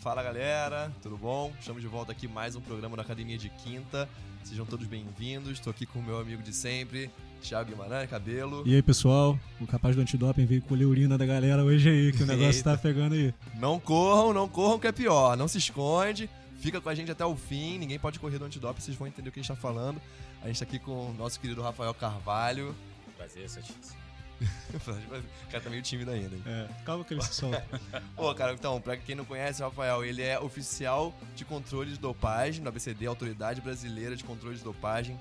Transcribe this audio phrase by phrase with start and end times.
[0.00, 1.52] Fala galera, tudo bom?
[1.58, 4.08] Estamos de volta aqui mais um programa da Academia de Quinta.
[4.44, 5.52] Sejam todos bem-vindos.
[5.52, 7.10] Estou aqui com o meu amigo de sempre,
[7.42, 8.62] Thiago Guimarães, cabelo.
[8.64, 9.38] E aí, pessoal?
[9.60, 12.76] O rapaz do antidoping veio colher urina da galera hoje aí, que o negócio tá
[12.76, 13.34] pegando aí.
[13.56, 15.36] Não corram, não corram, que é pior.
[15.36, 16.30] Não se esconde.
[16.60, 17.76] Fica com a gente até o fim.
[17.78, 20.00] Ninguém pode correr do antidoping, vocês vão entender o que a gente tá falando.
[20.42, 22.74] A gente tá aqui com o nosso querido Rafael Carvalho.
[23.16, 24.05] Prazer, Santíssimo.
[24.40, 26.36] O cara tá meio tímido ainda.
[26.46, 27.64] É, calma que ele se solta.
[28.14, 31.98] Pô, cara, então, pra quem não conhece o Rafael, ele é oficial de controle de
[31.98, 35.18] dopagem da ABCD, Autoridade Brasileira de Controle de Dopagem.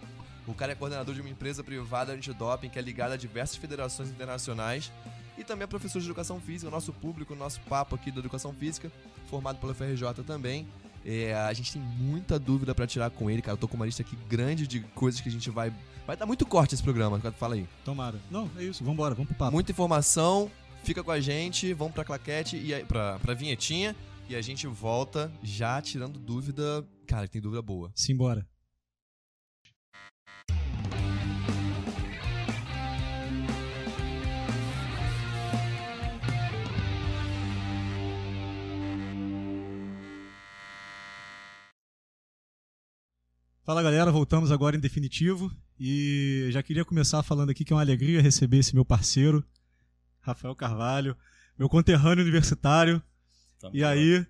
[0.47, 4.09] O cara é coordenador de uma empresa privada antidoping que é ligada a diversas federações
[4.09, 4.91] internacionais.
[5.37, 8.91] E também é professor de educação física, nosso público, nosso papo aqui da educação física,
[9.29, 10.67] formado pela FRJ também.
[11.05, 13.53] É, a gente tem muita dúvida para tirar com ele, cara.
[13.53, 15.71] Eu tô com uma lista aqui grande de coisas que a gente vai.
[16.07, 17.67] Vai dar muito corte esse programa, fala aí.
[17.83, 18.19] Tomara.
[18.29, 19.51] Não, é isso, vambora, vamos pro papo.
[19.51, 20.51] Muita informação,
[20.83, 23.95] fica com a gente, vamos pra claquete e aí, pra, pra vinhetinha.
[24.27, 26.83] E a gente volta já tirando dúvida.
[27.05, 27.91] Cara, tem dúvida boa.
[27.93, 28.47] Simbora.
[43.65, 47.81] Fala galera, voltamos agora em definitivo e já queria começar falando aqui que é uma
[47.81, 49.43] alegria receber esse meu parceiro,
[50.21, 51.17] Rafael Carvalho,
[51.57, 53.01] meu conterrâneo universitário.
[53.59, 54.23] Tamo e aí,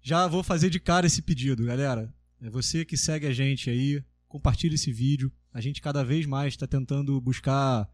[0.00, 2.14] já vou fazer de cara esse pedido, galera.
[2.40, 5.32] É você que segue a gente aí, compartilhe esse vídeo.
[5.52, 7.90] A gente cada vez mais está tentando buscar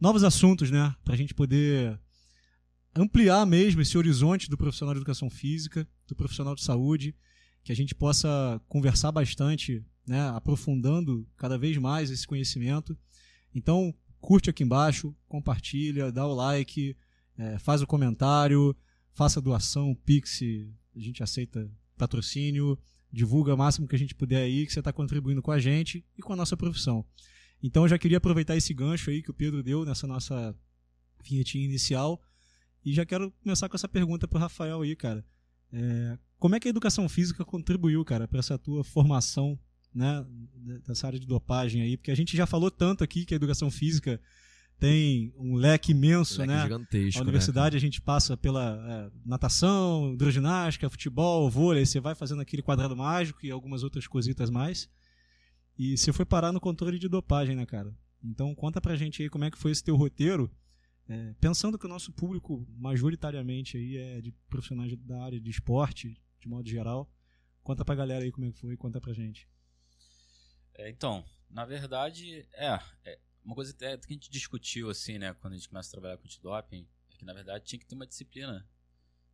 [0.00, 2.00] novos assuntos, né, para a gente poder
[2.96, 7.14] ampliar mesmo esse horizonte do profissional de educação física, do profissional de saúde,
[7.62, 12.96] que a gente possa conversar bastante né, aprofundando cada vez mais esse conhecimento.
[13.54, 16.96] Então, curte aqui embaixo, compartilha, dá o like,
[17.36, 18.76] é, faz o comentário,
[19.12, 20.40] faça doação, Pix,
[20.96, 22.78] a gente aceita patrocínio,
[23.12, 26.04] divulga o máximo que a gente puder aí, que você está contribuindo com a gente
[26.16, 27.04] e com a nossa profissão.
[27.62, 30.54] Então, eu já queria aproveitar esse gancho aí que o Pedro deu nessa nossa
[31.24, 32.20] vinhetinha inicial
[32.84, 35.24] e já quero começar com essa pergunta para o Rafael aí, cara.
[35.72, 39.58] É, como é que a educação física contribuiu, cara, para essa tua formação
[39.94, 40.24] né,
[40.86, 43.70] dessa área de dopagem aí, porque a gente já falou tanto aqui que a educação
[43.70, 44.20] física
[44.78, 46.62] tem um leque imenso, leque né?
[46.62, 52.14] Gigantesco, a universidade né, a gente passa pela é, natação, hidroginástica, futebol, vôlei, você vai
[52.14, 54.88] fazendo aquele quadrado mágico e algumas outras cositas mais.
[55.76, 57.92] E você foi parar no controle de dopagem, né, cara?
[58.22, 60.50] Então conta pra gente aí como é que foi esse teu roteiro,
[61.08, 66.20] é, pensando que o nosso público majoritariamente aí é de profissionais da área de esporte,
[66.38, 67.10] de modo geral.
[67.62, 69.48] Conta pra galera aí como é que foi, conta pra gente.
[70.78, 75.54] É, então, na verdade, é, é, uma coisa que a gente discutiu assim, né, quando
[75.54, 78.06] a gente começa a trabalhar com antidoping, é que na verdade tinha que ter uma
[78.06, 78.66] disciplina,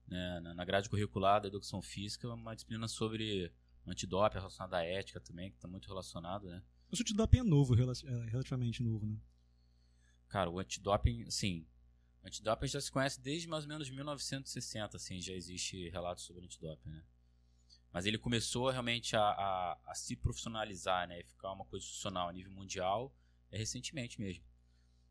[0.09, 3.53] né, na grade curricular da educação física, uma disciplina sobre
[3.87, 6.62] antidoping relacionada à ética também, que está muito relacionado, né.
[6.91, 9.19] O antidoping é novo, é relativamente novo, né?
[10.28, 11.66] Cara, o antidoping, assim,
[12.22, 16.44] o antidoping já se conhece desde mais ou menos 1960, assim, já existe relatos sobre
[16.44, 17.03] antidoping, né.
[17.94, 21.21] Mas ele começou realmente a, a, a, se profissionalizar, né?
[21.21, 23.16] E ficar uma coisa institucional a nível mundial
[23.53, 24.43] é recentemente mesmo.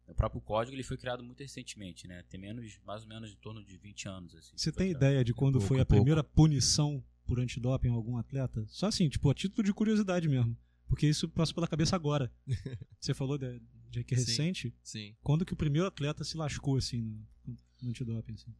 [0.05, 2.25] O próprio código ele foi criado muito recentemente, né?
[2.29, 4.35] Tem menos, mais ou menos em torno de 20 anos.
[4.35, 6.03] Assim, Você tem ideia de quando pouco, foi a pouco.
[6.03, 8.65] primeira punição por antidoping em algum atleta?
[8.67, 10.57] Só assim, tipo, a título de curiosidade mesmo.
[10.85, 12.29] Porque isso passou pela cabeça agora.
[12.99, 14.73] Você falou de, de que é recente?
[14.83, 15.15] Sim, sim.
[15.23, 17.01] Quando que o primeiro atleta se lascou, assim,
[17.45, 18.53] no, no antidoping, assim?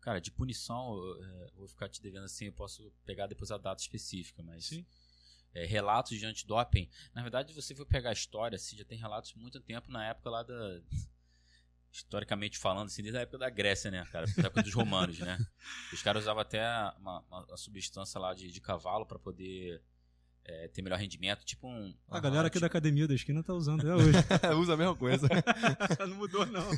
[0.00, 3.58] Cara, de punição, eu, é, vou ficar te devendo assim, eu posso pegar depois a
[3.58, 4.66] data específica, mas.
[4.66, 4.86] Sim.
[5.52, 6.88] É, relatos de antidoping.
[7.12, 10.30] Na verdade, você for pegar a história, assim, já tem relatos muito tempo na época
[10.30, 10.80] lá da.
[11.92, 14.24] Historicamente falando, assim, desde a época da Grécia, né, cara?
[14.26, 15.36] Da época dos romanos, né?
[15.92, 16.64] Os caras usavam até
[16.98, 19.82] uma, uma, uma substância lá de, de cavalo para poder
[20.44, 21.94] é, ter melhor rendimento, tipo um.
[22.08, 22.60] A galera aqui tipo...
[22.60, 24.12] da academia da esquina tá usando até hoje.
[24.60, 25.28] Usa a mesma coisa.
[26.08, 26.70] não mudou, não.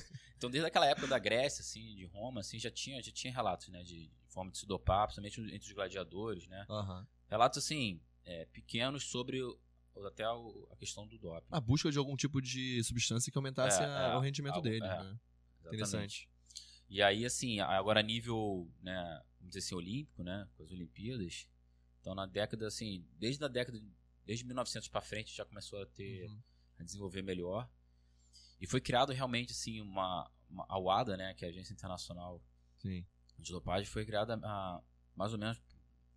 [0.43, 3.69] Então, desde aquela época da Grécia, assim, de Roma, assim, já tinha, já tinha relatos,
[3.69, 6.67] né, de, de forma de se dopar, principalmente entre os gladiadores, né?
[6.69, 7.07] Uhum.
[7.29, 9.39] Relatos, assim, é, pequenos sobre
[10.05, 11.47] até a questão do doping.
[11.49, 14.69] A busca de algum tipo de substância que aumentasse é, a, é, o rendimento algo,
[14.69, 15.17] dele, é, né?
[15.67, 16.29] Interessante.
[16.89, 21.49] E aí, assim, agora a nível, né, vamos dizer assim, olímpico, né, com as Olimpíadas,
[22.01, 23.81] então, na década, assim, desde a década,
[24.27, 26.43] desde 1900 para frente, já começou a ter, uhum.
[26.81, 27.71] a desenvolver melhor.
[28.63, 32.41] E foi criado realmente, assim, uma, uma a UADA, né, que é a Agência Internacional
[32.79, 33.05] Sim.
[33.37, 34.81] de Dopagem, foi criada a,
[35.17, 35.61] mais ou menos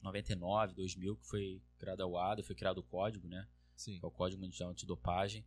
[0.01, 3.97] 99, 2000, que foi criada a UADA, foi criado o código, né, Sim.
[4.00, 5.44] que é o Código Mundial Antidopagem,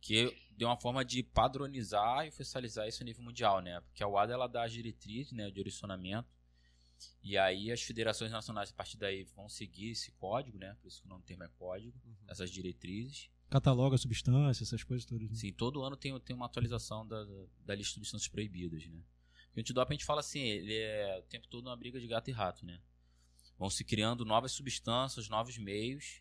[0.00, 4.08] que deu uma forma de padronizar e oficializar isso a nível mundial, né, porque a
[4.08, 6.28] UADA, ela dá a diretriz, né, o direcionamento,
[7.22, 10.74] E aí as federações nacionais, a partir daí, vão seguir esse código, né?
[10.80, 12.14] Por isso que o nome do termo é código, Uhum.
[12.28, 13.28] essas diretrizes.
[13.54, 15.30] Cataloga a substância, essas coisas todas.
[15.30, 15.36] né?
[15.36, 17.24] Sim, todo ano tem, tem uma atualização da,
[17.64, 18.98] da lista de substâncias proibidas, né?
[19.46, 22.08] Porque o antidoping a gente fala assim, ele é o tempo todo uma briga de
[22.08, 22.80] gato e rato, né?
[23.56, 26.20] Vão se criando novas substâncias, novos meios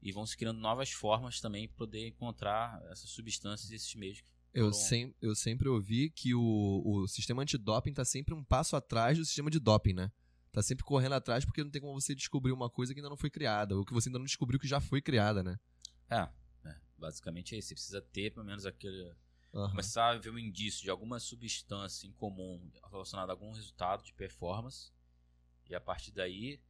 [0.00, 4.22] e vão se criando novas formas também para poder encontrar essas substâncias e esses meios.
[4.54, 8.76] Eu, Foram- sem, eu sempre ouvi que o, o sistema antidoping tá sempre um passo
[8.76, 10.12] atrás do sistema de doping, né?
[10.52, 13.16] Tá sempre correndo atrás porque não tem como você descobrir uma coisa que ainda não
[13.16, 15.58] foi criada, ou que você ainda não descobriu que já foi criada, né?
[16.08, 16.28] É,
[17.00, 17.68] basicamente é isso.
[17.68, 19.12] Você precisa ter pelo menos aquele.
[19.52, 19.70] Aham.
[19.70, 24.12] Começar a ver um indício de alguma substância em comum relacionada a algum resultado de
[24.12, 24.92] performance.
[25.68, 26.60] E a partir daí,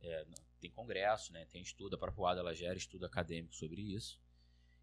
[0.00, 0.26] é,
[0.60, 4.20] tem congresso, né, tem estudo, a própria ela gera estudo acadêmico sobre isso.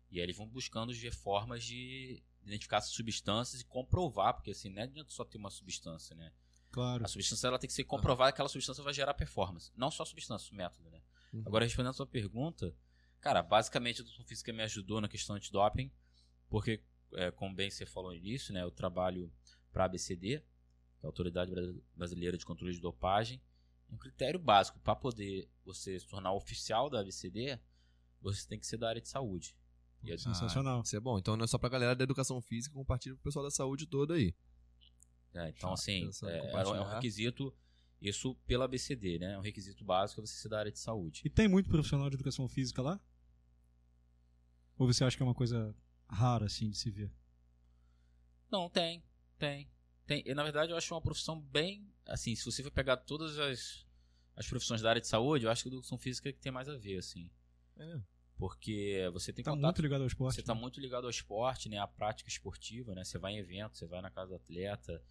[0.10, 4.84] E aí eles vão buscando formas de identificar essas substâncias e comprovar, porque assim, não
[4.84, 6.32] adianta só ter uma substância, né?
[6.72, 7.04] Claro.
[7.04, 9.72] A substância ela tem que ser comprovada que aquela substância vai gerar performance.
[9.76, 11.02] Não só a substância, o método, né?
[11.34, 11.44] Uhum.
[11.46, 12.74] Agora, respondendo a sua pergunta,
[13.22, 15.92] cara, basicamente a educação física me ajudou na questão antidoping,
[16.50, 16.82] porque,
[17.14, 19.32] é, como bem você falou no início, né, eu trabalho
[19.72, 20.40] para a ABCD,
[21.00, 23.42] que é a Autoridade Bra- Brasileira de Controle de Dopagem.
[23.90, 27.60] E Um critério básico para poder você se tornar oficial da ABCD,
[28.22, 29.56] você tem que ser da área de saúde.
[30.04, 30.82] E a- Sensacional.
[30.82, 31.18] Isso é bom.
[31.18, 34.14] Então não é só pra galera da educação física, compartilha pro pessoal da saúde toda
[34.16, 34.34] aí.
[35.34, 37.54] É, então, assim, é, é um- é requisito,
[38.02, 39.34] isso pela ABCD, né?
[39.34, 41.22] É um requisito básico é você ser da área de saúde.
[41.26, 43.00] E tem muito profissional de educação física lá?
[44.78, 45.76] Ou você acha que é uma coisa
[46.08, 47.12] rara, assim, de se ver?
[48.52, 49.04] Não, tem,
[49.38, 49.68] tem.
[50.06, 50.24] tem.
[50.26, 51.86] E, na verdade, eu acho uma profissão bem.
[52.06, 53.86] Assim, se você for pegar todas as,
[54.36, 56.52] as profissões da área de saúde, eu acho que a educação física é que tem
[56.52, 57.30] mais a ver, assim.
[57.76, 58.06] É mesmo?
[58.38, 59.66] Porque você tem Tá contato.
[59.66, 60.36] muito ligado ao esporte.
[60.36, 60.62] Você está né?
[60.62, 61.80] muito ligado ao esporte, né?
[61.80, 63.04] À prática esportiva, né?
[63.04, 65.04] Você vai em evento, você vai na casa do atleta.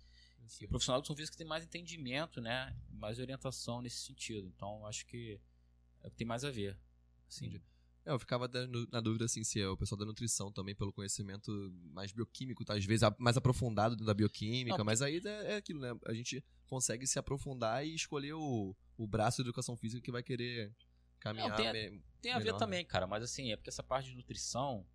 [0.61, 2.75] E o profissional de educação física tem mais entendimento, né?
[2.91, 4.47] Mais orientação nesse sentido.
[4.47, 5.41] Então, acho que
[6.03, 6.79] é o que tem mais a ver.
[7.29, 7.63] Assim, Entendi.
[8.05, 8.49] É, eu ficava
[8.93, 11.51] na dúvida assim se é o pessoal da nutrição também pelo conhecimento
[11.93, 12.75] mais bioquímico, tá?
[12.75, 15.93] às vezes mais aprofundado dentro da bioquímica, Não, mas aí é, é aquilo, né?
[16.07, 20.23] A gente consegue se aprofundar e escolher o, o braço de educação física que vai
[20.23, 20.73] querer
[21.19, 21.49] caminhar.
[21.49, 22.59] Não, tem a- me- Tem a ver né?
[22.61, 24.87] também, cara, mas assim, é porque essa parte de nutrição,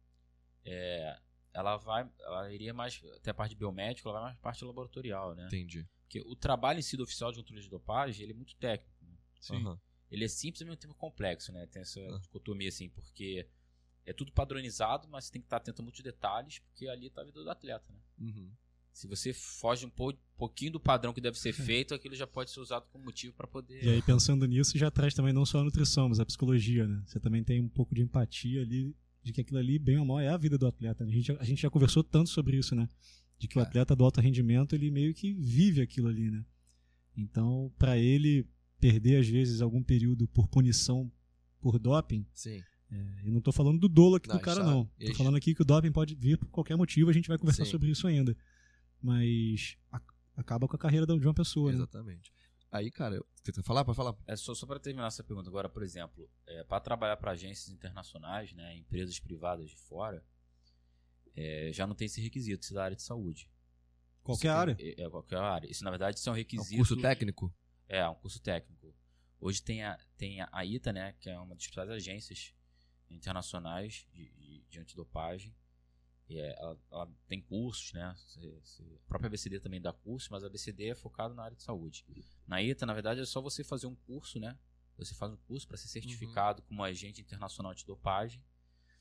[0.64, 1.20] é,
[1.54, 5.36] ela vai, ela iria mais, até a parte de biomédico, ela vai mais parte laboratorial,
[5.36, 5.46] né?
[5.48, 5.86] Entendi.
[6.04, 8.94] Porque o trabalho em si do oficial de controle de dopagem, ele é muito técnico.
[9.06, 9.14] né?
[9.40, 9.56] Sim.
[9.58, 9.80] Aham.
[10.10, 11.66] Ele é simples e ao mesmo tempo complexo, né?
[11.68, 12.18] Tem essa Ah.
[12.20, 13.48] dicotomia, assim, porque
[14.06, 17.22] é tudo padronizado, mas você tem que estar atento a muitos detalhes, porque ali tá
[17.22, 18.00] a vida do atleta, né?
[18.20, 18.52] Uhum.
[18.92, 22.52] Se você foge um pou- pouquinho do padrão que deve ser feito, aquilo já pode
[22.52, 23.82] ser usado como motivo para poder...
[23.82, 27.02] E aí, pensando nisso, já traz também não só a nutrição, mas a psicologia, né?
[27.06, 30.20] Você também tem um pouco de empatia ali, de que aquilo ali, bem ou mal,
[30.20, 31.06] é a vida do atleta.
[31.06, 31.12] né?
[31.12, 32.88] A gente, a gente já conversou tanto sobre isso, né?
[33.38, 33.64] De que o É.
[33.64, 36.44] atleta do alto rendimento, ele meio que vive aquilo ali, né?
[37.16, 38.48] Então, pra ele
[38.80, 41.12] perder, às vezes, algum período por punição
[41.60, 42.62] por doping, Sim.
[42.92, 44.90] é, eu não tô falando do dolo aqui Não, do cara, não.
[44.98, 47.28] e Tô gente- falando aqui que o doping pode vir por qualquer motivo, a gente
[47.28, 47.72] vai conversar Sim.
[47.72, 48.36] sobre isso ainda.
[49.02, 50.02] Mas a-
[50.36, 51.86] acaba com a carreira de uma pessoa, né?
[52.72, 53.84] Aí, cara, quer falar?
[53.84, 54.16] Pode falar.
[54.26, 57.70] É só, só para terminar essa pergunta agora, por exemplo, é, para trabalhar para agências
[57.70, 60.24] internacionais, né, empresas privadas de fora,
[61.36, 63.50] é, já não tem esse requisito isso da área de saúde.
[64.24, 64.78] Qualquer Isso tem- área.
[64.80, 65.70] É, é qualquer área.
[65.70, 66.76] Isso, na verdade, isso é um É um requisito.
[66.78, 67.54] curso técnico?
[67.90, 68.94] É, um curso técnico.
[69.40, 72.54] Hoje tem a, tem a ITA, né, que é uma das principais agências
[73.10, 75.54] internacionais de, de, de antidopagem.
[76.40, 78.04] É, ela, ela tem cursos, né?
[78.04, 82.06] a própria ABCD também dá curso, mas a ABCD é focada na área de saúde.
[82.48, 84.58] Na ITA, na verdade, é só você fazer um curso, né?
[84.98, 88.44] Você faz um curso para ser certificado como agente internacional antidopagem.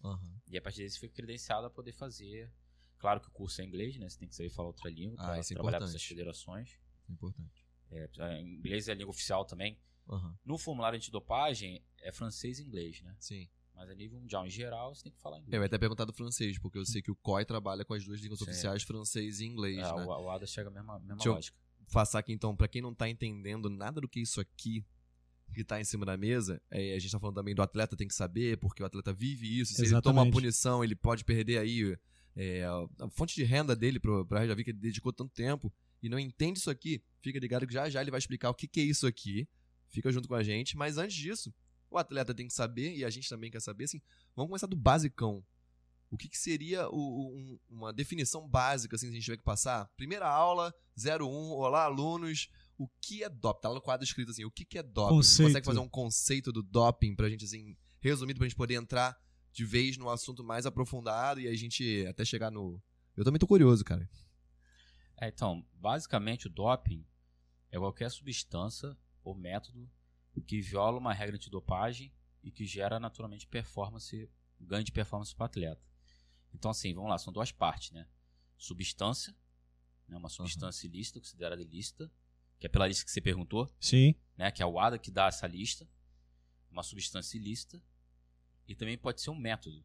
[0.02, 0.40] Aham.
[0.48, 2.50] E a partir daí você fica credenciado a poder fazer.
[2.98, 4.08] Claro que o curso é inglês, né?
[4.08, 6.78] Você tem que saber falar outra língua Ah, para é trabalhar com essas federações.
[7.08, 7.66] É importante.
[7.90, 9.78] É, é, inglês é a língua oficial também.
[10.08, 10.38] Aham.
[10.44, 13.16] No formulário antidopagem é francês e inglês, né?
[13.18, 13.48] Sim.
[13.80, 15.54] Mas a nível mundial, em geral, você tem que falar inglês.
[15.54, 18.04] Eu ia até perguntar do francês, porque eu sei que o COI trabalha com as
[18.04, 18.44] duas línguas Sim.
[18.44, 20.04] oficiais, francês e inglês, É, né?
[20.04, 21.56] o, o ADA chega à mesma, mesma Deixa lógica.
[21.90, 24.84] passar aqui então, pra quem não tá entendendo nada do que isso aqui
[25.54, 28.06] que tá em cima da mesa, é, a gente tá falando também do atleta tem
[28.06, 30.32] que saber, porque o atleta vive isso, se ele toma uma Exatamente.
[30.34, 31.96] punição, ele pode perder aí
[32.36, 35.72] é, a fonte de renda dele pro, pra Reja que ele dedicou tanto tempo
[36.02, 38.68] e não entende isso aqui, fica ligado que já já ele vai explicar o que,
[38.68, 39.48] que é isso aqui,
[39.88, 41.52] fica junto com a gente, mas antes disso,
[41.90, 44.00] o atleta tem que saber, e a gente também quer saber, assim,
[44.36, 45.44] vamos começar do basicão.
[46.10, 49.36] O que, que seria o- o- um- uma definição básica, assim, se a gente tiver
[49.36, 49.88] que passar?
[49.96, 53.60] Primeira aula, 01, olá alunos, o que é doping?
[53.60, 55.14] Tá lá no quadro escrito assim, o que, que é doping?
[55.16, 55.48] Você Conceito.
[55.48, 59.16] consegue fazer um conceito do doping pra gente, assim, resumido, pra gente poder entrar
[59.52, 62.82] de vez no assunto mais aprofundado e a gente até chegar no...
[63.16, 64.08] Eu também tô curioso, cara.
[65.20, 67.04] É, então, basicamente o doping
[67.70, 69.88] é qualquer substância ou método
[70.46, 75.46] que viola uma regra antidopagem e que gera naturalmente performance, ganho de performance para o
[75.46, 75.82] atleta.
[76.54, 78.06] Então, assim, vamos lá, são duas partes, né?
[78.56, 79.34] Substância,
[80.08, 80.16] né?
[80.16, 80.94] uma substância uhum.
[80.94, 82.10] ilícita, considerada ilícita,
[82.58, 84.14] que é pela lista que você perguntou, Sim.
[84.36, 84.50] né?
[84.50, 85.88] Que é o ADA que dá essa lista,
[86.70, 87.82] uma substância ilícita,
[88.68, 89.84] e também pode ser um método,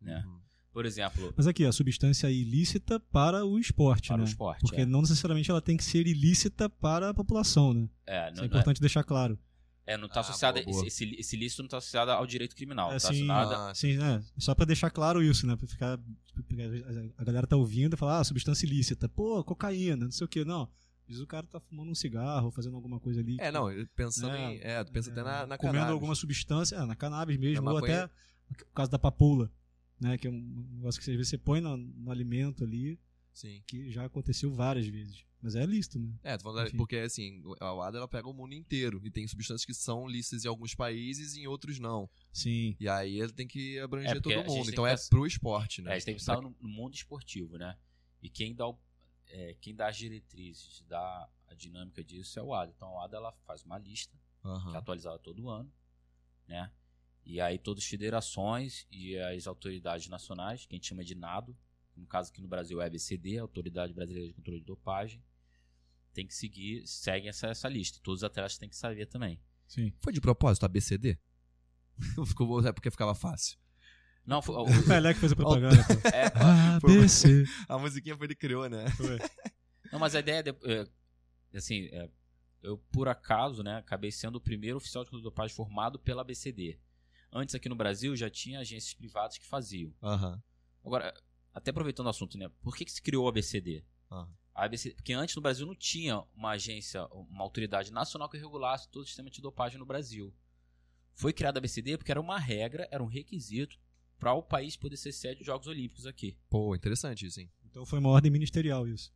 [0.00, 0.24] né?
[0.26, 0.40] Uhum.
[0.72, 1.32] Por exemplo.
[1.36, 4.22] Mas aqui, a substância ilícita para o esporte, para né?
[4.22, 4.60] o esporte.
[4.60, 4.86] Porque é.
[4.86, 7.88] não necessariamente ela tem que ser ilícita para a população, né?
[8.06, 9.38] É, Isso é importante deixar claro.
[9.88, 10.62] É, não está Ah, associado.
[10.62, 10.86] boa, boa.
[10.86, 12.92] Esse, esse, ilícito não está associado ao direito criminal.
[12.92, 13.24] É, Está sim.
[13.30, 13.54] associado.
[13.54, 14.22] Ah, Sim, né?
[14.36, 15.56] Só para deixar claro isso, né?
[15.56, 15.98] Pra ficar.
[17.16, 19.08] A galera tá ouvindo e fala, ah, substância ilícita.
[19.08, 20.44] Pô, cocaína, não sei o quê.
[20.44, 20.68] Não.
[21.06, 23.36] Diz o cara tá fumando um cigarro, fazendo alguma coisa ali.
[23.40, 24.60] É, não, pensando É, em.
[24.60, 25.92] É, tu pensa até na, na comendo cannabis.
[25.94, 28.04] alguma substância, é, na cannabis mesmo, Na ou maconha.
[28.04, 28.12] até
[28.68, 29.50] o caso da papoula,
[29.98, 30.18] né?
[30.18, 32.98] Que é um negócio que às vezes você põe no, no alimento ali,
[33.38, 33.62] Sim.
[33.68, 35.24] que já aconteceu várias vezes.
[35.40, 36.12] Mas é lícito, né?
[36.24, 36.76] É, tô falando, Enfim.
[36.76, 40.44] porque assim, a WADA ela pega o mundo inteiro e tem substâncias que são lícitas
[40.44, 42.10] em alguns países e em outros não.
[42.32, 42.74] Sim.
[42.80, 44.68] E aí ele tem que É, abranger a todo mundo.
[44.68, 45.90] Então é pensar- pro esporte, né?
[45.90, 47.78] É, a gente tem que pensar no, mundo esportivo, né?
[48.20, 48.76] E quem dá, o,
[49.28, 52.72] é, quem dá as diretrizes, dá a dinâmica disso é o ADA.
[52.76, 54.70] Então, a ADA ela faz uma lista, Aham.
[54.70, 55.72] que é atualizada todo ano,
[56.48, 56.72] né?
[57.24, 61.56] E aí todas as federações e as autoridades nacionais, que a gente chama de NADO,
[61.98, 65.22] no caso aqui no Brasil é a ABCD, a Autoridade Brasileira de Controle de Dopagem,
[66.14, 67.98] tem que seguir, seguem essa, essa lista.
[67.98, 69.40] E todos os atletas têm que saber também.
[69.66, 69.92] Sim.
[70.00, 71.18] Foi de propósito, ABCD?
[72.26, 73.58] Ficou, é porque ficava fácil.
[74.24, 75.76] Não, foi, o- O Pelé que fez a propaganda.
[76.14, 77.44] é, A, B, C.
[77.68, 78.88] A musiquinha foi ele que criou, né?
[78.90, 79.18] Foi.
[79.92, 82.08] Não, mas a ideia é, de- é, assim, é,
[82.62, 86.78] eu por acaso, né, acabei sendo o primeiro oficial de dopagem formado pela ABCD.
[87.32, 89.94] Antes aqui no Brasil já tinha agências privadas que faziam.
[90.02, 90.42] Aham.
[90.84, 91.12] Agora,
[91.52, 93.84] até aproveitando o assunto, né, por que, que se criou a ABCD?
[94.54, 98.88] A ABC, porque antes no Brasil não tinha uma agência, uma autoridade nacional que regulasse
[98.88, 100.34] todo o sistema de dopagem no Brasil.
[101.14, 103.78] Foi criada a ABCD porque era uma regra, era um requisito
[104.18, 106.36] para o país poder ser sede dos Jogos Olímpicos aqui.
[106.50, 107.50] Pô, interessante isso, hein?
[107.64, 109.12] Então foi uma ordem ministerial isso.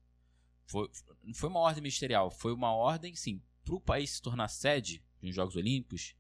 [0.66, 0.88] Foi,
[1.22, 5.02] não foi uma ordem ministerial, foi uma ordem, sim, para o país se tornar sede
[5.20, 6.14] de uns Jogos Olímpicos,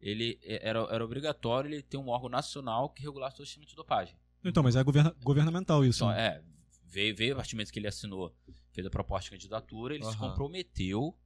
[0.00, 3.66] ele é, era, era obrigatório ele ter um órgão nacional que regulasse todo o sistema
[3.66, 4.16] de dopagem.
[4.48, 6.04] Então, mas é governa- governamental isso.
[6.04, 6.26] Então, né?
[6.26, 6.42] é,
[6.86, 8.34] veio, veio a partir do que ele assinou,
[8.72, 10.30] fez a proposta de candidatura, ele se Aham.
[10.30, 11.16] comprometeu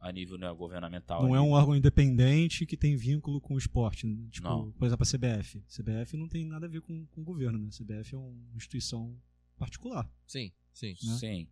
[0.00, 1.22] a nível né, governamental.
[1.22, 4.06] Não é um órgão independente que tem vínculo com o esporte.
[4.06, 4.16] né?
[4.30, 4.72] Tipo, Não.
[4.72, 5.60] por exemplo, a CBF.
[5.68, 7.68] CBF não tem nada a ver com, com o governo, né?
[7.68, 9.14] A CBF é uma instituição
[9.58, 10.10] particular.
[10.26, 10.94] Sim, sim.
[11.04, 11.16] né?
[11.18, 11.48] Sim.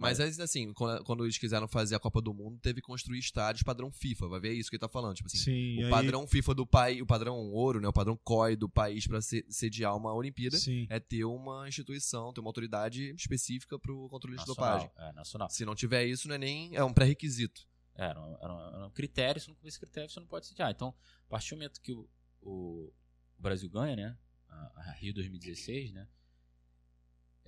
[0.00, 3.62] Mas assim, quando, quando eles quiseram fazer a Copa do Mundo, teve que construir estádios
[3.62, 4.28] padrão FIFA.
[4.28, 5.14] Vai ver isso que ele tá falando.
[5.14, 7.88] Tipo assim, Sim, o aí- padrão FIFA do país, o padrão ouro, né?
[7.88, 10.86] O padrão COI do país se- sediar uma Olimpíada Sim.
[10.88, 14.90] é ter uma instituição, ter uma autoridade específica pro controle de Nacional, dopagem.
[14.96, 15.50] É, nacional.
[15.50, 16.74] Se não tiver isso, não é nem.
[16.74, 17.68] É um pré-requisito.
[17.94, 20.70] É, Era, um, era, um, critério, se não esse critério, você não pode sediar.
[20.70, 20.94] Então,
[21.26, 22.08] a partir do momento que o,
[22.40, 22.90] o,
[23.38, 24.16] o Brasil ganha, né?
[24.48, 26.08] A, a Rio 2016, né?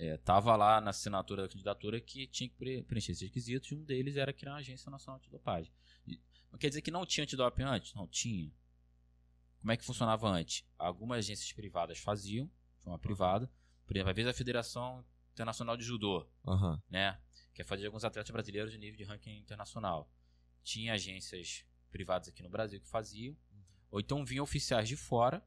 [0.04, 3.74] É, tava lá na assinatura da candidatura que tinha que pre- preencher esses requisitos e
[3.76, 5.72] um deles era criar uma agência nacional de dopagem.
[6.04, 7.94] E- Não quer dizer que não tinha antidoping antes?
[7.94, 8.52] Não, tinha.
[9.60, 10.64] Como é que funcionava antes?
[10.76, 13.48] Algumas agências privadas faziam, de forma privada.
[13.86, 16.82] Por exemplo, às vezes a Federação Internacional de Judô, Aham.
[16.90, 17.20] né?
[17.54, 20.10] Que é fazer alguns atletas brasileiros de nível de ranking internacional.
[20.64, 23.36] Tinha agências privadas aqui no Brasil que faziam,
[23.88, 25.46] ou então vinham oficiais de fora,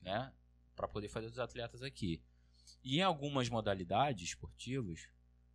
[0.00, 0.32] né?
[0.76, 2.22] Para poder fazer os atletas aqui.
[2.82, 5.08] E em algumas modalidades esportivas,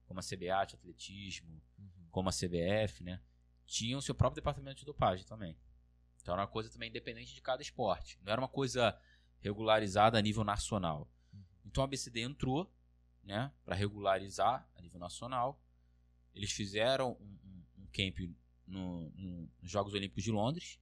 [0.06, 1.62] como a CBAT, atletismo,
[2.12, 3.22] como a CBF, né?
[3.66, 5.58] Tinham seu próprio departamento de dopagem também.
[6.22, 8.20] Então era uma coisa também independente de cada esporte.
[8.24, 8.98] Não era uma coisa
[9.42, 11.10] regularizada a nível nacional.
[11.66, 12.72] Então a BCD entrou,
[13.24, 15.60] né, para regularizar a nível nacional.
[16.36, 18.20] Eles fizeram um, um, um camp
[18.68, 20.80] no- no- nos Jogos Olímpicos de Londres.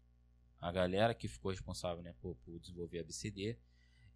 [0.59, 3.57] A galera que ficou responsável né, por, por desenvolver a BCD.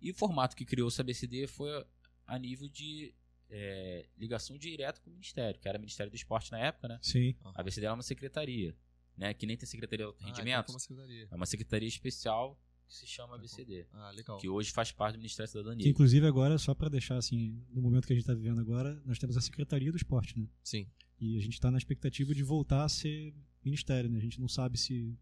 [0.02, 1.86] E o formato que criou essa BCD foi
[2.28, 3.14] a nível de
[3.50, 7.00] é, ligação direta com o Ministério, que era o Ministério do Esporte na época, né?
[7.02, 7.36] Sim.
[7.54, 8.76] A BCD era uma secretaria,
[9.18, 9.34] né?
[9.34, 10.66] Que nem tem secretaria de Ah, então rendimentos.
[10.68, 11.28] como secretaria.
[11.30, 14.38] é uma secretaria especial que se chama BCD, Ah, legal.
[14.38, 15.90] que hoje faz parte do Ministério da Que, Cidadania.
[15.90, 19.18] inclusive agora, só para deixar assim, no momento que a gente está vivendo agora, nós
[19.20, 20.48] temos a Secretaria do Esporte, né?
[20.64, 20.88] Sim.
[21.20, 24.18] E a gente está na expectativa de voltar a ser ministério, né?
[24.18, 25.18] A gente não sabe se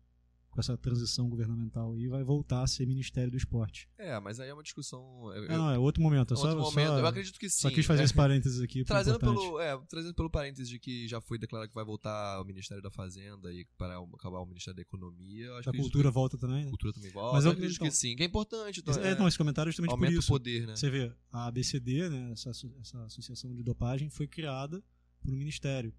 [0.54, 3.90] com essa transição governamental aí vai voltar a ser Ministério do Esporte.
[3.98, 5.02] É, mas aí é uma discussão.
[5.34, 6.36] eu- É, não, é outro momento.
[6.36, 6.90] É outro só, momento.
[6.90, 7.62] só, eu acredito que sim.
[7.62, 8.06] só quis fazer é.
[8.06, 8.82] esse parênteses aqui.
[8.82, 12.36] é Trazendo pelo, é, trazendo pelo parênteses de que já foi declarado que vai voltar
[12.36, 15.46] ao Ministério da Fazenda e para acabar o Ministério da Economia.
[15.48, 16.70] eu acho A que cultura volta também, né?
[16.70, 17.34] cultura também volta.
[17.34, 18.80] Mas eu eu- acredito então- que sim, que é importante.
[18.80, 20.32] Então, É, não, esse comentário é justamente por isso.
[20.32, 20.76] o poder, né?
[20.76, 24.84] Você vê, a ABCD, né, essa, essa associação de dopagem, foi criada
[25.20, 25.92] por um ministério.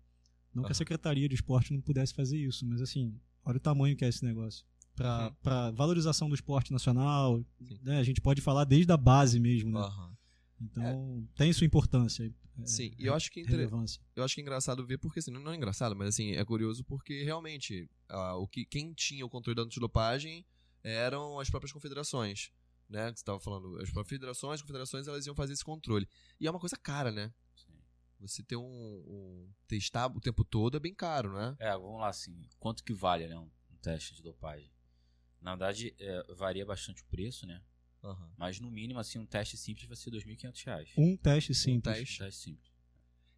[0.55, 0.75] Não que a.
[0.77, 4.25] Secretaria de Esporte não pudesse fazer isso, mas assim, olha o tamanho que é esse
[4.25, 4.65] negócio.
[4.95, 5.35] Para Uhum.
[5.43, 7.45] pra valorização do esporte nacional,
[7.83, 9.81] né, a gente pode falar desde a base mesmo, né?
[9.81, 10.17] Aham.
[10.61, 12.25] Então, tem sua importância.
[12.25, 14.01] é, Sim, e eu acho que é inter- relevância.
[14.15, 16.85] eu acho que é engraçado ver, porque assim, não é engraçado, mas assim, é curioso
[16.85, 20.45] porque realmente ah, o que, quem tinha o controle da antidopagem
[20.83, 22.51] eram as próprias confederações.
[22.89, 26.07] Né, que você estava falando, as próprias federações, as confederações, elas iam fazer esse controle.
[26.39, 27.33] E é uma coisa cara, né?
[28.27, 31.55] Você ter um, um testar o tempo todo é bem caro, né?
[31.59, 34.71] É, vamos lá, assim, quanto que vale né, um, um teste de dopagem?
[35.43, 37.61] Na verdade, é, varia bastante o preço, né?
[38.03, 38.33] Aham.
[38.37, 40.91] Mas no mínimo, assim, um teste simples vai ser 2.500 reais.
[40.97, 41.99] Um teste simples.
[41.99, 42.23] teste.
[42.23, 42.73] Um teste simples.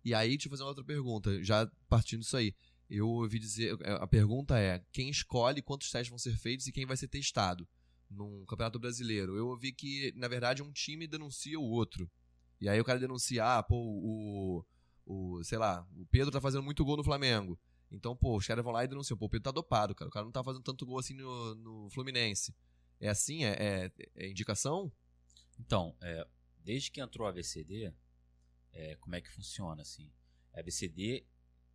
[0.04, 2.54] E aí, deixa eu fazer uma outra pergunta, já partindo disso aí.
[2.88, 6.86] Eu ouvi dizer, a pergunta é, quem escolhe quantos testes vão ser feitos e quem
[6.86, 7.68] vai ser testado
[8.08, 9.36] num campeonato brasileiro?
[9.36, 12.08] Eu ouvi que, na verdade, um time denuncia o outro.
[12.60, 14.64] E aí o cara denuncia, ah, pô, o,
[15.06, 17.58] o sei lá, o Pedro tá fazendo muito gol no Flamengo.
[17.90, 20.08] Então, pô, os caras vão lá e denunciam, pô, o Pedro tá dopado, cara.
[20.08, 22.54] O cara não tá fazendo tanto gol assim no, no Fluminense.
[23.00, 23.44] É assim?
[23.44, 24.92] É, é- é indicação?
[25.58, 26.26] Então, é,
[26.64, 27.94] desde que entrou a ABCD,
[28.72, 30.10] é, como é que funciona, assim?
[30.52, 31.24] É a ABCD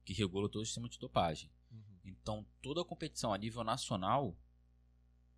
[0.03, 1.49] que regula todo o sistema de dopagem.
[2.03, 4.35] Então, toda competição a nível nacional,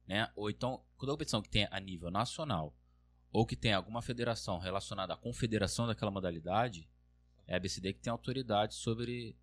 [0.07, 0.31] né?
[0.35, 2.75] Ou então, toda competição que tenha a nível nacional,
[3.31, 6.89] ou que tenha alguma federação relacionada à confederação daquela modalidade,
[7.47, 9.37] é a ABCD que tem autoridade sobre,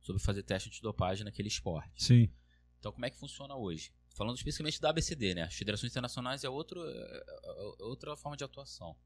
[0.00, 2.02] sobre fazer teste de dopagem naquele esporte.
[2.02, 2.32] Sim.
[2.78, 3.92] Então, como é que funciona hoje?
[4.10, 5.42] Falando especificamente da ABCD, né?
[5.42, 8.96] As federações internacionais é, outro, é- é outra forma de atuação.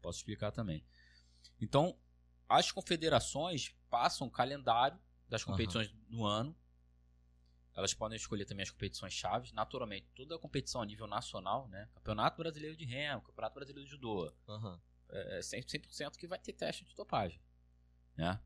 [0.00, 0.84] Posso explicar também.
[1.60, 1.98] Então,
[2.48, 6.56] as confederações passam o calendário das competições no ano.
[7.74, 9.52] Elas podem escolher também as competições chaves.
[9.52, 11.88] Naturalmente, toda a competição a nível nacional, né?
[11.94, 14.80] Campeonato Brasileiro de Remo, Campeonato Brasileiro de Judô, Aham.
[15.10, 17.40] é 100%, 100% que vai ter teste de dopagem,
[18.16, 18.40] né?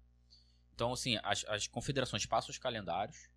[0.75, 3.29] Então, assim, as, as confederações passam os calendários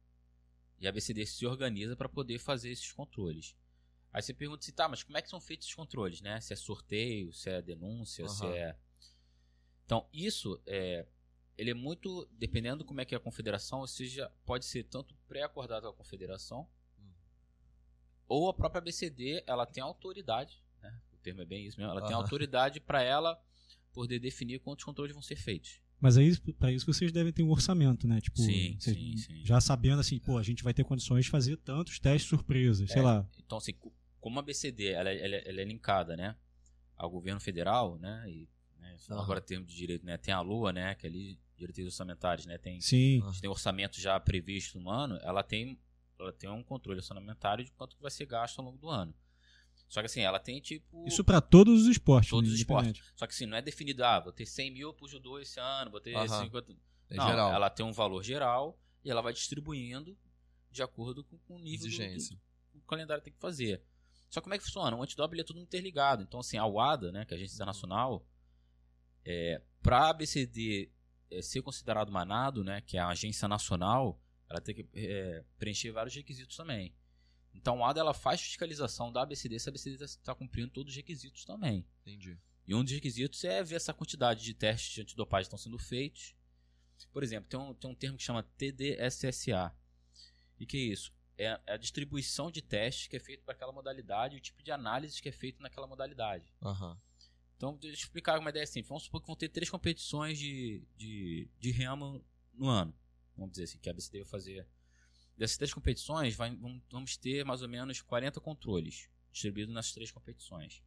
[0.80, 3.56] e a ABCD se organiza para poder fazer esses controles.
[4.14, 6.40] Aí você pergunta se tá, mas como é que são feitos esses controles, né?
[6.42, 8.54] Se é sorteio, se é denúncia, se Aham.
[8.54, 8.78] é...
[9.86, 11.08] Então, isso é...
[11.58, 12.28] Ele é muito...
[12.34, 15.94] Dependendo como é que é a confederação, ou seja, pode ser tanto pré-acordado com a
[15.94, 17.14] confederação Uhum.
[18.28, 21.02] ou a própria ABCD, ela tem autoridade, né?
[21.12, 21.92] O termo é bem isso mesmo.
[21.92, 22.24] Ela tem Aham.
[22.24, 23.42] autoridade para ela
[23.94, 25.82] poder definir quantos controles vão ser feitos.
[26.02, 28.20] Mas aí, para isso vocês devem ter um orçamento, né?
[28.20, 29.46] Tipo, Sim, sim, sim.
[29.46, 33.02] já sabendo assim, pô, a gente vai ter condições de fazer tantos testes surpresas, sei
[33.02, 33.06] É.
[33.06, 33.30] lá.
[33.38, 36.36] Então, assim, co- como a BCD ela, é- ela, é- ela é linkada, né,
[36.98, 39.22] ao governo federal, né, e né, Aham.
[39.22, 42.58] agora termo de direito, né, tem a LUA, né, que é ali diretrizes orçamentárias, né,
[42.58, 43.22] tem, Sim.
[43.24, 43.28] Ah.
[43.28, 45.80] a gente tem orçamento já previsto no ano, ela tem,
[46.20, 49.14] ela tem um controle orçamentário de quanto que vai ser gasto ao longo do ano.
[49.92, 52.92] Só que assim, ela tem tipo Isso para todos os esportes, todos né, os esportes.
[52.92, 53.14] independente.
[53.20, 55.92] Só que assim, não é definido, ah, vou ter 100 mil pro judô esse ano,
[55.92, 56.44] vou ter Aham.
[56.46, 56.72] 50.
[57.10, 57.52] É não, geral.
[57.54, 60.18] ela tem um valor geral e ela vai distribuindo
[60.72, 62.38] de acordo com, com o nível do- Exigência.
[62.74, 63.84] do, o calendário tem que fazer.
[64.30, 64.96] Só como é que funciona?
[64.96, 66.24] O antidoping é tudo interligado.
[66.24, 68.26] Então, assim, a UADA, né, que é a Agência Internacional,
[69.26, 70.90] é, para a ABCD
[71.30, 75.44] é, ser considerado uma NADO, né, que é a agência nacional, ela tem que é,
[75.60, 76.94] preencher vários requisitos também.
[77.54, 80.96] Então, a UADA ela faz fiscalização da ABCD se a ABCD está cumprindo todos os
[80.96, 81.86] requisitos também.
[82.02, 82.38] Entendi.
[82.68, 85.78] E um dos requisitos é ver essa quantidade de testes de antidopagem que estão sendo
[85.78, 86.36] feitos.
[87.12, 89.76] Por exemplo, tem um, tem um termo que chama TDSSA.
[90.60, 91.14] E que é isso?
[91.38, 94.72] É a distribuição de testes que é feito para aquela modalidade e o tipo de
[94.72, 96.54] análise que é feito naquela modalidade.
[96.62, 97.00] Aham.
[97.58, 98.82] Então, deixa eu explicar uma ideia assim.
[98.82, 102.94] Vamos supor que vão ter três competições de, de, de remo no ano.
[103.36, 104.68] Vamos dizer assim, que a BCD vai fazer.
[105.38, 110.84] Dessas três competições, vai- vamos- ter mais ou menos 40 controles distribuídos nas três competições.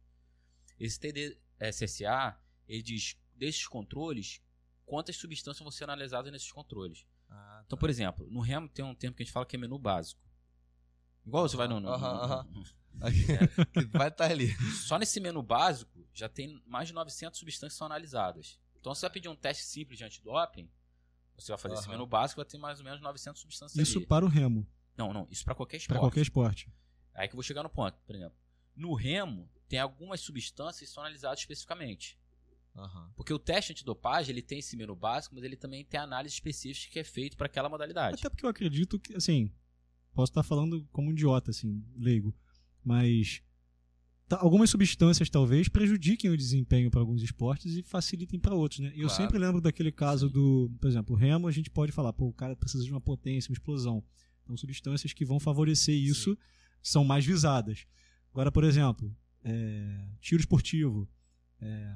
[0.79, 4.41] Esse TDSSA, ele diz, desses controles,
[4.85, 7.05] quantas substâncias vão ser analisadas nesses controles.
[7.29, 9.59] Ah, Então, por exemplo, no remo tem um termo que a gente fala que é
[9.59, 10.21] menu básico.
[11.25, 11.79] Igual você vai no...
[11.79, 12.75] no- no- no-
[13.73, 14.55] que vai estar ali.
[14.85, 18.59] só nesse menu básico já tem mais de 900 substâncias que são analisadas.
[18.79, 20.69] Então, se você vai pedir um teste simples de antidoping,
[21.37, 21.91] você vai fazer esse Aham.
[21.93, 24.07] menu básico vai ter mais ou menos 900 substâncias Isso ali.
[24.07, 24.65] para o remo,
[24.97, 25.99] Não, não, isso para qualquer para esporte.
[25.99, 26.69] qualquer esporte.
[27.13, 28.37] Aí que eu vou chegar no ponto, por exemplo.
[28.75, 32.17] No remo, tem algumas substâncias que são analisadas especificamente.
[32.75, 33.09] Aham.
[33.15, 36.91] Porque o teste antidopagem, ele tem esse menu básico, mas ele também tem análise específica
[36.91, 38.17] que é feito para aquela modalidade.
[38.19, 39.49] Até porque eu acredito que, assim,
[40.13, 42.35] posso estar falando como um idiota, assim, leigo,
[42.83, 43.41] mas
[44.31, 48.87] algumas substâncias talvez prejudiquem o desempenho para alguns esportes e facilitem para outros, né?
[48.95, 49.13] Eu Claro.
[49.23, 52.33] sempre lembro daquele caso do, por exemplo, o remo, a gente pode falar, pô, o
[52.33, 54.03] cara precisa de uma potência, uma explosão.
[54.43, 56.37] Então, substâncias que vão favorecer isso
[56.81, 57.85] são mais visadas.
[58.31, 61.07] Agora, por exemplo, é, tiro esportivo,
[61.61, 61.95] é,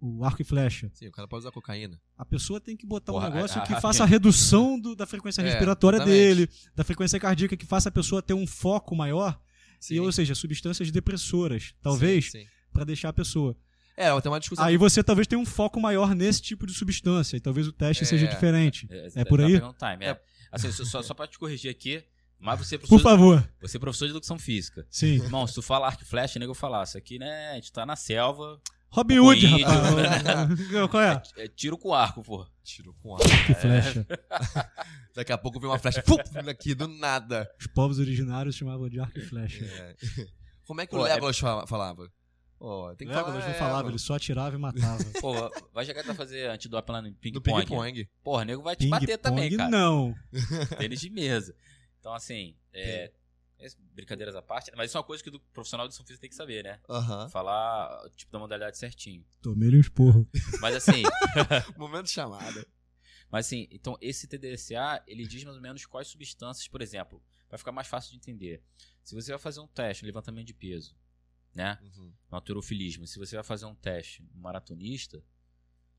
[0.00, 0.90] o arco e flecha.
[0.94, 2.00] Sim, o cara pode usar cocaína.
[2.16, 4.94] A pessoa tem que botar Porra, um negócio a- que a- faça a redução do-
[4.94, 6.18] da frequência É, respiratória exatamente.
[6.18, 9.40] dele, da frequência cardíaca, que faça a pessoa ter um foco maior,
[9.80, 9.94] Sim.
[9.94, 12.32] e, ou seja, substâncias depressoras, talvez,
[12.72, 13.56] pra deixar a pessoa.
[13.96, 14.64] É, tem uma discussão.
[14.64, 18.04] Aí você talvez tenha um foco maior nesse tipo de substância, e talvez o teste
[18.04, 18.06] É.
[18.06, 18.86] seja diferente.
[18.90, 19.52] É, É por tá aí?
[19.58, 20.10] time, é.
[20.10, 20.20] É.
[20.52, 22.02] Assim, só, só, pra te corrigir aqui,
[22.38, 23.50] mas você é Por professor, favor.
[23.60, 24.86] você é professor de educação física.
[24.88, 25.14] Sim.
[25.16, 27.72] Irmão, se tu fala arco e flecha, nego eu falar, isso aqui, né, a gente
[27.72, 29.90] tá na selva, Robin Hood, rapaz.
[30.90, 31.22] Qual é?
[31.36, 32.46] é tiro com arco, pô.
[32.64, 33.20] Tirou com ar.
[33.46, 34.06] Que flecha.
[35.14, 37.48] Daqui a pouco vem uma flecha pum, vindo aqui do nada.
[37.60, 39.64] Os povos originários chamavam de arco e flecha.
[39.64, 39.94] É.
[40.66, 42.10] Como é que o Pô, é- Legolas fala- falava?
[42.60, 43.44] Ó, tem que Legolas falar.
[43.46, 43.90] não é, falava, mano.
[43.90, 45.04] ele só atirava e matava.
[45.20, 45.32] Pô,
[45.72, 47.66] vai chegar pra fazer antidoping lá no No ping-pong.
[47.66, 48.08] ping-pong.
[48.22, 49.70] Porra, nego vai te bater também, cara.
[49.70, 50.14] não.
[50.78, 51.54] Tênis de mesa.
[52.00, 53.12] Então, assim, é, é,
[53.92, 56.30] brincadeiras à parte, mas isso é uma coisa que o profissional de educação física tem
[56.30, 56.80] que saber, né?
[56.88, 57.28] Aham.
[57.28, 59.24] Falar o tipo da modalidade certinho.
[59.42, 60.28] Tomei-lhe um esporro.
[60.60, 61.02] Mas assim,
[61.76, 62.66] Momento de chamada.
[63.30, 67.58] mas assim, então esse TDSA, ele diz mais ou menos quais substâncias, por exemplo, vai
[67.58, 68.62] ficar mais fácil de entender.
[69.02, 70.96] Se você vai fazer um teste, um levantamento de peso,
[71.54, 71.78] né?
[71.82, 72.12] Uhum.
[72.30, 75.24] no alterofilismo, se você vai fazer um teste no maratonista,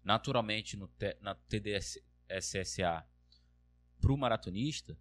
[0.04, 3.06] naturalmente no te, na TDSSA
[4.00, 4.98] para o maratonista,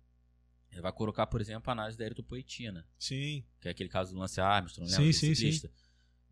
[0.71, 3.45] ele vai colocar, por exemplo, a análise da eritropoetina, Sim.
[3.61, 5.13] que é aquele caso do Lance Armstrong, Sim, lembra?
[5.13, 5.71] sim, do ciclista.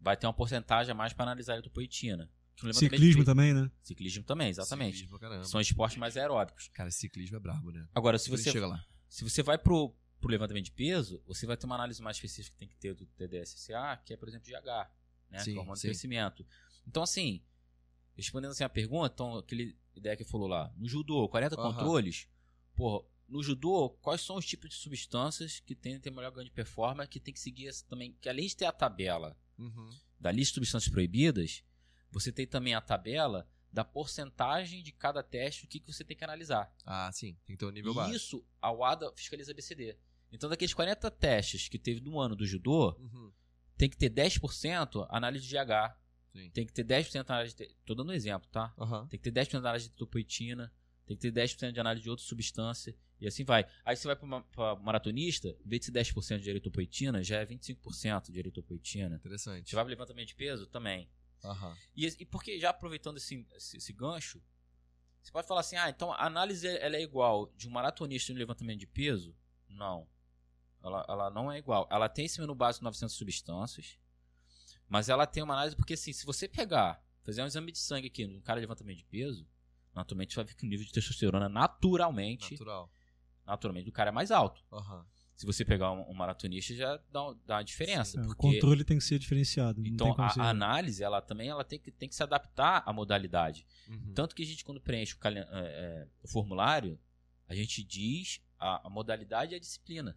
[0.01, 2.31] Vai ter uma porcentagem a mais para analisar a eritropoetina.
[2.63, 3.71] Levantamento Ciclismo de- também, né?
[3.83, 4.95] Ciclismo também, exatamente.
[4.97, 5.45] Ciclismo, caramba.
[5.45, 6.69] São esportes mais aeróbicos.
[6.69, 7.87] Cara, ciclismo é brabo, né?
[7.95, 8.83] Agora, se você, chega lá.
[9.09, 12.55] se você vai pro, pro levantamento de peso, você vai ter uma análise mais específica
[12.55, 14.91] que tem que ter do TDSSA, que é, por exemplo, GH,
[15.31, 15.39] né?
[15.41, 15.89] Sim, que é o hormônio sim.
[15.89, 16.47] crescimento.
[16.87, 17.43] Então, assim,
[18.17, 21.73] respondendo assim a pergunta, então, aquele ideia que falou lá, no judô, 40 Aham.
[21.73, 22.27] controles,
[22.75, 26.45] porra, no judô, quais são os tipos de substâncias que tendem a ter melhor ganho
[26.47, 29.89] de performance, que tem que seguir essa também, que além de ter a tabela Uhum.
[30.21, 31.65] da lista de substâncias proibidas,
[32.11, 36.17] você tem também a tabela da porcentagem de cada teste, o que, que você tem
[36.17, 36.73] que analisar.
[36.85, 37.37] Ah, sim.
[37.45, 38.15] Tem que ter um nível E baixo.
[38.15, 39.97] isso a WADA fiscaliza a BCD.
[40.33, 43.33] Então, daqueles 40 testes que teve no ano do judô, Uhum.
[43.77, 45.97] tem que ter 10% análise de GH.
[46.33, 46.51] Sim.
[46.51, 47.75] Tem que ter 10% análise de...
[47.85, 48.73] Tô dando um exemplo, tá?
[48.79, 49.07] Aham.
[49.09, 50.73] Tem que ter 10% de análise de topoetina,
[51.07, 53.67] tem que ter 10% de análise de outra substância, e assim vai.
[53.85, 58.31] Aí você vai pra maratonista, em vez de ser 10% de eritropoetina, já é 25%
[58.31, 59.17] de eritropoetina.
[59.17, 59.71] Interessante.
[59.71, 60.67] Você vai pro levantamento de peso?
[60.67, 61.09] Também.
[61.45, 61.77] Aham.
[61.97, 64.43] E, e porque, já aproveitando esse, esse, esse gancho,
[65.23, 68.39] você pode falar assim, ah, então a análise ela é igual de um maratonista no
[68.39, 69.35] levantamento de peso?
[69.69, 70.07] Não.
[70.83, 71.89] Ela, ela não é igual.
[71.91, 73.99] Ela tem esse menu básico de 900 substâncias,
[74.89, 78.07] mas ela tem uma análise, porque assim, se você pegar, fazer um exame de sangue
[78.07, 79.49] aqui num cara de levantamento de peso,
[79.93, 82.89] naturalmente você vai ver que o nível de testosterona naturalmente, Natural.
[83.47, 84.63] Naturalmente do cara é mais alto.
[84.73, 85.05] Aham.
[85.37, 88.19] Se você pegar um, um maratonista, já dá, dá uma diferença.
[88.19, 89.83] É, o controle tem que ser diferenciado.
[89.83, 92.15] não Então, tem como a, ser- a análise, ela também ela tem, que, tem que
[92.15, 93.67] se adaptar à modalidade.
[93.87, 94.13] Uhum.
[94.15, 96.99] Tanto que a gente, quando preenche o, calen- é, é, o formulário,
[97.47, 100.17] a gente diz a, a modalidade e a disciplina.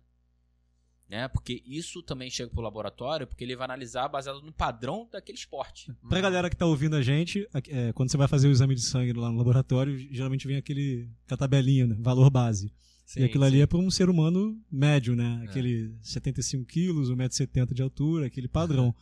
[1.10, 1.28] Né?
[1.28, 5.92] Porque isso também chega pro laboratório, porque ele vai analisar baseado no padrão daquele esporte.
[6.08, 8.82] Pra galera que tá ouvindo a gente, é, quando você vai fazer o exame de
[8.82, 11.96] sangue lá no laboratório, geralmente vem aquele, aquela tabelinha, né?
[12.00, 12.72] Valor base.
[13.10, 13.48] Sim, e aquilo sim.
[13.48, 15.39] ali é para um ser humano médio, né?
[15.41, 15.50] É.
[15.50, 18.93] Aquele 75 quilos, 1,70m de altura, aquele padrão.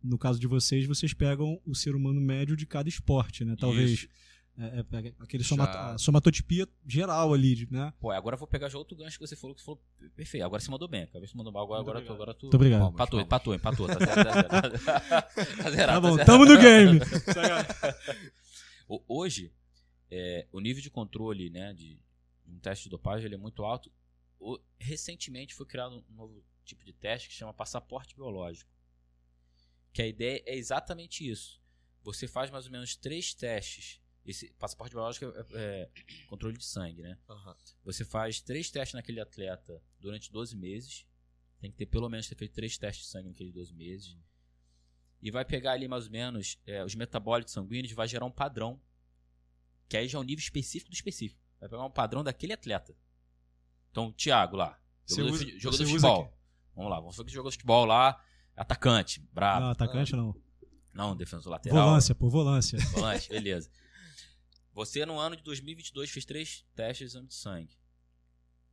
[0.00, 3.56] No caso de vocês, vocês pegam o ser humano médio de cada esporte, né?
[3.58, 4.08] Talvez Isso.
[4.56, 7.92] é, é, pega aquele Já- somatotipia geral ali, né?
[7.98, 9.82] Pô, agora eu vou pegar já outro gancho que você falou que falou
[10.14, 10.44] perfeito.
[10.44, 11.64] Agora você mandou bem, acabei de mandou mal.
[11.64, 12.14] Agora, agora, tu, obrigado.
[12.14, 12.42] agora tu.
[12.44, 12.80] Muito obrigado.
[12.80, 13.56] Palmas, Empatou, palmas.
[13.56, 13.88] empatou, empatou.
[13.88, 15.56] Tá zero, tá zero, tá zero.
[15.64, 16.30] Tá zerado, Tá bom, zerado.
[16.30, 17.00] tamo no game.
[18.88, 19.52] O- Hoje,
[20.10, 21.98] é, o nível de controle né, de
[22.48, 23.92] um teste de dopagem ele é muito alto.
[24.38, 28.70] O- recentemente foi criado um novo tipo de teste que chama passaporte biológico.
[29.92, 31.60] Que a ideia é exatamente isso.
[32.02, 34.00] Você faz mais ou menos três testes.
[34.24, 35.90] Esse passaporte biológico é, é
[36.28, 37.18] controle de sangue, né?
[37.28, 37.56] Aham.
[37.84, 41.06] Você faz três testes naquele atleta durante 12 meses.
[41.60, 44.16] Tem que ter pelo menos ter feito três testes de sangue naqueles 12 meses.
[45.20, 48.80] E vai pegar ali mais ou menos é, os metabólitos sanguíneos, vai gerar um padrão.
[49.88, 51.40] Que aí já é um nível específico do específico.
[51.60, 52.94] Vai pegar um padrão daquele atleta.
[53.90, 56.32] Então, o Thiago lá, jogador, usa- de, jogador de futebol.
[56.74, 58.22] Vamos lá, vamos falar que jogou futebol lá,
[58.56, 59.64] atacante, brabo.
[59.66, 60.34] Não, atacante não.
[60.94, 61.88] Não, defensor lateral.
[61.88, 62.78] Volância, por volância.
[62.92, 63.70] Volante, beleza.
[64.72, 67.76] Você, no ano de 2022, fez três testes de exame de sangue.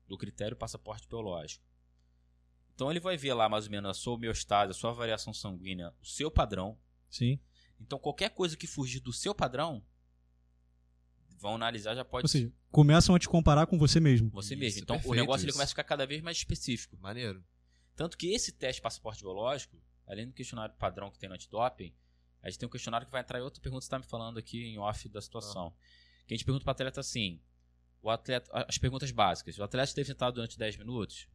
[0.08, 1.66] Do critério passaporte biológico.
[2.76, 5.94] Então, ele vai ver lá, mais ou menos, a sua homeostase, a sua variação sanguínea,
[6.02, 6.78] o seu padrão.
[7.10, 7.40] Sim.
[7.80, 9.84] Então, qualquer coisa que fugir do seu padrão,
[11.38, 14.30] vão analisar, já pode Ou seja, começam a te comparar com você mesmo.
[14.30, 14.82] você Isso, mesmo.
[14.82, 16.98] Então, o negócio ele começa a ficar cada vez mais específico.
[17.00, 17.44] Maneiro.
[17.96, 21.94] Tanto que esse teste passaporte biológico, além do questionário padrão que tem no antidoping,
[22.46, 24.06] A gente tem um questionário que vai entrar em outra pergunta que você tá me
[24.06, 25.74] falando aqui em off da situação.
[26.28, 27.42] Que a gente pergunta para o atleta assim:
[28.04, 29.58] o atleta, as perguntas básicas.
[29.58, 31.28] O atleta esteve sentado durante 10 minutos?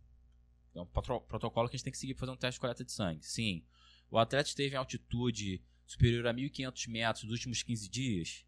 [0.72, 2.84] É um protocolo que a gente tem que seguir para fazer um teste de coleta
[2.84, 3.26] de sangue.
[3.26, 3.64] Sim.
[4.08, 8.44] O atleta esteve em altitude superior a 1.500 metros nos últimos 15 dias?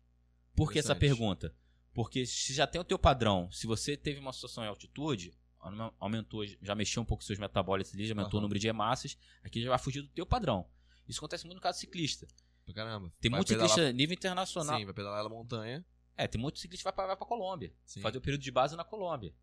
[0.54, 1.54] Por que essa pergunta?
[1.94, 5.92] Porque se já tem o teu padrão, se você teve uma situação em altitude, aume-
[6.00, 8.42] aumentou, já mexeu um pouco os seus metabólitos ali, já aumentou o Aham.
[8.42, 10.66] número de hemácias, aqui já vai fugir do teu padrão.
[11.08, 12.26] Isso acontece muito no caso ciclista.
[12.74, 13.12] Caramba.
[13.20, 14.78] Tem muito pedalar- ciclista nível internacional.
[14.78, 15.84] Sim, vai pedalar na montanha.
[16.16, 17.72] É, tem muito ciclista que vai pra, vai pra Colômbia.
[17.84, 18.00] Sim.
[18.00, 19.34] Fazer o período de base na Colômbia.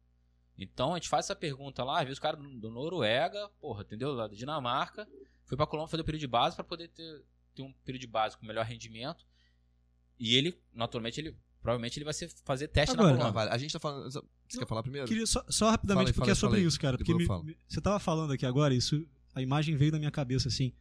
[0.57, 4.11] Então a gente faz essa pergunta lá, às vezes o cara do Noruega, porra, entendeu?
[4.13, 5.07] Lá da Dinamarca,
[5.45, 7.23] foi pra Colômbia fazer o período de base pra poder ter,
[7.55, 9.25] ter um período de base com melhor rendimento.
[10.19, 13.49] E ele, naturalmente, ele provavelmente ele vai ser, fazer teste Agora, na Não, vale.
[13.51, 14.09] A gente tá falando.
[14.09, 15.07] Você quer falar primeiro?
[15.07, 16.97] Queria só, só rapidamente, Fala porque fala é sobre fala isso, cara.
[16.97, 19.05] Porque me- me- você tava falando aqui agora, isso,
[19.35, 20.73] a imagem veio na minha cabeça, assim,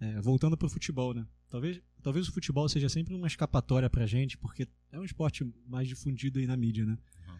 [0.00, 1.26] é, voltando pro futebol, né?
[1.48, 5.86] Talvez, talvez o futebol seja sempre uma escapatória pra gente, porque é um esporte mais
[5.88, 6.98] difundido aí na mídia, né?
[7.28, 7.38] Uhum.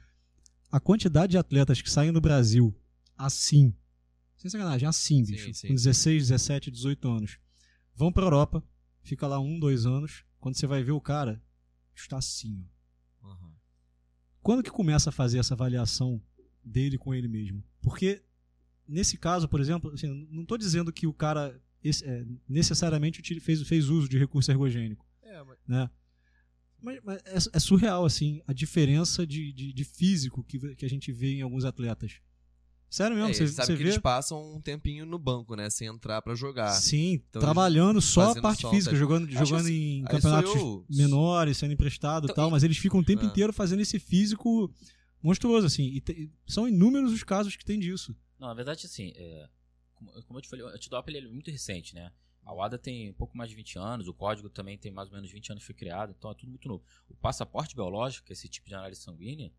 [0.70, 2.75] A quantidade de atletas que saem do Brasil
[3.18, 3.75] assim,
[4.37, 5.68] sem sacanagem, assim, Sim, bicho, sim.
[5.68, 7.38] com 16, 17, 18 anos,
[7.94, 8.62] vão pra Europa,
[9.03, 11.42] fica lá um, dois anos, quando você vai ver o cara,
[11.92, 12.64] está assim.
[13.20, 13.52] Aham.
[14.40, 16.22] Quando que começa a fazer essa avaliação
[16.62, 17.64] dele com ele mesmo?
[17.82, 18.22] Porque
[18.87, 23.66] nesse caso, por exemplo, assim, não estou dizendo que o cara esse- é, necessariamente fez,
[23.66, 25.59] fez uso de recurso ergogênico, É, mas.
[25.66, 25.90] né?
[26.80, 30.88] Mas, mas é, é surreal assim a diferença de, de, de físico que, que a
[30.88, 32.20] gente vê em alguns atletas.
[32.96, 33.88] Sério mesmo, É, você, sabe você que vê?
[33.90, 35.68] eles passam um tempinho no banco, né?
[35.68, 36.70] Sem entrar pra jogar.
[36.70, 39.28] Sim, Então, trabalhando só a parte só física, jogando,
[39.70, 40.96] em aí campeonatos sou eu.
[40.96, 43.26] menores, sendo emprestado e Então, tal, e- mas eles ficam o tempo Ah.
[43.26, 44.72] inteiro fazendo esse físico
[45.22, 45.85] monstruoso, assim.
[45.88, 48.16] E te- são inúmeros os casos que tem disso.
[48.38, 49.46] Não, na verdade, assim, é,
[49.94, 52.11] como, como eu te falei, o antidoping ele é muito recente, né?
[52.44, 55.14] A WADA tem um pouco mais de 20 anos, o código também tem mais ou
[55.16, 56.82] menos 20 anos que foi criado, então é tudo muito novo.
[57.09, 59.52] O passaporte biológico, que é esse tipo de análise sanguínea,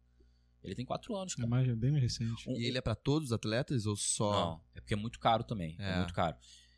[0.63, 1.47] ele tem 4 anos, É, cara.
[1.47, 2.49] mais, é bem mais recente.
[2.49, 4.31] Um- E ele é pra todos os atletas ou só.
[4.31, 5.75] Não, é porque é muito caro também.
[5.79, 5.97] É, É.
[5.97, 6.35] muito caro.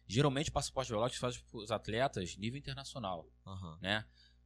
[0.08, 3.78] Geralmente o passaporte biológico faz para os atletas nível internacional, Aham.
[3.82, 4.06] né?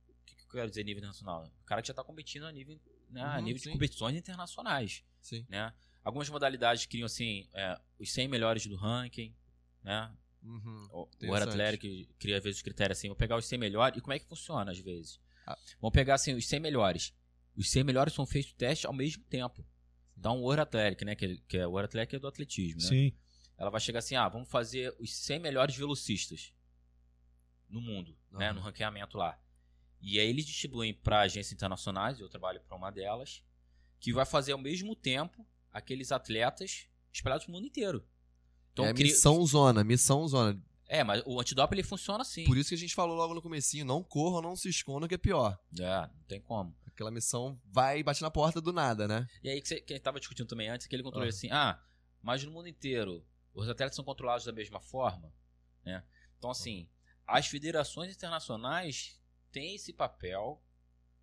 [0.10, 1.46] O que, que eu quero dizer nível internacional?
[1.62, 3.70] O cara que já está competindo a nível, né, a Uhum, nível sim.
[3.70, 5.46] de competições internacionais, Sim.
[5.50, 5.74] né?
[6.04, 9.34] Algumas modalidades criam assim é, os 100 melhores do ranking,
[9.82, 10.12] né?
[10.44, 10.88] Uhum.
[10.92, 11.34] O.
[11.34, 13.98] Athletic cria às vezes os critérios assim, vou pegar os 100 melhores.
[13.98, 15.18] E como é que funciona às vezes?
[15.48, 15.58] Ah.
[15.80, 17.14] Vamos pegar assim os 100 melhores.
[17.56, 19.66] Os 100 melhores são feitos teste ao mesmo tempo.
[20.18, 22.88] Então o World Athletic, né, que, que é o World Athletic é do atletismo, né?
[22.88, 23.14] Sim.
[23.58, 26.54] Ela vai chegar assim, ah, vamos fazer os 100 melhores velocistas
[27.70, 29.40] no mundo, né, no ranqueamento lá.
[30.02, 33.44] E aí eles distribuem para agências internacionais, eu trabalho para uma delas,
[34.00, 38.06] que vai fazer ao mesmo tempo aqueles atletas espalhados no mundo inteiro.
[38.74, 40.62] Então, é a cria- missão zona, missão zona.
[40.88, 42.44] É, mas o antidoping ele funciona assim.
[42.44, 45.16] Por isso que a gente falou logo no comecinho, não corram, não se escondam, que
[45.16, 45.58] é pior.
[45.80, 46.76] É, não tem como.
[46.94, 49.28] Aquela missão vai e bate na porta do nada, né?
[49.44, 51.30] E aí que, você, que tava discutindo também antes, aquele controle Ah.
[51.30, 51.82] assim, ah,
[52.22, 55.34] mas no mundo inteiro os atletas são controlados da mesma forma,
[55.84, 56.04] né?
[56.38, 56.88] Então assim,
[57.26, 59.20] as federações internacionais
[59.52, 60.64] têm esse papel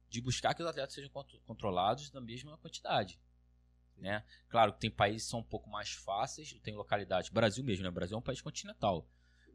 [0.09, 3.21] de buscar que os atletas sejam contro- controlados da mesma quantidade,
[3.97, 4.25] né?
[4.49, 7.91] Claro que tem países que são um pouco mais fáceis, tem localidades, Brasil mesmo, né?
[7.93, 9.09] Brasil é um país continental.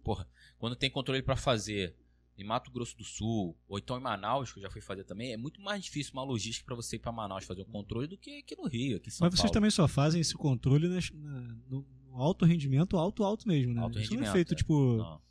[0.03, 1.97] Porra, quando tem controle para fazer
[2.37, 5.31] em Mato Grosso do Sul, ou então em Manaus, que eu já fui fazer também,
[5.33, 8.17] é muito mais difícil uma logística para você ir para Manaus fazer o controle do
[8.17, 9.53] que aqui no Rio, aqui em São Mas vocês Paulo.
[9.53, 13.81] também só fazem esse controle nas- na- no alto rendimento, alto, alto mesmo, né?
[13.81, 14.57] Alto Isso não é rendimento, feito, é.
[14.57, 15.21] tipo, Não.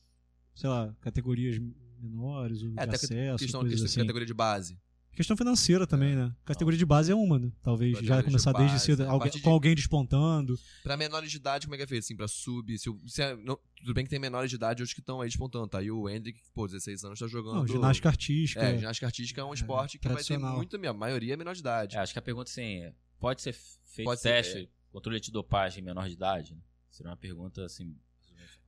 [0.55, 1.59] sei lá, categorias
[2.01, 4.01] menores, ou de É, até acesso, questão, coisas questão assim.
[4.01, 4.79] de categoria de base.
[5.15, 6.35] Questão financeira também, né?
[6.45, 7.51] Categoria de base é uma, né?
[7.63, 10.59] Talvez já Categoria de começar desde base, cedo, alguém- partir de- com alguém despontando.
[10.83, 12.03] Pra menores de idade, como é que é feito?
[12.05, 14.95] Assim, pra sub, se, se é- não- tudo bem que tem menores de idade hoje
[14.95, 15.83] que estão aí despontando, tá?
[15.83, 17.57] E o Hendrick, pô, 16 anos, tá jogando.
[17.57, 18.61] Não, ginástica artística.
[18.63, 21.61] É, ginástica artística é um esporte que vai ter muito, a maioria é menor de
[21.61, 21.97] idade.
[21.97, 23.53] É, acho que a pergunta assim, é, pode ser
[23.85, 26.55] feito Pode ser, teste, controle de dopagem em menor de idade?
[26.55, 26.61] Né?
[26.91, 27.95] Seria uma pergunta assim.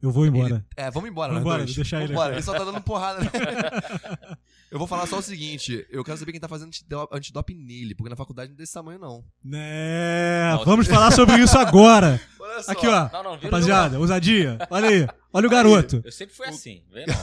[0.01, 0.65] Eu vou embora.
[0.77, 1.75] É, vamos embora, Vamos nós embora, dois.
[1.75, 2.33] deixa ele aqui.
[2.35, 3.21] ele só tá dando porrada.
[3.25, 3.31] né?
[4.71, 7.95] eu vou falar só o seguinte, eu quero saber quem tá fazendo antidop- antidoping nele,
[7.95, 9.25] porque na faculdade não é desse tamanho, não.
[9.45, 10.51] Né?
[10.53, 12.21] Não, Vamos falar sobre isso agora.
[12.41, 12.73] Olha só.
[12.73, 13.09] Aqui, ó.
[13.13, 14.59] Não, não, Rapaziada, ousadia.
[14.71, 15.07] Olha aí.
[15.33, 16.01] Olha o garoto.
[16.05, 17.15] Eu sempre fui assim, vê não.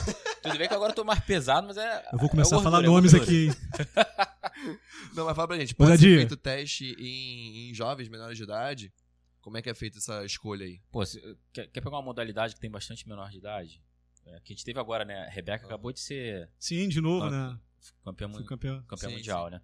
[0.44, 2.04] Tudo bem que agora eu tô mais pesado, mas é.
[2.14, 3.24] Eu vou começar é a falar gordura, é nomes gordura.
[3.24, 3.94] aqui, hein?
[5.16, 6.10] Não, mas fala pra gente, pode Ousadia.
[6.12, 8.94] ser feito teste em, em jovens menores de idade?
[9.42, 10.80] Como é que é feita essa escolha aí?
[10.92, 13.82] Pô, se- quer, quer pegar uma modalidade que tem bastante menor de idade?
[14.26, 15.26] É, que a gente teve agora, né?
[15.26, 15.68] A Rebeca Ah.
[15.68, 17.60] acabou de ser Sim, de novo, Ah, né?
[18.04, 18.82] campeã, Fui campeão.
[18.84, 19.52] campeã Sim, mundial, sim.
[19.52, 19.62] né?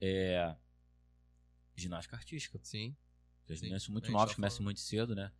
[0.00, 0.56] É,
[1.76, 2.58] ginástica artística.
[2.62, 2.96] Sim.
[3.48, 5.32] As Sim, meninas são muito novas, tá começam muito cedo, né?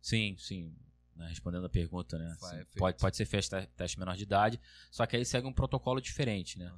[0.00, 0.76] Sim, sim.
[1.16, 2.36] né, respondendo a pergunta, né?
[2.40, 4.60] Vai, pode, pode ser feito te- teste menor de idade,
[4.90, 6.72] só que aí segue um protocolo diferente, né?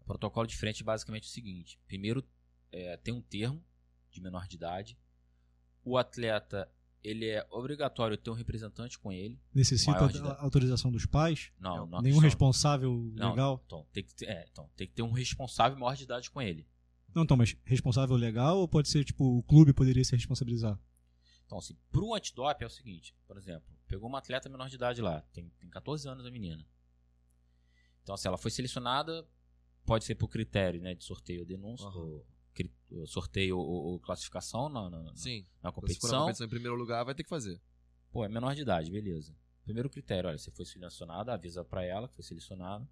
[0.00, 2.26] O protocolo diferente é basicamente o seguinte: primeiro,
[2.70, 3.62] é, tem um termo
[4.10, 4.98] de menor de idade.
[5.82, 6.70] O atleta,
[7.04, 9.38] ele é obrigatório ter um representante com ele.
[9.54, 10.40] Necessita Maior de a idade.
[10.40, 11.52] autorização dos pais?
[11.60, 13.62] Não, não Nenhum questão- responsável Não, legal?
[13.66, 16.40] Então, tem que ter, é, então, tem que ter um responsável maior de idade com
[16.42, 16.66] ele.
[17.14, 20.76] Não, então, mas responsável legal ou pode ser, tipo, o clube poderia se responsabilizar?
[21.46, 25.00] Então, assim, pro antidoping é o seguinte, por exemplo, pegou uma atleta menor de idade
[25.02, 26.66] lá, tem, tem 14 anos a menina.
[28.02, 29.26] Então, se ela foi selecionada,
[29.84, 32.26] pode ser por critério, né, de sorteio ou denúncia, cri- ou
[33.06, 35.40] sorteio ou, classificação na, na, Sim.
[35.40, 36.20] na Se for na competição.
[36.20, 37.60] competição em primeiro lugar, vai ter que fazer.
[38.10, 39.34] Pô, é menor de idade, beleza.
[39.64, 42.88] Primeiro critério, olha, você foi selecionada, avisa pra ela que foi selecionada.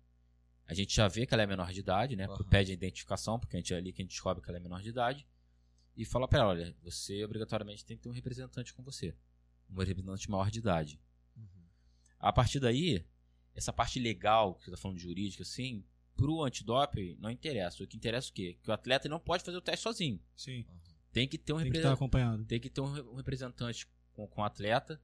[0.67, 2.25] A gente já vê que ela é menor de idade, né?
[2.25, 2.45] Aham.
[2.49, 4.61] Pede a identificação, porque a gente é ali que a gente descobre que ela é
[4.61, 5.29] menor de idade.
[5.97, 9.15] E fala pra ela, olha, você obrigatoriamente tem que ter um representante com você.
[9.71, 11.01] Um representante maior de idade.
[12.19, 13.05] A partir daí,
[13.55, 15.85] essa parte legal, que você tá falando de jurídica, assim,
[16.23, 17.83] pro antidoping não interessa.
[17.83, 18.59] O que interessa é o quê?
[18.63, 20.21] Que o atleta não pode fazer o teste sozinho.
[20.37, 20.65] Sim.
[21.13, 22.45] Tem que ter um Tem que estar representante acompanhado.
[22.45, 25.01] tem que ter um re- representante com, com o atleta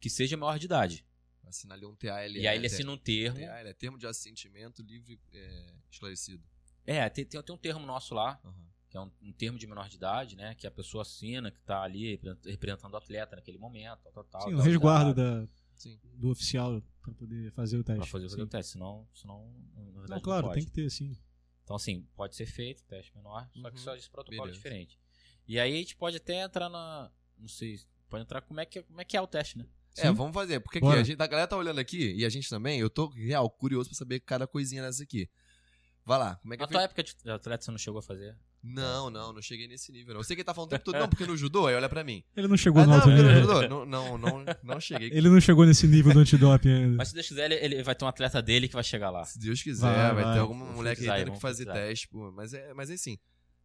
[0.00, 1.04] que seja maior de idade.
[1.44, 2.26] Assina ali um TAL.
[2.28, 3.38] e aí ele assina um termo.
[3.38, 6.42] TAL é termo de assentimento livre é, esclarecido.
[6.86, 8.40] É, tem, tem, tem um termo nosso lá,
[8.88, 10.54] que é um, um termo de menor de idade, né?
[10.54, 14.24] Que a pessoa assina, que tá ali repre- representando o atleta naquele momento, tal, tal,
[14.24, 14.42] tal.
[14.42, 15.98] Sim, o resguardo tal, da, Sim.
[16.14, 17.98] do oficial pra poder fazer o teste.
[18.00, 20.60] Pra fazer, fazer o teste, senão, senão na verdade, Não, não claro, pode.
[20.60, 21.16] tem que ter, sim.
[21.64, 23.82] Então, assim, pode ser feito, teste menor, só que Uhum.
[23.82, 24.56] só esse protocolo Beleza.
[24.56, 24.98] diferente.
[25.48, 27.10] E aí a gente pode até entrar na.
[27.38, 29.66] Não sei, pode entrar como é que, como é, que é o teste, né?
[29.98, 30.14] É, Sim.
[30.14, 30.60] vamos fazer.
[30.60, 33.08] Porque aqui, a, gente, a galera tá olhando aqui, e a gente também, eu tô
[33.08, 35.28] real curioso pra saber cada coisinha nessa aqui.
[36.04, 36.90] Vai lá, como é que Na é tua feito?
[36.90, 38.38] época de atleta você não chegou a fazer?
[38.68, 40.20] Não, não, não cheguei nesse nível, não.
[40.20, 41.88] Eu sei que ele tá falando o tempo todo, não, porque no judô, aí olha
[41.88, 42.22] pra mim.
[42.36, 43.40] Ele não chegou Ah, no não, alto no nível.
[43.42, 45.10] judô, não, não, não, não cheguei.
[45.12, 46.96] Ele não chegou nesse nível do antidoping ainda.
[46.96, 49.24] Mas se Deus quiser, ele, ele vai ter um atleta dele que vai chegar lá.
[49.24, 50.34] Se Deus quiser, Vai, vai, vai.
[50.34, 51.86] ter algum moleque aí tendo que fazer pesquisar.
[51.86, 52.32] teste, pô.
[52.32, 53.16] Mas é, mas é assim,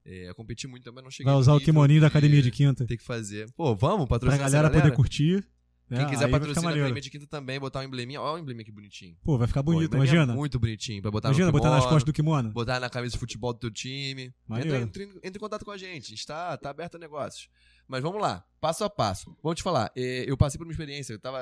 [0.06, 2.42] é, eu competi muito também, não cheguei Vai no usar o kimoninho da de academia
[2.42, 2.86] de quinta.
[2.86, 3.52] Ter que fazer.
[3.54, 5.44] Pô, vamos Pra patrocinar essa galera poder curtir.
[5.92, 5.98] Né?
[5.98, 8.22] Quem quiser vai ficar patrocinar de quinta também, botar um embleminha.
[8.22, 9.18] Olha o embleminha que bonitinho.
[9.24, 10.34] Pô, vai ficar Pô, bonito, é imagina.
[10.34, 12.52] muito bonitinho, pra botar Imagina no botar nas costas do kimono.
[12.52, 14.34] botar na camisa de futebol do teu time.
[14.50, 16.06] Entra, entra, entra em contato com a gente.
[16.06, 17.50] A gente tá, tá aberto a negócios.
[17.88, 19.36] Mas vamos lá, passo a passo.
[19.44, 21.40] Vamos te falar, eh, eu passei por uma experiência, eu tava.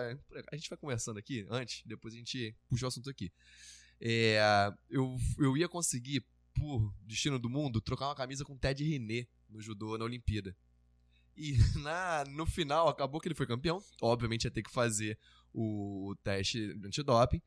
[0.51, 3.31] A gente vai conversando aqui antes, depois a gente puxa o assunto aqui.
[4.01, 4.39] Eh,
[4.89, 9.27] eu, eu ia conseguir, por destino do mundo, trocar uma camisa com o Ted René
[9.47, 10.55] no judô na Olimpíada.
[11.39, 13.81] E na, no final, acabou que ele foi campeão.
[14.01, 15.17] Obviamente ia ter que fazer
[15.53, 17.41] o, o teste de antidoping.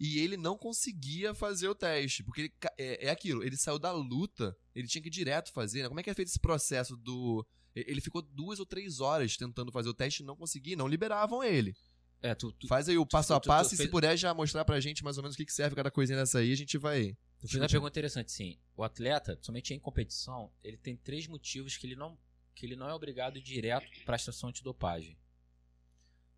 [0.00, 2.22] E ele não conseguia fazer o teste.
[2.24, 5.82] Porque ele é, é aquilo, ele saiu da luta, ele tinha que ir direto fazer.
[5.82, 5.88] Né?
[5.88, 7.46] Como é que é feito esse processo do.
[7.74, 11.44] Ele ficou duas ou três horas tentando fazer o teste e não conseguia, não liberavam
[11.44, 11.74] ele.
[12.22, 14.16] É, tu, tu, Faz aí o passo a tu- tu passo e se fez- puder
[14.16, 16.50] já mostrar pra gente mais ou menos o que que serve cada coisinha dessa aí,
[16.50, 17.12] a gente vai.
[17.38, 18.58] tu fez uma pergunta interessante, sim.
[18.74, 22.18] O atleta, somente em competição, ele tem três motivos que ele não,
[22.56, 25.16] que ele não é obrigado a ir direto para a estação antidopagem.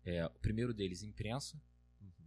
[0.05, 1.59] É, o primeiro deles, imprensa.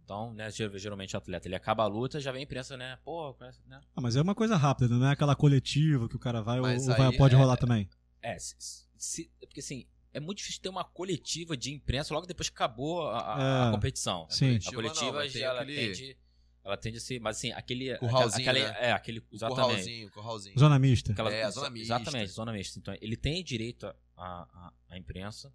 [0.03, 2.97] Então, né, ger- geralmente o atleta, ele acaba a luta, já vem a imprensa, né?
[3.05, 3.79] Pô, conhece, né?
[3.95, 6.63] Ah, mas é uma coisa rápida, não é aquela coletiva que o cara vai ou,
[6.65, 7.89] Mas ou vai- aí pode é- rolar também.
[8.21, 8.55] É, se,
[8.97, 12.55] se- é porque assim, é muito difícil ter uma coletiva de imprensa logo depois que
[12.55, 14.27] acabou a, a- a É, competição.
[14.29, 14.59] sim.
[14.65, 16.17] A coletiva não, já ela aquele tende,
[16.63, 18.77] ela tende a ser, mas assim, aquele Curralzinho, aquela, né?
[18.79, 19.65] é, aquele exatamente.
[19.67, 20.59] Curralzinho, curralzinho.
[20.59, 21.11] Zona mista.
[21.11, 21.85] Aquela- É, zona mista.
[21.85, 22.79] Exatamente, zona mista.
[22.79, 25.53] Então, ele tem direito à imprensa,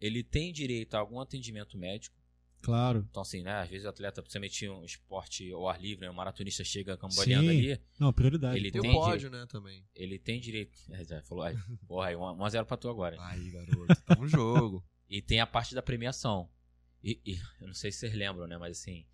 [0.00, 2.16] ele tem direito a algum atendimento médico.
[2.62, 3.06] Claro.
[3.10, 3.52] Então, assim, né?
[3.60, 7.50] Às vezes o atleta, principalmente um esporte ao ar livre, né, um maratonista chega cambaleando
[7.50, 7.58] Sim.
[7.58, 8.56] ali, Não, prioridade.
[8.56, 9.84] Ele Tem o tem pódio, né, também.
[9.94, 10.78] ele tem direito.
[10.90, 11.54] É, já falou, aí,
[11.86, 13.16] porra, aí 1x0 pra tu agora.
[13.20, 14.82] Aí, garoto, tá no jogo.
[15.06, 16.48] E tem a parte da premiação.
[17.02, 18.56] E, e eu não sei se vocês lembram, né?
[18.56, 19.04] Mas assim,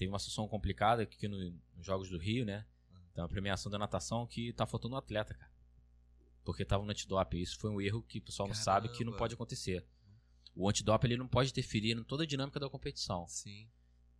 [0.00, 1.38] teve uma situação complicada aqui no-
[1.76, 2.64] nos Jogos do Rio, né?
[3.14, 5.50] Tem uma premiação da natação que tá faltando um atleta, cara.
[6.44, 7.38] Porque tava no antidoping.
[7.38, 9.18] Isso foi um erro que o pessoal não sabe que não Caramba.
[9.18, 9.84] pode acontecer.
[10.56, 13.26] O antidoping ele não pode interferir em toda a dinâmica da competição.
[13.28, 13.68] Sim.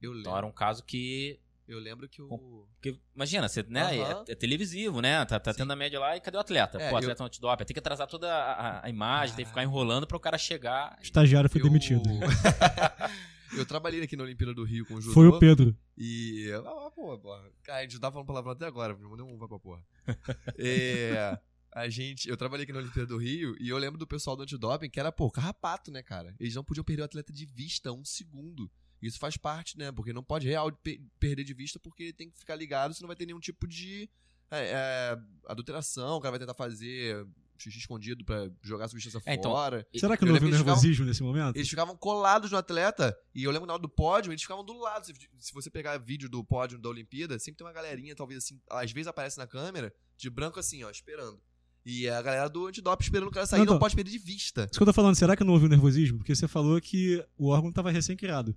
[0.03, 0.21] Eu lembro.
[0.29, 1.41] Então era um caso que.
[1.67, 2.67] Eu lembro que o.
[2.75, 4.01] Porque, imagina, você, né?
[4.03, 4.25] Aham.
[4.29, 5.25] É, é televisivo, né?
[5.25, 6.79] Tá, tá tendo a média lá e cadê o atleta?
[6.79, 7.65] É, Pô, o eu- atleta no antidoping.
[7.65, 10.37] Tem que atrasar toda a, a- a imagem, tem que ficar enrolando para o cara
[10.37, 10.97] chegar.
[10.99, 12.03] O estagiário foi eu- demitido.
[13.57, 15.15] eu trabalhei aqui na Olimpíada do Rio com o judô.
[15.15, 15.77] Foi o Pedro.
[15.97, 16.51] E.
[16.65, 17.43] Ah, pô, porra.
[17.63, 19.83] Cara, a gente tava falando palavrão até agora, me mandou um vai pra porra.
[20.59, 21.39] É,
[21.73, 22.29] a gente.
[22.29, 24.99] Eu trabalhei aqui na Olimpíada do Rio e eu lembro do pessoal do antidoping que
[25.01, 26.35] era, pô, carrapato, né, cara?
[26.39, 28.71] Eles não podiam perder o atleta de vista um segundo.
[29.01, 29.91] Isso faz parte, né?
[29.91, 33.07] Porque não pode real pe- perder de vista porque ele tem que ficar ligado, senão
[33.07, 34.11] vai ter nenhum tipo de
[34.51, 37.27] é, é, adulteração, o cara vai tentar fazer
[37.63, 39.87] xixi escondido pra jogar a substância É, então, fora.
[39.95, 41.57] Será que eu não houve um nervosismo nesse momento?
[41.57, 44.79] Eles ficavam colados no atleta, e eu lembro na hora do pódio, eles ficavam do
[44.79, 45.07] lado.
[45.07, 48.61] Se, se você pegar vídeo do pódio da Olimpíada, sempre tem uma galerinha, talvez assim,
[48.71, 51.41] às vezes aparece na câmera, de branco assim, ó, esperando.
[51.85, 54.19] E a galera do antidoping esperando o cara sair, Não, não, então- pode perder de
[54.19, 54.63] vista.
[54.71, 56.19] Isso que eu tô falando, será que não houve um nervosismo?
[56.19, 58.55] Porque você falou que o órgão estava recém-criado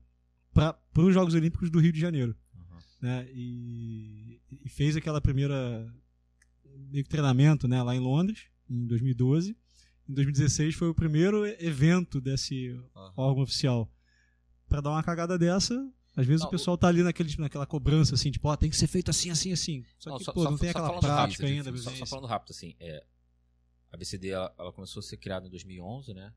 [0.54, 2.36] para os Jogos Olímpicos do Rio de Janeiro.
[2.56, 2.78] Uhum.
[3.02, 3.28] Né?
[3.34, 5.92] E, e fez aquela primeira
[6.92, 9.56] meio que treinamento né, lá em Londres, em 2012.
[10.10, 12.78] Em 2016 foi o primeiro evento desse
[13.16, 13.90] órgão oficial.
[14.68, 15.76] Para dar uma cagada dessa,
[16.16, 18.76] às vezes Não, o pessoal tá ali naquele, naquela cobrança assim, tipo, ó, tem que
[18.76, 19.86] ser feito assim, assim, assim.
[20.00, 21.78] Só Não, que, só- pô, só- não tem aquela falando prática rápido, ainda.
[21.78, 23.06] Só, só falando rápido, assim, é,
[23.92, 26.34] a BCD ela, ela começou a ser criada em 2011, né?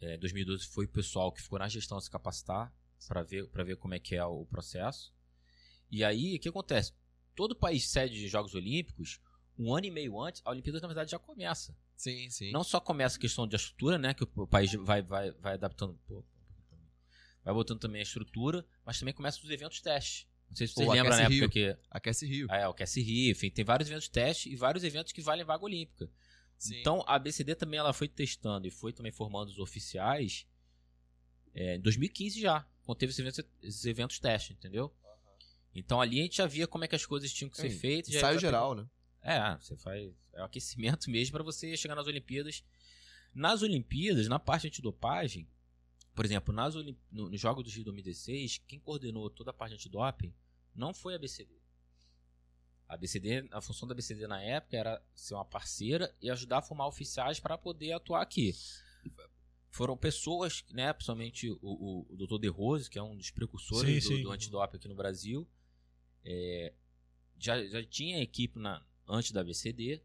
[0.00, 2.72] É, em 2012 foi o pessoal que ficou na gestão se capacitar
[3.08, 5.14] para ver, pra ver como é que é o processo.
[5.90, 6.92] E aí, o que acontece?
[7.34, 9.20] Todo país sede de Jogos Olímpicos,
[9.58, 11.76] um ano e meio antes, a Olimpíada na verdade já começa.
[11.96, 12.50] Sim, sim.
[12.52, 14.12] Não só começa a questão de estrutura, né?
[14.14, 15.98] Que o país vai, vai, vai adaptando.
[16.06, 16.22] pô,
[17.44, 20.28] vai botando também a estrutura, mas também começa os eventos teste.
[20.48, 21.74] Não sei se vocês O lembram na Aquece época Rio.
[21.74, 21.78] que.
[21.90, 22.46] Aquece Rio.
[22.50, 25.64] É, o Cassie Rio, enfim, tem vários eventos teste e vários eventos que valem vaga
[25.64, 26.08] olímpica.
[26.58, 26.80] Sim.
[26.80, 30.46] Então a BCD também ela foi testando e foi também formando os oficiais
[31.54, 34.94] é, em 2015 já, quando teve esses eventos, esses eventos teste, entendeu?
[35.74, 37.78] Então ali a gente já via como é que as coisas tinham que ser Sim,
[37.78, 38.14] feitas.
[38.14, 38.86] Ensaio geral, né?
[39.26, 40.12] É, você faz.
[40.32, 42.64] É o aquecimento mesmo para você chegar nas Olimpíadas.
[43.34, 45.46] Nas Olimpíadas, na parte antidopagem,
[46.14, 46.96] por exemplo, nas Olim...
[47.12, 50.32] no, no Jogo do Rio 2016, quem coordenou toda a parte antidoping
[50.74, 51.54] não foi a BCD.
[52.88, 56.62] A BCD, a função da BCD na época era ser uma parceira e ajudar a
[56.62, 58.54] formar oficiais para poder atuar aqui.
[59.70, 62.38] Foram pessoas, né, principalmente o, o, o Dr.
[62.38, 64.22] De Rose, que é um dos precursores Sim, do, sim.
[64.22, 65.46] do antidoping aqui no Brasil,
[66.24, 66.72] é,
[67.38, 70.02] já, já tinha equipe na, antes da BCD,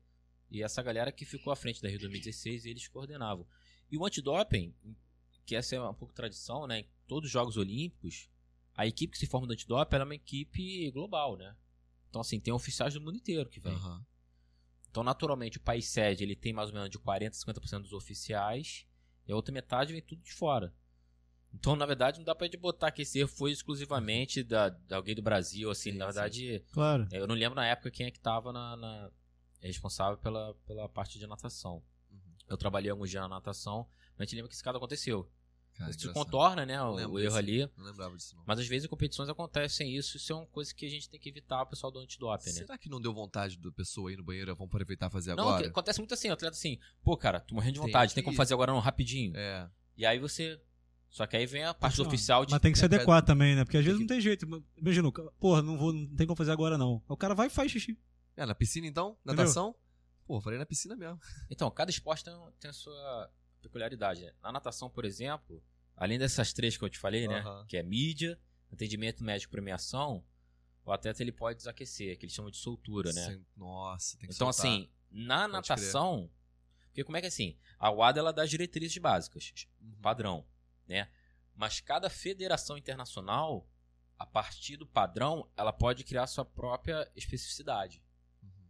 [0.50, 3.48] e essa galera que ficou à frente da Rio 2016, eles coordenavam.
[3.90, 4.74] E o antidoping,
[5.46, 6.80] que essa é um pouco tradição, né?
[6.80, 8.30] Em todos os Jogos Olímpicos,
[8.76, 11.56] a equipe que se forma do antidoping é uma equipe global, né?
[12.10, 13.74] Então, assim, tem oficiais do mundo inteiro que vem.
[13.74, 14.06] Aham.
[14.90, 17.94] Então, naturalmente, o país sede ele tem mais ou menos de 40% a 50% dos
[17.94, 18.86] oficiais,
[19.26, 20.74] e a outra metade vem tudo de fora.
[21.54, 24.96] Então, na verdade, não dá pra gente botar que esse erro foi exclusivamente da, da
[24.96, 26.14] alguém do Brasil, assim, Sim, na sim.
[26.14, 27.08] verdade, Claro.
[27.12, 29.12] eu não lembro na época quem é que tava na, na-
[29.60, 31.84] responsável pela, pela parte de natação.
[32.10, 32.20] Uhum.
[32.50, 33.88] Eu trabalhei alguns dias na natação,
[34.18, 35.30] mas a gente lembra que esse caso aconteceu.
[35.74, 37.38] Cara, Isso contorna, né, Não o, o erro disso.
[37.38, 37.70] ali.
[37.78, 38.44] Não lembrava disso, não.
[38.46, 41.20] Mas às vezes em competições acontecem isso, isso é uma coisa que a gente tem
[41.20, 42.52] que evitar o pessoal do antidoping, né?
[42.52, 44.54] Será que não deu vontade do pessoa ir no banheiro?
[44.56, 45.64] Vamos aproveitar e fazer Não, agora?
[45.64, 48.22] que- acontece muito assim, o atleta assim, pô, cara, tô morrendo de Tem vontade, tem
[48.22, 49.36] que- como fazer agora não, rapidinho.
[49.36, 49.70] É.
[49.96, 50.60] E aí você.
[51.12, 52.52] Só que aí vem a parte Não, oficial de.
[52.54, 53.64] Mas tem que se adequar também, né?
[53.66, 54.64] Porque às tem vezes que- não tem jeito.
[54.78, 57.04] Imagina, porra, não, vou, não tem como fazer agora não.
[57.08, 58.00] O cara vai e faz xixi.
[58.38, 59.18] É, na piscina então?
[59.26, 59.36] Entendeu?
[59.44, 59.76] Natação?
[60.26, 61.20] Pô, falei na piscina mesmo.
[61.52, 63.30] Então, cada esporte tem, tem a sua
[63.62, 64.22] peculiaridade.
[64.22, 64.32] né?
[64.42, 65.62] Na natação, por exemplo,
[65.98, 67.44] além dessas três que eu te falei, né?
[67.68, 68.40] Que é mídia,
[68.72, 70.24] atendimento médico e premiação,
[70.86, 73.34] o atleta ele pode desaquecer, que eles chamam de soltura, né?
[73.34, 74.72] Sim, Nossa, tem que Então, soltar.
[74.72, 76.32] assim, na Pode natação.
[76.88, 77.58] Porque como é que é assim?
[77.78, 79.92] A WADA ela dá as diretrizes básicas, Uhum.
[80.02, 80.46] padrão,
[80.92, 81.10] né?
[81.56, 83.68] Mas cada federação internacional,
[84.20, 88.04] a partir do padrão, ela pode criar sua própria especificidade.
[88.44, 88.70] Uhum.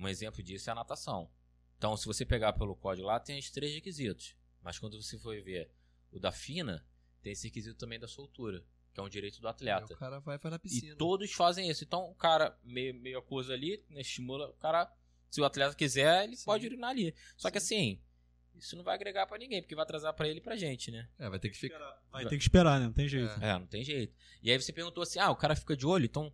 [0.00, 1.30] Um exemplo disso é a natação.
[1.78, 4.36] Então, se você pegar pelo código lá, tem os três requisitos.
[4.60, 5.70] Mas quando você for ver
[6.10, 6.84] o da FINA,
[7.20, 9.92] tem esse requisito também da soltura, que é um direito do atleta.
[9.94, 10.92] o cara vai, vai na piscina.
[10.92, 11.84] E todos fazem isso.
[11.84, 14.92] Então, o cara, meio, meio a coisa ali, né, estimula o cara.
[15.30, 16.44] Se o atleta quiser, ele Sim.
[16.44, 17.14] pode urinar ali.
[17.36, 18.00] Só que assim,
[18.56, 21.08] isso não vai agregar pra ninguém, porque vai atrasar pra ele e pra gente, né?
[21.18, 21.78] É, vai ter que ficar.
[22.10, 22.86] Vai ter que esperar, né?
[22.86, 23.32] Não tem jeito.
[23.42, 23.50] É.
[23.50, 24.14] É, não tem jeito.
[24.42, 26.32] E aí você perguntou assim: ah, o cara fica de olho, então.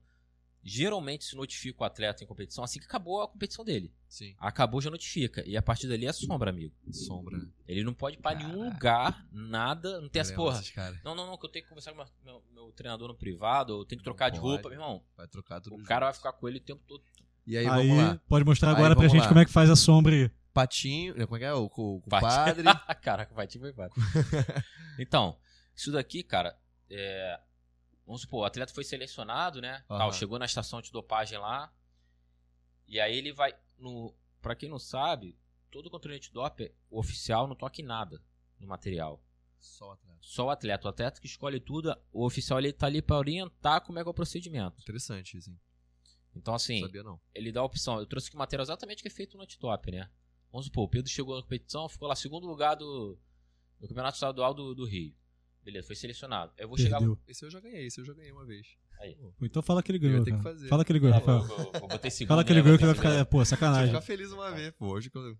[0.60, 3.92] Geralmente se notifica o atleta em competição assim que acabou a competição dele.
[4.08, 4.34] Sim.
[4.38, 5.42] Acabou, já notifica.
[5.46, 6.74] E a partir dali é sombra, amigo.
[6.92, 7.40] Sombra?
[7.66, 10.00] Ele não pode ir pra nenhum lugar, nada.
[10.00, 10.62] Não tem Eu lembro porra.
[10.74, 10.98] caras.
[11.04, 13.76] Não, não, não, que eu tenho que conversar com meu, meu, meu treinador no privado,
[13.76, 14.50] ou tenho que Não trocar de pode.
[14.52, 15.02] roupa, meu irmão.
[15.16, 15.88] Vai trocar tudo O junto.
[15.88, 17.02] cara vai ficar com ele o tempo todo.
[17.46, 18.20] E aí, Aí, vamos lá.
[18.28, 19.28] pode mostrar Aí, agora pra gente lá.
[19.28, 20.30] como é que faz a sombra aí.
[20.58, 21.14] Patinho.
[21.14, 21.54] Como é que é?
[21.54, 22.64] O, o, o padre.
[23.00, 23.94] Caraca, vai te foi padre.
[24.98, 25.38] Então,
[25.76, 26.58] isso daqui, cara,
[26.90, 27.40] é,
[28.04, 29.84] vamos supor, o atleta foi selecionado, né?
[29.88, 29.98] Aham.
[29.98, 31.72] Tal, chegou na estação de dopagem lá.
[32.88, 33.54] E aí ele vai.
[33.78, 35.38] No, pra quem não sabe,
[35.70, 38.20] todo controle antidoping, o oficial não toca em nada
[38.58, 39.22] no material.
[39.60, 40.18] Só o atleta.
[40.20, 40.86] Só o atleta.
[40.86, 44.08] O atleta que escolhe tudo, o oficial ele tá ali pra orientar como é que
[44.08, 44.80] é o procedimento.
[44.80, 45.60] Interessante hein?
[46.34, 47.20] Então, assim, Não sabia não.
[47.34, 47.98] ele dá a opção.
[48.00, 50.10] Eu trouxe aqui o material exatamente que é feito no antidoping, né?
[50.50, 53.18] Vamos supor, o Pedro chegou na competição, ficou lá segundo lugar do,
[53.80, 55.14] do Campeonato Estadual do, do Rio.
[55.62, 56.52] Beleza, foi selecionado.
[56.56, 56.98] Eu vou chegar.
[56.98, 57.18] Perdeu.
[57.28, 58.66] Esse eu já ganhei, esse eu já ganhei uma vez.
[59.20, 60.68] Ou Então fala que ele Eu ganhou, que.
[60.68, 61.42] Fala que ele ganhou, É, Rafael.
[61.44, 62.64] vou, vou, vou botar segundo, Fala que ele né?
[62.64, 63.10] ganhou Vou que vai ficar...
[63.10, 63.26] segundo.
[63.26, 63.86] Pô, sacanagem.
[63.88, 64.86] ficar feliz uma vez, pô.
[64.88, 65.36] Hoje que eu...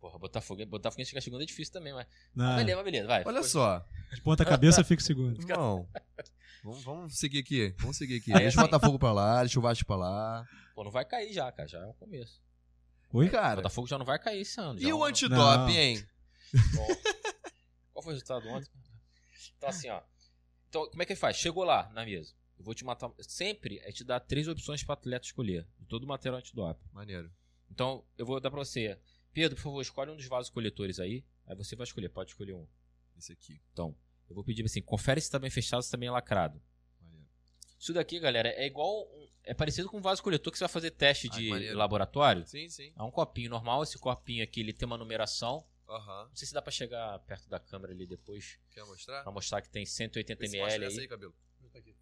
[0.00, 2.06] Porra, Botafogo, Botafogo ficar segundo é difícil também, mas.
[2.34, 3.22] Não, beleza, mas beleza, vai.
[3.26, 3.84] Olha só.
[4.14, 5.40] de ponta cabeça fica segundo.
[5.40, 5.88] Irmão.
[6.62, 7.74] Vamos, vamos seguir aqui.
[7.78, 8.32] Vamos seguir aqui.
[8.32, 10.46] Aí, Deixa o assim- Botafogo pra lá, deixa o Vasco pra lá.
[10.74, 11.66] Pô, não vai cair já, cara.
[11.68, 12.43] Já é um começo.
[13.14, 13.26] Oi?
[13.28, 14.78] O Cara, Botafogo já não vai cair esse ano.
[14.80, 15.68] e é o antidoping, Não.
[15.70, 16.06] hein?
[16.74, 16.86] Bom,
[17.92, 18.70] Qual foi o resultado ontem?
[19.56, 20.02] Então, assim, ó.
[20.68, 21.36] Então, como é que ele faz?
[21.36, 22.34] Chegou lá na mesa.
[22.58, 23.10] Eu vou te matar.
[23.20, 25.66] Sempre a gente dá três opções para atleta escolher.
[25.78, 26.84] De todo o material antidoping.
[26.92, 27.30] Maneiro.
[27.70, 28.98] Então, eu vou dar pra você.
[29.32, 31.24] Pedro, por favor, escolhe um dos vasos coletores aí.
[31.46, 32.08] Aí você vai escolher.
[32.08, 32.66] Pode escolher um.
[33.16, 33.60] Esse aqui.
[33.72, 33.96] Então,
[34.28, 36.60] eu vou pedir assim: confere se tá bem fechado, se tá bem lacrado.
[37.00, 37.26] Maneiro.
[37.78, 39.02] Isso daqui, galera, é igual.
[39.12, 41.76] um- É parecido com um vaso coletor que você vai fazer teste Ai, de maneiro.
[41.76, 42.46] laboratório.
[42.46, 42.92] Sim, sim.
[42.96, 43.82] É um copinho normal.
[43.82, 45.66] Esse copinho aqui ele tem uma numeração.
[45.88, 46.26] Aham.
[46.28, 48.58] Não sei se dá pra chegar perto da câmera ali depois.
[48.70, 49.22] Quer mostrar?
[49.22, 51.08] Pra mostrar que tem 180 Vê se mostra ml essa aí, aí.
[51.08, 51.34] cabelo.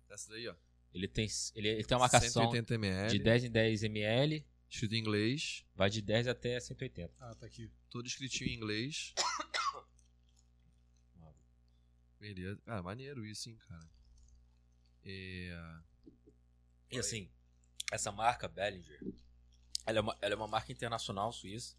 [0.09, 0.55] Essa daí, ó.
[0.95, 3.11] Ele tem, ele, ele tem uma marcação 180 ml.
[3.11, 4.47] de 10 em 10 ml.
[4.69, 5.65] Escrito em inglês.
[5.75, 7.13] Vai de 10 até 180.
[7.19, 7.71] Ah, tá aqui.
[7.91, 9.15] Tudo escritinho em inglês.
[12.21, 12.61] Beleza.
[12.67, 13.91] Ah, maneiro isso, hein, cara.
[15.05, 15.59] É...
[16.93, 17.31] E assim,
[17.91, 19.01] essa marca Bellinger,
[19.87, 21.77] ela é uma, ela é uma marca internacional suíça.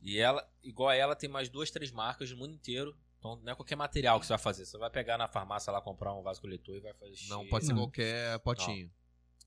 [0.00, 2.96] E ela, igual a ela, tem mais duas, três marcas no mundo inteiro.
[3.18, 4.64] Então não é qualquer material que você vai fazer.
[4.64, 7.16] Você vai pegar na farmácia lá, comprar um vaso coletor e vai fazer.
[7.28, 7.82] Não pode ser Não.
[7.82, 8.90] qualquer potinho.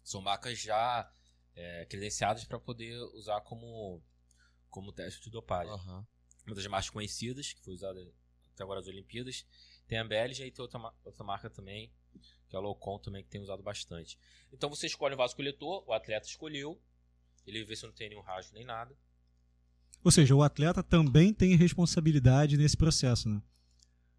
[0.03, 1.11] São marcas já
[1.55, 4.01] é, credenciadas para poder usar como,
[4.70, 5.74] como teste de dopagem.
[5.74, 6.05] Aham.
[6.45, 7.99] Uma das marcas conhecidas, que foi usada
[8.53, 9.45] até agora nas Olimpíadas.
[9.88, 11.91] Tem a Belgian e tem outra, outra marca também,
[12.50, 14.18] que é a Lowcon também, que tem usado bastante.
[14.52, 16.82] Então você escolhe o vaso coletor, o atleta escolheu,
[17.45, 18.95] ele vê se não tem nenhum rasgo nem nada.
[20.04, 23.41] Ou seja, o atleta também tem responsabilidade nesse processo, né?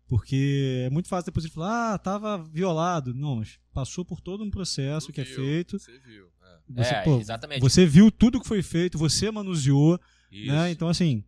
[0.07, 3.15] Porque é muito fácil depois ele falar, ah, tava violado.
[3.15, 5.79] Não, mas passou por todo um processo Tu que é viu, feito.
[5.79, 6.29] Você viu.
[6.43, 6.59] É.
[6.69, 7.61] Você, é, pô, exatamente.
[7.61, 9.99] você viu tudo que foi feito, você manuseou,
[10.31, 10.53] Isso.
[10.53, 10.71] né?
[10.71, 11.25] Então, assim,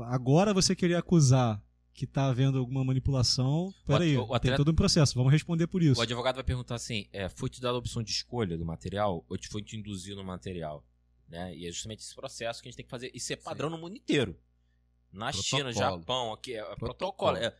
[0.00, 1.62] agora você querer acusar
[1.94, 5.82] que tá havendo alguma manipulação, peraí, o tem atleta- todo um processo, vamos responder por
[5.82, 6.00] isso.
[6.00, 9.24] O advogado vai perguntar assim: é, foi te dada a opção de escolha do material
[9.28, 10.84] ou te foi te induzir no material?
[11.28, 11.54] Né?
[11.56, 13.10] E é justamente esse processo que a gente tem que fazer.
[13.14, 14.36] Isso é padrão no mundo inteiro.
[15.12, 16.00] Na China, no Protocolo.
[16.00, 16.78] Japão, aqui é, é Protocolo.
[16.78, 17.36] protocolo.
[17.38, 17.54] É,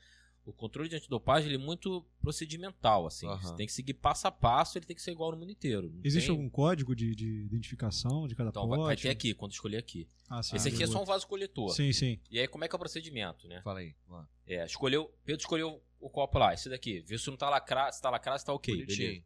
[0.45, 3.27] o controle de antidopagem ele é muito procedimental, assim.
[3.29, 3.41] Aham.
[3.41, 5.91] Você tem que seguir passo a passo, ele tem que ser igual no mundo inteiro.
[5.91, 8.79] Não Existe tem- algum código de, de identificação de cada Então pote?
[8.79, 10.09] vai, vai ter aqui, quando escolher aqui.
[10.29, 11.71] Ah, sim, Esse aqui é só um vaso coletor.
[11.71, 12.19] Sim, sim.
[12.31, 13.61] E aí, como é que é o procedimento, né?
[13.63, 13.95] Fala aí.
[14.09, 14.29] Lá.
[14.47, 17.01] É, escolheu, Pedro escolheu o copo lá, esse daqui.
[17.03, 18.75] Viu se não tá lacrado, se tá lacrado, se tá ok.
[18.75, 19.09] Bonitinho.
[19.09, 19.25] Beleza.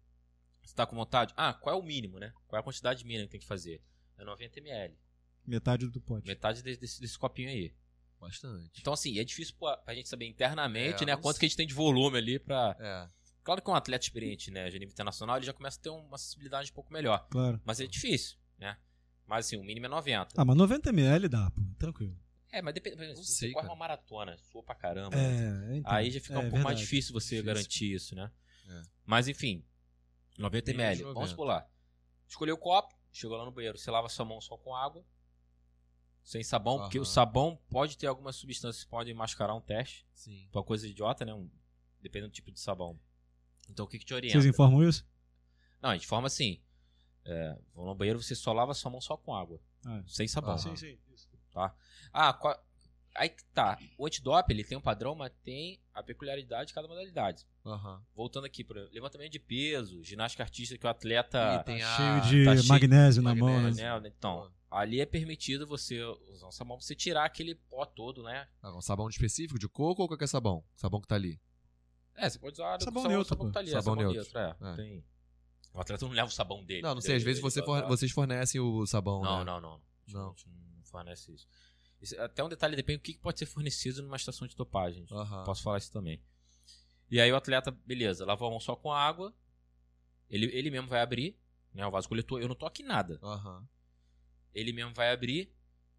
[0.63, 1.33] Você tá com vontade?
[1.37, 2.33] Ah, qual é o mínimo, né?
[2.49, 3.81] Qual é a quantidade mínima que tem que fazer?
[4.19, 4.95] É 90 ml.
[5.47, 6.27] Metade do pote.
[6.27, 7.73] Metade desse, desse, desse copinho aí.
[8.21, 8.81] Bastante.
[8.81, 11.15] Então, assim, é difícil pra, pra gente saber internamente, É, né?
[11.15, 12.77] não Quanto que a gente tem de volume ali pra.
[12.79, 13.09] É.
[13.45, 14.69] Claro que um atleta experiente, né?
[14.71, 17.27] De nível internacional, ele já começa a ter uma acessibilidade um pouco melhor.
[17.31, 17.61] Claro.
[17.65, 18.77] Mas é difícil, né?
[19.27, 20.35] Mas assim, o mínimo é 90.
[20.37, 22.17] Ah, mas 90 ml dá, pô, tranquilo.
[22.51, 22.97] É, mas depende.
[22.97, 23.75] Não Se você sei, corre cara.
[23.75, 25.15] uma maratona, sua pra caramba.
[25.17, 25.75] né?
[25.75, 26.81] É, então, Aí já fica é um pouco mais verdade.
[26.81, 27.45] difícil você Difícil.
[27.45, 28.31] garantir isso, né?
[28.69, 28.83] É.
[29.05, 29.65] Mas enfim,
[30.39, 31.03] 90 Mínimo ml.
[31.03, 31.37] Vamos 90.
[31.37, 31.71] pular.
[32.27, 33.79] Escolheu o copo, chegou lá no banheiro.
[33.79, 35.05] Você lava sua mão só com água,
[36.27, 40.05] sem sabão, porque o sabão pode ter algumas substâncias que podem mascarar um teste.
[40.13, 40.49] Sim.
[40.53, 41.33] Uma coisa idiota, né?
[41.33, 41.49] Um,
[42.03, 42.99] dependendo do tipo de sabão.
[43.71, 44.35] Então o que, que te orienta?
[44.41, 45.07] Vocês informam isso?
[45.81, 46.61] Não, a gente forma assim.
[47.25, 50.57] É, no banheiro você só lava sua mão só com água, Ah, sem sabão.
[50.57, 50.77] Aham.
[50.77, 50.99] sim.
[51.15, 51.29] Isso.
[52.13, 52.61] Ah, qual-
[53.15, 53.79] aí que tá.
[53.97, 57.47] O antidoping ele tem um padrão, mas tem a peculiaridade de cada modalidade.
[57.65, 58.03] Aham.
[58.15, 61.97] Voltando aqui para levantamento de peso, ginástica artística que o atleta E tem Tá a-
[61.97, 63.85] cheio de tá cheio magnésio de na mão, magnésio.
[63.85, 64.01] né?
[64.01, 64.13] né?
[64.17, 68.49] Então, ali é permitido você usar um sabão pra você tirar aquele pó todo, né?
[68.63, 70.65] Ah, um sabão específico de coco ou qualquer sabão?
[70.75, 71.41] Sabão que tá ali.
[72.15, 74.33] É, você pode usar Sabão o neutro, sabão que tá ali, é, Sabão sabão, neutro.
[74.41, 74.67] neutro.
[74.67, 74.73] é.
[74.73, 74.77] É.
[74.77, 75.05] Tem.
[75.75, 76.81] O atleta não leva o sabão dele.
[76.83, 77.17] Não, não sei.
[77.17, 79.45] Às vezes você vocês fornecem o sabão, Não, né?
[79.45, 79.81] não, não.
[80.09, 80.27] Não.
[80.27, 81.47] A gente não fornece isso.
[82.01, 85.07] Isso- Até um detalhe depende do que pode ser fornecido numa estação de dopagem.
[85.11, 85.45] Aham.
[85.45, 86.23] Posso falar isso também.
[87.11, 89.35] E aí o atleta, beleza, lavou a mão só com água.
[90.31, 91.39] Ele, ele mesmo vai abrir,
[91.73, 91.87] né?
[91.87, 92.41] O vaso coletor.
[92.41, 93.19] Eu não toco em nada.
[93.23, 93.69] Aham.
[94.57, 95.53] Ele mesmo vai abrir.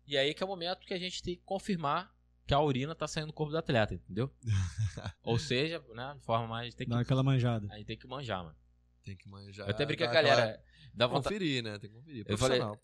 [0.07, 2.11] E aí que é o momento que a gente tem que confirmar
[2.45, 4.33] que a urina tá saindo do corpo do atleta, entendeu?
[5.21, 6.15] Ou seja, né?
[6.17, 6.73] De forma mais.
[6.73, 7.67] Tem que, Dá aquela manjada.
[7.71, 8.55] aí tem que manjar, mano.
[9.03, 9.67] Tem que manjar.
[9.67, 10.63] Eu até brinquei com a dá aquela- galera.
[10.93, 11.35] Dá vontade.
[11.35, 11.77] Conferir, né?
[11.77, 12.25] Tem que conferir.
[12.27, 12.79] Eu falei- eu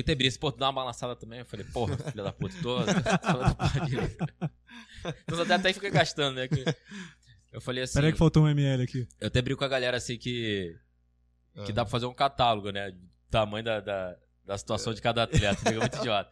[0.00, 1.40] até brinquei, pô, tu dá uma balançada também.
[1.40, 2.78] Eu falei, porra, filha da puta, tô.
[5.22, 6.48] Então até até fica gastando, né?
[6.48, 6.64] que-
[7.52, 7.94] Eu falei assim.
[7.94, 9.06] Peraí que faltou um ml aqui.
[9.20, 10.74] Eu até brinco com a galera assim que.
[11.66, 11.74] Que Ah.
[11.74, 12.90] dá pra fazer um catálogo, né?
[12.90, 15.56] Do tamanho da, da, da situação de cada atleta.
[15.56, 16.30] Fica muito idiota.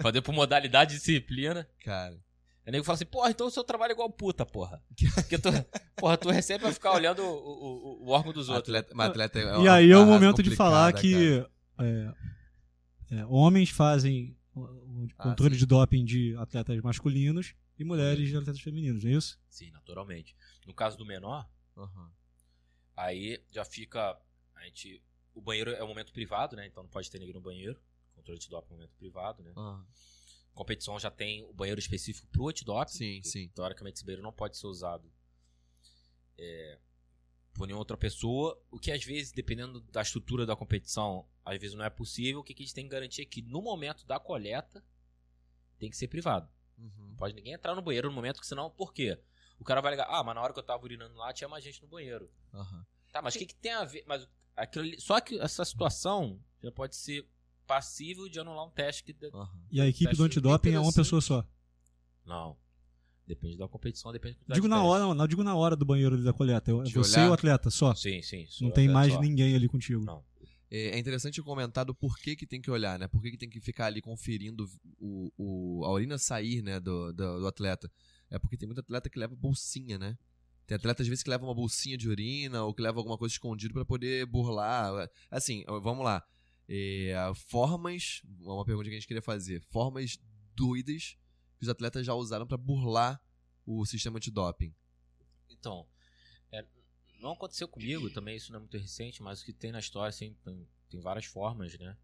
[0.00, 1.68] Fazer por modalidade de disciplina.
[1.84, 2.18] Cara.
[2.66, 4.82] Aí nego fala assim, porra, então o seu trabalho é igual puta, porra.
[5.14, 5.48] Porque tu,
[5.96, 8.68] porra, tu recebe pra ficar olhando o, o, o órgão dos outros.
[8.68, 11.42] Atleta, mas atleta é E uma aí é o momento de falar que
[11.78, 12.14] é,
[13.10, 15.60] é, homens fazem o- o Ah, controle sim.
[15.60, 19.40] de doping de atletas masculinos e mulheres de atletas femininos, não é isso?
[19.48, 20.36] Sim, naturalmente.
[20.66, 22.10] No caso do menor, Aham.
[22.96, 24.16] aí já fica.
[24.54, 25.02] A gente.
[25.40, 26.66] O banheiro é um momento privado, né?
[26.66, 27.80] Então não pode ter ninguém no banheiro.
[28.14, 29.52] Controle de doping é um momento privado, né?
[29.56, 29.86] Aham.
[30.52, 32.92] Competição já tem o banheiro específico pro antidoping.
[32.92, 33.48] Sim, que, sim.
[33.48, 35.10] Teoricamente esse banheiro não pode ser usado
[36.36, 36.78] é,
[37.54, 38.62] por nenhuma outra pessoa.
[38.70, 42.40] O que às vezes, dependendo da estrutura da competição, às vezes não é possível.
[42.40, 44.84] O que que a gente tem que garantir é que no momento da coleta
[45.78, 46.50] tem que ser privado.
[46.76, 47.08] Uhum.
[47.08, 49.18] Não pode ninguém entrar no banheiro no momento que senão, por quê?
[49.58, 51.64] O cara vai ligar, ah, mas na hora que eu tava urinando lá tinha mais
[51.64, 52.30] gente no banheiro.
[52.52, 52.84] Aham.
[53.10, 54.04] Tá, mas o que, que tem a ver?
[54.06, 57.26] Mas aquilo só que essa situação já pode ser
[57.66, 59.12] passível de anular um teste que.
[59.12, 59.48] de- Aham.
[59.70, 61.46] E a equipe do antidoping é uma pessoa só.
[62.26, 62.56] Não.
[63.26, 66.16] Depende da competição, depende da Digo na hora, não, não digo na hora do banheiro
[66.16, 66.72] ali da coleta.
[66.72, 67.26] É De você olhar?
[67.26, 67.94] e o atleta só.
[67.94, 68.44] Sim, sim.
[68.60, 69.20] Não tem mais só.
[69.20, 70.04] ninguém ali contigo.
[70.04, 70.24] Não.
[70.68, 73.06] É é interessante comentar do porquê que tem que olhar, né?
[73.08, 77.12] Por que que tem que ficar ali conferindo o, o, a urina sair, né, do,
[77.12, 77.90] do, do atleta.
[78.30, 80.16] É porque tem muito atleta que leva bolsinha, né?
[80.70, 83.34] Tem atleta às vezes que leva uma bolsinha de urina ou que leva alguma coisa
[83.34, 85.10] escondida pra poder burlar.
[85.28, 86.24] Assim, vamos lá.
[86.68, 89.60] É, formas, uma pergunta que a gente queria fazer.
[89.72, 90.16] Formas
[90.54, 91.18] doidas
[91.58, 93.20] que os atletas já usaram pra burlar
[93.66, 94.72] o sistema antidoping.
[95.48, 95.88] Então,
[96.52, 96.64] é,
[97.18, 100.10] não aconteceu comigo também, isso não é muito recente, mas o que tem na história,
[100.10, 101.98] assim, tem, tem várias formas, né?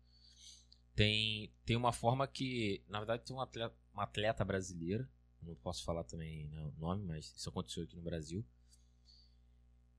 [0.92, 5.08] Tem, tem uma forma que, na verdade, tem uma atleta, uma atleta brasileira,
[5.40, 8.44] não posso falar também né, o nome, mas isso aconteceu aqui no Brasil,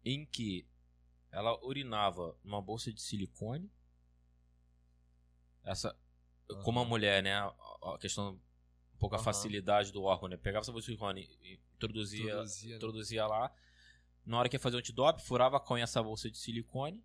[0.03, 0.65] em que
[1.31, 3.71] ela urinava numa bolsa de silicone.
[5.63, 5.95] Essa,
[6.63, 7.33] como a mulher, né?
[7.35, 10.37] A, questão, um pouco a facilidade do órgão, né?
[10.37, 12.75] Pegava essa bolsa de silicone e introduzia, Introduzia, né?
[12.77, 13.51] introduzia lá.
[14.25, 17.03] Na hora que ia fazer o antidoping, furava com essa bolsa de silicone,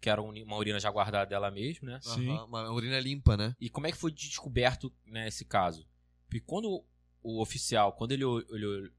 [0.00, 1.98] que era um- uma urina já guardada dela mesmo, né?
[2.00, 2.28] Sim.
[2.30, 3.56] Aham, uma urina limpa, né?
[3.60, 5.86] E como é que foi descoberto né, esse caso?
[6.26, 6.84] Porque quando
[7.24, 8.44] o oficial, quando ele ol-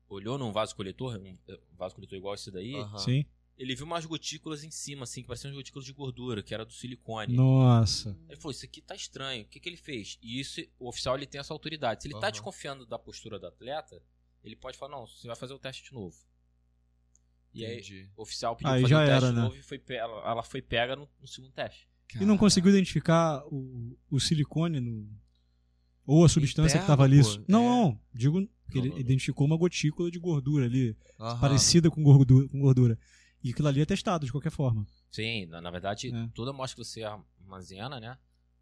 [0.10, 2.74] olhou, num vaso coletor, um eh, vaso coletor igual esse daí,
[3.58, 6.66] ele viu umas gotículas em cima, assim, que pareciam umas gotículas de gordura, que era
[6.66, 7.34] do silicone.
[7.36, 8.18] Nossa.
[8.28, 10.18] Ele falou, isso aqui tá estranho, o que, que ele fez?
[10.22, 12.02] E isso, o oficial ele tem essa autoridade.
[12.02, 12.32] Se ele tá Aham.
[12.32, 14.02] desconfiando da postura do atleta,
[14.44, 16.18] ele pode falar, não, você vai fazer o teste de novo.
[17.54, 18.10] E aí, Entendi.
[18.18, 19.42] o oficial pediu Aí fazer já o teste era, de né?
[19.44, 21.88] novo e foi, ela, ela foi pega no, no segundo teste.
[22.20, 25.08] E não conseguiu identificar o, o silicone no.
[26.06, 27.20] Ou a substância que estava ali.
[27.20, 27.46] Interno, pô.
[27.52, 27.68] Não, É.
[27.70, 28.00] não.
[28.14, 29.02] Digo que ele não, não.
[29.02, 31.40] identificou uma gotícula de gordura ali, Aham.
[31.40, 32.98] parecida com gordura, com gordura.
[33.44, 34.86] E aquilo ali é testado de qualquer forma.
[35.12, 36.30] Sim, na, na verdade, É.
[36.34, 38.18] toda amostra que você armazena, né?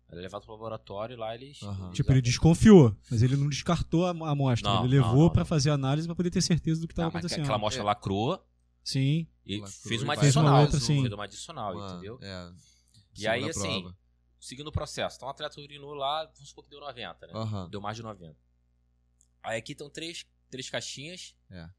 [0.09, 1.59] Ela é levada pro laboratório e lá eles.
[1.61, 4.69] Eles Tipo, ele desconfiou, mas ele não descartou a amostra.
[4.69, 5.45] Não, ele levou não.
[5.45, 7.41] fazer a análise pra poder ter certeza do que estava acontecendo.
[7.41, 7.85] aquela amostra É.
[7.85, 8.45] lacrou
[8.83, 9.25] Sim.
[9.45, 10.61] e Lacrou fez e uma vai Fez uma adicional.
[10.61, 11.01] outra, sim.
[11.01, 12.19] Fez uma adicional, entendeu?
[12.21, 12.51] É.
[13.17, 13.97] E aí, assim, prova.
[14.43, 15.15] Seguindo o processo.
[15.15, 17.33] Então, o atleta urinou lá, vamos supor que deu 90, né?
[17.33, 17.69] Aham.
[17.69, 18.35] Deu mais de 90.
[19.41, 21.33] Aí aqui estão três, três caixinhas.
[21.49, 21.69] É.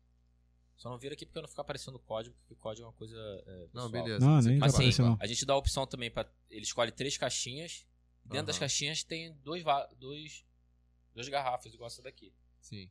[0.77, 2.89] Só não vira aqui porque eu não ficar aparecendo o código, porque o código é
[2.89, 3.15] uma coisa.
[3.47, 3.91] é, Não, pessoal.
[3.91, 4.27] beleza.
[4.27, 5.17] Não, nem vai Assim, não.
[5.21, 7.87] a gente dá a opção também para Ele escolhe três caixinhas.
[8.25, 8.61] Dentro das Aham.
[8.61, 10.45] caixinhas tem dois, va- dois,
[11.13, 12.33] duas garrafas, igual essa daqui.
[12.63, 12.91] Sim.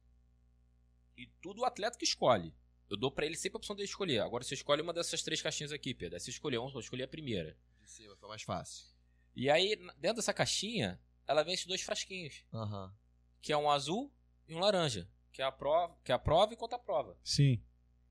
[1.17, 2.53] E tudo o atleta que escolhe.
[2.89, 4.19] Eu dou pra ele sempre a opção dele escolher.
[4.19, 6.15] Agora você escolhe uma dessas três caixinhas aqui, Pedro.
[6.15, 7.57] Aí você escolheu uma, eu escolhi a primeira.
[7.81, 8.92] De cima, foi mais fácil.
[9.35, 12.43] E aí, dentro dessa caixinha, ela vem esses dois frasquinhos.
[12.53, 12.93] Aham.
[13.41, 14.11] Que é um azul
[14.47, 15.09] e um laranja.
[15.31, 17.17] Que é a prova, que é a prova e contra a prova.
[17.23, 17.61] Sim.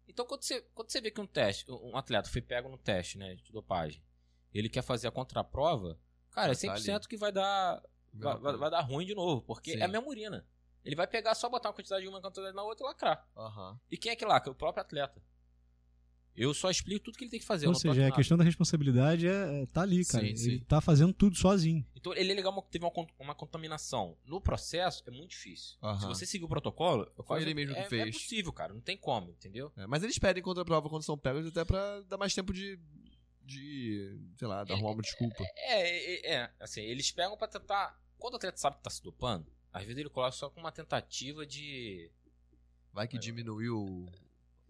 [0.09, 3.17] Então, quando você, quando você vê que um teste, um atleta foi pego no teste,
[3.17, 4.03] né, de dopagem,
[4.53, 5.99] ele quer fazer a contraprova,
[6.33, 7.81] cara, é Já tá 100% que vai dar,
[8.13, 9.79] vai, vai- vai dar ruim de novo, porque Sim.
[9.79, 10.47] é a mesma urina.
[10.85, 13.29] Ele vai pegar só botar uma quantidade de uma quantidade na outra e lacrar.
[13.37, 13.81] Aham.
[13.89, 14.51] E quem é que lacra?
[14.51, 15.23] O próprio atleta.
[16.35, 17.67] Eu só explico tudo que ele tem que fazer.
[17.67, 18.17] Ou seja, toco a nada.
[18.17, 20.25] questão da responsabilidade é, é- tá ali, cara.
[20.25, 20.59] Sim, ele sim.
[20.61, 21.87] tá fazendo tudo sozinho.
[21.95, 24.17] Então, ele é legal, uma- teve uma, uma contaminação.
[24.25, 25.77] No processo, é muito difícil.
[26.01, 28.09] Se você seguir o protocolo, eu Foi quase- ele mesmo que é, fez.
[28.09, 28.73] É possível, cara.
[28.73, 29.71] Não tem como, entendeu?
[29.77, 32.79] É, mas eles pedem contra-prova quando são pegos até pra dar mais tempo de.
[33.45, 34.19] de.
[34.39, 35.45] sei lá, de arrumar uma desculpa.
[35.57, 38.01] É, é, é, assim, eles pegam pra tentar.
[38.19, 40.73] Quando o atleta sabe que tá se dopando, às vezes ele coloca só com uma
[40.73, 42.11] tentativa de.
[42.93, 44.07] Vai que diminuiu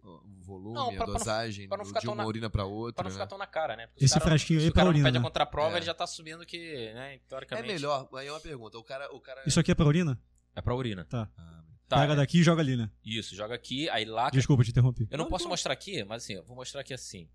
[0.03, 2.25] o, volume, Não, pra- a pra não- dosagem pra não do- ficar de uma na-
[2.25, 2.95] urina pra outra.
[2.95, 3.13] Pra não né?
[3.15, 3.87] ficar tão na cara, né?
[3.87, 5.25] Porque Esse cara, frasquinho aí pra cara não urina, pede a né?
[5.25, 5.77] contraprova, É.
[5.79, 6.57] ele já tá assumindo que,
[6.93, 7.67] né, É teoricamente.
[7.73, 8.77] melhor, aí é uma pergunta.
[8.77, 9.13] O cara.
[9.15, 10.19] O cara Isso aqui é pra urina?
[10.55, 11.05] É pra urina.
[11.05, 11.29] Tá.
[11.37, 12.15] Ah, Tá, Pega é.
[12.15, 12.89] daqui e joga ali, né?
[13.03, 14.29] Isso, joga aqui, aí lá.
[14.29, 15.07] Desculpa te interromper.
[15.11, 15.49] Eu não Não, posso não.
[15.51, 17.29] mostrar aqui, mas assim, eu vou mostrar aqui assim.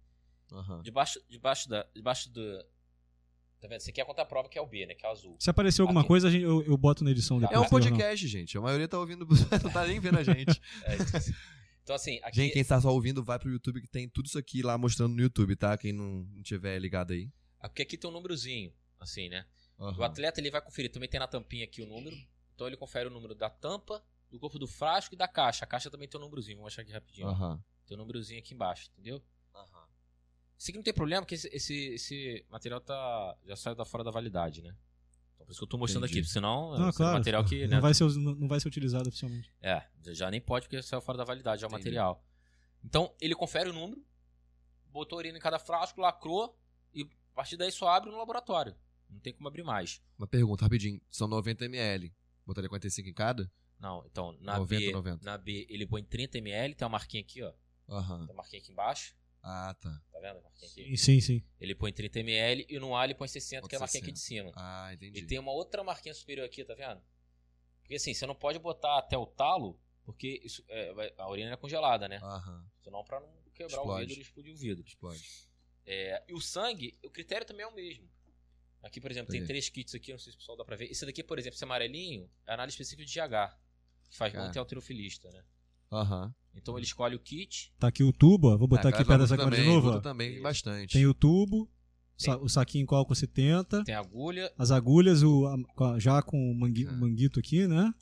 [0.53, 0.81] aham.
[0.83, 1.87] Debaixo, debaixo da.
[1.95, 2.41] Debaixo do.
[3.61, 3.79] Tá vendo?
[3.79, 4.95] Esse aqui é a contraprova que é o B, né?
[4.95, 5.37] Que é o azul.
[5.39, 6.09] Se aparecer alguma Aqui.
[6.09, 7.55] coisa, a gente- eu, eu boto na edição depois.
[7.55, 8.57] É um não tem problema, podcast, gente.
[8.57, 9.27] A maioria tá ouvindo.
[9.65, 10.61] não tá nem vendo a gente.
[10.85, 11.35] É isso.
[11.89, 12.37] Então, assim, aqui.
[12.37, 15.15] Gente, quem está só ouvindo, vai pro YouTube que tem tudo isso aqui lá mostrando
[15.15, 15.75] no YouTube, tá?
[15.79, 17.33] Quem não, não tiver ligado aí.
[17.59, 18.71] Ah, Porque aqui tem um númerozinho,
[19.01, 19.47] assim, né?
[19.79, 22.15] O atleta ele vai conferir, também tem na tampinha aqui o número.
[22.55, 25.65] Então ele confere o número da tampa, do corpo do frasco e da caixa.
[25.65, 27.29] A caixa também tem um númerozinho, vou mostrar aqui rapidinho.
[27.29, 27.59] Aham.
[27.87, 29.23] Tem um númerozinho aqui embaixo, entendeu?
[30.59, 34.05] Isso aqui não tem problema, porque esse, esse, esse material tá, já saiu da fora
[34.05, 34.77] da validade, né?
[35.49, 36.19] Por isso que eu tô mostrando Entendi.
[36.19, 37.17] aqui, porque senão Não, esse claro.
[37.17, 37.63] material que.
[37.63, 39.51] não, né, vai ser, não vai ser utilizado oficialmente.
[39.63, 41.85] É, já nem pode porque saiu fora da validade, já o Entendi.
[41.85, 42.23] material.
[42.85, 44.05] Então, ele confere o número,
[44.93, 46.55] botou a urina em cada frasco, lacrou
[46.93, 47.01] e
[47.33, 48.77] a partir daí só abre no laboratório.
[49.09, 50.03] Não tem como abrir mais.
[50.19, 51.01] Uma pergunta, rapidinho.
[51.09, 52.15] São 90 ml.
[52.45, 53.51] Botaria 45 em cada?
[53.81, 55.25] Não, então, na 90, B, 90.
[55.25, 57.55] na B ele põe 30 ml, tem uma marquinha aqui, ó.
[57.89, 58.19] Aham.
[58.19, 60.03] Tem uma marquinha aqui embaixo, Ah, tá.
[60.13, 60.97] tá vendo a marquinha aqui?
[60.97, 61.45] Sim, sim.
[61.61, 64.13] Ele põe 30 ml e no A ele põe 60, que é a marquinha aqui
[64.13, 64.53] de cima.
[64.57, 65.21] Ah, entendi.
[65.21, 67.01] E tem uma outra marquinha superior aqui, tá vendo?
[67.81, 71.57] Porque assim, você não pode botar até o talo, porque isso, é, a urina é
[71.57, 72.19] congelada, né?
[72.23, 72.67] Aham.
[72.83, 74.07] Senão pra não quebrar o Explode.
[74.07, 74.85] vidro e explodir o vidro.
[74.87, 75.49] Explode.
[75.87, 78.09] É, e o sangue, o critério também é o mesmo.
[78.83, 80.91] Aqui, por exemplo, tem três kits aqui, não sei se o pessoal dá pra ver.
[80.91, 83.59] Esse daqui, por exemplo, esse amarelinho, é análise específica de GH,
[84.11, 84.45] que faz Cara.
[84.45, 85.45] muito alterofilista, né?
[85.93, 86.35] Aham.
[86.55, 88.57] Então ele escolhe o kit, Tá aqui o tubo, ó.
[88.59, 89.91] Vou botar Ah, aqui perto dessa câmera de também, novo.
[89.97, 90.01] Ó.
[90.01, 90.93] também tem bastante.
[90.93, 91.71] Tem o tubo,
[92.19, 92.35] Tem.
[92.35, 96.87] o saquinho com álcool 70, tem agulha, as agulhas, o, a- já com o mangui-
[96.89, 96.93] Ah.
[96.93, 97.93] manguito aqui, né?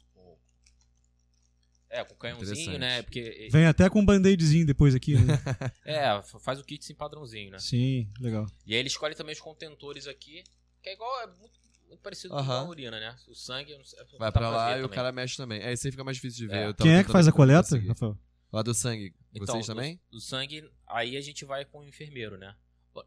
[1.88, 3.00] é, com canhãozinho, né?
[3.02, 5.32] Porque, Vem até com um band-aidzinho depois aqui, né?
[5.84, 7.58] é, fa- faz o kit sem padrãozinho, né?
[7.58, 8.44] sim, legal.
[8.66, 10.42] E aí ele escolhe também os contentores aqui,
[10.82, 11.58] que é igual, é muito,
[11.88, 12.60] muito parecido com Aham.
[12.60, 13.16] a urina, né?
[13.28, 15.60] O sangue, sei, Vai dá pra lá e o cara mexe também.
[15.60, 16.70] É, esse aí fica mais difícil de ver.
[16.70, 16.72] É.
[16.74, 17.88] Quem é que faz a coleta, conseguir.
[17.88, 18.18] Rafael?
[18.52, 19.14] Lá do sangue.
[19.34, 20.00] Então, Vocês do- também?
[20.10, 22.54] Do sangue, aí a gente vai com o enfermeiro, né?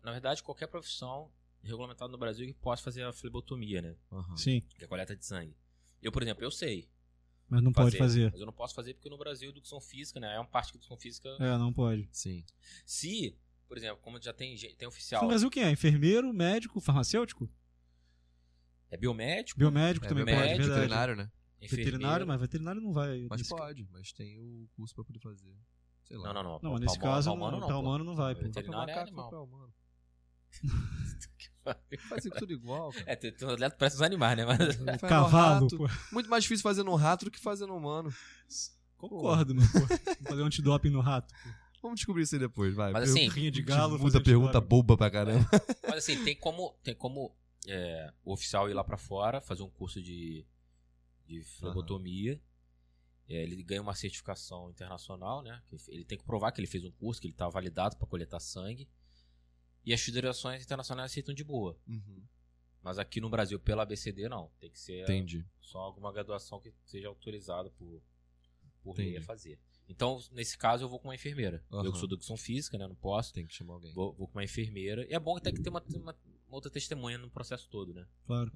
[0.03, 1.31] Na verdade, qualquer profissão
[1.63, 3.95] regulamentada no Brasil que possa fazer a flebotomia, né?
[4.35, 5.55] Sim, Que é a coleta de sangue.
[6.01, 6.87] Eu, por exemplo, eu sei
[7.51, 8.29] mas não pode fazer.
[8.31, 10.35] Mas eu não posso fazer porque no Brasil, educação física, né?
[10.35, 11.27] É uma parte que educação física.
[11.39, 12.07] É, não pode.
[12.11, 12.45] Sim.
[12.85, 13.35] Se,
[13.67, 15.71] por exemplo, como já tem, tem No oficial, Brasil quem é?
[15.71, 17.49] Enfermeiro, médico, farmacêutico?
[18.91, 20.79] É biomédico, Biomédico É, também médico, pode, verdade.
[20.81, 21.31] veterinário, né?
[21.61, 21.91] enfermeiro.
[21.91, 23.27] Veterinário, mas veterinário não vai.
[23.29, 25.53] Mas nesse- pode, mas tem o curso pra poder fazer.
[26.05, 26.33] Sei lá.
[26.33, 26.51] Não, não, não.
[26.63, 27.87] Não, Pra nesse humano- caso, humano não, não, pô.
[27.87, 28.41] humano não vai, pô.
[28.41, 29.25] Veterinário é animal.
[29.29, 29.73] papel, mano.
[32.09, 33.03] Faz tudo igual, cara.
[33.07, 34.45] É, atleta que parece os animais, né?
[34.45, 35.77] Mas, Cavalo, rato.
[35.77, 35.87] pô.
[36.11, 38.11] Muito mais difícil fazer no rato do que fazer no humano.
[38.97, 39.61] Concordo, pô.
[39.61, 41.31] Vamos fazer um antidoping no rato.
[41.43, 41.49] Pô.
[41.83, 42.91] Vamos descobrir isso aí depois, vai.
[42.91, 43.99] Mas assim, Rinha de galo.
[43.99, 45.47] Fazer pergunta boba pra caramba.
[45.83, 47.35] mas assim, tem como, tem como
[47.69, 50.45] é, o oficial ir lá pra fora, fazer um curso de,
[51.25, 52.41] de flebotomia.
[53.27, 55.61] É, ele ganha uma certificação internacional, né?
[55.87, 58.39] Ele tem que provar que ele fez um curso, que ele tá validado pra coletar
[58.39, 58.89] sangue.
[59.85, 61.77] E as federações internacionais aceitam de boa.
[61.87, 62.23] Uhum.
[62.81, 64.49] Mas aqui no Brasil, pela ABCD, não.
[64.59, 65.45] Tem que ser Entendi.
[65.61, 68.01] só alguma graduação que seja autorizada por,
[68.81, 69.59] por lei a fazer.
[69.87, 71.63] Então, nesse caso, eu vou com uma enfermeira.
[71.71, 71.91] Eu Aham.
[71.91, 72.87] que sou educação física, né?
[72.87, 73.33] Não posso.
[73.33, 73.93] Tem que chamar alguém.
[73.93, 75.05] Vou, vou com uma enfermeira.
[75.07, 76.15] E é bom até que ter uma- uma
[76.49, 78.05] outra testemunha no processo todo, né?
[78.25, 78.51] Claro.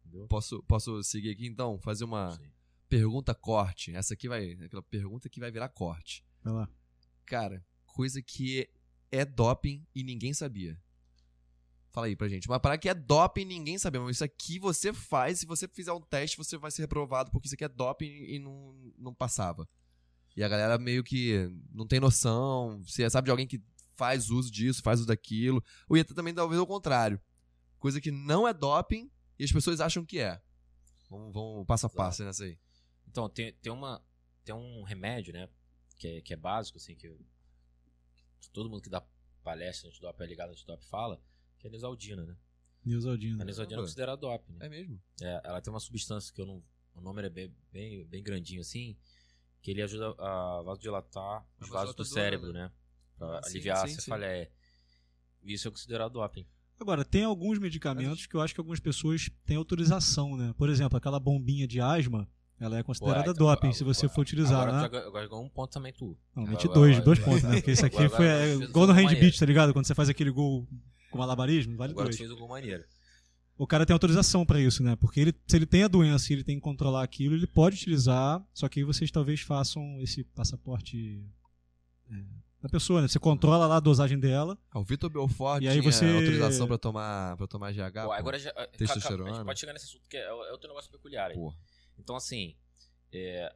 [0.00, 0.26] Entendeu?
[0.28, 1.78] Posso, posso seguir aqui então?
[1.78, 2.50] Fazer uma Sim.
[2.88, 3.94] pergunta corte.
[3.94, 4.52] Essa aqui vai.
[4.52, 6.24] Aquela pergunta que vai virar corte.
[6.42, 6.68] Vai lá.
[7.24, 8.68] Cara, coisa que
[9.10, 10.78] é doping e ninguém sabia.
[11.90, 12.48] Fala aí pra gente.
[12.48, 14.00] Uma parada que é doping e ninguém sabia.
[14.00, 15.38] Mas isso aqui você faz.
[15.40, 18.38] Se você fizer um teste, você vai ser reprovado porque isso aqui é doping e
[18.38, 19.68] não, não passava.
[20.36, 22.82] E a galera meio que não tem noção.
[22.82, 23.62] Você sabe de alguém que
[23.96, 25.62] faz uso disso, faz uso daquilo.
[25.88, 27.20] Ou ia também talvez ao contrário.
[27.78, 30.40] Coisa que não é doping e as pessoas acham que é.
[31.10, 32.58] Vamos, vamos passo a passo nessa aí.
[33.08, 34.02] Então, tem, tem, uma,
[34.44, 35.48] tem um remédio, né?
[35.96, 37.08] Que é, que é básico, assim, que,
[38.40, 39.04] que todo mundo que dá
[39.42, 41.22] palestra antidoping é ligado antidoping fala,
[41.58, 42.36] que é a Neosaldina, né?
[42.84, 43.44] A Neosaldina.
[43.44, 44.66] Neosaldina é considerada doping, né?
[44.66, 45.00] É mesmo?
[45.20, 46.62] É, ela tem uma substância que eu não.
[46.94, 48.96] O nome é bem, bem, bem grandinho assim,
[49.60, 52.64] que ele ajuda a vasodilatar os A vasos do cérebro, né?
[52.64, 52.72] né?
[53.18, 53.94] Pra Ah, sim, aliviar sim, a sim.
[53.94, 54.50] cefaleia.
[55.44, 56.46] Isso é considerado doping.
[56.80, 60.52] Agora, tem alguns medicamentos que eu acho que algumas pessoas têm autorização, né?
[60.56, 64.08] Por exemplo, aquela bombinha de asma, ela é considerada Pô, então, doping agora- se você
[64.08, 64.84] for utilizar, agora, né?
[64.84, 66.16] agora, agora um ponto também tu.
[66.34, 67.50] Não, Agora- mete agora- dois, agora- dois pontos, né?
[67.62, 69.20] Porque esse aqui agora- foi agora é, gol no uma hand maneira.
[69.20, 69.72] beat, tá ligado?
[69.72, 70.66] Quando você faz aquele gol
[71.10, 72.16] com malabarismo, vale Agora dois.
[72.16, 72.84] fez o gol maneiro.
[73.56, 74.96] O cara tem autorização pra isso, né?
[74.96, 77.76] Porque ele, se ele tem a doença e ele tem que controlar aquilo, ele pode
[77.76, 81.24] utilizar, só que aí vocês talvez façam esse passaporte
[82.10, 82.24] é,
[82.64, 83.08] da pessoa, né?
[83.08, 84.58] Você controla lá a dosagem dela.
[84.70, 88.04] Ah, o Vitor Belfort E aí tinha você- autorização pra tomar, pra tomar GH.
[88.06, 88.48] Pô, agora já.
[88.56, 89.30] a- Testosterona.
[89.30, 91.36] A gente pode chegar nesse assunto que é, é outro negócio peculiar aí.
[91.36, 91.56] Porra.
[91.98, 92.56] Então, assim,
[93.12, 93.54] é,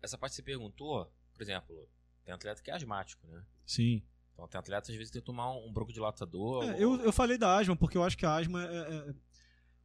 [0.00, 1.88] essa parte que você perguntou, por exemplo,
[2.24, 3.44] tem atleta que é asmático, né?
[3.66, 4.02] Sim.
[4.34, 6.62] Então tem atleta às vezes tem que tomar um, um broncodilatador.
[6.64, 9.14] É, ou- eu, eu falei da asma porque eu acho que a asma é, é-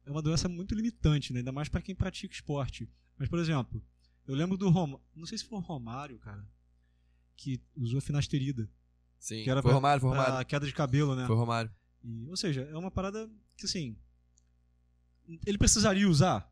[0.06, 1.40] é uma doença muito limitante, né?
[1.40, 2.88] Ainda mais pra quem pratica esporte.
[3.18, 3.82] Mas, por exemplo,
[4.28, 6.46] eu lembro do Romário, não sei se foi o Romário, cara,
[7.36, 8.68] que usou finasterida.
[9.18, 10.46] Sim, Que era foi pra- Romário, foi Romário.
[10.46, 11.26] queda de cabelo, né?
[11.26, 11.70] Foi Romário.
[12.04, 13.96] E, ou seja, é uma parada que, assim,
[15.44, 16.48] Ele precisaria usar?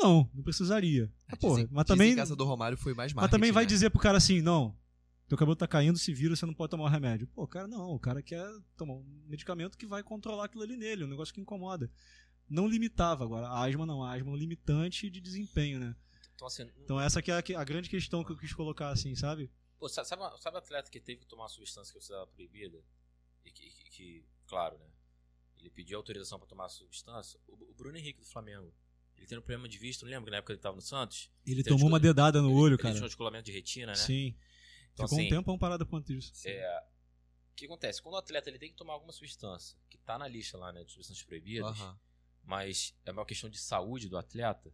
[0.00, 1.12] Não, não precisaria.
[1.28, 3.68] Mas, porra, Dizem- mas também, essa do Romário foi mais mas também vai né?
[3.68, 4.76] dizer pro cara assim, não,
[5.28, 7.26] teu cabelo tá caindo, se vira, você não pode tomar o remédio.
[7.28, 11.04] Pô, cara, não, o cara quer tomar um medicamento que vai controlar aquilo ali nele,
[11.04, 11.90] um negócio que incomoda.
[12.48, 15.96] Não limitava agora, a asma não, a asma é um limitante de desempenho, né?
[16.34, 19.14] Então, assim, Então essa que é a, a grande questão que eu quis colocar, assim,
[19.14, 19.50] sabe?
[19.78, 22.82] pô, sabe, sabe, atleta que teve que tomar uma substância que estava proibida?
[23.44, 24.86] E que, que- que, claro, né?
[25.58, 27.38] Ele pediu autorização pra tomar a substância.
[27.46, 28.72] O, o Bruno Henrique do Flamengo.
[29.16, 31.30] Ele tem um problema de vista, não lembra que na época ele tava no Santos?
[31.46, 32.94] Ele um tomou uma dedada no ele, olho, ele cara.
[32.94, 33.94] tinha um descolamento de retina, né?
[33.94, 34.34] Sim.
[34.92, 36.32] Então, Ficou assim, um tempão parado quanto isso.
[36.46, 36.84] É,
[37.52, 38.02] o que acontece?
[38.02, 40.82] Quando o atleta ele tem que tomar alguma substância, que tá na lista lá, né,
[40.84, 41.76] de substâncias proibidas,
[42.42, 44.72] mas é uma questão de saúde do atleta,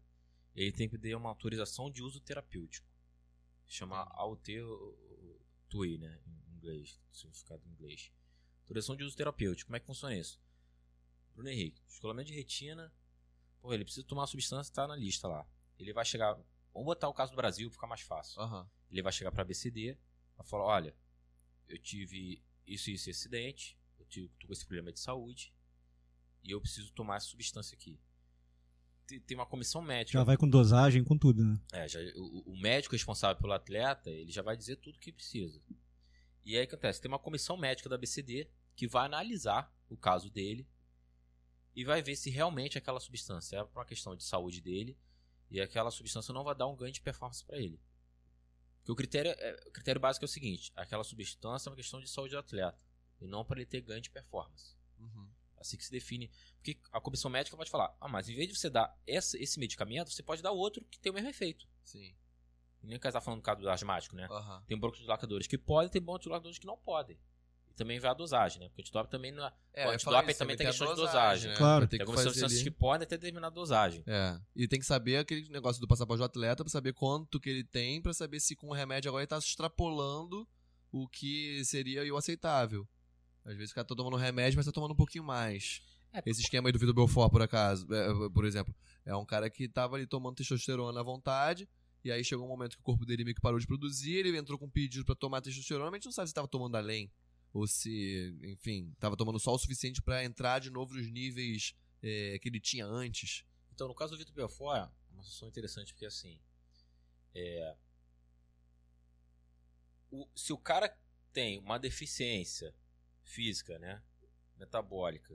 [0.55, 2.89] ele tem que ter uma autorização de uso terapêutico.
[3.67, 8.13] Chama AUT-TUI, né, em inglês, significado em inglês.
[8.63, 9.69] Autorização de uso terapêutico.
[9.69, 10.41] Como é que funciona isso?
[11.35, 12.93] Bruno Henrique, descolamento de retina,
[13.61, 15.47] pô, ele precisa tomar uma substância, tá na lista lá.
[15.79, 16.35] Ele vai chegar,
[16.73, 18.41] vamos botar o caso do Brasil, pra ficar mais fácil.
[18.43, 18.69] Aham.
[18.91, 19.97] Ele vai chegar pra BCD,
[20.37, 20.97] vai falar, olha,
[21.69, 25.55] eu tive isso e esse acidente, eu tive, tô com esse problema de saúde,
[26.43, 27.99] e eu preciso tomar essa substância aqui.
[29.19, 30.19] Tem, uma comissão médica.
[30.19, 31.59] Já vai com dosagem, com tudo, né?
[31.73, 35.11] É, já- o, o médico responsável pelo atleta, ele já vai dizer tudo o que
[35.13, 35.61] precisa.
[36.45, 37.01] E aí o que acontece?
[37.01, 40.67] Tem uma comissão médica da BCD que vai analisar o caso dele
[41.75, 44.97] e vai ver se realmente aquela substância é para uma questão de saúde dele
[45.51, 47.81] e aquela substância não vai dar um ganho de performance para ele.
[48.79, 52.01] Porque o critério, é- o critério básico é o seguinte: aquela substância é uma questão
[52.01, 52.79] de saúde do atleta
[53.21, 54.75] e não para ele ter ganho de performance.
[54.99, 55.29] Uhum.
[55.61, 56.31] Assim que se define.
[56.57, 59.61] Porque a comissão médica pode falar: ah, mas em vez de você dar essa- esse
[59.61, 61.69] medicamento, você pode dar outro que tem o mesmo efeito.
[61.85, 62.15] Sim.
[62.83, 64.27] E nem o cara tá falando do caso do asmático, né?
[64.31, 64.63] Aham.
[64.67, 67.19] Tem bronquodilatadores que podem, tem bronquodilatadores que não podem.
[67.69, 68.69] E também vai a dosagem, né?
[68.69, 69.53] Porque o antidoping também não é.
[69.75, 71.57] É, O ia antidoping também tem a questão de dosagem, né?
[71.59, 71.81] Claro.
[71.81, 72.71] Vai ter Tem que algumas substâncias ali.
[72.71, 74.03] que podem ter determinada dosagem.
[74.07, 77.51] É, e tem que saber aquele negócio do passaporte do atleta pra saber quanto que
[77.51, 80.49] ele tem, pra saber se com o remédio agora ele tá extrapolando
[80.91, 82.89] o que seria o aceitável.
[83.51, 85.83] Às vezes o cara tá tomando remédio, mas tá tomando um pouquinho mais.
[86.13, 88.75] É, Esse esquema aí do Vitor Belfort, por acaso, é, por exemplo,
[89.05, 91.69] é um cara que tava ali tomando testosterona à vontade,
[92.05, 94.37] e aí chegou um momento que o corpo dele meio que parou de produzir, ele
[94.39, 96.77] entrou com um pedido pra tomar testosterona, mas a gente não sabe se tava tomando
[96.77, 97.11] além,
[97.53, 102.39] ou se, enfim, tava tomando só o suficiente pra entrar de novo nos níveis é,
[102.41, 103.45] que ele tinha antes.
[103.75, 106.39] Então, no caso do Vitor Belfort, é uma situação interessante porque assim.
[107.35, 107.75] É,
[110.11, 110.97] o- se o cara
[111.33, 112.75] tem uma deficiência
[113.31, 114.03] física, né?
[114.57, 115.35] Metabólica,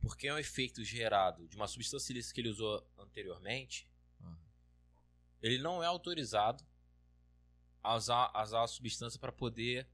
[0.00, 3.86] porque é um efeito gerado de uma substância ilícita que ele usou anteriormente,
[4.22, 4.36] Ah.
[5.42, 6.64] ele não é autorizado
[7.82, 9.86] a usar, a usar a substância para poder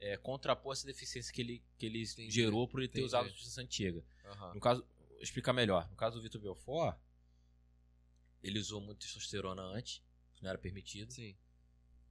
[0.00, 3.06] é, contrapor essa deficiência que ele, que ele Entendi, gerou por ele ter entendi.
[3.06, 4.04] usado a substância antiga.
[4.26, 4.54] Aham.
[4.54, 5.88] No caso, vou explicar melhor.
[5.90, 6.96] No caso do Vitor Belfort,
[8.42, 10.00] ele usou muito testosterona antes,
[10.34, 11.36] que não era permitido, Sim.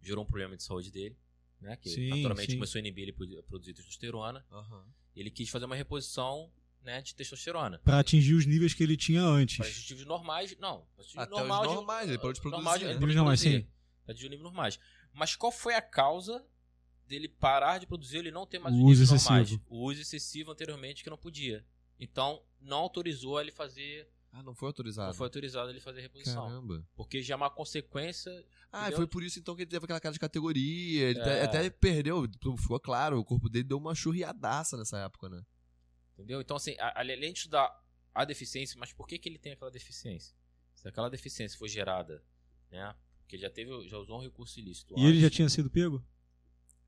[0.01, 1.17] gerou um problema de saúde dele,
[1.61, 1.75] né?
[1.77, 2.57] Que Sim, naturalmente sim.
[2.57, 4.45] começou a inibir ele a produzir testosterona.
[4.51, 4.85] Aham.
[5.15, 6.51] Ele quis fazer uma reposição,
[6.83, 7.79] né, de testosterona.
[7.79, 9.57] Pra atingir os níveis que ele tinha antes.
[9.57, 10.85] Para objetivos normais, não.
[10.97, 12.91] Até os normais de- normais, ele parou de normal produzir, né?
[12.91, 13.61] ele parou de Normais, produzir.
[13.63, 13.71] sim.
[14.05, 14.79] Pra atingir níveis normais.
[15.13, 16.45] Mas qual foi a causa
[17.07, 19.47] dele parar de produzir ele não ter mais O os uso níveis normais?
[19.47, 19.65] excessivo.
[19.69, 21.65] O uso excessivo anteriormente que não podia.
[21.99, 25.07] Então, não autorizou ele fazer Ah, não foi autorizado.
[25.07, 26.45] Não foi autorizado ele fazer a reposição.
[26.47, 26.86] Caramba.
[26.95, 28.32] Porque já é uma consequência.
[28.71, 28.97] Ah, Entendeu?
[28.97, 31.09] foi por isso então que ele teve aquela cara de categoria.
[31.09, 31.21] Ele É.
[31.21, 32.23] até, até perdeu,
[32.59, 35.41] ficou claro, o corpo dele deu uma churriadaça nessa época, né?
[36.13, 36.41] Entendeu?
[36.41, 37.71] Então, assim, a- além de estudar
[38.13, 40.36] a deficiência, mas por que, que ele tem aquela deficiência?
[40.75, 42.23] Se aquela deficiência foi gerada,
[42.71, 42.95] né?
[43.19, 44.93] Porque ele já teve, já usou um recurso ilícito.
[44.97, 46.03] E ele já tinha sido pego?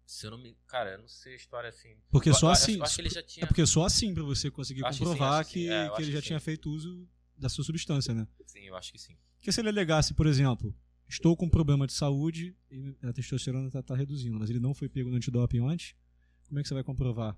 [0.05, 0.57] Se eu não me.
[0.67, 1.95] Cara, eu não sei a história assim.
[2.09, 2.71] Porque Eu- só eu assim.
[2.73, 3.43] acho- eu acho que ele já tinha.
[3.43, 5.69] É porque só assim pra você conseguir Acho que sim, comprovar acho que.
[5.69, 6.27] É, que acho ele que já sim.
[6.27, 7.07] tinha feito uso
[7.39, 8.27] da sua substância, né?
[8.45, 9.15] Sim, eu acho que sim.
[9.37, 10.75] Porque se ele alegasse, por exemplo,
[11.07, 14.89] estou com um problema de saúde e a testosterona está reduzindo, mas ele não foi
[14.89, 15.95] pego no antidoping antes,
[16.47, 17.37] como é que você vai comprovar?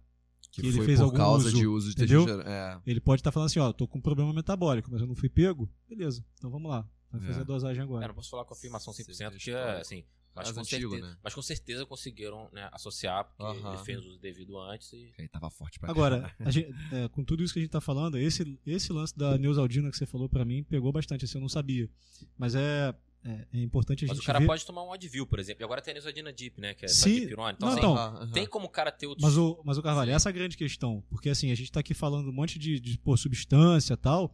[0.52, 2.26] Que, Que ele foi fez por algum causa uso, de uso de entendeu?
[2.26, 2.82] testosterona.
[2.86, 2.90] É.
[2.92, 5.30] Ele pode estar falando assim, ó, tô com um problema metabólico, mas eu não fui
[5.30, 5.70] pego.
[5.88, 6.90] Beleza, então vamos lá.
[7.12, 7.42] Vai fazer É.
[7.42, 8.08] a dosagem Eu agora.
[8.08, 9.82] não posso falar com afirmação 100%, Sempre porque, histórico.
[9.82, 10.04] assim.
[10.34, 11.18] Mas com, antigo, certeza, né?
[11.24, 15.12] mas com certeza conseguiram né, associar, porque ele fez o devido antes e.
[15.18, 18.18] Ele tava forte pra Agora, gente- é, com tudo isso que a gente tá falando,
[18.18, 21.50] esse, esse lance da Neusaldina que você falou pra mim pegou bastante, assim, eu não
[21.50, 21.90] sabia.
[22.38, 24.48] Mas é, é, é importante a Mas gente o cara ver...
[24.48, 25.62] pode tomar um Advil, por exemplo.
[25.62, 26.74] E agora tem a Nisadina Deep, né?
[26.74, 27.20] Que é Sim.
[27.22, 27.52] dipirona.
[27.52, 29.24] Então, Não, assim, então, tem como o cara ter outros.
[29.24, 31.04] Mas o, mas o Carvalho, essa é a grande questão.
[31.10, 34.34] Porque assim, a gente tá aqui falando um monte de, de pô, substância e tal.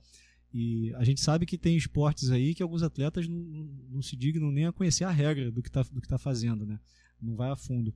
[0.59, 3.37] E a gente sabe que tem esportes aí que alguns atletas não,
[3.91, 6.65] não, se dignam nem a conhecer a regra do que, tá, do que tá fazendo,
[6.65, 6.79] né?
[7.21, 7.93] Não vai a fundo.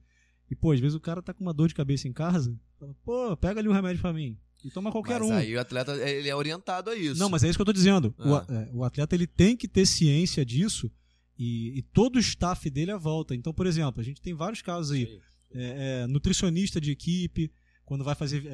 [0.49, 2.93] E, pô, às vezes o cara tá com uma dor de cabeça em casa, fala,
[3.03, 4.38] pô, pega ali um remédio pra mim.
[4.64, 5.34] E toma qualquer mas um.
[5.34, 7.20] aí o atleta, ele é orientado a isso.
[7.20, 8.14] Não, mas é isso que eu tô dizendo.
[8.20, 8.45] O, Ah.
[8.47, 10.91] a- é, o atleta ele tem que ter ciência disso
[11.39, 13.34] e, e todo o staff dele à volta.
[13.34, 15.20] Então, por exemplo, a gente tem vários casos aí.
[15.53, 17.51] É, é, nutricionista de equipe,
[17.86, 18.45] quando vai fazer.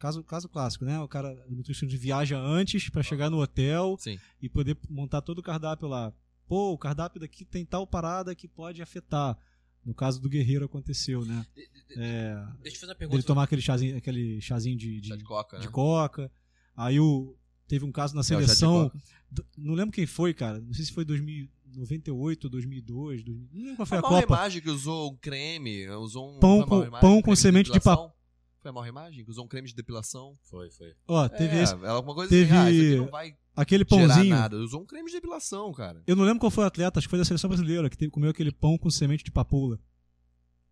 [0.00, 0.98] É, caso, caso clássico, né?
[1.00, 4.18] O cara, o nutricionista viaja antes para chegar no hotel Sim.
[4.40, 6.12] e poder montar todo o cardápio lá.
[6.48, 9.36] Pô, o cardápio daqui tem tal parada que pode afetar.
[9.84, 11.46] No caso do Guerreiro aconteceu, né?
[11.54, 13.22] De- de- É, Deixa eu fazer uma pergunta.
[13.22, 15.62] tomar aquele chazinho, aquele chazinho de, de, Chá de coca, né?
[15.62, 16.30] de coca.
[16.76, 17.34] Aí o,
[17.66, 18.90] teve um caso na É, o seleção.
[19.30, 20.60] do- não lembro quem foi, cara.
[20.60, 23.22] Não sei se foi 2098, 2002.
[23.22, 24.34] 2000, não lembro qual foi a a Copa.
[24.34, 26.40] Imagem que usou um creme, usou um.
[26.40, 28.12] Pão com- pão com semente de depilação?
[28.60, 30.38] Foi a Mal Imagem que usou um creme de depilação?
[30.42, 30.94] Foi, foi.
[31.08, 31.72] Ó, teve é, esse.
[31.72, 34.28] ela alguma coisa teve assim, ah, isso aqui não vai Aquele pãozinho.
[34.28, 34.56] nada.
[34.58, 36.02] Usou um creme de depilação, cara.
[36.06, 38.10] Eu não lembro qual foi o atleta, acho que foi da seleção brasileira, que teve,
[38.10, 39.80] comeu aquele pão com semente de papoula.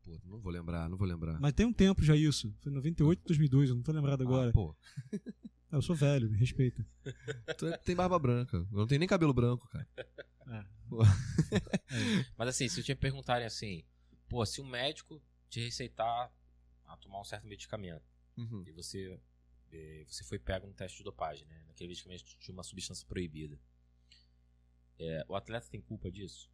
[0.05, 1.41] Pô, não vou lembrar, não vou lembrar.
[1.41, 2.55] Mas tem um tempo já isso.
[2.61, 4.51] Foi 98, 2002, eu não tô lembrado agora.
[4.51, 4.77] Ah, pô,
[5.73, 6.85] eu sou velho, me respeita.
[7.57, 8.57] tu é- tem barba branca.
[8.59, 9.87] Eu não tenho nem cabelo branco, cara.
[12.37, 13.83] Mas assim, se te perguntarem assim,
[14.29, 16.31] pô, se um médico te receitar
[16.89, 18.05] a tomar um certo medicamento
[18.37, 18.65] Uhum.
[18.67, 19.21] e você
[19.71, 21.65] eh, você foi pego no teste de dopagem, né?
[21.67, 23.59] Naquele medicamento tinha uma substância proibida.
[24.99, 26.51] É, o atleta tem culpa disso?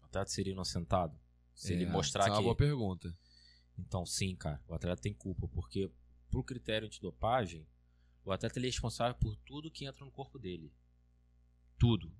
[0.00, 1.18] O atleta seria inocentado?
[1.54, 2.44] Se ele É, mostrar essa é uma que.
[2.44, 3.16] boa pergunta.
[3.78, 5.90] Então, sim, cara, o atleta tem culpa, porque
[6.30, 7.66] pro critério antidopagem,
[8.24, 10.72] o atleta ele é responsável por tudo que entra no corpo dele.
[11.78, 12.14] Tudo.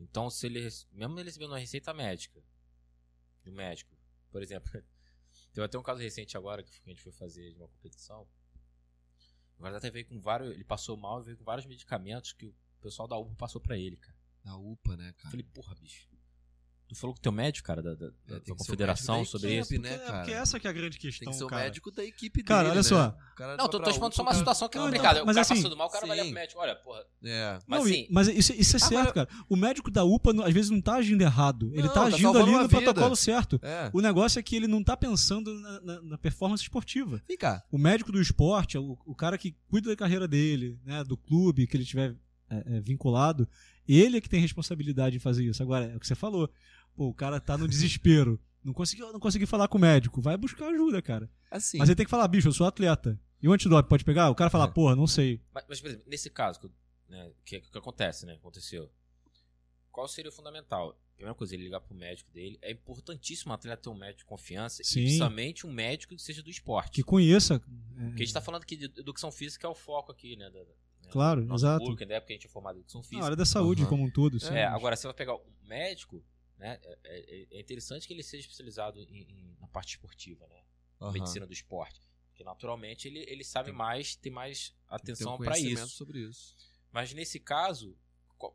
[0.00, 0.60] Então, se ele,
[0.92, 2.42] mesmo ele recebendo uma receita médica,
[3.46, 3.96] um médico,
[4.30, 4.70] por exemplo,
[5.56, 8.28] teve até um caso recente agora que a gente foi fazer de uma competição.
[9.58, 12.54] O atleta veio com vários, ele passou mal e veio com vários medicamentos que o
[12.82, 14.14] pessoal da UPA passou pra ele, cara.
[14.44, 15.30] Da UPA, né, Eu cara?
[15.30, 16.06] falei, porra, bicho.
[16.88, 19.56] Tu falou com o teu médico, cara, da, da- É, tem da confederação médico sobre
[19.58, 19.82] equipe, isso?
[19.82, 20.18] né, porque, cara?
[20.18, 21.64] porque essa que é a grande Tem questão, que ser o cara.
[21.64, 22.82] médico da equipe Cara, dele, olha né?
[22.84, 23.16] só.
[23.36, 25.24] Cara Não, vai tô, tô expondo só uma UPA, situação que é Não, complicada.
[25.24, 26.22] mas o cara assim, passou do mal, o cara vai sim.
[26.22, 26.60] olhar pro médico.
[26.60, 27.04] Olha, porra.
[27.24, 27.58] É.
[27.66, 29.28] Mas Não, assim, mas isso, isso é Agora- certo, cara.
[29.48, 31.70] O médico da UPA, às vezes, não tá agindo errado.
[31.72, 32.68] Ele Não, tá tá agindo ali no vida.
[32.68, 33.58] protocolo certo.
[33.62, 33.90] É.
[33.92, 37.20] O negócio é que ele não tá pensando na, na- na performance esportiva.
[37.26, 37.64] Vem cá.
[37.70, 41.66] O médico do esporte, o, o cara que cuida da carreira dele, né, do clube
[41.66, 42.14] que ele tiver
[42.48, 43.46] é, é, vinculado,
[43.88, 45.60] ele é que tem responsabilidade em fazer isso.
[45.62, 46.48] Agora, é o que você falou.
[46.96, 48.40] Pô, o cara tá no desespero.
[48.64, 50.20] Não conseguiu, não consegui falar com o médico.
[50.20, 51.30] Vai buscar ajuda, cara.
[51.50, 51.78] Assim.
[51.78, 53.20] Mas ele tem que falar, bicho, eu sou atleta.
[53.40, 54.28] E o antidoping pode pegar?
[54.30, 54.68] O cara fala, É.
[54.68, 55.40] porra, não sei.
[55.54, 56.68] mas, mas, por exemplo, nesse caso, que,
[57.08, 58.32] né, que, que acontece, né?
[58.34, 58.90] Aconteceu.
[59.92, 60.98] Qual seria o fundamental?
[61.14, 62.58] Primeira coisa, ele ligar pro médico dele.
[62.60, 64.82] É importantíssimo o atleta ter um médico de confiança.
[64.84, 65.00] Sim.
[65.00, 66.90] E principalmente um médico que seja do esporte.
[66.90, 67.54] Que conheça.
[67.98, 70.50] é, Porque a gente tá falando aqui de educação física é o foco aqui, né?
[70.50, 71.84] Da, da- né, Claro, exato.
[71.84, 73.24] Público, na época que a gente é formado em educação na física.
[73.24, 73.88] área da saúde Aham.
[73.90, 74.38] como um todo.
[74.40, 74.52] sim.
[74.52, 76.22] É, agora você vai pegar um médico,
[76.58, 76.78] né?
[76.82, 80.62] É, é- é interessante que ele seja especializado em- em- na parte esportiva, né?
[81.00, 81.12] Aham.
[81.12, 82.00] medicina do esporte.
[82.30, 85.96] Porque naturalmente ele, ele sabe Tem- mais, tem mais atenção um conhecimento isso.
[85.96, 86.56] sobre isso.
[86.90, 87.96] Mas nesse caso,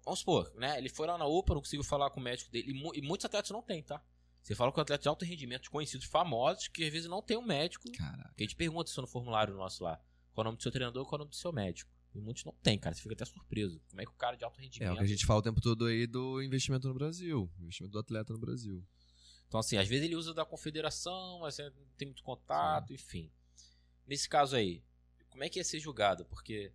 [0.03, 0.77] vamos supor, né?
[0.77, 2.71] Ele foi lá na UPA, não conseguiu falar com o médico dele.
[2.71, 4.03] E, e muitos atletas não tem, tá?
[4.41, 7.43] Você fala com atletas de alto rendimento, conhecidos, famosos, que às vezes não tem um
[7.45, 7.91] médico.
[7.91, 8.33] Caraca.
[8.35, 9.97] Que a gente pergunta isso no formulário nosso lá.
[10.33, 11.91] Qual é o nome do seu treinador, qual é o nome do seu médico.
[12.13, 12.93] E muitos não tem, cara.
[12.95, 13.81] Você fica até surpreso.
[13.89, 14.93] Como é que o cara de alto É rendimento.
[14.93, 17.49] o que a gente fala o tempo todo aí do investimento no Brasil.
[17.59, 18.85] Investimento do atleta no Brasil.
[19.47, 23.29] Então, assim, às vezes ele usa da confederação, mas é, não tem muito contato, enfim.
[24.07, 24.83] Nesse caso aí,
[25.29, 26.25] como é que ia ser julgado?
[26.25, 26.71] Porque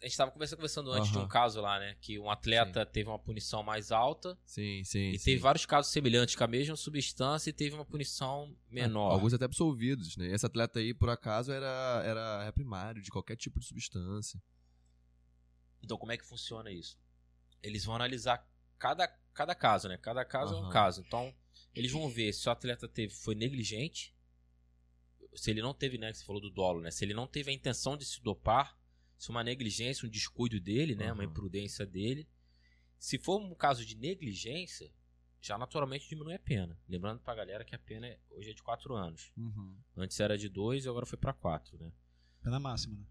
[0.00, 1.96] a gente estava conversando, conversando antes de um caso lá, né?
[2.00, 5.10] Que um atleta teve uma punição mais alta Sim, sim.
[5.10, 5.24] e sim.
[5.24, 9.12] teve vários casos semelhantes com a mesma substância e teve uma punição menor.
[9.12, 10.28] Alguns até absolvidos, né?
[10.28, 14.40] Esse atleta aí, por acaso, era, era reprimário de qualquer tipo de substância.
[15.82, 16.98] Então, como é que funciona isso?
[17.62, 18.46] Eles vão analisar
[18.78, 19.96] cada, cada caso, né?
[19.96, 21.02] Cada caso é um caso.
[21.06, 21.34] Então,
[21.74, 24.14] eles vão ver se o atleta teve, foi negligente,
[25.34, 26.12] se ele não teve, né?
[26.12, 26.90] Você falou do dolo, né?
[26.90, 28.77] Se ele não teve a intenção de se dopar,
[29.18, 31.12] se uma negligência, um descuido dele, né?
[31.12, 31.30] Uma Aham.
[31.32, 32.26] imprudência dele.
[32.98, 34.90] Se for um caso de negligência,
[35.40, 36.78] já naturalmente diminui a pena.
[36.88, 39.32] Lembrando pra galera que a pena é- hoje é de 4 anos.
[39.96, 41.92] Antes era de 2 e agora foi pra 4, né?
[42.42, 43.04] Pena máxima, né?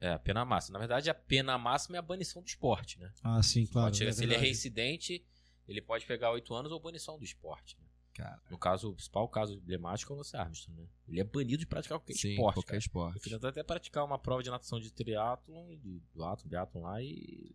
[0.00, 0.74] É, a pena máxima.
[0.74, 3.12] Na verdade, a pena máxima é a banição do esporte, né?
[3.22, 3.86] Ah, sim, claro.
[3.86, 5.24] pode chegar, é se ele é reincidente,
[5.66, 7.76] ele pode pegar 8 anos ou banição do esporte.
[7.78, 7.83] né?
[8.14, 10.88] Cara, No caso, o principal caso emblemático é o Lance Armstrong, né?
[11.08, 12.54] Ele é banido de praticar qualquer sim, esporte.
[12.54, 12.78] qualquer cara.
[12.78, 13.20] esporte.
[13.20, 17.54] Fui tentar até praticar uma prova de natação de triatlon, de duatlon, biatlon lá e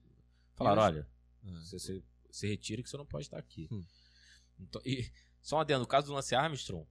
[0.55, 1.07] falaram, olha,
[1.45, 1.61] Ah.
[1.63, 3.69] você, você, você retira que você não pode estar aqui.
[3.71, 3.85] Hum.
[4.59, 5.09] Então, e
[5.41, 6.85] só um adendo, no caso do Lance Armstrong,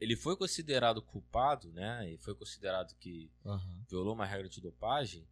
[0.00, 2.10] ele foi considerado culpado, né?
[2.12, 3.30] E foi considerado que
[3.88, 5.24] violou uma regra de dopagem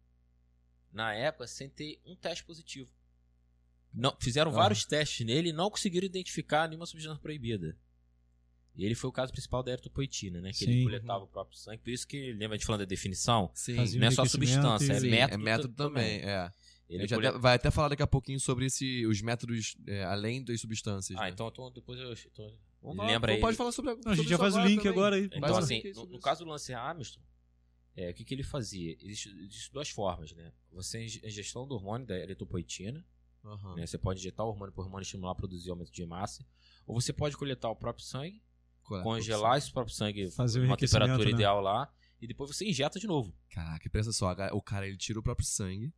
[0.91, 2.89] na época sem ter um teste positivo.
[3.97, 4.53] Não, fizeram Ah.
[4.53, 7.75] vários testes nele e não conseguiram identificar nenhuma substância proibida.
[8.75, 10.51] E ele foi o caso principal da eritropoetina, né?
[10.51, 10.69] Que Sim.
[10.69, 11.79] ele coletava o próprio sangue.
[11.79, 13.49] Por isso que, lembra a gente falando da definição?
[13.55, 16.51] Sim, Fazia Não é só substância, é método, é método também, é.
[16.87, 19.75] Ele A gente coleta- até- vai até falar daqui a pouquinho sobre esse, os métodos
[19.87, 21.17] é, além das substâncias.
[21.19, 21.31] Ah, né?
[21.31, 22.13] então, então depois eu.
[22.31, 23.41] Então, Vamos lembra aí.
[23.41, 25.25] Pode falar sobre a Não, a gente já faz o link agora aí.
[25.33, 27.25] Então, assim, no, no caso do Lance Armstrong,
[27.95, 28.95] é, o que, que ele fazia?
[29.01, 30.53] Existem existe duas formas, né?
[30.71, 33.03] Você inge- ingestão do hormônio da eritropoetina,
[33.47, 33.75] Aham.
[33.75, 33.85] né?
[33.85, 36.45] Você pode injetar o hormônio para o hormônio estimular a produzir aumento de massa,
[36.85, 38.41] ou você pode coletar o próprio sangue,
[38.91, 41.35] é congelar esse próprio sangue Fazer enriquecimento, temperatura né?
[41.35, 41.91] ideal lá,
[42.21, 43.33] e depois você injeta de novo.
[43.49, 45.93] Caraca, pensa só, o cara ele tira o próprio sangue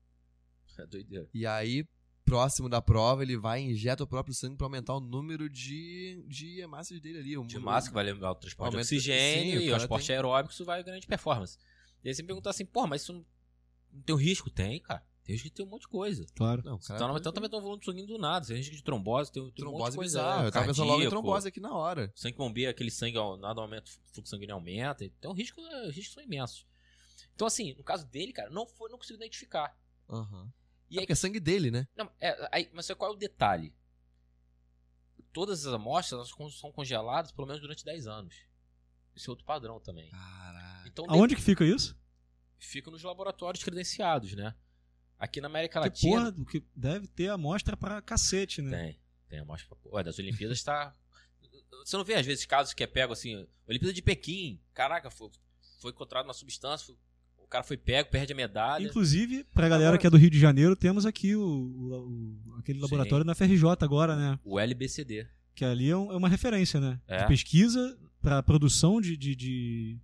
[0.78, 1.30] É doideira.
[1.34, 1.86] e aí
[2.26, 6.24] próximo da prova ele vai e injeta o próprio sangue pra aumentar o número de,
[6.28, 7.38] de hemácias dele ali.
[7.38, 9.84] o De massa, que vai lembrar o transporte de oxigênio sim, o e o cara
[9.84, 11.58] esporte tem- aeróbico, isso vai ganhar de performance.
[12.04, 13.26] E aí você me pergunta assim, pô, mas isso não,
[13.92, 14.50] não tem um risco?
[14.52, 15.04] Tem, cara.
[15.30, 16.26] Tem risco de ter um monte de coisa.
[16.36, 16.64] Claro.
[16.66, 18.44] Não, cara Então, tem- então também tem um volume de sanguíneo do nada.
[18.44, 20.20] Você tem risco de trombose, tem, tem um monte de trombose coisa.
[20.20, 20.44] bizarra.
[20.44, 22.12] é, Eu tava pensando logo em trombose aqui na hora.
[22.16, 25.06] Sangue bombeia, aquele sangue, ao- nada aumenta, o fluxo sanguíneo aumenta.
[25.06, 26.66] Então, risco, os riscos são imensos.
[27.36, 29.78] Então, assim, no caso dele, cara, não foi, não consigo identificar.
[30.10, 30.52] Aham.
[30.90, 31.88] E É aí, porque é sangue dele, né?
[31.96, 33.72] não, é, aí, mas qual é o detalhe?
[35.32, 38.36] Todas as amostras são congeladas pelo menos durante 10 anos.
[39.16, 40.10] Esse é outro padrão também.
[40.10, 40.88] Caraca.
[40.88, 41.96] Então, Aonde que fica isso?
[42.58, 44.56] fica nos laboratórios credenciados, né?
[45.20, 46.16] Aqui na América Que Latina.
[46.16, 48.72] porra, do que deve ter amostra pra cacete, né?
[48.86, 49.76] Tem, tem amostra.
[49.76, 50.96] pra- Ué, das Olimpíadas tá.
[51.86, 53.46] Você não vê, às vezes, casos que é pego assim.
[53.68, 54.60] Olimpíada de Pequim.
[54.74, 55.30] Caraca, foi,
[55.82, 56.96] foi encontrado uma substância, foi-
[57.38, 58.86] o cara foi pego, perde a medalha.
[58.88, 62.80] Inclusive, pra galera que é do Rio de Janeiro, temos aqui o, o- o- aquele
[62.80, 64.40] laboratório na FRJ agora, né?
[64.44, 65.28] O LBCD.
[65.56, 67.02] Que ali é, um- é uma referência, né?
[67.08, 67.18] É.
[67.24, 69.98] De pesquisa pra produção de, de, de,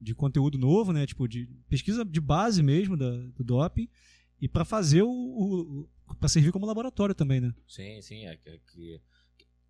[0.00, 1.04] de conteúdo novo, né?
[1.06, 3.88] Tipo, de pesquisa de base mesmo da, do doping.
[4.42, 5.08] E pra fazer o.
[5.08, 5.88] o,
[6.18, 7.54] para servir como laboratório também, né?
[7.66, 8.26] Sim, sim.
[8.26, 9.00] É que, que-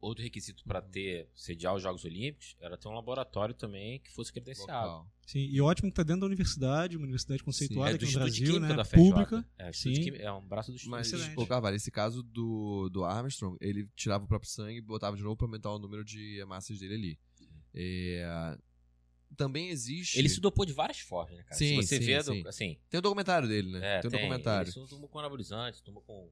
[0.00, 4.32] outro requisito para ter, sediar os Jogos Olímpicos era ter um laboratório também que fosse
[4.32, 4.88] credenciado.
[4.88, 5.06] Local.
[5.24, 8.18] Sim, e ótimo que tá dentro da universidade, uma universidade conceituada É do aqui no
[8.20, 8.74] Brasil, né?
[8.74, 8.84] da.
[8.84, 9.46] Pública.
[9.56, 9.92] É, Sim.
[9.92, 10.90] Química- é um braço do Instituto.
[10.90, 11.38] Mas, Excelente.
[11.38, 15.22] ô Carvalho, esse caso do, do Armstrong, ele tirava o próprio sangue e botava de
[15.22, 17.18] novo pra aumentar o número de hemácias dele ali.
[17.72, 18.58] É,
[19.36, 20.18] Também existe.
[20.18, 21.56] Ele se dopou de várias formas, né, cara?
[21.56, 22.46] Sim, Se você sim, vê, sim.
[22.46, 23.98] assim, Tem o documentário dele, né?
[23.98, 24.72] é, tem o tem, documentário.
[24.76, 26.30] Ele tomou com anabolizantes, tomou com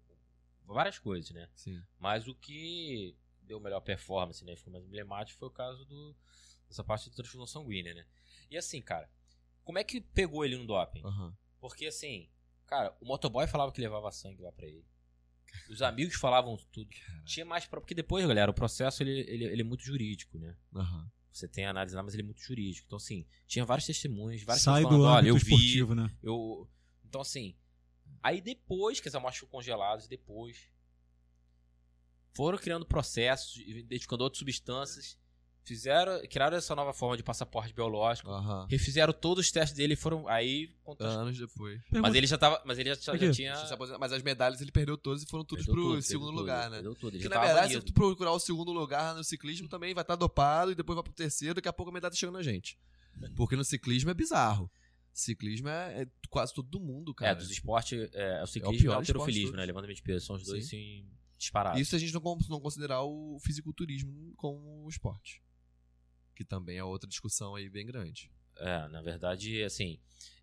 [0.67, 1.49] várias coisas, né?
[1.55, 1.83] Sim.
[1.99, 4.55] Mas o que deu melhor performance, né?
[4.57, 6.15] Ficou mais emblemático foi o caso do,
[6.69, 8.07] dessa parte de transfusão sanguínea, né?
[8.51, 9.11] E assim, cara,
[9.65, 11.03] como é que pegou ele no doping?
[11.05, 11.37] Aham.
[11.61, 12.29] Porque assim,
[12.67, 14.85] cara, o motoboy falava que levava sangue lá pra ele.
[15.69, 16.89] Os amigos falavam tudo.
[17.25, 17.81] Tinha mais pra...
[17.81, 20.57] Porque depois, galera, o processo ele, ele, ele é muito jurídico, né?
[20.75, 21.11] Aham.
[21.33, 22.87] Você tem a análise lá, mas ele é muito jurídico.
[22.87, 26.11] Então, assim, tinha vários testemunhos, várias Sai pessoas do falando, olha, eu vi, esportivo, né?
[26.23, 26.69] eu.
[27.05, 27.57] Então, assim.
[28.23, 30.69] Aí depois que as amostras foram congeladas, depois.
[32.33, 35.19] Foram criando processos, identificando outras substâncias.
[35.71, 36.21] Fizeram.
[36.29, 38.29] Criaram essa nova forma de passaporte biológico.
[38.29, 38.67] Aham.
[38.69, 40.27] Refizeram todos os testes dele e foram.
[40.27, 40.69] Aí.
[40.83, 41.81] contra- Anos depois.
[41.93, 42.61] Mas ele já tava.
[42.65, 43.31] Mas ele já, já, Aqui.
[43.31, 43.51] tinha.
[43.53, 43.99] Deixa eu se aposentar.
[44.01, 46.71] Mas as medalhas ele perdeu todas e foram todas perdeu pro tudo, segundo lugar, tudo,
[46.71, 46.77] né?
[46.79, 47.15] perdeu tudo.
[47.17, 50.03] Ele Porque já na verdade, se tu procurar o segundo lugar no ciclismo, também vai
[50.03, 52.43] estar dopado e depois vai pro terceiro, daqui a pouco a medalha tá chegando a
[52.43, 52.77] gente.
[53.37, 54.69] Porque no ciclismo é bizarro.
[55.13, 57.33] Ciclismo é, é quase todo mundo, cara.
[57.33, 58.09] É, dos esportes.
[58.13, 59.57] É, o ciclismo e pior o esporte alterofilismo, de né?
[59.59, 59.67] todos.
[59.69, 60.27] Levantamento de peso.
[60.27, 61.05] São os dois, sim,
[61.37, 61.81] disparados.
[61.81, 65.43] Isso se a gente não, con- não considerar o fisiculturismo como esporte.
[66.41, 68.31] Que também é outra discussão aí bem grande.
[68.57, 69.99] É, na verdade, assim,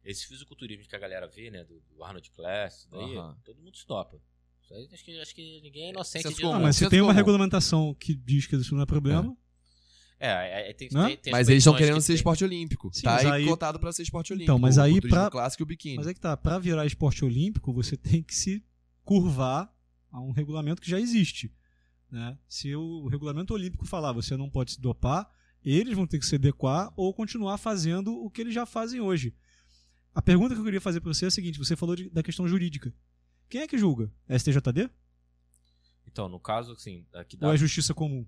[0.06, 3.36] esse fisiculturismo que a galera vê, né, do, do Arnold Class, daí, Aham.
[3.44, 4.22] todo mundo se topa.
[4.62, 6.44] Isso aí, acho, que, acho que ninguém é inocente de.
[6.44, 6.62] Não, não.
[6.62, 7.16] mas se tem uma comum.
[7.18, 9.36] regulamentação que diz que isso não é problema,
[10.20, 12.44] É, é, é, tem, tem, tem mas as eles estão querendo que ser tem- esporte
[12.44, 12.92] olímpico.
[12.94, 14.52] Sim, tá aí aí- cotado pra ser esporte olímpico.
[14.52, 15.96] Então, mas aí pra- clássico e o biquíni.
[15.98, 18.64] mas é que tá, pra virar esporte olímpico, você tem que se
[19.04, 19.76] curvar
[20.12, 21.52] a um regulamento que já existe.
[22.12, 22.38] Né?
[22.48, 25.30] Se o regulamento olímpico falar você não pode se dopar,
[25.64, 29.36] eles vão ter que se adequar ou continuar fazendo o que eles já fazem hoje.
[30.14, 32.24] A pergunta que eu queria fazer pra você é a seguinte: você falou de- da
[32.24, 32.94] questão jurídica.
[33.50, 34.12] Quem é que julga?
[34.28, 34.90] É STJD?
[36.06, 38.26] Então, no caso, assim, aqui Ou da, é Justiça Comum?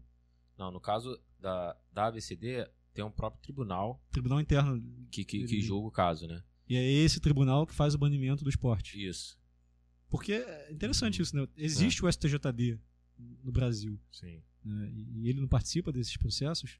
[0.57, 4.81] não, no caso da, da ABCD, tem um próprio tribunal Tribunal interno.
[5.09, 6.43] que, que, que julga o caso, né?
[6.67, 9.03] E é esse tribunal que faz o banimento do esporte.
[9.03, 9.39] Isso,
[10.09, 11.47] Porque é interessante isso, né?
[11.57, 12.79] Existe o STJD
[13.43, 13.99] no Brasil.
[14.11, 14.41] sim.
[14.63, 14.91] né?
[14.93, 16.79] E ele não participa desses processos.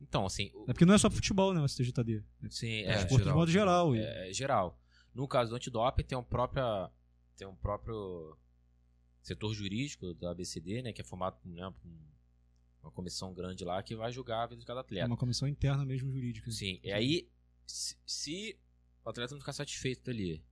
[0.00, 1.60] Então, assim, o- É porque não é só futebol, né?
[1.60, 2.22] O STJD.
[2.50, 3.36] sim, É, é, É, esporte de geral.
[3.36, 3.96] modo geral.
[3.96, 4.78] e- é, é geral.
[5.14, 6.62] No caso do antidoping, tem um próprio,
[7.36, 8.36] tem um próprio
[9.22, 12.06] setor jurídico da ABCD, né, que é formado por, né, um-
[12.82, 15.06] uma comissão grande lá que vai julgar a vida de cada É atleta.
[15.06, 16.50] uma comissão interna mesmo jurídica.
[16.50, 17.28] Sim, e aí,
[17.66, 18.58] se, se
[19.04, 20.44] o atleta não ficar satisfeito dali,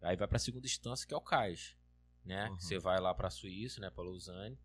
[0.00, 1.76] aí vai pra segunda instância, que é o CAIS,
[2.24, 2.48] né?
[2.48, 2.58] Uhum.
[2.60, 4.56] Você vai lá pra Suíça, né, pra Lausanne.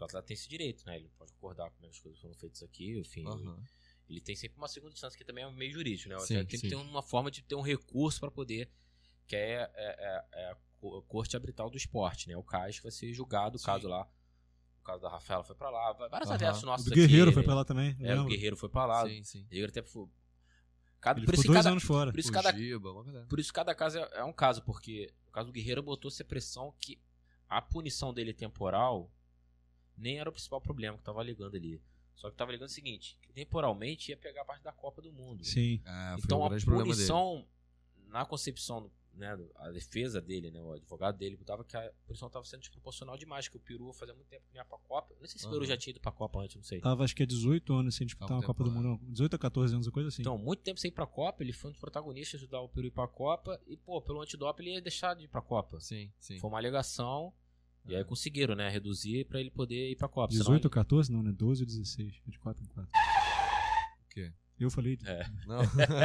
[0.00, 0.96] Porque o atleta tem esse direito, né?
[0.96, 3.26] Ele pode concordar como as coisas foram feitas aqui, enfim.
[3.26, 3.62] Aham.
[4.08, 6.16] Ele tem sempre uma segunda instância que também é meio jurídico, né?
[6.16, 8.68] O Sim, tem que ter uma forma de ter um recurso para poder,
[9.26, 12.36] que é, é- é- é a co- Corte Arbitral do Esporte, né?
[12.36, 14.08] O CAS vai ser julgado, o caso lá.
[14.80, 16.34] O caso da Rafaela foi pra lá, vários Aham.
[16.36, 17.46] atletas O nossos aqui, Guerreiro foi né?
[17.46, 17.96] pra lá também.
[18.00, 18.24] É, o?
[18.24, 19.06] Guerreiro foi pra lá.
[19.06, 19.42] Sim, sim.
[19.44, 20.08] O Guerreiro até foi.
[21.00, 22.10] Cada, Ele por, isso dois cada, anos fora.
[22.10, 22.90] por isso O cada Giba,
[23.28, 26.24] por isso cada caso é, é um caso, porque no caso do Guerreiro botou-se a
[26.24, 27.00] pressão que
[27.48, 29.10] a punição dele temporal
[30.00, 31.80] nem era o principal problema que tava alegando ali.
[32.14, 35.12] Só que tava alegando o seguinte, que temporalmente ia pegar a parte da Copa do
[35.12, 35.44] Mundo.
[35.44, 35.80] Sim.
[35.86, 37.46] Ah, foi então a punição,
[38.08, 42.44] na concepção, né, a defesa dele, né, o advogado dele, botava que a punição estava
[42.44, 45.14] sendo desproporcional demais, que o Peru fazia muito tempo que não ia pra Copa.
[45.18, 46.80] Não sei se o Peru já tinha ido pra Copa antes, não sei.
[46.80, 48.88] Tava acho que é 18 anos sem disputar uma Copa do Mundo.
[48.88, 49.00] não.
[49.10, 50.20] 18 a 14 anos, uma coisa assim.
[50.20, 52.68] Então, muito tempo sem ir pra Copa, ele foi um dos protagonistas de ajudar o
[52.68, 55.40] Peru a ir pra Copa, e, pô, pelo antidoping ele ia deixar de ir pra
[55.40, 55.80] Copa.
[55.80, 56.38] Sim, sim.
[56.38, 57.32] Foi uma alegação,
[57.86, 60.32] e aí conseguiram, né, reduzir pra ele poder ir pra Copa.
[60.32, 61.12] 18 ou 14?
[61.12, 61.32] Não, né?
[61.32, 62.20] 12 ou 16.
[62.26, 62.90] É de 4 em 4.
[62.90, 64.32] O quê?
[64.60, 64.98] Eu falei.
[65.06, 65.24] É.
[65.46, 65.60] Não.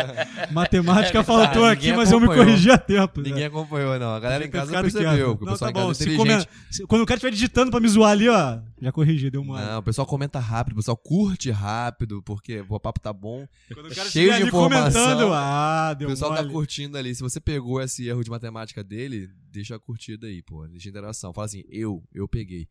[0.51, 3.21] Matemática É verdade, faltou aqui, ninguém mas eu me corrigi a tempo.
[3.21, 3.29] né?
[3.29, 4.13] Ninguém acompanhou, não.
[4.13, 5.31] A galera em casa percebeu.
[5.33, 5.91] O Não, pessoal tá bom.
[5.91, 6.45] é Se inteligente.
[6.47, 9.41] come- se- Quando o cara estiver digitando pra me zoar ali, ó, já corrigi, deu
[9.41, 9.59] uma.
[9.61, 13.45] Não, o pessoal comenta rápido, o pessoal curte rápido, porque o papo tá bom.
[13.73, 15.01] Quando o cara cheio de ali informação.
[15.03, 16.53] comentando, ah, O deu pessoal tá mole.
[16.53, 17.13] curtindo ali.
[17.13, 20.65] Se você pegou esse erro de matemática dele, deixa a curtida aí, pô.
[20.67, 21.33] Deixa a interação.
[21.33, 22.67] Fala assim, eu, eu peguei.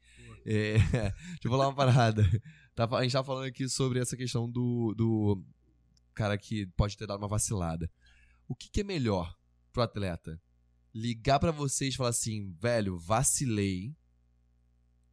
[0.47, 2.23] É, deixa eu falar uma parada.
[2.77, 5.41] A gente tava falando aqui sobre essa questão do, do
[6.15, 7.91] cara que pode ter dado uma vacilada.
[8.49, 9.37] O que, que é melhor
[9.73, 10.41] pro atleta?
[10.95, 13.95] Ligar pra vocês e falar assim, velho, vacilei.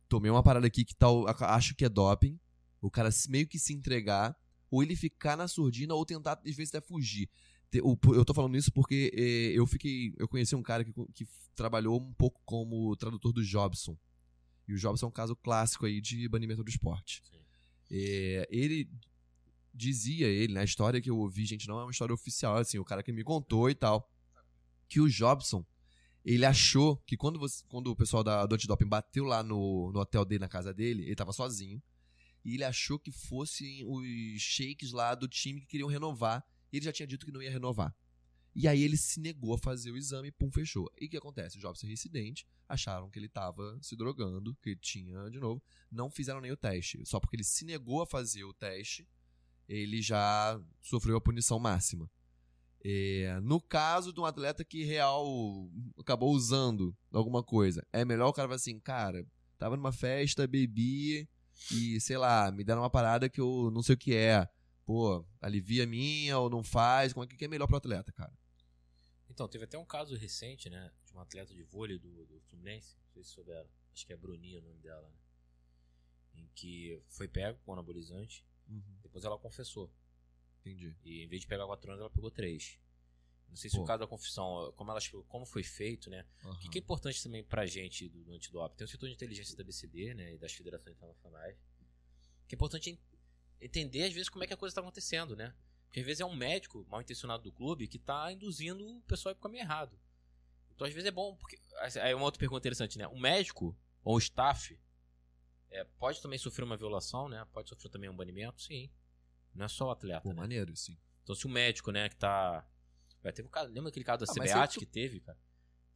[0.07, 2.39] Tomei uma parada aqui que tal, acho que é doping.
[2.81, 4.37] O cara meio que se entregar.
[4.69, 7.29] Ou ele ficar na surdina ou tentar, às vezes, até fugir.
[7.73, 10.13] Eu tô falando isso porque eh, eu fiquei.
[10.17, 13.97] Eu conheci um cara que, que trabalhou um pouco como tradutor do Jobson.
[14.67, 17.21] E o Jobson é um caso clássico aí de banimento do esporte.
[17.89, 18.89] É, ele
[19.81, 22.85] dizia, ele, na história que eu ouvi, gente, não é uma história oficial, assim, o
[22.85, 24.07] cara que me contou e tal,
[24.87, 25.65] que o Jobson,
[26.23, 29.99] ele achou que quando, você- quando o pessoal da, do antidoping bateu lá no, no
[29.99, 31.81] hotel dele, na casa dele, ele tava sozinho,
[32.45, 36.85] e ele achou que fossem os shakes lá do time que queriam renovar, e ele
[36.85, 37.95] já tinha dito que não ia renovar.
[38.53, 40.91] E aí ele se negou a fazer o exame pum, fechou.
[40.99, 41.57] E o que acontece?
[41.57, 46.09] O Jobson é reincidente, acharam que ele tava se drogando, que tinha de novo, não
[46.09, 47.01] fizeram nem o teste.
[47.05, 49.07] Só porque ele se negou a fazer o teste,
[49.71, 52.09] ele já sofreu a punição máxima.
[52.83, 55.25] É, no caso de um atleta que real
[55.97, 59.25] acabou usando alguma coisa, é melhor o cara falar assim, cara,
[59.57, 61.29] tava numa festa, bebi
[61.71, 64.47] e, sei lá, me deram uma parada que eu não sei o que é.
[64.83, 67.13] Pô, alivia minha ou não faz?
[67.13, 68.33] Como é que é melhor pro atleta, cara?
[69.29, 70.91] Então, teve até um caso recente, né?
[71.05, 72.97] De uma atleta de vôlei do, do Fluminense.
[73.05, 73.69] Não sei se souberam.
[73.93, 76.41] Acho que é Bruninha o nome dela, né?
[76.41, 78.43] Em que foi pego com anabolizante.
[79.01, 79.91] Depois ela confessou.
[80.61, 80.95] Entendi.
[81.03, 82.79] E em vez de pegar quatro anos, ela pegou três.
[83.49, 83.83] Não sei se Pô.
[83.83, 86.25] o caso da confissão, como, ela, como foi feito, né?
[86.45, 88.77] O que, que é importante também pra gente do, do antidoping?
[88.77, 90.33] Tem o setor de inteligência da BCD, né?
[90.35, 91.57] E das federações internacionais.
[92.47, 92.99] Que é importante en-
[93.59, 95.53] entender, às vezes, como é que a coisa tá acontecendo, né?
[95.87, 99.31] Porque às vezes é um médico mal intencionado do clube que tá induzindo o pessoal
[99.31, 99.99] a ir pro caminho errado.
[100.73, 101.59] Então, às vezes é bom, porque.
[102.01, 103.05] Aí uma outra pergunta interessante, né?
[103.09, 104.79] O médico ou o staff
[105.71, 107.45] é, pode também sofrer uma violação, né?
[107.53, 108.89] Pode sofrer também um banimento, sim.
[109.55, 110.35] Não é só o atleta, Pô, né?
[110.35, 110.97] maneiro, sim.
[111.23, 112.65] Então, se o médico, né, que tá.
[113.23, 115.37] Vai, teve um caso, lembra aquele caso da Ah, CBAT tu- que teve, cara?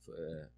[0.05, 0.49] Foi, é,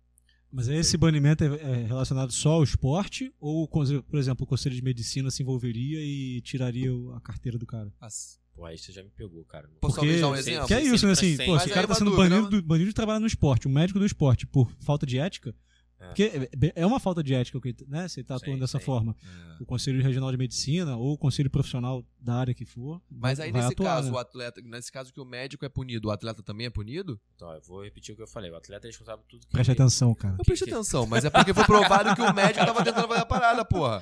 [0.52, 3.34] Mas esse banimento é é relacionado só ao esporte?
[3.39, 7.94] Ou, por exemplo, o Conselho de Medicina se envolveria e tiraria a carteira do cara?
[7.99, 9.69] As- pô, aí você já me pegou, cara.
[9.81, 10.68] Posso Porque- dar um exemplo?
[10.68, 11.11] Que é isso, né?
[11.14, 13.68] Assim, pô, se o cara tá sendo dúvida, banido, do- banido de trabalhar no esporte,
[13.68, 15.53] um médico do esporte, por falta de ética.
[15.99, 16.06] É.
[16.07, 18.07] Porque é- é uma falta de ética, que, né?
[18.07, 18.86] Você tá Sim, atuando dessa sim.
[18.86, 19.15] forma.
[19.60, 19.64] É.
[19.64, 23.02] O Conselho Regional de Medicina ou o Conselho Profissional da área que for.
[23.10, 24.14] Mas aí, vai nesse atuar, caso, né?
[24.15, 27.19] o atleta, nesse caso que o médico é punido, o atleta também é punido?
[27.36, 28.52] Então, eu vou repetir o que eu falei.
[28.52, 30.36] O atleta é responsável por tudo que Preste ele- atenção, cara.
[30.38, 33.26] Eu prestei atenção, mas é porque foi provado que o médico tava tentando fazer a
[33.26, 34.02] parada, porra.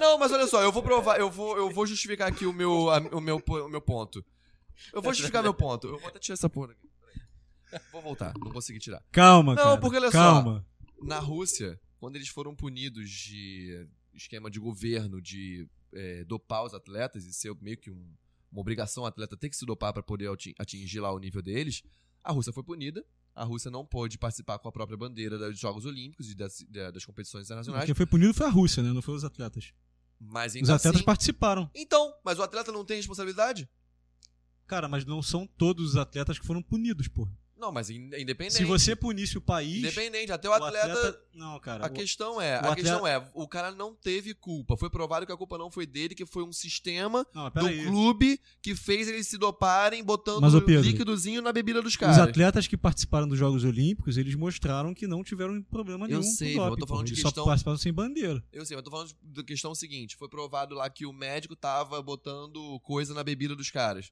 [0.00, 2.90] Não, mas olha só, eu vou provar, eu vou, eu vou justificar aqui o meu,
[2.90, 4.24] a- o, meu, o meu ponto.
[4.92, 5.86] Eu vou justificar meu ponto.
[5.86, 6.90] Eu vou até tirar essa porra aqui.
[7.92, 9.02] Vou voltar, não consegui tirar.
[9.12, 9.80] Calma, Não, cara.
[9.80, 10.62] porque olha só.
[11.02, 17.24] Na Rússia, quando eles foram punidos de esquema de governo de é, dopar os atletas
[17.26, 18.14] e ser meio que um-
[18.50, 21.42] uma obrigação o atleta ter que se dopar para poder ati- atingir lá o nível
[21.42, 21.82] deles,
[22.22, 23.04] a Rússia foi punida.
[23.34, 26.90] A Rússia não pôde participar com a própria bandeira dos Jogos Olímpicos e das, da-
[26.90, 27.86] das competições internacionais.
[27.86, 28.92] Quem foi punido foi a Rússia, né?
[28.92, 29.72] Não foi os atletas.
[30.20, 31.04] Mas Os atletas assim...
[31.04, 31.70] participaram.
[31.74, 33.68] Então, mas o atleta não tem responsabilidade?
[34.66, 37.28] Cara, mas não são todos os atletas que foram punidos, pô.
[37.62, 38.56] Não, mas in- independente.
[38.56, 39.78] Se você punisse o país.
[39.78, 41.20] Independente, até o o atleta.
[41.32, 41.86] Não, cara.
[41.86, 44.76] A o- questão é, o a atleta- questão é, o cara não teve culpa.
[44.76, 47.86] Foi provado que a culpa não foi dele, que foi um sistema Não, do peraí.
[47.86, 51.96] clube que fez eles se doparem botando Mas, ô, Pedro, líquidozinho na bebida dos Os
[51.96, 52.18] caras.
[52.18, 56.54] atletas que participaram dos Jogos Olímpicos, eles mostraram que não tiveram problema Eu nenhum sei,
[56.54, 58.42] com mas eu tô falando de questão- só participaram sem bandeira.
[58.52, 61.54] Eu sei, mas eu tô falando da questão seguinte: foi provado lá que o médico
[61.54, 64.10] tava botando coisa na bebida dos caras.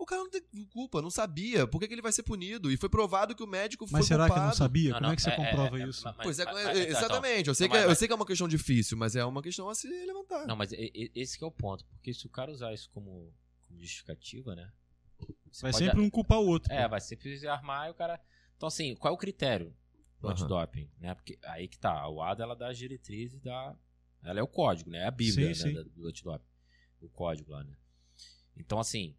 [0.00, 1.66] O cara não tem culpa, não sabia.
[1.66, 2.72] Por que, que ele vai ser punido?
[2.72, 4.88] E foi provado que o médico foi Mas será que não sabia?
[4.92, 6.04] Não, Como não, é que você é- comprova é- é- isso?
[6.04, 7.48] mas- Pois é, mas- é, mas- então, exatamente.
[7.48, 9.14] Eu sei, Não, que, é- mas- eu mas- sei que é uma questão difícil, mas
[9.14, 10.46] é uma questão a se levantar.
[10.46, 11.84] Não, mas esse que é o ponto.
[11.86, 13.30] Porque se o cara usar isso como,
[13.68, 14.72] como justificativa, né?
[15.52, 16.72] você Vai pode- sempre um culpar o outro.
[16.72, 16.88] É, pô.
[16.90, 18.18] vai sempre armar e o cara.
[18.56, 19.76] Então, assim, qual é o critério
[20.18, 20.32] do Aham.
[20.34, 20.90] antidoping?
[20.98, 21.14] Né?
[21.14, 22.08] Porque aí que tá.
[22.08, 23.76] O ADA ela dá as diretrizes da.
[24.24, 25.00] Ela é o código, né?
[25.00, 25.90] É a Bíblia Sim, né, sim.
[25.94, 26.46] do antidoping.
[27.02, 27.76] O código lá, né?
[28.56, 29.14] Então, assim,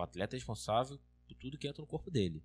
[0.00, 2.42] o atleta é responsável por tudo que entra no corpo dele.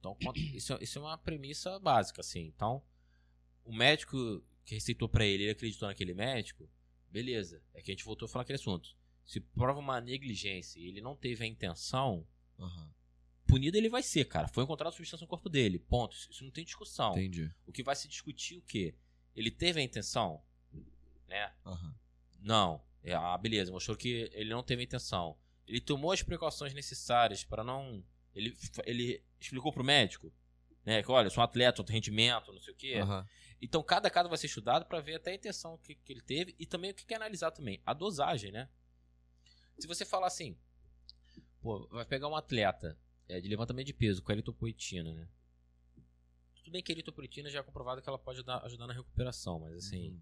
[0.00, 0.16] Então,
[0.54, 2.40] isso, é- isso é uma premissa básica, assim.
[2.46, 2.82] Então,
[3.64, 6.68] o médico que receitou pra ele, ele acreditou naquele médico,
[7.10, 7.62] beleza.
[7.74, 8.96] É que a gente voltou a falar aquele assunto.
[9.24, 12.26] Se prova uma negligência e ele não teve a intenção,
[12.58, 12.92] Aham,
[13.46, 14.48] punido ele vai ser, cara.
[14.48, 15.78] Foi encontrada substância no corpo dele.
[15.78, 16.16] Ponto.
[16.16, 17.12] Isso, não tem discussão.
[17.12, 17.52] entendi.
[17.66, 18.94] O que vai se discutir o quê?
[19.34, 20.42] Ele teve a intenção?
[21.26, 21.52] Né?
[21.64, 21.94] Aham.
[22.40, 22.82] Não.
[23.02, 23.70] É, ah, beleza.
[23.72, 25.36] Mostrou que ele não teve a intenção.
[25.68, 28.02] Ele tomou as precauções necessárias para não.
[28.34, 30.32] Ele, ele explicou pro médico,
[30.84, 31.02] né?
[31.02, 32.94] Que olha, eu sou um atleta, alto rendimento, não sei o quê.
[32.94, 33.26] Aham.
[33.60, 36.54] Então cada caso vai ser estudado para ver até a intenção que, que ele teve
[36.58, 37.82] e também o que quer analisar também.
[37.84, 38.68] A dosagem, né?
[39.78, 40.56] Se você falar assim,
[41.60, 45.28] pô, vai pegar um atleta é, de levantamento de peso com a eritropoetina, né?
[46.54, 49.58] Tudo bem que a eritropoetina já é comprovado que ela pode ajudar, ajudar na recuperação,
[49.60, 50.20] mas assim, Uhum.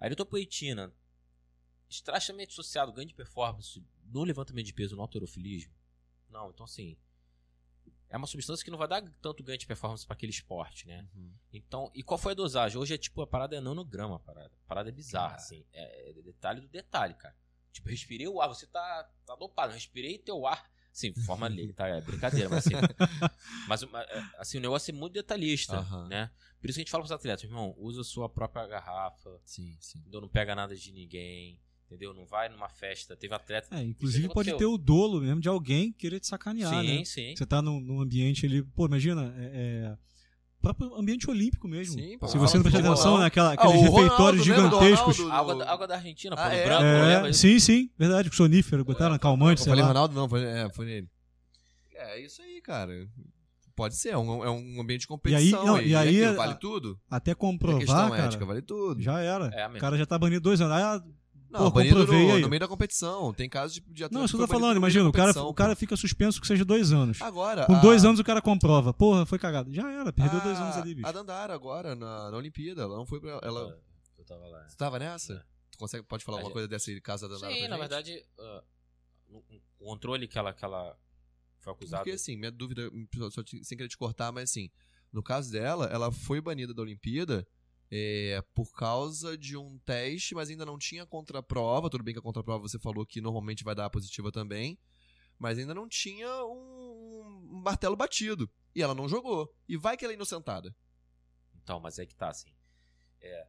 [0.00, 0.92] a eritropoetina
[1.88, 5.72] estrachamente associado ganho de performance no levantamento de peso no alterofilismo?
[6.30, 6.96] Não, então assim,
[8.10, 11.06] é uma substância que não vai dar tanto ganho de performance para aquele esporte, né?
[11.14, 11.32] Uhum.
[11.52, 12.78] Então, e qual foi a dosagem?
[12.78, 14.52] Hoje é tipo, a parada é nanograma, a parada.
[14.64, 15.40] A parada é bizarra, Cara.
[15.40, 15.64] assim.
[15.72, 17.36] É, é detalhe do detalhe, cara.
[17.70, 20.70] Tipo, respirei o ar, você tá, tá dopado, respirei teu ar.
[20.90, 21.86] Assim, forma leiga, tá?
[21.86, 22.74] É brincadeira, mas assim.
[23.68, 26.08] mas é, assim, o negócio é muito detalhista, Aham.
[26.08, 26.30] né?
[26.60, 29.76] Por isso que a gente fala pros atletas, irmão, usa a sua própria garrafa, Sim,
[29.80, 29.98] sim.
[30.00, 30.20] entendeu?
[30.20, 32.12] Não pega nada de ninguém, entendeu?
[32.14, 33.16] Não vai numa festa.
[33.16, 33.74] Teve atleta.
[33.76, 37.04] É, inclusive pode ter o dolo mesmo de alguém querer te sacanear, sim, né?
[37.04, 37.34] sim.
[37.36, 39.50] Você tá num, num ambiente ali, pô, imagina, é,
[39.92, 39.96] é,
[40.60, 41.94] próprio ambiente olímpico mesmo.
[41.94, 42.28] Sim, pô.
[42.28, 43.22] Se você não prestar atenção, Ronaldo.
[43.22, 45.18] naquela, Ah, aqueles Ronaldo, refeitórios gigantescos.
[45.18, 45.32] Ronaldo?
[45.32, 46.64] A água, da- água da Argentina, pô, Ah, é?
[46.64, 47.32] branco, É, lembra?
[47.32, 49.88] sim, sim, verdade, com sonífero, botaram calmante, Eu sei falei lá.
[49.88, 50.14] Ronaldo?
[50.14, 51.08] Não, foi, é, foi nele.
[51.94, 52.92] É isso aí, cara.
[53.74, 55.64] Pode ser, é um, é um ambiente de competição.
[55.64, 57.00] não, e aí, aquilo, a- vale tudo?
[57.08, 59.00] Até E a comprovar, questão cara, ética vale tudo.
[59.00, 59.46] já era.
[59.54, 60.72] É, o cara já tá banido dois anos.
[60.76, 61.00] Ah,
[61.50, 62.40] Não, pô, banido comprovei no, aí.
[62.42, 63.32] no meio da competição.
[63.32, 65.74] Tem casos de, de não, isso que eu tô falando, imagina, o cara, o cara
[65.74, 67.22] fica suspenso que seja dois anos.
[67.22, 67.64] Agora.
[67.64, 68.92] Com a- dois anos o cara comprova.
[68.92, 69.72] Porra, foi cagado.
[69.72, 71.06] Já era, perdeu a- dois anos ali, bicho.
[71.08, 73.40] A Dandara agora, na, na Olimpíada, ela não foi pra.
[73.42, 73.78] Ela...
[74.18, 74.68] Eu tava lá.
[74.68, 75.32] Você tava nessa?
[75.34, 75.42] É.
[75.70, 77.52] Tu consegue, pode falar alguma coisa desse caso da Dandara?
[77.52, 77.80] Sim, pra na gente?
[77.88, 78.62] verdade, ah,
[79.30, 79.38] no-
[79.80, 80.94] o controle que ela, que ela
[81.60, 82.02] foi acusada.
[82.02, 82.90] Porque assim, minha dúvida,
[83.30, 84.70] só te- sem querer te cortar, mas assim,
[85.12, 87.46] no caso dela, ela foi banida da Olimpíada
[87.90, 91.90] é, por causa de um teste, mas ainda não tinha contraprova.
[91.90, 94.78] Tudo bem que a contraprova você falou que normalmente vai dar positiva também,
[95.38, 98.50] mas ainda não tinha um, um martelo batido.
[98.74, 99.52] E ela não jogou.
[99.68, 100.74] E vai que ela é inocentada.
[101.62, 102.54] Então, mas é que tá assim.
[103.20, 103.46] É,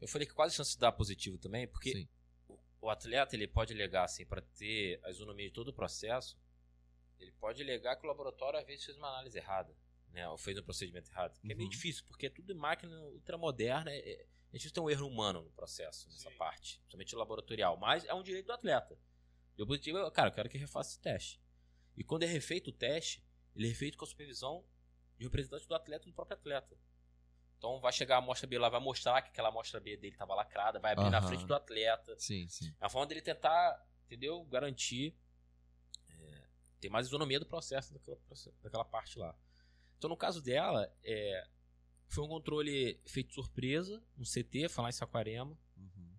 [0.00, 2.06] eu falei que quase chance de dar positivo também, porque
[2.46, 6.38] o, o atleta ele pode alegar assim para ter a isonomia de todo o processo.
[7.18, 9.74] Ele pode alegar que o laboratório às vezes fez uma análise errada,
[10.14, 10.26] né?
[10.28, 11.38] Ou fez um procedimento errado.
[11.40, 11.70] Que é meio Uhum.
[11.70, 13.90] difícil, porque é tudo em máquina ultramoderna.
[13.90, 17.76] É, é, é difícil ter um erro humano no processo, nessa parte, somente laboratorial.
[17.76, 18.96] Mas é um direito do atleta.
[19.56, 21.40] Deu positivo, cara, eu quero que refaça esse teste.
[21.96, 23.22] E quando é refeito o teste,
[23.54, 24.64] ele é refeito com a supervisão
[25.18, 26.76] de representante do atleta e do próprio atleta.
[27.58, 30.34] Então vai chegar a amostra B lá, vai mostrar que aquela amostra B dele estava
[30.34, 31.28] lacrada, vai abrir na Aham.
[31.28, 32.16] frente do atleta.
[32.18, 32.74] Sim, sim.
[32.80, 34.44] É a forma dele tentar, entendeu?
[34.44, 35.16] Garantir
[36.10, 36.42] é,
[36.80, 38.18] ter mais isonomia do processo daquela,
[38.62, 39.36] daquela parte lá.
[39.98, 41.46] Então no caso dela, é,
[42.08, 46.14] foi um controle feito surpresa, um CT, falar em Saquarema, Uhum.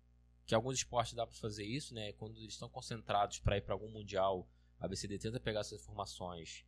[0.45, 2.11] que alguns esportes dá para fazer isso, né?
[2.13, 4.47] Quando eles estão concentrados para ir para algum mundial,
[4.79, 6.65] a BCD tenta pegar essas informações.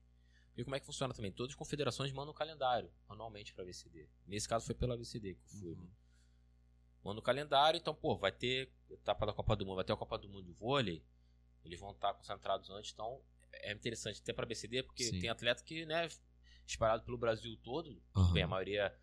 [0.56, 1.32] E como é que funciona também?
[1.32, 4.10] Todas as confederações mandam um calendário anualmente para a BCD.
[4.26, 5.74] Nesse caso foi pela BCD que eu fui.
[5.74, 5.84] Uhum.
[5.84, 5.90] né?
[7.04, 9.98] Manda o calendário, então, pô, vai ter etapa da Copa do Mundo, vai ter a
[9.98, 11.04] Copa do Mundo de vôlei.
[11.64, 13.22] Eles vão estar concentrados antes, então
[13.54, 15.20] é interessante até para a BCD, porque Sim.
[15.20, 16.08] tem atleta que, né,
[16.68, 18.34] espalhado pelo Brasil todo, Aham.
[18.34, 18.96] bem, a maioria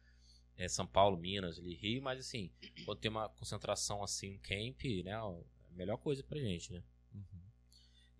[0.56, 2.50] é São Paulo, Minas, ali, Rio, mas assim,
[2.84, 5.34] quando tem uma concentração assim, um camp, né, é a
[5.70, 6.82] melhor coisa pra gente, né?
[7.12, 7.40] Uhum.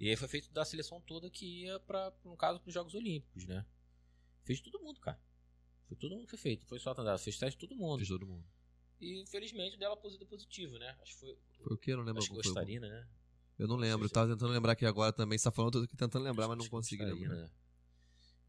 [0.01, 2.95] E aí foi feito da seleção toda que ia para no caso para os Jogos
[2.95, 3.65] Olímpicos, né?
[4.43, 5.19] Fez todo mundo, cara.
[5.87, 6.66] Foi todo mundo que foi feito.
[6.66, 7.99] Foi só a Tandara, fez teste de todo mundo.
[8.01, 8.45] Fiz todo mundo.
[9.01, 10.97] E infelizmente dela deu positivo, né?
[11.01, 11.39] Acho que foi.
[11.62, 11.93] Foi o que?
[11.93, 13.07] Eu não lembro Acho que Gostarina, né?
[13.59, 14.09] Eu não lembro.
[14.09, 15.39] Se- Tava tentando lembrar aqui agora também.
[15.39, 17.35] Você tá falando, eu tô aqui tentando lembrar, mas não consegui lembrar.
[17.35, 17.51] né?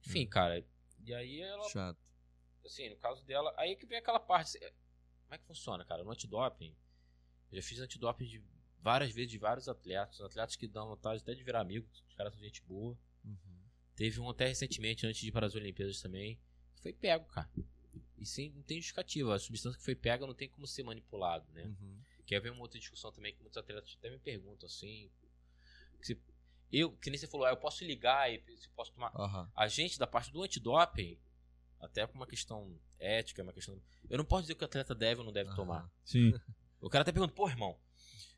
[0.06, 0.66] Enfim, cara.
[1.06, 1.98] E aí ela Chato.
[2.66, 4.48] assim, no caso dela, aí que vem aquela parte.
[4.58, 4.60] assim,
[5.24, 6.04] Como é que funciona, cara?
[6.04, 6.76] No antidoping,
[7.52, 8.44] eu já fiz antidoping de
[8.82, 12.34] várias vezes de vários atletas, atletas que dão vontade até de virar amigos, os caras
[12.34, 12.98] são gente boa.
[13.24, 13.64] Uhum.
[13.96, 16.40] Teve um até recentemente, antes de ir para as Olimpíadas também,
[16.76, 17.50] que foi pego, cara.
[18.18, 19.34] E sim, não tem justificativa.
[19.36, 21.64] A substância que foi pega não tem como ser manipulado, né?
[21.66, 22.02] Uhum.
[22.26, 25.10] Que aí vem uma outra discussão também que muitos atletas até me perguntam assim.
[26.00, 26.22] que se-
[26.72, 29.50] eu, que nem você falou, ah, eu posso ligar e se eu posso tomar Aham.
[29.56, 31.18] a gente, da parte do antidoping,
[31.80, 33.80] até por uma questão ética, uma questão.
[34.10, 35.56] Eu não posso dizer que o atleta deve ou não deve Aham.
[35.56, 35.92] tomar.
[36.04, 36.34] Sim.
[36.82, 37.76] O cara até pergunta, pô, irmão,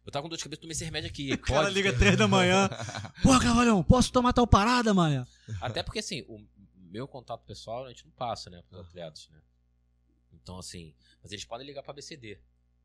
[0.05, 1.33] eu tava com dor de cabeça, tomei esse remédio aqui.
[1.33, 1.73] O cara pode?
[1.73, 2.69] liga três da manhã.
[3.21, 5.27] Pô, Carvalhão, posso tomar tal parada, mano?
[5.59, 9.41] Até porque, assim, o meu contato pessoal a gente não passa, né, pros atletas, né?
[10.31, 12.39] Então, assim, mas eles podem ligar pra BCD,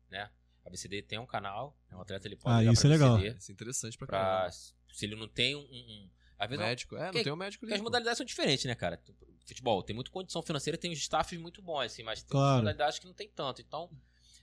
[0.09, 0.29] né?
[0.65, 2.93] A BCD tem um canal, né, um atleta ele pode Ah, ligar isso pra é
[2.93, 3.17] legal.
[3.17, 4.51] BCD Isso é interessante pra pra, caramba.
[4.93, 5.59] Se ele não tem um...
[5.61, 6.09] um-
[6.39, 6.95] às vezes Médico.
[6.97, 7.81] É, não tem um médico as ali.
[7.81, 9.01] modalidades são diferentes, né, cara?
[9.45, 12.57] Futebol tem muita condição financeira, tem os staffs muito bons, assim, mas tem Claro.
[12.59, 13.61] modalidades que não tem tanto.
[13.61, 13.89] Então,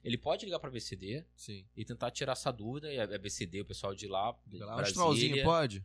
[0.05, 1.65] ele pode ligar pra BCD Sim.
[1.77, 2.93] e tentar tirar essa dúvida.
[2.93, 5.85] E a a BCD, o pessoal de lá, de um pode?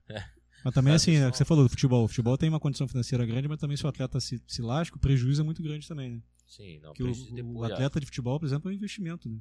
[0.63, 2.05] Mas também assim, né, só- o que você falou do futebol.
[2.05, 4.95] O futebol tem uma condição financeira grande, mas também se o atleta se, se lasca,
[4.95, 6.21] o prejuízo é muito grande também, né?
[6.47, 9.27] Sim, não, Porque o, prejuízo o depois, atleta de futebol, por exemplo, é um investimento,
[9.29, 9.39] né?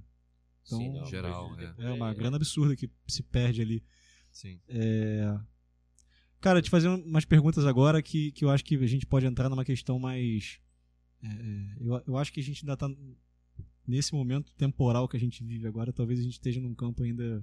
[0.64, 0.76] já.
[0.76, 1.56] Sim, então, não, geral, é.
[1.66, 3.82] depois É uma é- grana absurda que se perde ali.
[4.35, 4.61] Sim.
[4.69, 5.39] É...
[6.40, 9.48] Cara, te fazer umas perguntas agora que, que eu acho que a gente pode entrar
[9.48, 10.61] numa questão mais.
[11.23, 12.90] é, é, eu, eu acho que a gente ainda tá
[13.86, 17.43] nesse momento temporal que a gente vive agora, talvez a gente esteja num campo ainda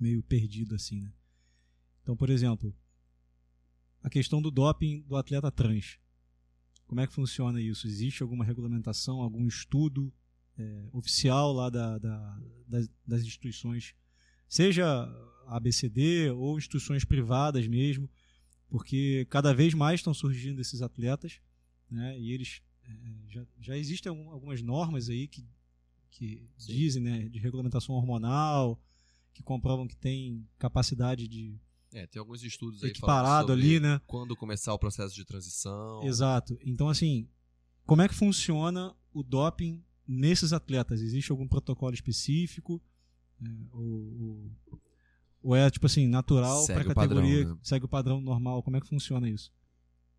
[0.00, 1.12] meio perdido, assim, né?
[2.02, 2.74] Então, por exemplo,
[4.02, 5.98] a questão do doping do atleta trans.
[6.86, 7.86] Como é que funciona isso?
[7.86, 10.12] Existe alguma regulamentação, algum estudo
[10.58, 13.94] é, oficial lá da, da- das, das instituições,
[14.52, 14.84] seja
[15.46, 18.08] ABCD ou instituições privadas mesmo,
[18.68, 21.40] porque cada vez mais estão surgindo esses atletas,
[21.90, 22.18] né?
[22.18, 22.94] E eles é,
[23.28, 25.46] já, já existem algum- algumas normas aí que,
[26.10, 26.72] que Sim.
[26.74, 28.78] dizem, né, de regulamentação hormonal,
[29.32, 31.58] que comprovam que tem capacidade de
[31.94, 34.00] É, tem alguns estudos aí equiparado falando ali, né?
[34.06, 36.02] quando começar o processo de transição.
[36.04, 36.58] Exato.
[36.62, 37.26] Então, assim,
[37.86, 41.00] como é que funciona o doping nesses atletas?
[41.00, 42.82] Existe algum protocolo específico?
[43.44, 44.50] É, ou, ou-
[45.44, 47.58] ou é, tipo assim, natural para padrão, categoria, né?
[47.62, 48.62] segue o padrão normal?
[48.62, 49.52] Como é que funciona isso?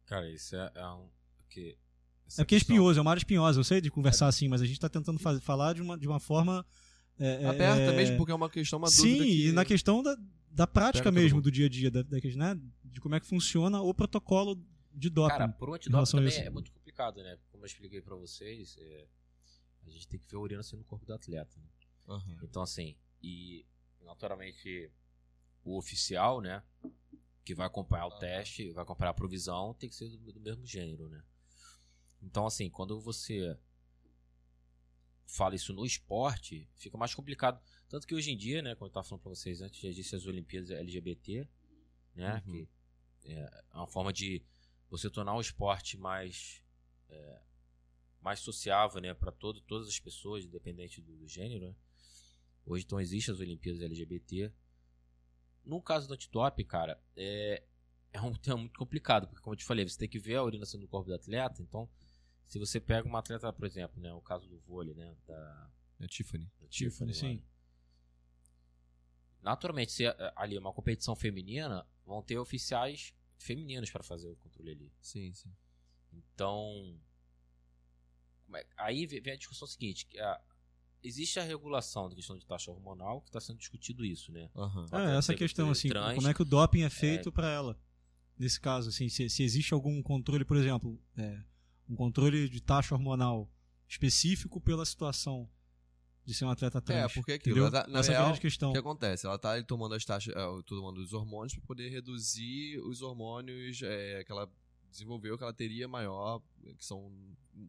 [0.05, 1.07] Cara, isso é, é um.
[1.37, 1.77] Porque,
[2.37, 4.65] é porque é espinhoso, é uma área espinhosa, eu sei de conversar assim, mas a
[4.65, 6.65] gente está tentando faz- falar de uma, de uma forma.
[7.17, 9.47] é, é, Aberta é, mesmo, porque é uma questão, uma Sim, dúvida que...
[9.47, 10.17] e na questão da,
[10.51, 13.81] da prática mesmo do dia a dia, da, da, né, de como é que funciona
[13.81, 14.61] o protocolo
[14.93, 15.29] de doping.
[15.37, 16.39] Cara, pro em antidoping a também isso.
[16.41, 17.37] é muito complicado, né?
[17.51, 19.07] Como eu expliquei pra vocês, é,
[19.85, 21.59] a gente tem que ver a urina sendo no corpo do atleta.
[21.59, 21.67] né?
[22.07, 22.37] Aham.
[22.43, 23.65] Então, assim, e
[24.01, 24.91] naturalmente
[25.63, 26.61] o oficial, né,
[27.45, 30.65] que vai acompanhar o teste, vai acompanhar a provisão, tem que ser do, do mesmo
[30.65, 31.23] gênero, né?
[32.21, 33.57] Então, assim, quando você
[35.25, 37.61] fala isso no esporte, fica mais complicado.
[37.89, 40.15] Tanto que hoje em dia, né, como eu tava falando pra vocês antes, já disse
[40.15, 41.47] as Olimpíadas LGBT,
[42.15, 42.51] né, Uhum.
[42.51, 42.69] que
[43.25, 44.43] é uma forma de
[44.89, 46.61] você tornar o esporte mais
[47.09, 47.41] é,
[48.21, 51.67] mais sociável, né, para todo, todas as pessoas, independente do, do gênero.
[51.67, 51.75] Né?
[52.65, 54.51] Hoje então existe as Olimpíadas LGBT.
[55.65, 57.63] No caso do antidoping, cara, é,
[58.11, 60.43] é um tema muito complicado, porque como eu te falei, você tem que ver a
[60.43, 61.89] urina sendo no corpo do atleta, então
[62.47, 66.07] se você pega uma atleta, por exemplo, né, o caso do vôlei, né, da, É
[66.07, 66.45] Tiffany.
[66.59, 67.43] da Tiffany, Tiffany, sim.
[69.41, 74.35] Naturalmente, se é, ali é uma competição feminina, vão ter oficiais femininos para fazer o
[74.37, 74.91] controle ali.
[75.01, 75.53] Sim, sim.
[76.13, 76.97] Então,
[78.53, 80.41] é- aí vem a discussão seguinte: que a-
[81.03, 84.49] existe a regulação da questão de taxa hormonal, que está sendo discutido isso, né?
[84.53, 86.15] Pode É, essa questão, assim, trans.
[86.15, 87.77] como é que o doping é feito pra ela?
[88.37, 91.39] Nesse caso, assim, se, se existe algum controle, por exemplo, é,
[91.87, 93.49] um controle de taxa hormonal
[93.87, 95.47] específico pela situação
[96.25, 97.13] de ser um atleta É, trans.
[97.13, 98.69] porque aquilo, tá- na Essa é a real, grande questão.
[98.69, 99.25] O que acontece?
[99.27, 103.81] Ela tá ali tomando as taxas, é, tomando os hormônios para poder reduzir os hormônios
[103.83, 104.49] é, que ela
[104.89, 106.41] desenvolveu, que ela teria maior,
[106.77, 107.11] que são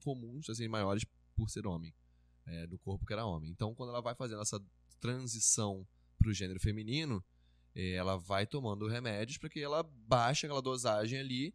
[0.02, 1.04] comuns, assim, maiores
[1.34, 1.92] por ser homem,
[2.46, 3.50] é, do corpo que era homem.
[3.50, 4.60] Então, quando ela vai fazendo essa
[5.00, 5.86] transição
[6.18, 7.22] para o gênero feminino,
[7.74, 11.54] é, ela vai tomando remédios para que ela baixe aquela dosagem ali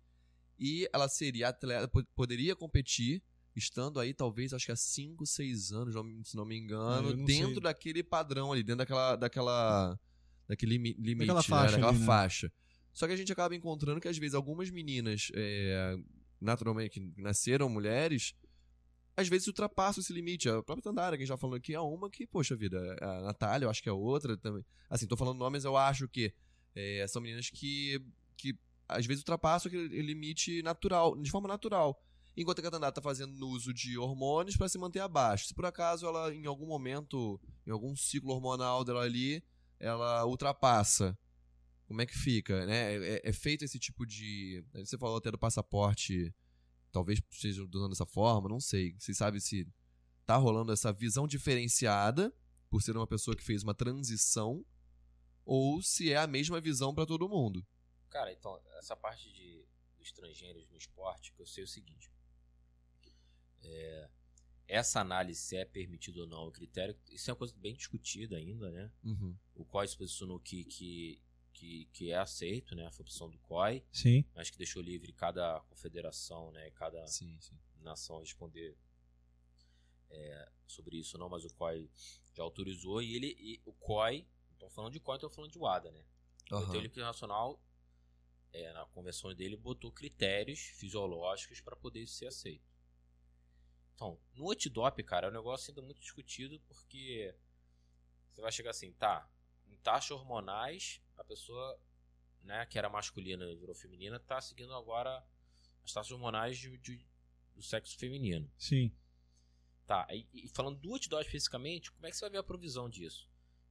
[0.60, 3.24] e ela seria atleta, po- poderia competir
[3.56, 5.94] estando aí talvez acho que há 5, 6 anos,
[6.30, 7.62] se não me engano, eu não dentro sei.
[7.64, 10.00] daquele padrão ali, dentro daquela daquela
[10.48, 12.06] daquele limi- limite, Daquela né, faixa daquela ali, né?
[12.06, 12.52] faixa.
[12.94, 15.98] Só que a gente acaba encontrando que às vezes algumas meninas, é,
[16.40, 18.34] naturalmente, que nasceram mulheres,
[19.20, 20.48] às vezes ultrapassam esse limite.
[20.48, 23.22] A própria Tandara, que a gente já falou aqui, é uma que, poxa vida, a
[23.22, 24.66] Natália, eu acho que é outra também.
[24.90, 26.34] Assim, tô falando nomes, eu acho que
[26.74, 28.02] é, são meninas que,
[28.38, 32.02] que às vezes ultrapassam aquele limite natural, de forma natural.
[32.38, 35.48] Enquanto a Tandara tá fazendo uso de hormônios para se manter abaixo.
[35.48, 39.44] Se por acaso ela, em algum momento, em algum ciclo hormonal dela ali,
[39.80, 41.18] ela ultrapassa.
[41.86, 42.96] Como é que fica, né?
[42.96, 44.64] É, é feito esse tipo de.
[44.76, 46.34] Você falou até do passaporte,
[46.92, 48.96] talvez seja usando dessa forma, não sei.
[48.98, 49.68] Você sabe se
[50.26, 52.34] tá rolando essa visão diferenciada
[52.70, 54.66] por ser uma pessoa que fez uma transição
[55.46, 57.66] ou se é a mesma visão para todo mundo.
[58.10, 59.66] Cara, então, essa parte de,
[59.98, 62.12] dos transgêneros no esporte, que eu sei o seguinte.
[63.62, 64.10] É,
[64.68, 68.38] essa análise se é permitido ou não, o critério, isso é uma coisa bem discutida
[68.38, 68.92] ainda, né?
[69.04, 69.36] Uhum.
[69.56, 71.20] O COI se posicionou que, que,
[71.60, 72.90] que, que é aceito, né?
[72.92, 74.24] Foi a opção do COI, Sim.
[74.34, 76.72] mas que deixou livre cada confederação, né?
[76.72, 77.60] Cada Sim, sim.
[77.82, 78.78] nação responder
[80.10, 81.90] é, sobre isso não, mas o COI
[82.34, 85.92] já autorizou e ele e o COI, estou falando de COI, estou falando de WADA,
[85.92, 86.02] né?
[86.50, 86.62] O Aham.
[86.62, 87.62] Comitê Olímpico Nacional,
[88.54, 92.68] é, na convenção dele, botou critérios fisiológicos para poder ser aceito.
[93.96, 97.36] Então, no antidoping, cara, é um negócio ainda muito discutido porque
[98.32, 99.30] você vai chegar assim, tá,
[99.84, 101.80] taxas hormonais, a pessoa,
[102.44, 105.24] né, que era masculina e virou feminina, tá seguindo agora
[105.84, 107.06] as taxas hormonais de, de-
[107.56, 108.50] do sexo feminino.
[108.58, 108.92] Sim.
[109.86, 112.88] Tá, e, e falando do antidoping especificamente, como é que você vai ver a provisão
[112.90, 113.28] disso?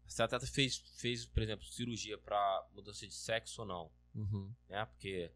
[0.07, 4.53] Se a atleta fez, fez, por exemplo, cirurgia para mudança de sexo ou não, Uhum.
[4.69, 4.85] né?
[4.87, 5.31] Porque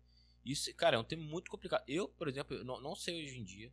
[0.45, 1.85] isso, cara, é um tema muito complicado.
[1.87, 3.73] Eu, por exemplo, não, não sei hoje em dia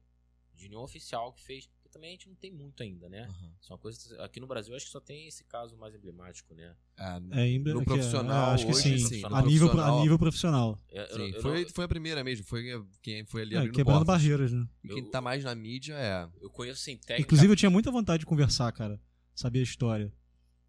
[0.53, 3.23] de nenhum oficial que fez, porque também a gente não tem muito ainda, né?
[3.23, 3.51] Aham.
[3.59, 6.53] Isso é uma coisa, aqui no Brasil, acho que só tem esse caso mais emblemático,
[6.53, 6.75] né?
[6.97, 9.07] Ah, É, em- no é- profissional, é, acho que hoje, sim.
[9.07, 9.21] sim.
[9.21, 10.83] no a, nível, a profissional, nível profissional.
[10.89, 12.63] Eu- eu- sim, eu foi, foi a primeira mesmo, foi
[13.01, 14.07] quem foi ali É, quebrando portas.
[14.07, 14.67] barreiras, né?
[14.83, 16.29] E quem Eu- tá mais na mídia é.
[16.41, 17.21] eu conheço, assim, técnica...
[17.21, 18.99] Inclusive, eu tinha muita vontade de conversar, cara.
[19.35, 20.13] Saber a história.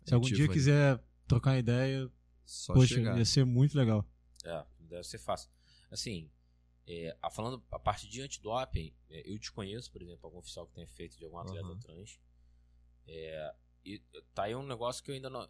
[0.05, 2.10] Se É, algum dia quiser trocar uma ideia,
[2.47, 3.18] Só poxa, chegar.
[3.18, 4.05] ia ser muito legal.
[4.44, 5.51] É, deve ser fácil.
[5.90, 6.30] Assim,
[6.86, 10.74] é, a- falando a parte de antidoping, é, eu desconheço, por exemplo, algum oficial que
[10.74, 11.78] tenha feito de algum atleta Aham.
[11.81, 12.20] trans.
[13.07, 13.55] É,
[13.85, 13.98] e
[14.35, 15.48] tá aí um negócio que eu ainda não.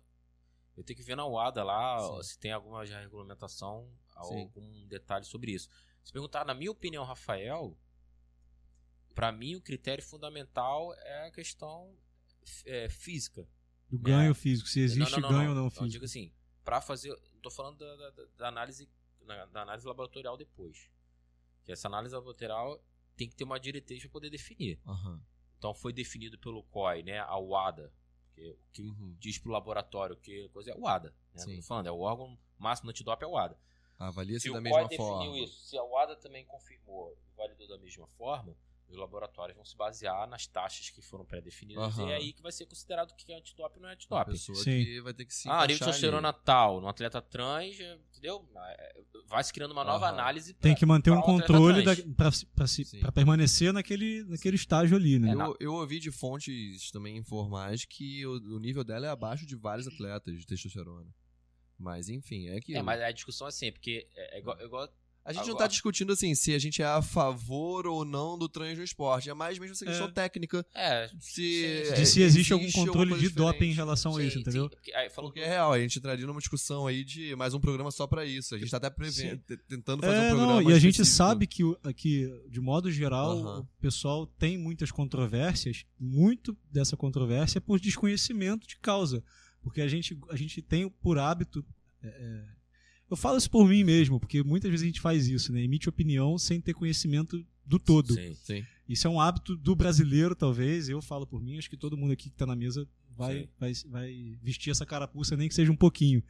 [0.77, 2.23] Eu tenho que ver na UADA lá Sim.
[2.23, 3.90] se tem alguma já regulamentação,
[4.28, 4.43] Sim.
[4.43, 5.69] algum detalhe sobre isso.
[6.05, 7.77] Se perguntar, na minha opinião, Rafael,
[9.15, 11.94] pra mim o critério fundamental é a questão
[12.65, 13.47] é, física.
[13.90, 14.35] Do ganho É.
[14.35, 15.89] físico, se existe ganho ou não Eu físico.
[15.89, 16.32] digo assim,
[16.65, 17.11] pra fazer.
[17.35, 18.89] Não tô falando da, da- da análise,
[19.52, 20.89] da análise laboratorial depois.
[21.64, 22.82] Que essa análise laboratorial
[23.16, 24.80] tem que ter uma diretriz para poder definir.
[24.86, 25.22] Aham.
[25.58, 27.18] Então foi definido pelo COI, né?
[27.20, 27.92] A UADA.
[28.34, 29.14] Que, que Uhum.
[29.18, 31.14] diz pro laboratório que coisa é o ADA.
[31.34, 31.42] Né?
[31.42, 31.60] Sim.
[31.62, 33.58] Falando, é o órgão máximo do antidoping é o ADA.
[33.98, 35.38] Avalia-se Se da o mesma COI definiu forma.
[35.38, 38.56] isso, se a UADA também confirmou e validou da mesma forma,
[38.90, 42.10] os laboratórios vão se basear nas taxas que foram pré-definidas e Aham.
[42.10, 44.32] é aí que vai ser considerado o que é antidoping e não é antidoping.
[44.32, 44.84] pessoa Sim.
[44.84, 47.76] que vai ter que se Ah, nível de testosterona tal, no atleta trans,
[48.12, 48.48] entendeu?
[48.56, 50.14] É, Vai se criando uma nova Aham.
[50.14, 50.52] análise.
[50.54, 51.84] pra- Tem que manter um controle
[53.00, 55.30] pra permanecer naquele, naquele estágio ali, né?
[55.30, 59.46] É, Eu, eu ouvi de fontes também informais que o, o nível dela é abaixo
[59.46, 61.08] de vários atletas de testosterona.
[61.78, 62.74] Mas enfim, é que.
[62.76, 64.88] É, mas a discussão é assim, porque é, é igual, é igual-
[65.24, 68.38] A gente não Agora- tá discutindo assim se a gente é a favor ou não
[68.38, 69.28] do trans no esporte.
[69.28, 70.10] É mais mesmo essa questão É.
[70.10, 70.64] técnica.
[70.74, 71.42] É, Se,
[71.94, 73.76] De é, se existe algum controle de doping em diferente.
[73.76, 74.64] relação a sim, isso, entendeu?
[74.64, 77.52] sim, porque, aí, falando Porque é real, a gente entraria numa discussão aí de mais
[77.55, 78.55] um programa só pra isso.
[78.55, 81.16] A gente tá até prevendo, tentando fazer um É, programa não, e a gente específico.
[81.16, 81.62] sabe que,
[81.94, 88.66] que, de modo geral, o pessoal tem muitas controvérsias, muito dessa controvérsia é por desconhecimento
[88.66, 89.22] de causa.
[89.62, 91.64] Porque a gente, a gente tem por hábito.
[92.02, 92.59] é, é,
[93.10, 95.62] eu falo isso por mim mesmo, porque muitas vezes a gente faz isso, né?
[95.62, 98.14] Emite opinião sem ter conhecimento do todo.
[98.14, 98.34] Sim.
[98.42, 98.64] Sim.
[98.88, 100.88] Isso é um hábito do brasileiro, talvez.
[100.88, 103.72] Eu falo por mim, acho que todo mundo aqui que tá na mesa vai, vai,
[103.88, 106.22] vai vestir essa carapuça, nem que seja um pouquinho.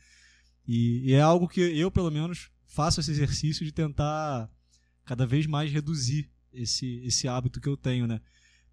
[0.67, 4.51] E, e é algo que eu, pelo menos, faço esse exercício de tentar
[5.05, 8.21] cada vez mais reduzir esse, esse hábito que eu tenho, né?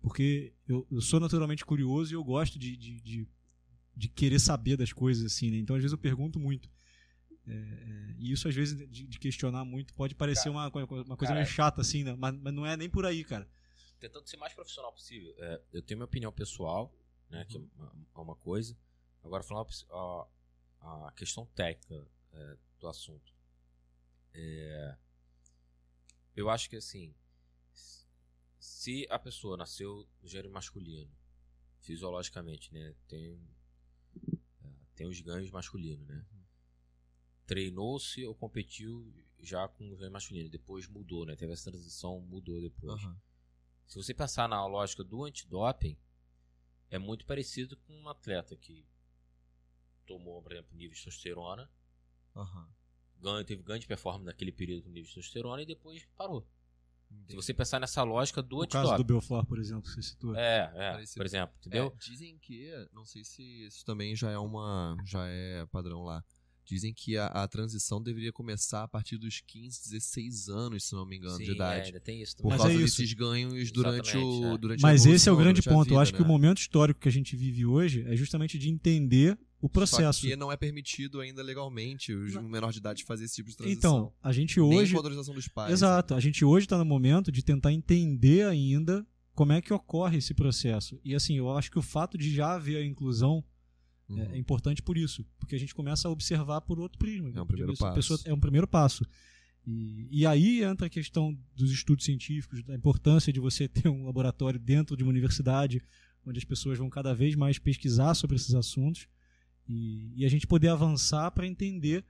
[0.01, 3.27] Porque eu, eu sou naturalmente curioso e eu gosto de, de, de,
[3.95, 5.57] de querer saber das coisas, assim, né?
[5.57, 6.69] Então, às vezes, eu pergunto muito.
[7.47, 11.15] É, é, e isso, às vezes, de, de questionar muito pode parecer uma, co- uma
[11.17, 12.13] coisa cara, meio chata, assim, né?
[12.17, 13.47] Mas, mas não é nem por aí, cara.
[13.99, 15.33] tentando ser mais profissional possível.
[15.37, 16.93] É, eu tenho minha opinião pessoal,
[17.29, 17.69] né, que é Uhum.
[17.77, 18.77] uma, é uma coisa.
[19.23, 19.67] Agora falando
[20.81, 23.33] a, a questão técnica é, do assunto.
[24.33, 24.97] É,
[26.35, 27.13] eu acho que assim,
[28.59, 31.11] se a pessoa nasceu no gênero masculino,
[31.81, 33.39] fisiologicamente, né, tem
[34.63, 36.25] é, tem os ganhos masculinos, né?
[37.47, 37.55] Uhum.
[37.55, 40.49] treinou-se ou competiu já com o vôlei masculino.
[40.49, 41.35] Depois mudou, né?
[41.35, 43.01] Teve essa transição, mudou depois.
[43.03, 43.17] Aham.
[43.87, 45.97] Se você pensar na lógica do antidoping,
[46.89, 48.85] é muito parecido com um atleta que
[50.05, 51.69] tomou, por exemplo, nível de testosterona,
[52.35, 52.69] Aham.
[53.21, 56.45] ganho, teve ganho de performance naquele período com nível de testosterona e depois parou.
[57.09, 57.35] Se Entendi.
[57.35, 59.07] você pensar nessa lógica do O caso do antidoping.
[59.07, 60.35] Belfort, por exemplo, que você citou.
[60.35, 61.87] É, é, por exemplo, entendeu?
[61.87, 66.21] É, dizem que, não sei se isso também já é uma, já é padrão lá.
[66.67, 71.05] Dizem que a, a transição deveria começar a partir dos 15, 16 anos, se não
[71.05, 71.95] me engano, de Sim, idade.
[71.95, 72.57] é, tem isso Por também.
[72.57, 72.97] Mas causa é isso.
[72.97, 74.57] desses ganhos durante o Exatamente, é.
[74.57, 75.87] durante a Mas esse é o grande ponto.
[75.87, 76.27] Eu vida, acho que o né?
[76.27, 80.21] momento histórico que a gente vive hoje é justamente de entender o processo.
[80.21, 82.43] Só que não é permitido ainda legalmente os Não.
[82.43, 83.97] um menor de idade fazer esse tipo de transição.
[83.97, 84.91] Então, a gente Nem hoje.
[84.91, 85.71] com autorização dos pais.
[85.71, 86.13] Exato.
[86.13, 90.33] A gente hoje está no momento de tentar entender ainda como é que ocorre esse
[90.33, 90.99] processo.
[91.03, 93.43] E assim, eu acho que o fato de já haver a inclusão
[94.09, 94.19] Uhum.
[94.21, 97.29] é, é importante por isso, porque a gente começa a observar por outro prisma.
[97.35, 97.95] É um primeiro Essa passo.
[97.95, 99.05] pessoa- é um primeiro passo.
[99.65, 104.05] E, e aí entra a questão dos estudos científicos, da importância de você ter um
[104.05, 105.81] laboratório dentro de uma universidade,
[106.25, 109.07] onde as pessoas vão cada vez mais pesquisar sobre esses assuntos
[109.67, 112.05] e, e a gente poder avançar para entender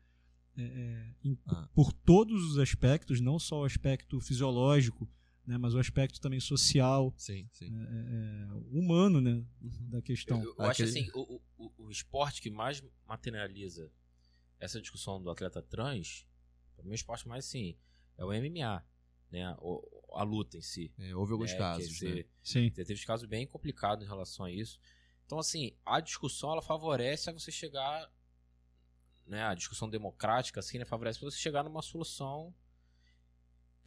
[0.56, 1.68] é, é, em- Ah.
[1.74, 5.08] por todos os aspectos, não só o aspecto fisiológico,
[5.48, 7.74] né, mas o aspecto também social, Sim, sim.
[7.74, 9.90] é, é, humano né, Uhum.
[9.90, 10.44] da questão.
[10.44, 13.90] Eu, eu acho Aquele- assim, o, o, o esporte que mais materializa
[14.60, 16.28] essa discussão do atleta trans,
[16.76, 17.78] para mim o esporte mais sim,
[18.18, 18.84] é o MMA,
[19.32, 19.56] né?
[19.60, 19.82] O-
[20.14, 20.92] a luta em si.
[20.98, 21.58] É, houve alguns né?
[21.58, 22.26] casos, né?
[22.44, 22.70] Sim.
[22.72, 24.80] Teve casos bem complicados em relação a isso.
[25.26, 28.12] Então, assim, a discussão ela favorece a você chegar,
[29.26, 29.44] né?
[29.44, 30.86] A discussão democrática, assim, né?
[30.86, 32.54] Favorece você chegar numa solução.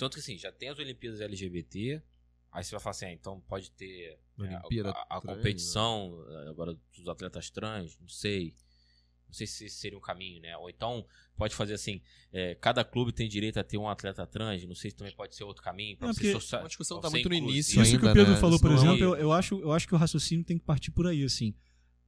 [0.01, 2.03] Tanto que, assim, já tem as Olimpíadas LGBT.
[2.51, 6.25] Aí você vai falar assim, ah, então pode ter né, Olimpíada a, a trans, competição
[6.27, 8.57] eh, agora dos atletas trans, não sei.
[9.29, 10.57] Não sei se esse seria um caminho, né?
[10.57, 11.07] Ou então
[11.37, 12.01] pode fazer assim,
[12.33, 15.37] eh, cada clube tem direito a ter um atleta trans, não sei se também pode
[15.37, 15.97] ser outro caminho.
[15.99, 18.11] Pra Não, você porque socia- Uma discussão tá ser muito no início Isso que ainda,
[18.11, 18.41] o Pedro né?
[18.41, 20.59] falou, por não é exemplo, um- eu, eu acho, eu acho que o raciocínio tem
[20.59, 21.55] que partir por aí, assim,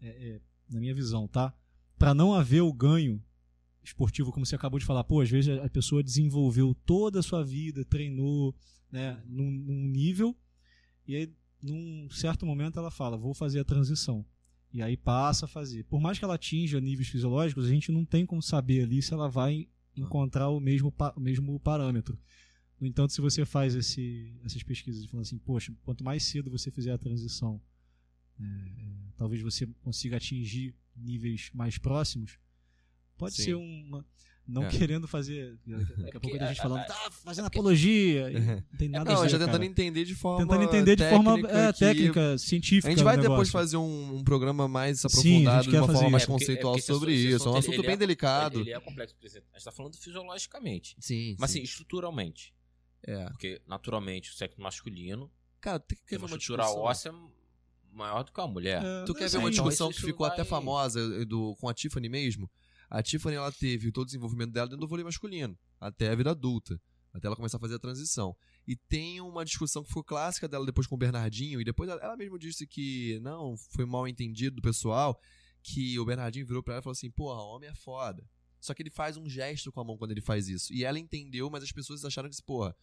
[0.00, 0.40] É, é,
[0.70, 1.54] na minha visão, tá?
[1.98, 3.22] Para não haver o ganho
[3.82, 7.44] esportivo, como você acabou de falar, pô, às vezes a pessoa desenvolveu toda a sua
[7.44, 8.54] vida, treinou,
[8.90, 10.36] né, num, num nível,
[11.06, 11.32] e aí,
[11.62, 14.24] num certo momento, ela fala, vou fazer a transição.
[14.72, 15.84] E aí passa a fazer.
[15.84, 19.12] Por mais que ela atinja níveis fisiológicos, a gente não tem como saber ali se
[19.12, 22.18] ela vai encontrar o mesmo, o mesmo parâmetro.
[22.80, 26.70] No entanto, se você faz esse, essas pesquisas falando assim, poxa, quanto mais cedo você
[26.70, 27.60] fizer a transição,
[28.40, 32.38] é, é, talvez você consiga atingir níveis mais próximos,
[33.16, 33.42] pode Sim.
[33.42, 34.04] ser uma.
[34.44, 34.68] Não É.
[34.68, 35.56] querendo fazer.
[35.64, 38.28] Daqui a pouco a gente a- falando, a- tá fazendo apologia.
[38.30, 39.28] não tem nada Não, a ver.
[39.30, 39.64] já tentando cara.
[39.64, 42.88] entender de forma Tentando entender de forma técnica é, que- técnica, científica.
[42.88, 46.10] A gente vai depois fazer um, um programa mais Sim, aprofundado, gente de uma forma
[46.10, 46.30] mais isso.
[46.30, 47.48] É conceitual é porque sobre esse isso.
[47.48, 48.60] É um assunto, ele bem é- delicado.
[48.60, 49.48] Ele, é complexo, por exemplo.
[49.52, 50.96] A gente tá falando fisiologicamente.
[50.98, 51.58] Sim, Mas sim.
[51.58, 52.52] assim, estruturalmente.
[53.06, 53.24] É.
[53.26, 55.30] Porque, naturalmente, o sexo masculino
[55.60, 57.14] Cara, tem que tem ver uma estrutura óssea
[57.92, 58.82] maior do que a mulher.
[58.84, 61.68] É, Tu quer ver uma discussão isso- que isso ficou vai- até famosa do, com
[61.68, 62.50] a Tiffany mesmo?
[62.94, 66.30] A Tiffany, ela teve todo o desenvolvimento dela dentro do vôlei masculino, até a vida
[66.30, 66.78] adulta,
[67.10, 68.36] até ela começar a fazer a transição.
[68.68, 72.14] E tem uma discussão que ficou clássica dela depois com o Bernardinho, e depois ela,
[72.18, 75.18] mesma disse que, não, foi mal entendido do pessoal,
[75.62, 78.22] que o Bernardinho virou pra ela e falou assim, porra, homem é foda.
[78.60, 80.70] Só que ele faz um gesto com a mão quando ele faz isso.
[80.70, 82.76] E ela entendeu, mas as pessoas acharam que, porra,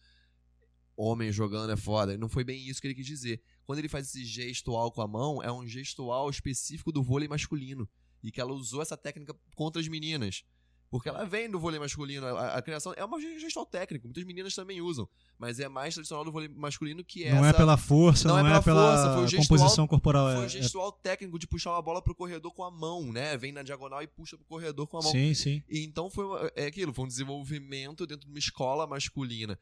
[0.96, 2.18] homem jogando é foda.
[2.18, 3.40] Não foi bem isso que ele quis dizer.
[3.64, 7.88] Quando ele faz esse gestual com a mão, é um gestual específico do vôlei masculino.
[8.22, 10.42] E que ela usou essa técnica contra as meninas.
[10.90, 12.26] Porque ela vem do vôlei masculino.
[12.26, 14.08] A, a criação é uma gestual técnico.
[14.08, 15.08] Muitas meninas também usam.
[15.38, 18.46] Mas é mais tradicional do vôlei masculino que é Não é pela força, Não não,
[18.52, 20.26] é é pela força, o gestual- composição corporal.
[20.32, 23.36] Foi é- um gestual técnico de puxar uma bola pro corredor com a mão, né?
[23.36, 25.12] Vem na diagonal e puxa pro corredor com a é- mão.
[25.12, 25.62] Sim, sim.
[25.68, 29.56] E então foi uma- é aquilo, foi um desenvolvimento dentro de uma escola masculina.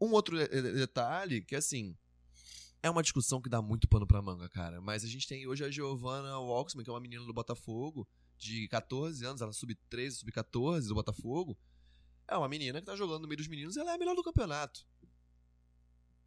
[0.00, 1.94] Um outro de- de- detalhe que assim
[2.84, 4.78] é uma discussão que dá muito pano pra manga, cara.
[4.78, 8.06] Mas a gente tem hoje a Giovanna Walksman, que é uma menina do Botafogo,
[8.36, 11.58] de 14 anos, ela é sub-13, sub-14 do Botafogo.
[12.28, 14.14] É uma menina que tá jogando no meio dos meninos e ela é a melhor
[14.14, 14.86] do campeonato.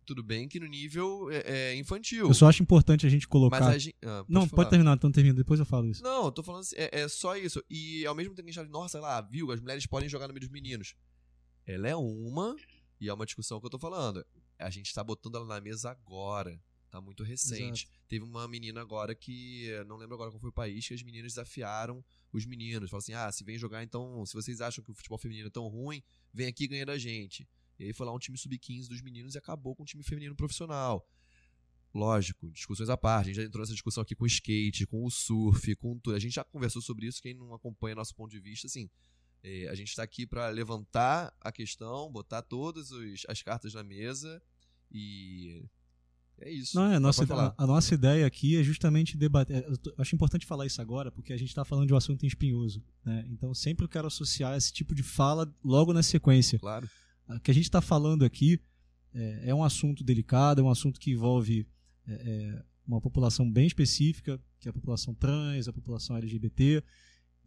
[0.04, 2.28] Tudo bem que no nível é, é infantil.
[2.28, 3.60] Eu só acho importante a gente colocar.
[3.60, 3.96] Mas a gente.
[4.04, 4.56] ah, Não, falar.
[4.56, 6.02] pode terminar, então termina, depois eu falo isso.
[6.02, 7.64] Não, eu tô falando assim, é, é só isso.
[7.70, 10.10] E ao mesmo tempo que a gente fala, nossa, sei lá, viu, as mulheres podem
[10.10, 10.96] jogar no meio dos meninos.
[11.68, 12.56] Ela é uma,
[13.00, 14.26] e é uma discussão que eu tô falando.
[14.60, 16.60] A gente tá botando ela na mesa agora.
[16.90, 17.88] Tá muito recente.
[18.08, 21.34] Teve uma menina agora que, não lembro agora qual foi o país, que as meninas
[21.34, 22.90] desafiaram os meninos.
[22.90, 25.52] Falaram assim, ah, se vem jogar, então, se vocês acham que o futebol feminino é
[25.52, 26.02] tão ruim,
[26.34, 27.48] vem aqui e ganha da gente.
[27.78, 30.36] E aí foi lá um time sub-15 dos meninos e acabou com um time feminino
[30.36, 31.06] profissional.
[31.94, 33.26] Lógico, discussões à parte.
[33.26, 36.16] A gente já entrou nessa discussão aqui com o skate, com o surf, com tudo.
[36.16, 37.22] A gente já conversou sobre isso.
[37.22, 38.90] Quem não acompanha nosso ponto de vista, assim.
[39.50, 43.84] É, a gente está aqui para levantar a questão, botar todas os- as cartas na
[43.84, 44.42] mesa
[44.92, 45.64] e
[46.40, 46.76] é isso.
[46.76, 49.64] Não, é, a, nossa, a, a nossa ideia aqui é justamente debater.
[49.80, 52.26] tô- eu acho importante falar isso agora, porque a gente está falando de um assunto
[52.26, 52.84] espinhoso.
[53.06, 53.26] Né?
[53.30, 56.60] Então, sempre eu quero associar esse tipo de fala logo na sequência.
[56.60, 56.90] Claro.
[57.30, 58.60] O que a gente está falando aqui
[59.14, 61.66] é, é um assunto delicado, é um assunto que envolve
[62.08, 66.84] é, é, uma população bem específica, que é a população trans, a população LGBT,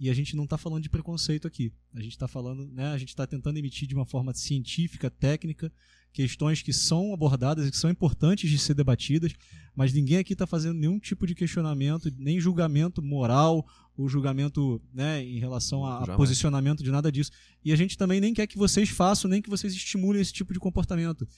[0.01, 1.71] e a gente não está falando de preconceito aqui.
[1.95, 5.71] A gente está falando, né, a gente está tentando emitir de uma forma científica, técnica,
[6.11, 9.35] questões que são abordadas e que são importantes de ser debatidas,
[9.77, 15.23] mas ninguém aqui está fazendo nenhum tipo de questionamento, nem julgamento moral ou julgamento né,
[15.23, 17.31] em relação a, a posicionamento de nada disso.
[17.63, 20.55] E a gente também nem quer que vocês façam, nem que vocês estimulem esse tipo
[20.55, 21.29] de comportamento.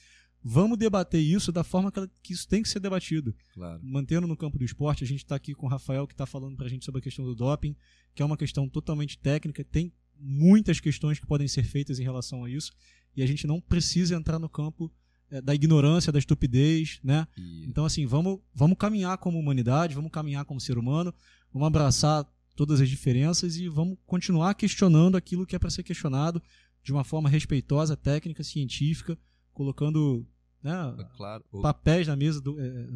[0.43, 3.33] Vamos debater isso da forma que, ela- que isso tem que ser debatido.
[3.53, 3.79] Claro.
[3.83, 6.55] Mantendo no campo do esporte, a gente está aqui com o Rafael, que está falando
[6.57, 7.75] para a gente sobre a questão do doping,
[8.13, 12.43] que é uma questão totalmente técnica, tem muitas questões que podem ser feitas em relação
[12.43, 12.71] a isso,
[13.15, 14.91] e a gente não precisa entrar no campo
[15.31, 17.27] eh, da ignorância, da estupidez, né?
[17.37, 21.13] E Então, assim, vamos, vamos caminhar como humanidade, vamos caminhar como ser humano,
[21.51, 22.25] vamos abraçar
[22.55, 26.41] todas as diferenças e vamos continuar questionando aquilo que é para ser questionado
[26.83, 29.17] de uma forma respeitosa, técnica, científica,
[29.51, 30.25] colocando
[30.63, 31.43] né, claro.
[31.51, 32.87] o- papéis na mesa, do, é,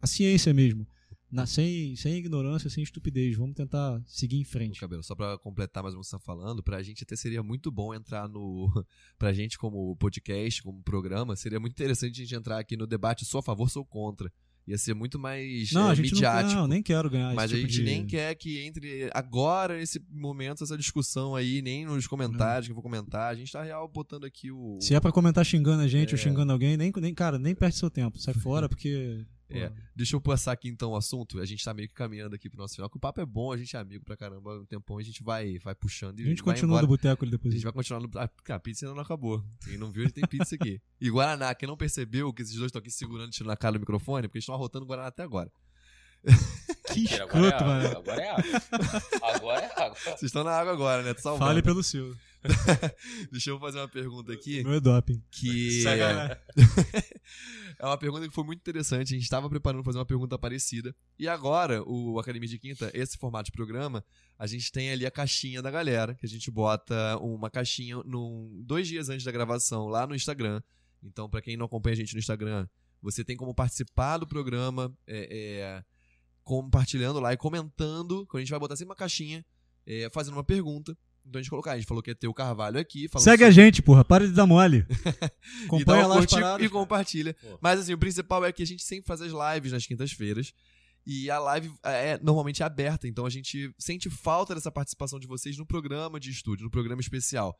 [0.00, 0.86] a ciência mesmo,
[1.30, 3.36] na- sem, sem ignorância, sem estupidez.
[3.36, 4.80] Vamos tentar seguir em o frente.
[4.80, 7.70] cabelo, só pra completar mais o que você tá falando, pra gente até seria muito
[7.70, 8.68] bom entrar no.
[9.18, 13.24] pra gente, como podcast, como programa, seria muito interessante a gente entrar aqui no debate
[13.24, 14.32] sou a favor, sou contra.
[14.70, 16.54] Ia ser muito mais Não, é, a gente midiático.
[16.54, 19.10] não, não, nem quero ganhar Mas esse a tipo gente de- nem quer que entre
[19.12, 23.32] agora, nesse momento, essa discussão aí, nem nos comentários que eu vou comentar.
[23.32, 24.78] A gente tá real botando aqui o.
[24.80, 26.12] Se é pra comentar xingando a gente É.
[26.12, 28.18] ou xingando alguém, nem, nem, cara, nem perde seu tempo.
[28.18, 29.24] Sai fora, porque.
[29.50, 29.68] É.
[29.68, 31.40] pô, Deixa eu passar aqui então o assunto.
[31.40, 33.52] A gente tá meio que caminhando aqui pro nosso final, que o papo é bom,
[33.52, 34.58] a gente é amigo pra caramba.
[34.60, 36.86] Um tempão a gente vai, vai puxando e a gente vai continua embora.
[36.86, 37.54] do boteco ali A depois.
[37.54, 38.10] gente vai continuar no.
[38.16, 39.44] Ah, a pizza ainda não acabou.
[39.64, 40.80] Quem não viu, a gente tem pizza aqui.
[41.00, 43.80] E Guaraná, quem não percebeu que esses dois estão aqui segurando, tirando a cara do
[43.80, 45.50] microfone, porque eles estão arrotando Guaraná até agora.
[46.92, 49.34] Que Mentira, agora, escroto, é água, agora é água.
[49.34, 49.94] Agora é água.
[49.96, 51.14] Vocês estão na água agora, né?
[51.14, 52.14] Fale pelo seu.
[53.30, 54.62] Deixa eu fazer uma pergunta aqui.
[54.64, 55.22] Meu é doping.
[55.30, 56.36] Que Sacanagem.
[57.78, 59.14] é uma pergunta que foi muito interessante.
[59.14, 60.94] A gente estava preparando pra fazer uma pergunta parecida.
[61.18, 64.04] E agora, o Academia de Quinta, esse formato de programa,
[64.38, 68.62] a gente tem ali a caixinha da galera, que a gente bota uma caixinha num,
[68.64, 70.62] dois dias antes da gravação lá no Instagram.
[71.02, 72.66] Então, pra quem não acompanha a gente no Instagram,
[73.02, 75.84] você tem como participar do programa, é, é,
[76.42, 78.26] compartilhando lá e comentando.
[78.26, 79.44] Quando a gente vai botar sempre uma caixinha,
[79.86, 80.96] é, fazendo uma pergunta.
[81.30, 83.08] Então a gente colocar, a gente falou que ia ter o Carvalho aqui.
[83.18, 84.04] Segue a gente, porra.
[84.04, 84.84] Para de dar mole.
[85.64, 86.66] Acompanha lá paradas.
[86.66, 87.34] e compartilha.
[87.34, 87.58] Pô.
[87.60, 90.52] Mas assim, o principal é que a gente sempre faz as lives nas quintas-feiras.
[91.06, 95.56] E a live é normalmente aberta, então a gente sente falta dessa participação de vocês
[95.56, 97.58] no programa de estúdio, no programa especial.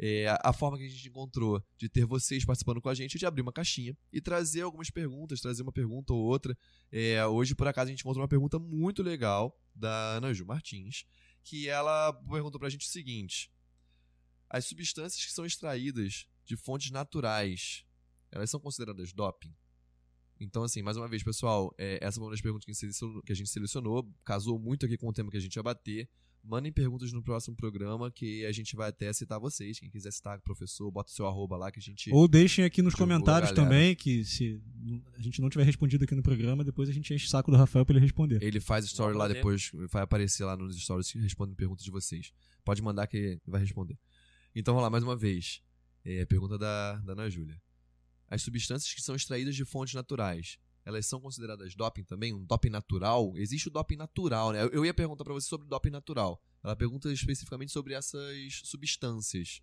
[0.00, 3.16] É, a- a forma que a gente encontrou de ter vocês participando com a gente
[3.16, 6.56] é de abrir uma caixinha e trazer algumas perguntas, trazer uma pergunta ou outra.
[6.90, 11.04] É, hoje, por acaso, a gente encontrou uma pergunta muito legal da Ana Ju Martins,
[11.48, 13.50] que ela perguntou pra gente o seguinte:
[14.50, 17.84] As substâncias que são extraídas de fontes naturais,
[18.30, 19.54] elas são consideradas doping?
[20.40, 23.50] Então, assim, mais uma vez, pessoal, é, essa foi uma das perguntas que a, gente
[23.50, 26.08] selecionou, casou muito aqui com o tema que a gente ia bater.
[26.48, 29.78] Mandem perguntas no próximo programa que a gente vai até citar vocês.
[29.78, 32.10] Quem quiser citar o professor, bota o seu arroba lá que a gente.
[32.10, 34.58] Ou deixem aqui nos comentários também, que se
[35.14, 37.56] a gente não tiver respondido aqui no programa, depois a gente enche o saco do
[37.58, 38.42] Rafael pra ele responder.
[38.42, 42.32] Ele faz story lá depois, vai aparecer lá nos stories respondendo perguntas de vocês.
[42.64, 43.98] Pode mandar que ele vai responder.
[44.54, 45.60] Então vamos lá, mais uma vez.
[46.02, 47.60] É, pergunta da, da Ana Júlia.
[48.26, 50.58] As substâncias que são extraídas de fontes naturais,
[50.88, 52.32] elas são consideradas doping também?
[52.32, 53.32] Um doping natural?
[53.36, 54.62] Existe o doping natural, né?
[54.72, 56.42] Eu, ia perguntar pra você sobre o doping natural.
[56.64, 59.60] Ela pergunta especificamente sobre essas substâncias.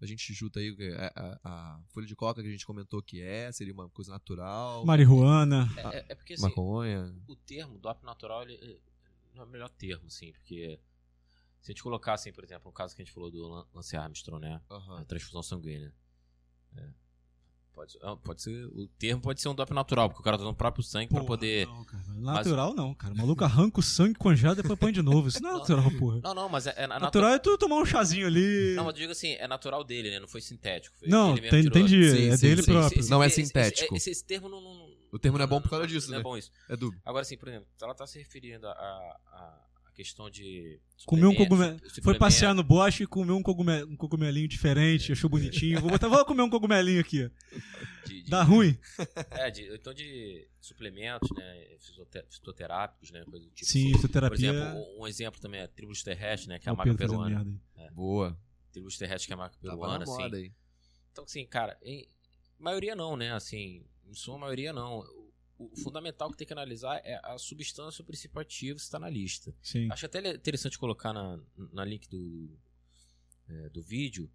[0.00, 3.20] A gente chuta aí a, a- a folha de coca que a gente comentou que
[3.22, 4.84] é, seria uma coisa natural.
[4.84, 5.68] Marihuana.
[5.76, 7.14] É, é- é porque assim, Maconha.
[7.28, 8.82] o termo doping natural ele, ele
[9.34, 10.80] não é o melhor termo, assim, porque
[11.60, 13.66] se a gente colocar, assim, por exemplo, o caso que a gente falou do Lan-
[13.72, 14.60] Lance Armstrong, né?
[14.68, 14.98] Aham.
[14.98, 15.94] A transfusão sanguínea.
[16.76, 16.88] É.
[17.74, 20.44] Pode, ah, pode ser, o termo pode ser um doping natural, porque o cara tá
[20.44, 21.66] no próprio sangue pra Porra, poder.
[21.66, 22.04] Não, cara.
[22.14, 23.14] Natural não, cara.
[23.14, 25.28] O maluco arranca o sangue, congela e depois põe de novo.
[25.28, 26.20] Isso não é natural, porra.
[26.22, 28.74] Não, não, mas é, é na- Natural é tu tomar um chazinho ali.
[28.76, 30.20] Não, mas eu digo assim, é natural dele, né?
[30.20, 30.94] Não foi sintético.
[30.98, 32.10] Foi Não, ele entendi.
[32.10, 33.08] Sim, é sim, dele sim, próprio.
[33.08, 33.96] Não é esse- esse- sintético.
[33.96, 36.20] Esse, esse termo não, não- O termo não é bom por causa disso, não né?
[36.20, 36.50] é bom isso.
[36.68, 37.00] É dúbio.
[37.06, 39.58] Agora, assim, por exemplo, ela tá se referindo a, a, a
[39.94, 40.80] questão de.
[41.06, 41.78] Comeu um cogumelo.
[42.02, 45.80] Foi passear no bosque e comeu um, cogumel, um cogumelinho diferente, achou bonitinho.
[45.80, 47.30] Vou botar, vou comer um cogumelinho aqui.
[48.06, 48.76] de, de- Dá ruim.
[49.30, 51.76] É, de, então de suplementos, né?
[52.30, 53.24] Fitoterápicos, né?
[53.24, 53.68] Coisa do tipo.
[53.70, 53.90] Sim, assim.
[53.92, 54.50] Por fisioterapia.
[54.50, 56.58] exemplo, um exemplo também é tribos terrestres, né?
[56.58, 57.44] Que é a o maca peruana.
[57.44, 57.90] merda aí.
[57.90, 58.38] Boa.
[58.72, 60.36] tributos terrestres que é marca Tava na peruana, assim.
[60.36, 60.52] aí.
[61.10, 62.08] Então, assim, cara, em
[62.58, 63.32] maioria não, né?
[63.32, 65.02] Assim, em sua maioria não.
[65.62, 69.08] O, o fundamental que tem que analisar é a substância, o princípio ativo, está na
[69.08, 69.54] lista.
[69.62, 69.90] Sim.
[69.90, 71.40] Acho até interessante colocar na,
[71.72, 72.56] na link do,
[73.48, 74.30] é, do vídeo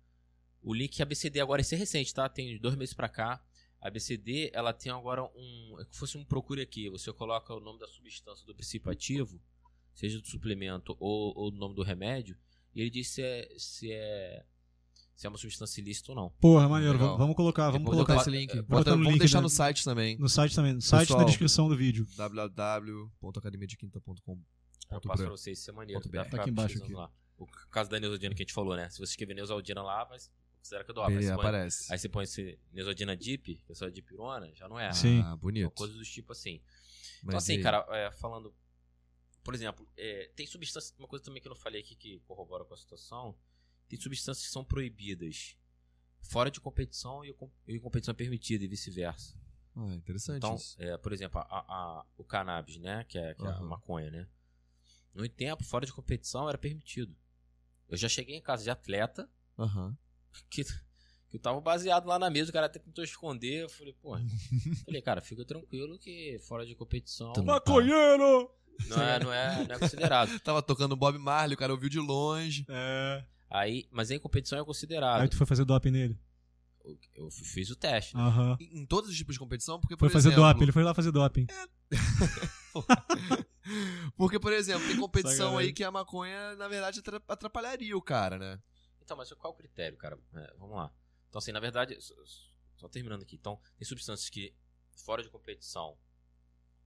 [0.67, 2.27] o link ABCD agora, esse é recente, tá?
[2.27, 3.41] Tem dois meses pra cá.
[3.79, 5.77] A ABCD, ela tem agora um.
[5.79, 6.89] É que fosse um procure aqui.
[6.89, 9.41] Você coloca o nome da substância do princípio ativo,
[9.93, 12.37] seja do suplemento ou, ou do nome do remédio,
[12.73, 14.45] e ele diz se é, se é,
[15.18, 16.30] se é uma substância ilícita ou não.
[16.39, 16.94] Porra, maneiro.
[16.94, 17.18] Legal.
[17.18, 18.53] Vamos, colocar, vamos colocar esse link.
[18.61, 20.15] botar Bota- vamos link deixar da- no site também.
[20.18, 20.73] no site também.
[20.76, 21.19] No site Pessoal.
[21.22, 22.07] na descrição do vídeo.
[22.15, 24.41] www.academiadequinta.com
[24.91, 26.02] Eu passo pra vocês, isso é maneiro.
[26.10, 26.94] Tá aqui embaixo aqui.
[26.94, 27.11] Lá.
[27.38, 28.89] O caso da Neosodina que a gente falou, né?
[28.89, 30.18] Se você escrever Neosodina lá, vai
[30.60, 31.94] considera que é do Aí, Ele você põe- aparece.
[31.94, 34.91] aí você põe esse Neosodina Deep, que é só dipirona, já não é.
[34.91, 35.22] Sim.
[35.22, 35.69] Ah, bonito.
[35.72, 36.61] Coisas do tipo assim.
[37.23, 37.64] Mas Então, assim, e aí?
[37.64, 38.53] cara, é, falando.
[39.44, 40.94] Por exemplo, é, tem substâncias.
[40.99, 43.34] Uma coisa também que eu não falei aqui que corrobora com a situação.
[43.88, 45.55] Tem substâncias que são proibidas
[46.22, 47.34] fora de competição e,
[47.68, 49.35] e competição é permitida e vice-versa.
[49.76, 50.76] Ah, interessante Então, isso.
[50.80, 53.05] é, por exemplo, a, a- o cannabis, né?
[53.07, 54.27] Que é, que é a maconha, né?
[55.14, 57.15] No tempo, fora de competição, era permitido.
[57.88, 59.95] Eu já cheguei em casa de atleta Aham.
[60.49, 60.64] que,
[61.30, 63.64] que eu tava baseado lá na mesa, o cara até tentou esconder.
[63.64, 64.18] Eu falei, pô.
[64.85, 68.51] falei, cara, fica tranquilo que fora de competição não Maconheiro!
[68.88, 70.38] não é, não é, não é considerado.
[70.41, 72.65] Tava tocando Bob Marley, o cara ouviu de longe.
[72.68, 73.26] É.
[73.49, 75.21] Aí, mas em competição é considerado.
[75.21, 76.19] Aí tu foi fazer doping nele.
[77.13, 78.15] Eu, fiz o teste.
[78.15, 78.21] né?
[78.21, 78.57] Aham.
[78.61, 80.45] Em todos os tipos de competição, porque, por Foi fazer exemplo...
[80.47, 81.45] doping, ele foi lá fazer doping.
[84.15, 85.67] Porque, por exemplo, tem competição Sacanagem.
[85.67, 88.61] aí que a maconha, na verdade, atra- atrapalharia o cara, né?
[89.01, 90.17] Então, mas qual é o critério, cara?
[90.33, 90.93] É, vamos lá.
[91.29, 92.13] Então, assim, na verdade, só,
[92.75, 93.35] só terminando aqui.
[93.35, 94.53] Então, tem substâncias que,
[95.03, 95.97] fora de competição,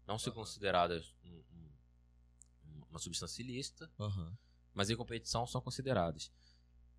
[0.08, 0.42] não são Aham.
[0.42, 4.36] consideradas um- um- uma substância ilícita, Aham.
[4.74, 6.32] mas em competição são consideradas.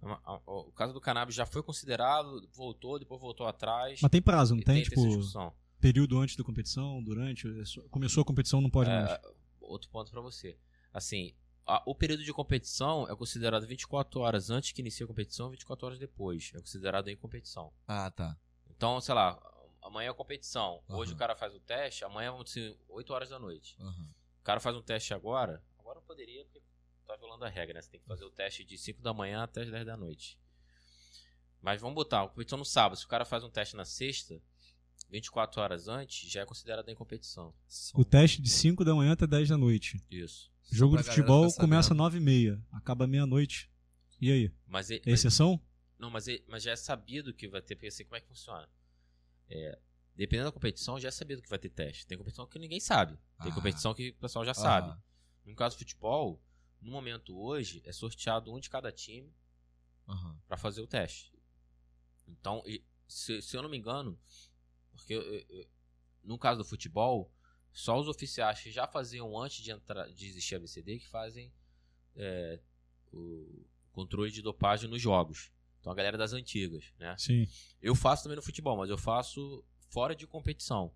[0.02, 4.00] A- O caso do cannabis já foi considerado, voltou, depois voltou atrás.
[4.02, 4.80] Mas tem prazo, não tem?
[4.82, 7.46] essa Tipo, período antes da competição, durante?
[7.48, 9.20] é Começou a competição, não pode É, mais.
[9.60, 10.56] outro ponto pra você.
[10.92, 11.34] Assim,
[11.66, 15.50] a- o período de competição é considerado 24 horas antes que inicie a competição e
[15.52, 16.50] 24 horas depois.
[16.54, 17.72] É considerado em competição.
[17.86, 18.36] Ah, tá.
[18.70, 19.40] Então, sei lá,
[19.82, 20.82] amanhã é a competição.
[20.88, 21.16] Hoje Aham.
[21.16, 23.76] o cara faz o teste, amanhã vão ser 8 horas da noite.
[23.80, 24.10] Aham.
[24.40, 26.60] O cara faz um teste agora, agora não poderia porque
[27.06, 27.82] tá violando a regra, né?
[27.82, 30.38] Você tem que fazer o teste de 5 da manhã até as 10 da noite.
[31.60, 32.98] Mas vamos botar, a competição no sábado.
[32.98, 34.40] Se o cara faz um teste na sexta,
[35.10, 37.54] 24 horas antes, já é considerado em competição.
[37.94, 40.02] O teste de 5 da manhã até 10 da noite.
[40.10, 40.50] Isso.
[40.70, 41.98] Jogo pra de futebol começa sabendo.
[41.98, 43.70] 9 e meia, acaba meia-noite.
[44.20, 44.52] E aí?
[44.66, 45.60] Mas, É mas- exceção?
[45.98, 48.26] Não, mas, é- mas já é sabido que vai ter, porque assim, como é que
[48.26, 48.68] funciona?
[49.48, 49.78] É,
[50.16, 52.06] dependendo da competição, já é sabido que vai ter teste.
[52.06, 53.16] Tem competição que ninguém sabe.
[53.42, 53.54] Tem Ah.
[53.54, 54.54] competição que o pessoal já Ah.
[54.54, 55.00] sabe.
[55.44, 56.40] No caso do futebol,
[56.82, 59.32] no momento hoje, é sorteado um de cada time
[60.08, 60.38] Aham.
[60.46, 61.32] pra fazer o teste.
[62.28, 62.62] Então,
[63.08, 64.18] se, se eu não me engano,
[64.92, 65.66] porque eu- eu-
[66.24, 67.32] no caso do futebol,
[67.72, 71.52] só os oficiais que já faziam antes de entrar, de existir a BCD que fazem
[72.14, 72.60] é,
[73.10, 75.50] o controle de dopagem nos jogos.
[75.80, 77.16] Então a galera das antigas, né?
[77.18, 77.46] Sim.
[77.80, 80.94] Eu faço também no futebol, mas eu faço fora de competição.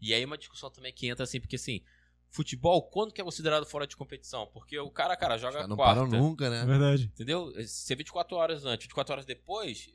[0.00, 1.82] E aí uma discussão também que entra assim, porque assim,
[2.30, 4.46] futebol, quando que é considerado fora de competição?
[4.52, 6.64] Porque o cara, cara, joga não quarta, param nunca, É né?
[6.64, 7.04] verdade.
[7.14, 7.52] entendeu?
[7.66, 9.90] Se é 24 horas antes, 24 horas depois,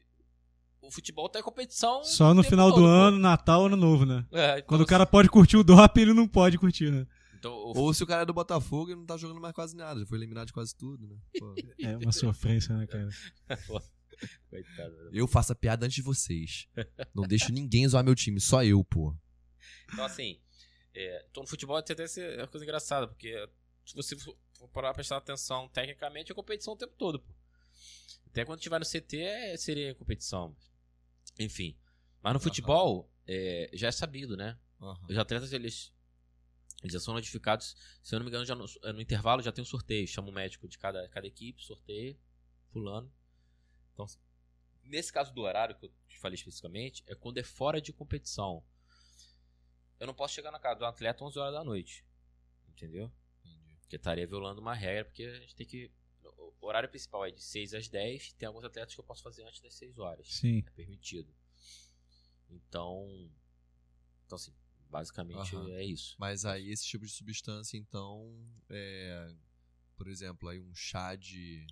[0.82, 2.90] o futebol tá em competição Só no final do todo, pô.
[2.90, 4.26] ano, Natal, Ano Novo, né?
[4.32, 7.06] É, então, Quando o cara pode curtir o doping, ele não pode curtir, né?
[7.38, 9.76] então, o- Ou se o cara é do Botafogo e não tá jogando mais quase
[9.76, 11.16] nada, já foi eliminado de quase tudo, né?
[11.40, 11.56] Pô.
[11.80, 13.10] É uma sofrência, né, cara?
[14.50, 15.10] Coitado, né?
[15.14, 16.68] Eu faço a piada antes de vocês.
[17.14, 19.14] Não deixo ninguém zoar meu time, só eu, pô.
[19.92, 20.40] Então, assim,
[20.94, 23.34] é, então no futebol tem até essa uma coisa engraçada, porque
[23.86, 24.38] se você for
[24.72, 27.34] parar pra prestar atenção tecnicamente, é competição o tempo todo, pô.
[28.28, 30.56] Até quando tiver no CT, é, seria competição.
[31.38, 31.78] Enfim.
[32.22, 34.58] Mas no futebol, é, já é sabido, né?
[34.82, 35.06] Aham.
[35.10, 35.94] Os atletas, eles,
[36.82, 39.62] eles já são notificados, se eu não me engano, já no, no intervalo já tem
[39.62, 40.08] um sorteio.
[40.08, 42.18] Chama o médico de cada, cada equipe, sorteio,
[42.72, 43.12] fulano.
[43.94, 44.06] Então,
[44.84, 48.64] nesse caso do horário que eu te falei especificamente, é quando é fora de competição.
[50.04, 52.04] Eu não posso chegar na casa do atleta 11 horas da noite.
[52.68, 53.10] Entendeu?
[53.80, 55.90] Porque estaria violando uma regra, porque a gente tem que.
[56.60, 58.34] O horário principal é de 6 às 10.
[58.34, 60.28] Tem alguns atletas que eu posso fazer antes das 6 horas.
[60.28, 60.62] Sim.
[60.68, 61.34] É permitido.
[62.50, 63.30] Então.
[64.26, 64.54] Então, assim,
[64.90, 65.70] basicamente Aham.
[65.72, 66.16] é isso.
[66.20, 68.36] Mas aí esse tipo de substância, então,
[68.70, 69.34] é.
[69.96, 71.66] Por exemplo, aí um chá de.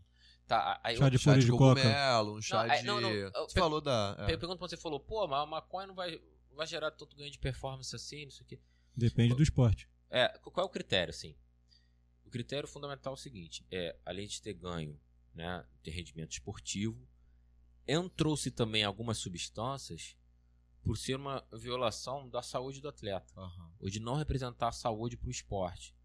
[0.47, 1.81] Tá, aí Chá de chá folha de de coca.
[1.81, 2.83] cogumelo, um chá Não, de.
[2.85, 4.15] não, não, eu- Você falou da.
[4.19, 4.33] é.
[4.33, 6.21] eu pergunto pra você, falou, pô, mas a maconha não vai,
[6.55, 8.59] vai gerar tanto ganho de performance assim, não sei o quê.
[8.95, 9.89] Depende do esporte.
[10.09, 11.35] É, qual é o critério, assim?
[12.25, 14.99] O critério fundamental é o seguinte: é, além de ter ganho
[15.33, 17.07] né, de rendimento esportivo.
[17.87, 20.15] Entrou-se também algumas substâncias
[20.83, 23.33] por ser uma violação da saúde do atleta,
[23.79, 25.95] ou de não representar a saúde para o esporte.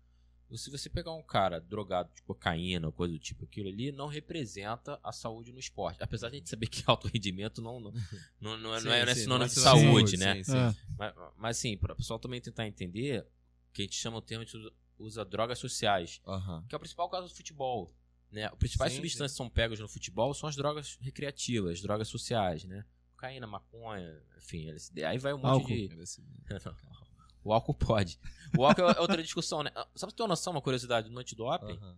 [0.54, 4.06] Se você pegar um cara drogado de cocaína ou coisa do tipo, aquilo ali não
[4.06, 6.02] representa a saúde no esporte.
[6.02, 7.92] Apesar de a gente saber que alto rendimento não, não,
[8.40, 10.34] não, não é, não é, não é Sim, sinônimo sim, de é saúde, sim, né?
[10.36, 10.58] sim, sim.
[10.58, 10.74] É.
[10.96, 13.26] Mas, mas assim, para o pessoal também tentar entender,
[13.72, 16.64] que a gente chama o termo, a gente usa, usa drogas sociais, Aham.
[16.68, 17.92] que é o principal caso do futebol.
[18.30, 18.44] Né?
[18.44, 22.64] As principais Sim, substâncias que são pegas no futebol são as drogas recreativas, drogas sociais,
[22.64, 22.84] né?
[23.14, 25.04] Cocaína, maconha, enfim, LSD.
[25.04, 25.66] Aí vai um monte Álcool.
[25.68, 25.88] de.
[27.46, 28.18] o álcool pode.
[28.56, 29.70] O álcool é outra discussão, né?
[29.94, 31.96] Só pra você ter uma noção, uma curiosidade no antidoping, Aham.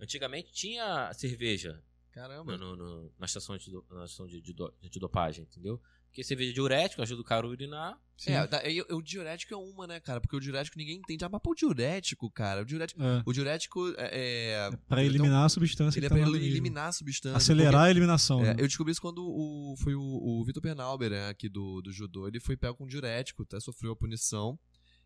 [0.00, 1.82] antigamente tinha cerveja
[2.12, 2.56] Caramba.
[2.56, 5.80] no, no- no- na estação, de, na estação de, de, de antidopagem, entendeu?
[6.16, 8.00] Porque cerveja é diurético ajuda o cara a urinar.
[8.26, 10.18] É, da- e- o diurético é uma, né, cara?
[10.18, 11.22] Porque o diurético ninguém entende.
[11.22, 12.62] Ah, mas pô, o diurético, cara.
[12.62, 13.22] O diurético, É.
[13.26, 14.70] o diurético é.
[14.70, 17.36] é- Pra então, eliminar a substância Ele é que tá pra eliminar a substância.
[17.36, 18.38] Acelerar a eliminação.
[18.38, 18.62] porque- é, né?
[18.62, 22.26] eu descobri isso quando o, foi o, o Vitor Penalber, né, aqui do, do judô.
[22.26, 24.58] Ele foi pego com diurético, até sofreu a punição.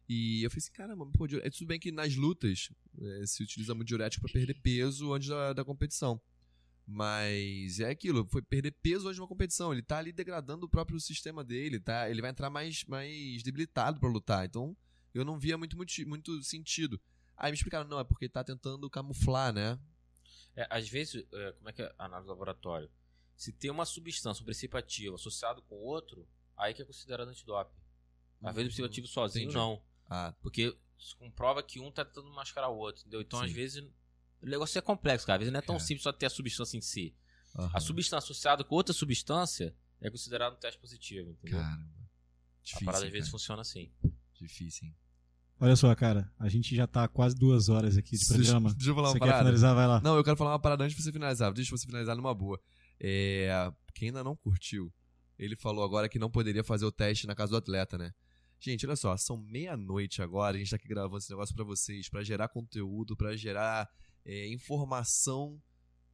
[0.08, 2.68] E eu falei assim, caramba, pô, é tudo bem que nas lutas
[3.00, 6.20] é, se utiliza muito diurético pra perder peso antes da, da competição.
[6.86, 9.72] Mas é aquilo, foi perder peso antes de uma competição.
[9.72, 12.10] Ele tá ali degradando o próprio sistema dele, tá?
[12.10, 14.44] Ele vai entrar mais, mais debilitado pra lutar.
[14.44, 14.76] Então,
[15.14, 17.00] eu não via muito, muito, muito sentido.
[17.36, 19.78] Aí me explicaram, não, é porque tá tentando camuflar, né?
[20.56, 22.90] É, às vezes, é, como é que é a análise do laboratório?
[23.36, 27.74] Se tem uma substância, um princípio ativo associado com outro, aí que é considerado antidoping.
[28.42, 29.56] Às vezes o princípio ativo sozinho Entendi.
[29.56, 29.82] não.
[30.08, 33.20] Ah, Porque se comprova que um tá tentando mascarar o outro, entendeu?
[33.20, 33.46] Então, Sim.
[33.46, 33.90] às vezes,
[34.42, 35.36] o negócio é complexo, cara.
[35.36, 35.84] Às vezes não é tão Cara.
[35.86, 37.14] simples só ter a substância em si.
[37.56, 37.70] aham.
[37.74, 41.58] A substância associada com outra substância é considerado um teste positivo, entendeu?
[41.60, 41.82] Caramba.
[41.84, 43.32] a Difícil, parada às vezes cara.
[43.38, 43.92] funciona assim.
[44.34, 44.96] Difícil, hein?
[45.62, 48.72] Olha só, cara, a gente já tá quase duas horas aqui de programa.
[48.72, 49.38] Deixa eu falar uma Você quer parada.
[49.44, 49.74] finalizar?
[49.74, 50.00] Vai lá.
[50.00, 51.52] Não, eu quero falar uma parada antes de você finalizar.
[51.52, 52.58] Deixa você finalizar numa boa.
[52.98, 54.90] É, quem ainda não curtiu,
[55.38, 58.10] ele falou agora que não poderia fazer o teste na casa do atleta, né?
[58.58, 62.08] Gente, olha só, são meia-noite agora, a gente tá aqui gravando esse negócio pra vocês,
[62.08, 63.86] pra gerar conteúdo, pra gerar
[64.24, 65.60] é, informação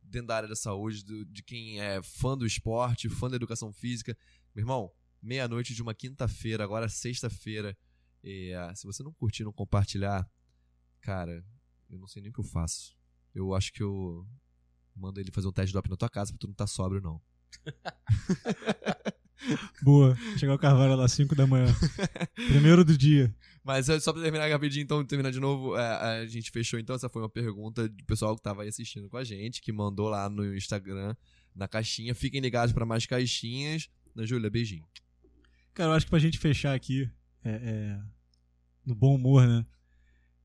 [0.03, 3.73] dentro da área da saúde, do- de quem é fã do esporte, fã da educação
[3.73, 4.17] física.
[4.55, 4.93] Meu irmão,
[5.23, 7.77] meia-noite de uma quinta-feira, agora sexta-feira.
[8.23, 10.29] é, se você não curtir, não compartilhar,
[11.01, 11.45] cara,
[11.89, 12.97] eu não sei nem o que eu faço.
[13.35, 14.27] Eu acho que eu
[14.97, 17.01] mando ele fazer um teste de doping na tua casa pra tu não tá sóbrio,
[17.01, 17.21] não.
[19.83, 20.17] Boa.
[20.37, 21.67] Chegar o Carvalho lá às 5 da manhã.
[22.35, 23.35] Primeiro do dia.
[23.65, 26.95] Mas só pra terminar rapidinho, então, terminar de novo, é, a gente fechou então.
[26.95, 30.09] Essa foi uma pergunta do pessoal que tava aí assistindo com a gente, que mandou
[30.09, 31.15] lá no Instagram,
[31.55, 32.15] na caixinha.
[32.15, 33.89] Fiquem ligados pra mais caixinhas.
[34.15, 34.85] Na Júlia, beijinho.
[35.75, 37.11] Cara, eu acho que pra gente fechar aqui,
[37.45, 38.01] é, é,
[38.85, 39.67] no bom humor, né?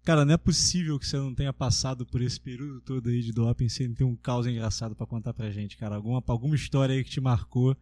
[0.03, 3.31] Cara, não é possível que você não tenha passado por esse período todo aí de
[3.31, 5.95] doping sem ter um caos engraçado pra contar pra gente, cara.
[5.95, 7.77] Alguma, alguma história aí que te marcou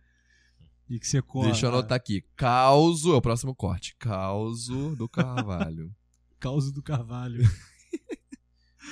[0.89, 1.47] e que você conta.
[1.49, 2.23] Deixa eu anotar aqui.
[2.35, 3.95] Causo, é o próximo corte.
[3.97, 5.93] Causo do Carvalho.
[6.39, 7.43] Caos do Carvalho.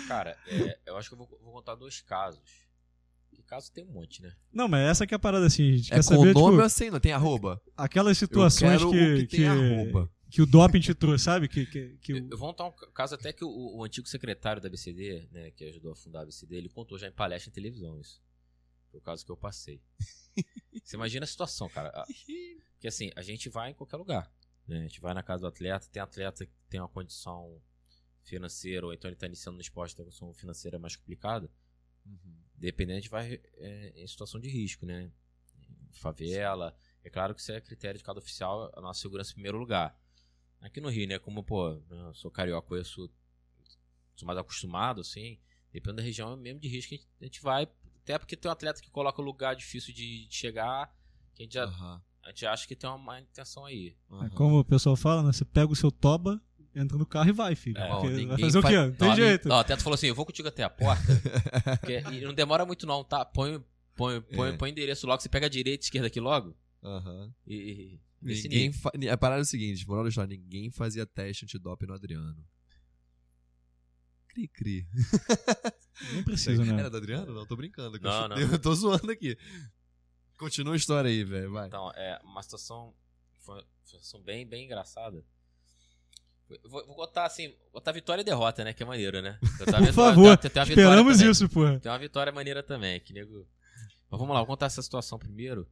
[0.07, 2.65] Cara, é, eu acho que eu vou, vou contar dois casos.
[3.33, 4.33] Que caso tem um monte, né?
[4.51, 6.33] Não, mas essa que é a parada assim, a gente é quer com saber, nome
[6.33, 7.61] tipo, ou assim, não tem arroba?
[7.75, 10.09] aquelas Eu situações quero que, o que que, tem arroba.
[10.29, 11.47] que o doping te trouxe, sabe?
[11.47, 13.83] Que, que, que Eu, o- eu vou contar um ca- caso até que o, o
[13.83, 17.11] antigo secretário da BCD, né, que ajudou a fundar a BCD, ele contou já em
[17.11, 18.21] palestra em televisão isso.
[18.89, 19.81] Foi o caso que eu passei.
[20.83, 22.05] Você imagina a situação, cara.
[22.73, 24.31] Porque assim, a gente vai em qualquer lugar.
[24.67, 24.79] Né?
[24.79, 27.61] A gente vai na casa do atleta, tem atleta que tem uma condição
[28.23, 31.49] financeira, ou então ele está iniciando no esporte, tem uma condição financeira mais complicada.
[32.55, 35.11] Dependendo, a gente vai é, em situação de risco, né?
[35.91, 36.75] Favela.
[37.03, 39.97] É claro que isso é critério de cada oficial, a nossa segurança em primeiro lugar.
[40.59, 41.19] Aqui no Rio, né?
[41.19, 43.09] Como, pô, eu sou carioca, conheço,
[44.15, 45.39] sou mais acostumado, assim.
[45.71, 47.67] Dependendo da região, é mesmo de risco, a gente, a gente vai.
[48.07, 50.89] Até porque tem um atleta que coloca lugar difícil de, de chegar,
[51.35, 53.97] que a gente, já, Aham, a gente acha que tem uma má intenção aí.
[54.09, 54.29] é aham.
[54.29, 55.33] como o pessoal fala, né?
[55.33, 56.41] Você pega o seu toba,
[56.73, 57.77] entra no carro e vai, filho.
[57.77, 58.81] É, ó, vai fazer o faz- quê?
[58.87, 59.49] Não tem Ó, jeito.
[59.51, 61.03] Ó, o Teto falou assim: eu vou contigo até a porta.
[61.81, 63.25] porque- e não demora muito, não, tá?
[63.25, 63.61] Põe,
[63.93, 64.53] põe, põe, É.
[64.57, 66.55] põe endereço logo, você pega a direita e esquerda aqui logo.
[66.81, 67.33] Aham.
[67.45, 67.55] E.
[67.55, 68.79] e nesse Ninguém nível.
[68.79, 68.91] fa...
[69.11, 72.41] A parada é o seguinte, moral da história, ninguém fazia teste antidoping no Adriano.
[74.37, 74.87] Cri, cri.
[76.13, 76.79] Nem precisa, né?
[76.79, 77.33] Era do Adriano?
[77.33, 77.99] Não, tô brincando.
[77.99, 78.37] Não, eu, não.
[78.37, 79.35] eu tô zoando aqui.
[80.37, 81.67] Continua a história aí, velho, vai.
[81.67, 82.93] Então, é uma situação.
[83.39, 85.23] Foi uma situação bem, bem engraçada.
[86.63, 88.73] Vou, vou botar assim, botar vitória e derrota, né?
[88.73, 89.39] Que é maneiro, né?
[89.57, 91.31] Botar Por vitória- favor, tem- tem uma vitória esperamos também.
[91.31, 91.79] isso, porra.
[91.79, 93.47] Tem uma vitória maneira também, que nego.
[94.09, 95.67] Mas vamos lá, vou contar essa situação primeiro.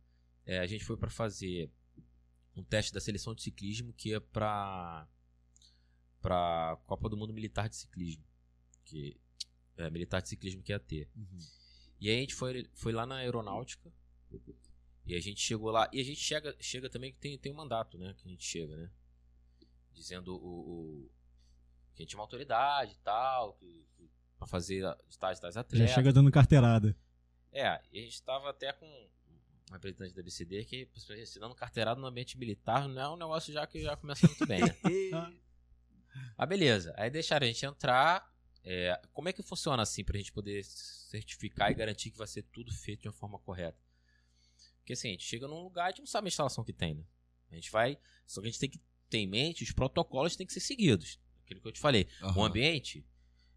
[0.46, 1.70] É, a gente foi pra fazer
[2.56, 5.08] um teste da seleção de ciclismo que é pra
[6.22, 8.24] para Copa do Mundo Militar de Ciclismo,
[8.86, 9.18] que
[9.78, 11.10] é militar de ciclismo que ia ter.
[11.16, 11.40] Uhum.
[12.00, 13.92] E aí a gente foi, foi lá na aeronáutica.
[15.06, 15.90] E a gente chegou lá.
[15.92, 18.14] E a gente chega, chega também que tem, tem um mandato, né?
[18.18, 18.90] Que a gente chega, né?
[19.94, 20.48] Dizendo o,
[21.06, 21.12] o-
[21.94, 25.54] que a gente tinha uma autoridade e tal, que, que pra fazer de tais, tais
[25.56, 25.92] Já atletas.
[25.92, 26.96] chega dando carteirada.
[27.52, 30.90] É, e a gente tava até com um representante da BCD que,
[31.26, 34.46] se dando carteirada no ambiente militar, não é um negócio já que já começa muito
[34.46, 34.76] bem, né?
[36.38, 36.94] Ah, beleza.
[36.98, 38.34] Aí deixaram a gente entrar.
[38.68, 42.42] É, como é que funciona assim pra gente poder certificar e garantir que vai ser
[42.52, 43.78] tudo feito de uma forma correta?
[44.80, 46.74] Porque assim, a gente chega num lugar e a gente não sabe a instalação que
[46.74, 47.04] tem, né?
[47.52, 47.98] A gente vai.
[48.26, 51.20] Só que a gente tem que ter em mente, os protocolos têm que ser seguidos.
[51.44, 52.08] Aquilo que eu te falei.
[52.22, 52.48] O Aham.
[52.48, 53.06] ambiente,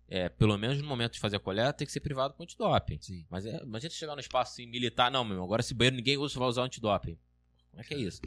[0.09, 3.01] é, pelo menos no momento de fazer a coleta, tem que ser privado com antidoping.
[3.01, 3.27] Sim.
[3.31, 5.97] Mas é, imagina você chegar no espaço assim, militar, não, meu irmão, agora esse banheiro
[5.97, 7.19] ninguém usa, você vai usar antidoping.
[7.71, 8.21] Como é que é isso?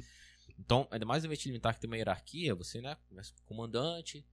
[0.58, 3.46] Então, ainda mais no ambiente militar que tem uma hierarquia, você, né, conversa com o
[3.46, 4.26] comandante,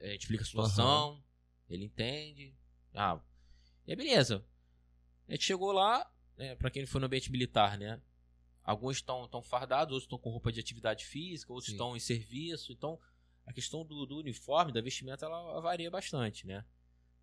[0.00, 1.23] a gente explica a situação,
[1.68, 2.54] ele entende.
[2.92, 3.20] Ah,
[3.86, 4.44] e aí beleza.
[5.28, 8.00] A gente chegou lá, né, pra quem foi no ambiente militar, né,
[8.62, 12.72] alguns estão tão fardados, outros estão com roupa de atividade física, outros estão em serviço,
[12.72, 13.00] então
[13.46, 16.64] a questão do, do uniforme, da vestimenta, ela varia bastante, né.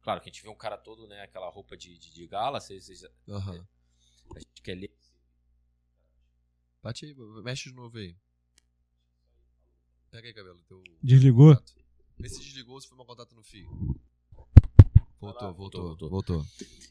[0.01, 2.59] Claro que a gente vê um cara todo, né, aquela roupa de, de, de gala,
[2.59, 3.67] vocês, vocês Aham.
[4.35, 4.91] a gente quer ler.
[6.81, 8.17] Bate aí, mexe de novo aí.
[10.09, 10.59] Pega aí, cabelo.
[10.67, 10.83] Teu...
[11.01, 11.55] Desligou?
[12.17, 13.69] Vê se desligou ou se foi meu contato no fio.
[15.21, 16.45] Voltou, lá, voltou, voltou, voltou.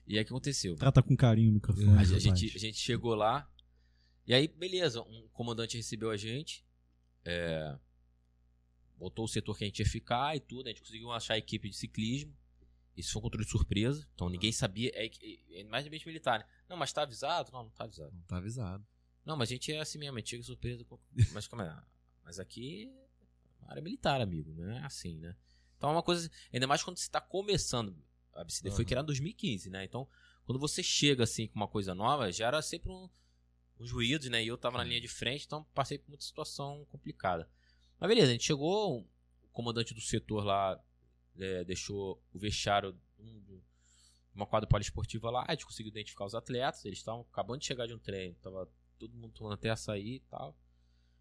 [0.07, 0.77] E aí o que aconteceu?
[0.77, 1.99] Trata com carinho o microfone.
[1.99, 3.51] A, gente, a gente chegou lá.
[4.27, 6.65] E aí, beleza, um comandante recebeu a gente.
[7.25, 7.77] É,
[8.97, 10.69] botou o setor que a gente ia ficar e tudo.
[10.69, 12.33] A gente conseguiu achar a equipe de ciclismo.
[12.97, 14.07] Isso foi um controle de surpresa.
[14.15, 14.93] Então ninguém sabia.
[14.95, 16.47] É, é, é mais ambiente militar, né?
[16.69, 17.51] Não, mas tá avisado?
[17.51, 18.13] Não, não tá avisado.
[18.13, 18.87] Não tá avisado.
[19.25, 20.87] Não, mas a gente é assim mesmo, a gente chega surpresa.
[21.35, 21.83] Mas como é?
[22.25, 22.91] Mas aqui
[23.69, 25.37] área militar, amigo, não é assim, né?
[25.77, 26.31] Então é uma coisa.
[26.53, 27.97] Ainda mais quando você está começando.
[28.35, 28.89] A BCD foi Aham.
[28.89, 29.85] criada em 2015, né?
[29.85, 30.09] Então,
[30.45, 33.09] quando você chega assim com uma coisa nova, gera sempre um,
[33.79, 34.43] uns ruídos, né?
[34.43, 37.49] E eu tava na linha de frente, então passei por muita situação complicada.
[37.99, 40.81] Mas beleza, a gente chegou, o comandante do setor lá
[41.39, 43.61] é, deixou o vestiário um-
[44.35, 47.87] uma quadra poliesportiva lá, a gente conseguiu identificar os atletas, eles estavam acabando de chegar
[47.87, 50.57] de um treino, tava todo mundo tomando até açaí e tal.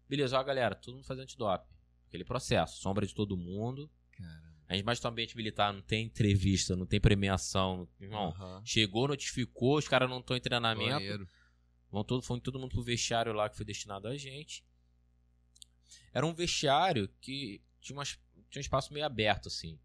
[0.08, 1.68] Beleza, ó galera, todo mundo fazendo antidoping.
[2.06, 3.90] Aquele processo, sombra de todo mundo.
[4.12, 4.59] Caramba.
[4.70, 7.88] A gente mais no ambiente militar, não tem entrevista, não tem premiação.
[8.00, 8.62] Irmão, Aham.
[8.64, 10.92] chegou, notificou, os caras não estão em treinamento.
[10.92, 11.28] Banheiro.
[11.90, 14.64] Vão todo, foi todo mundo pro vestiário lá que foi destinado a gente.
[16.14, 18.10] Era um vestiário que tinha, umas,
[18.48, 19.76] tinha um espaço meio aberto, assim.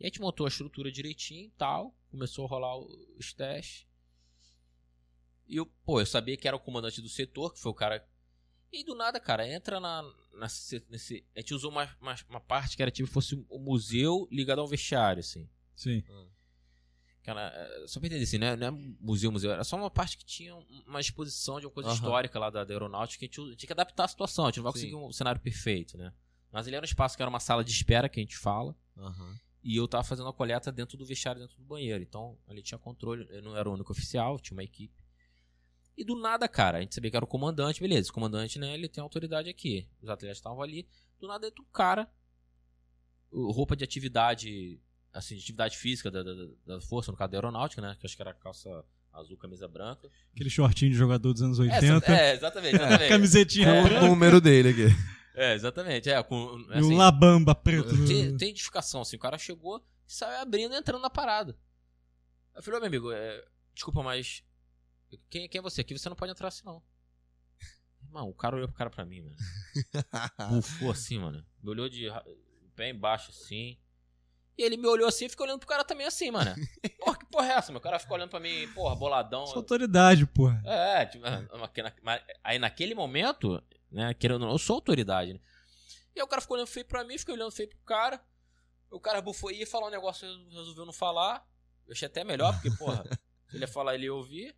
[0.00, 1.96] E a gente montou a estrutura direitinho e tal.
[2.10, 2.76] Começou a rolar
[3.16, 3.86] os testes.
[5.46, 8.04] E eu, pô, eu sabia que era o comandante do setor, que foi o cara.
[8.74, 10.02] E do nada, cara, entra na.
[10.40, 14.26] nesse, nesse- a gente usou uma, uma, uma parte que era tipo fosse um museu
[14.30, 15.48] ligado ao vestiário, assim.
[15.76, 16.02] Sim.
[17.22, 18.54] Cara, é, só pra entender assim, né?
[18.54, 18.70] Não é
[19.00, 19.50] museu, museu.
[19.52, 21.96] Era só uma parte que tinha um- uma exposição de uma coisa Aham.
[21.96, 24.44] histórica lá da, da aeronáutica que a gente tinha que adaptar a situação.
[24.44, 24.78] A gente não vai Sim.
[24.90, 26.12] conseguir um cenário perfeito, né?
[26.52, 28.76] Mas ele era um espaço que era uma sala de espera que a gente fala.
[28.96, 29.38] Aham.
[29.62, 32.02] E eu tava fazendo a coleta dentro do vestiário, dentro do banheiro.
[32.02, 33.26] Então, ali tinha controle.
[33.30, 34.94] Eu não era o único oficial, tinha uma equipe.
[35.96, 38.10] E do nada, cara, a gente sabia que era o comandante, beleza.
[38.10, 39.88] O comandante, né, ele tem autoridade aqui.
[40.02, 40.88] Os atletas estavam ali.
[41.20, 42.10] Do nada entra um cara,
[43.30, 44.80] o- roupa de atividade,
[45.12, 46.32] assim, de atividade física da, da,
[46.66, 47.96] da força, no caso da aeronáutica, né?
[47.98, 50.10] Que acho que era calça azul, camisa branca.
[50.34, 51.86] Aquele shortinho de jogador dos anos 80.
[51.86, 53.08] Essa- é, exatamente, exatamente.
[53.08, 54.86] Camisetinha É o número dele aqui.
[55.36, 56.10] É, exatamente.
[56.10, 57.88] É, com, e um assim, labamba preto.
[58.06, 59.16] Tem, tem identificação, assim.
[59.16, 61.56] O cara chegou e saiu abrindo e entrando na parada.
[62.54, 64.42] Eu falei, ô meu amigo, é, desculpa, mas.
[65.30, 65.80] Quem, quem é você?
[65.80, 66.82] Aqui você não pode entrar assim, não.
[68.02, 69.36] Irmão, o cara olhou pro cara pra mim, mano.
[70.50, 71.44] Bufou assim, mano.
[71.62, 72.06] Me olhou de
[72.76, 73.78] pé embaixo, assim.
[74.56, 76.54] E ele me olhou assim e ficou olhando pro cara também assim, mano.
[77.00, 77.78] Porra, que porra é essa, meu?
[77.80, 79.46] O cara ficou olhando pra mim, porra, boladão.
[79.46, 80.62] Sua autoridade, porra.
[80.64, 83.60] É, tipo, ah, mas- na- mas aí naquele momento,
[83.90, 85.40] né, querendo ou não, eu sou autoridade, né?
[86.14, 88.24] E aí o cara ficou olhando feio pra mim, fiquei olhando feio pro cara.
[88.90, 91.44] O cara bufou ia falar um negócio, resolveu não falar.
[91.86, 93.02] Eu achei até melhor, porque, porra,
[93.50, 94.54] se ele ia falar, ele ia ouvir.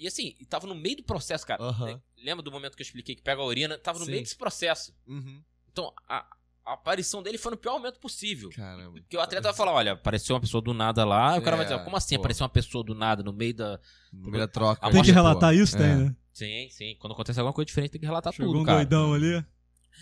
[0.00, 1.62] E assim, e tava no meio do processo, cara.
[1.84, 2.00] Né?
[2.24, 3.76] Lembra do momento que eu expliquei que pega a urina?
[3.76, 4.12] Tava no Sim.
[4.12, 4.94] meio desse processo.
[5.06, 5.42] Uhum.
[5.70, 6.26] Então, a,
[6.64, 8.48] a aparição dele foi no pior momento possível.
[8.50, 8.92] Caramba.
[9.00, 11.36] Porque o atleta vai falar, olha, apareceu uma pessoa do nada lá.
[11.36, 12.22] E o cara vai É, dizer, como assim pô.
[12.22, 13.78] apareceu uma pessoa do nada no meio da,
[14.22, 14.80] Primeira troca.
[14.80, 15.60] A Tem que mostra, relatar pô.
[15.62, 15.94] isso, tem, É.
[15.96, 16.16] né?
[16.32, 16.96] Sim, sim.
[16.98, 18.78] Quando acontece alguma coisa diferente, tem que relatar Chegou tudo, um cara.
[18.78, 19.44] doidão ali.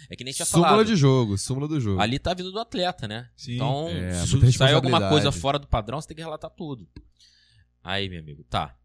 [0.09, 0.87] É que nem tinha Súmula falado.
[0.87, 2.01] de jogo, súmula do jogo.
[2.01, 3.29] Ali tá a vida do atleta, né?
[3.37, 3.57] Sim.
[3.57, 6.87] Então, É, se sair alguma coisa fora do padrão, você tem que relatar tudo.
[7.83, 8.78] Aí, meu amigo, tá.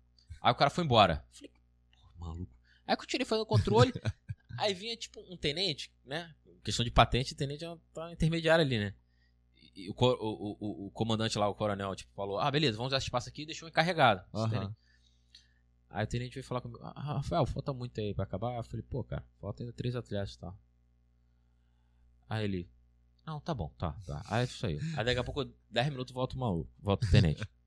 [0.44, 1.26] Aí o cara foi embora.
[1.32, 2.52] Falei, pô, maluco.
[2.86, 3.92] Aí eu continuei fazendo controle.
[4.60, 6.36] aí vinha, tipo, um tenente, né?
[6.64, 8.94] Questão de patente, tenente é uma tá intermediário ali, né?
[9.76, 12.98] e o, o, o, o comandante lá, o coronel, tipo, falou: Ah, beleza, vamos usar
[12.98, 14.24] esse espaço aqui e deixou encarregado.
[14.50, 14.76] tenente.
[15.90, 18.58] Aí o tenente veio falar comigo: ah, Rafael, falta muito aí pra acabar.
[18.58, 20.58] Eu falei: Pô, cara, falta ainda três atletas e tal.
[22.30, 22.70] Aí ele:
[23.26, 24.24] Não, tá bom, tá, tá.
[24.28, 24.80] Aí isso aí.
[24.96, 27.44] Aí daqui a pouco, 10 minutos, volta o maluco, volta o tenente.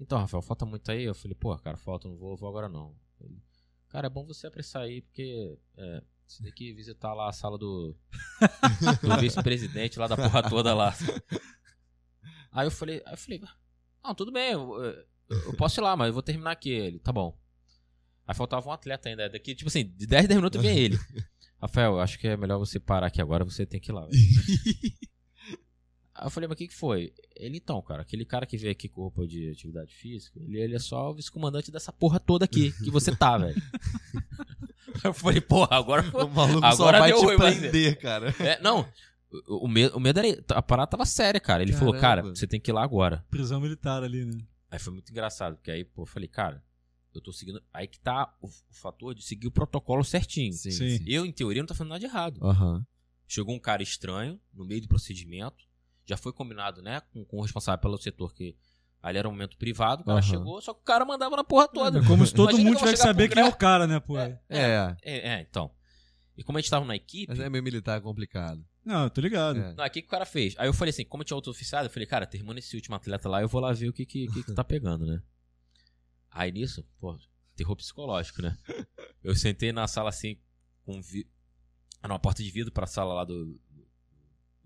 [0.00, 1.04] Então, Rafael, falta muito aí?
[1.04, 2.94] Eu falei: Pô, cara, falta, não vou, vou agora não.
[3.20, 3.40] Ele,
[3.88, 5.56] cara, é bom você apressar aí, porque.
[5.76, 7.94] É, você tem que visitar lá a sala do,
[9.02, 10.94] do vice-presidente lá da porra toda lá.
[12.50, 13.42] Aí eu falei, aí eu falei,
[14.02, 16.70] não, tudo bem, eu, eu- eu posso ir lá, mas eu vou terminar aqui.
[16.70, 17.38] Ele, tá bom.
[18.26, 19.28] Aí faltava um atleta ainda.
[19.28, 20.98] Daqui, tipo assim, de 10 10 minutos vem ele.
[21.60, 24.08] Rafael, acho que é melhor você parar aqui agora, você tem que ir lá.
[26.14, 27.12] velho." Aí eu falei, mas o que, que foi?
[27.34, 30.76] Ele, então, cara, aquele cara que veio aqui com roupa de atividade física, ele, ele
[30.76, 33.60] é só o vice-comandante dessa porra toda aqui, que você tá, velho.
[35.02, 36.02] eu falei, porra, agora.
[36.16, 38.34] O maluco só Agora vai deu te prender, cara.
[38.38, 38.88] É, não,
[39.48, 40.44] o, o medo, o medo era.
[40.50, 41.62] A parada tava séria, cara.
[41.62, 42.36] Ele falou, cara, Caramba.
[42.36, 43.24] você tem que ir lá agora.
[43.30, 44.38] Prisão militar ali, né?
[44.70, 46.62] Aí foi muito engraçado, porque aí, pô, eu falei, cara,
[47.14, 47.62] eu tô seguindo.
[47.72, 50.52] Aí que tá o, o fator de seguir o protocolo certinho.
[50.52, 50.98] Sim, Sim.
[50.98, 51.04] sim.
[51.06, 52.44] Eu, em teoria, não tô fazendo nada de errado.
[52.44, 52.84] Aham.
[53.26, 55.64] Chegou um cara estranho no meio do procedimento.
[56.06, 58.56] Já foi combinado, né, com, com o responsável pelo setor que
[59.02, 60.02] ali era um momento privado.
[60.02, 60.28] O cara Aham.
[60.28, 61.98] chegou, só que o cara mandava na porra toda.
[61.98, 64.18] É como se todo Imagina mundo tivesse que saber quem é o cara- né, pô?
[64.18, 64.40] É.
[64.48, 65.70] É, É, é, então.
[66.36, 67.26] E como a gente tava na equipe.
[67.28, 68.64] mas é meio militar complicado.
[68.84, 69.58] Não, eu tô ligado.
[69.58, 69.74] É.
[69.74, 70.54] Não, o que, o cara fez?
[70.58, 73.28] Aí eu falei assim, como tinha outro oficial, eu falei, cara, termina esse último atleta
[73.28, 75.22] lá, eu vou lá ver o que que, que, que tá pegando, né?
[76.30, 77.16] Aí nisso, pô,
[77.54, 78.56] terror psicológico, né?
[79.22, 80.36] Eu sentei na sala assim,
[80.84, 81.26] com vi...
[82.02, 83.58] numa porta de vidro pra sala lá do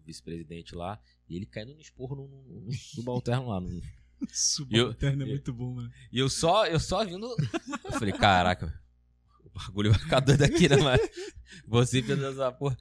[0.09, 3.61] vice-presidente lá, e ele caindo no esporro no, no, no subalterno lá.
[3.61, 3.81] no-
[4.33, 5.89] Subalterno é eu- muito bom, né?
[6.11, 7.25] E eu só, eu só vindo.
[7.85, 8.83] Eu falei, caraca,
[9.45, 11.01] o bagulho vai ficar doido aqui, né, mas
[11.67, 12.77] você fez essa porra.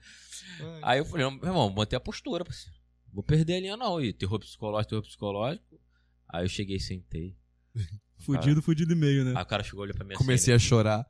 [0.82, 2.76] Aí eu falei, meu irmão, mantém a postura, parceiro.
[3.12, 4.00] Vou perder a linha, não.
[4.00, 5.80] E terror psicológico, terror psicológico.
[6.28, 7.36] Aí eu cheguei e sentei.
[8.20, 9.32] Fudido, fudido e meio, né?
[9.36, 10.66] Aí o cara chegou olhou pra mim Comecei assim.
[10.66, 10.98] a chorar.
[10.98, 11.06] né?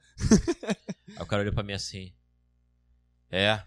[1.17, 2.13] Aí o cara olhou pra mim assim.
[3.31, 3.63] É.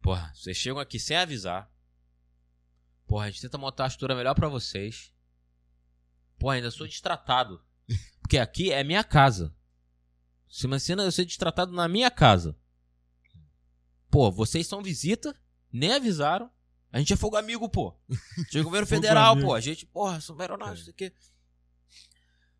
[0.00, 1.70] Porra, vocês chegam aqui sem avisar.
[3.06, 5.12] Porra, a gente tenta montar a postura melhor pra vocês.
[6.38, 7.62] Porra, ainda sou destratado.
[8.22, 9.54] Porque aqui é minha casa.
[10.48, 12.56] Se imagina eu ser destratado na minha casa.
[14.10, 15.38] Pô, vocês são visita,
[15.72, 16.50] nem avisaram.
[16.92, 17.94] A gente é fogo amigo, pô.
[18.58, 19.54] O governo federal, pô.
[19.54, 21.12] A gente, porra, são aeronáuticos, isso aqui.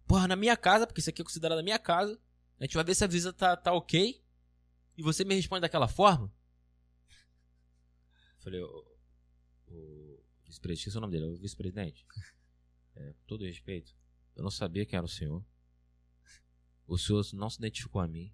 [0.06, 2.20] Porra, na minha casa, porque isso aqui é considerado a minha casa.
[2.58, 4.22] A gente vai ver se a visita tá, tá ok.
[4.96, 6.32] E você me responde daquela forma?
[8.42, 8.84] Falei, o,
[9.68, 12.04] o vice-presidente, esqueci o nome dele, o vice-presidente.
[12.96, 13.94] É, com todo respeito,
[14.36, 15.42] eu não sabia quem era o senhor.
[16.88, 18.32] O senhor não se identificou a mim.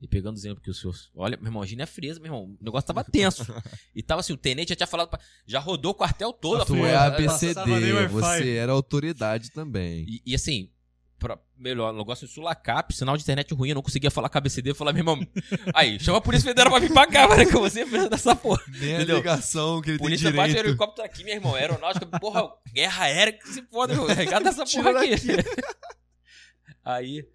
[0.00, 0.94] E pegando o exemplo que o senhor.
[1.14, 2.56] Olha, meu irmão, a Gina é frieza, meu irmão.
[2.60, 3.46] O negócio tava tenso.
[3.94, 5.08] e tava assim, o tenente já tinha falado.
[5.08, 6.64] pra- Já rodou o quartel todo.
[6.66, 10.04] Tu Foi, é ABCD, você era autoridade também.
[10.08, 10.72] E, e assim,
[11.18, 14.40] pra, melhor, negócio de sulacap, sinal de internet ruim, eu não conseguia falar com a
[14.40, 14.70] BCD.
[14.70, 15.26] Eu falava, meu irmão,
[15.74, 18.62] aí, chama a Polícia Federal pra vir pra cá, mano, que ser preso dessa porra.
[18.68, 19.16] Nem a Entendeu?
[19.16, 20.68] ligação que ele Polícia tem bate o direito.
[20.70, 24.90] helicóptero aqui, meu irmão, aeronáutica, porra, guerra aérea, que se foda, meu, regata essa porra
[25.02, 25.14] aqui.
[26.84, 27.28] aí,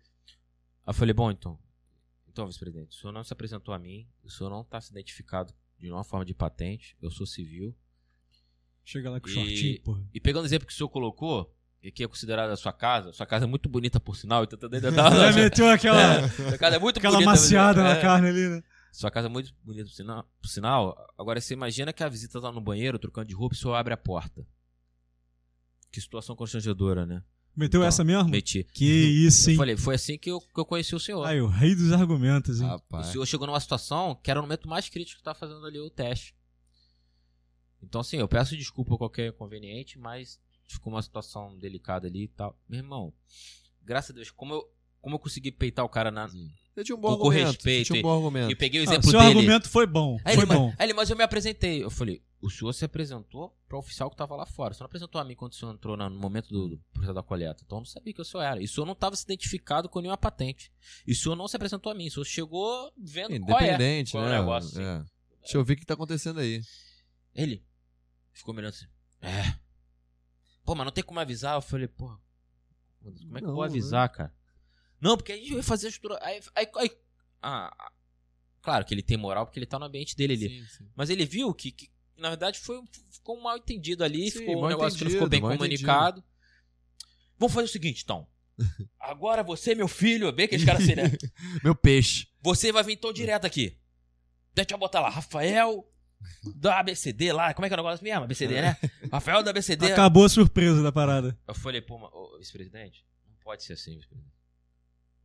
[0.88, 1.60] eu falei, bom, então,
[2.30, 5.54] então, vice-presidente, o senhor não se apresentou a mim, o senhor não tá se identificado
[5.78, 7.76] de nenhuma forma de patente, eu sou civil,
[8.86, 10.06] Chega lá com o shortinho, porra.
[10.14, 13.12] E pegando o exemplo que o senhor colocou, e que é considerada a sua casa,
[13.12, 16.80] sua casa é muito bonita por sinal, então tentando Já meteu aquela, Sua casa é
[16.80, 17.30] muito aquela bonita.
[17.32, 17.84] maciada é.
[17.84, 18.64] na carne ali, né?
[18.92, 20.98] Sua casa é muito bonita por sinal, por sinal.
[21.18, 23.74] Agora você imagina que a visita tá no banheiro, trocando de roupa, e o senhor
[23.74, 24.46] abre a porta.
[25.92, 27.22] Que situação constrangedora, né?
[27.56, 28.30] Meteu Então, essa mesmo?
[28.30, 28.64] Meti.
[28.74, 29.58] Que isso, Eu hein?
[29.58, 31.24] falei, foi assim que eu, que eu conheci o senhor.
[31.26, 32.66] Aí, o rei dos argumentos, hein?
[32.68, 33.08] o Rapaz.
[33.08, 35.90] senhor chegou numa situação que era o momento mais crítico que tá fazendo ali o
[35.90, 36.34] teste.
[37.82, 42.28] Então, assim, eu peço desculpa a qualquer inconveniente, mas ficou uma situação delicada ali e
[42.28, 42.58] tal.
[42.68, 43.14] Meu irmão,
[43.82, 44.64] graças a Deus, como eu,
[45.02, 46.28] como eu consegui peitar o cara na.
[46.28, 47.48] Você tinha um bom Com argumento.
[47.52, 48.52] respeito um e- bom argumento.
[48.52, 49.32] E peguei o Ah, exemplo seu dele.
[49.38, 50.18] argumento foi bom.
[50.26, 50.68] Aí foi ele, bom.
[50.70, 51.84] mas, aí ele, mas eu me apresentei.
[51.84, 54.74] Eu falei, o senhor se apresentou para o oficial que estava lá fora.
[54.74, 57.22] Você não apresentou a mim quando o senhor entrou no momento do, do processo da
[57.22, 57.62] coleta.
[57.64, 58.60] Então eu não sabia que o senhor era.
[58.60, 60.72] E o senhor não estava se identificado com nenhuma patente.
[61.06, 62.08] E o senhor não se apresentou a mim.
[62.08, 63.66] O senhor chegou vendo qual é.
[63.68, 64.40] Independente, qual é o né?
[64.40, 64.82] negócio, assim.
[64.84, 65.06] É.
[65.42, 66.60] Deixa eu ver o que tá acontecendo aí.
[67.36, 67.64] Ele
[68.34, 68.86] ficou mirando assim.
[69.22, 69.54] É.
[70.64, 71.56] Pô, mas não tem como avisar.
[71.56, 72.08] Eu falei, pô,
[73.02, 74.34] como é que eu Não, vou avisar, cara?
[75.00, 76.20] Não, porque a gente vai fazer a estrutura.
[76.26, 76.98] Aí, aí, aí-
[77.42, 77.92] ah,
[78.62, 80.50] claro que ele tem moral porque ele tá no ambiente dele ali.
[80.50, 80.90] Sim, sim.
[80.96, 84.64] Mas ele viu que, que, na verdade, foi, ficou um mal entendido ali, Sim, ficou
[84.64, 86.24] um negócio que não entendido, ficou bem comunicado.
[87.38, 88.26] Vamos fazer o seguinte, então.
[89.00, 91.04] Agora você, meu filho, bem aqueles caras assim, né?
[91.64, 92.28] Meu peixe.
[92.42, 93.78] Você vai vir tão direto aqui.
[94.54, 95.86] Deixa eu botar lá, Rafael
[96.56, 98.24] do ABCD lá, como é que é o negócio mesmo?
[98.24, 98.78] ABCD, né?
[99.12, 99.92] Rafael do ABCD.
[99.92, 101.38] Acabou a surpresa da parada.
[101.48, 104.34] Eu falei, pô, mas, ô, vice-presidente, não pode ser assim, vice-presidente.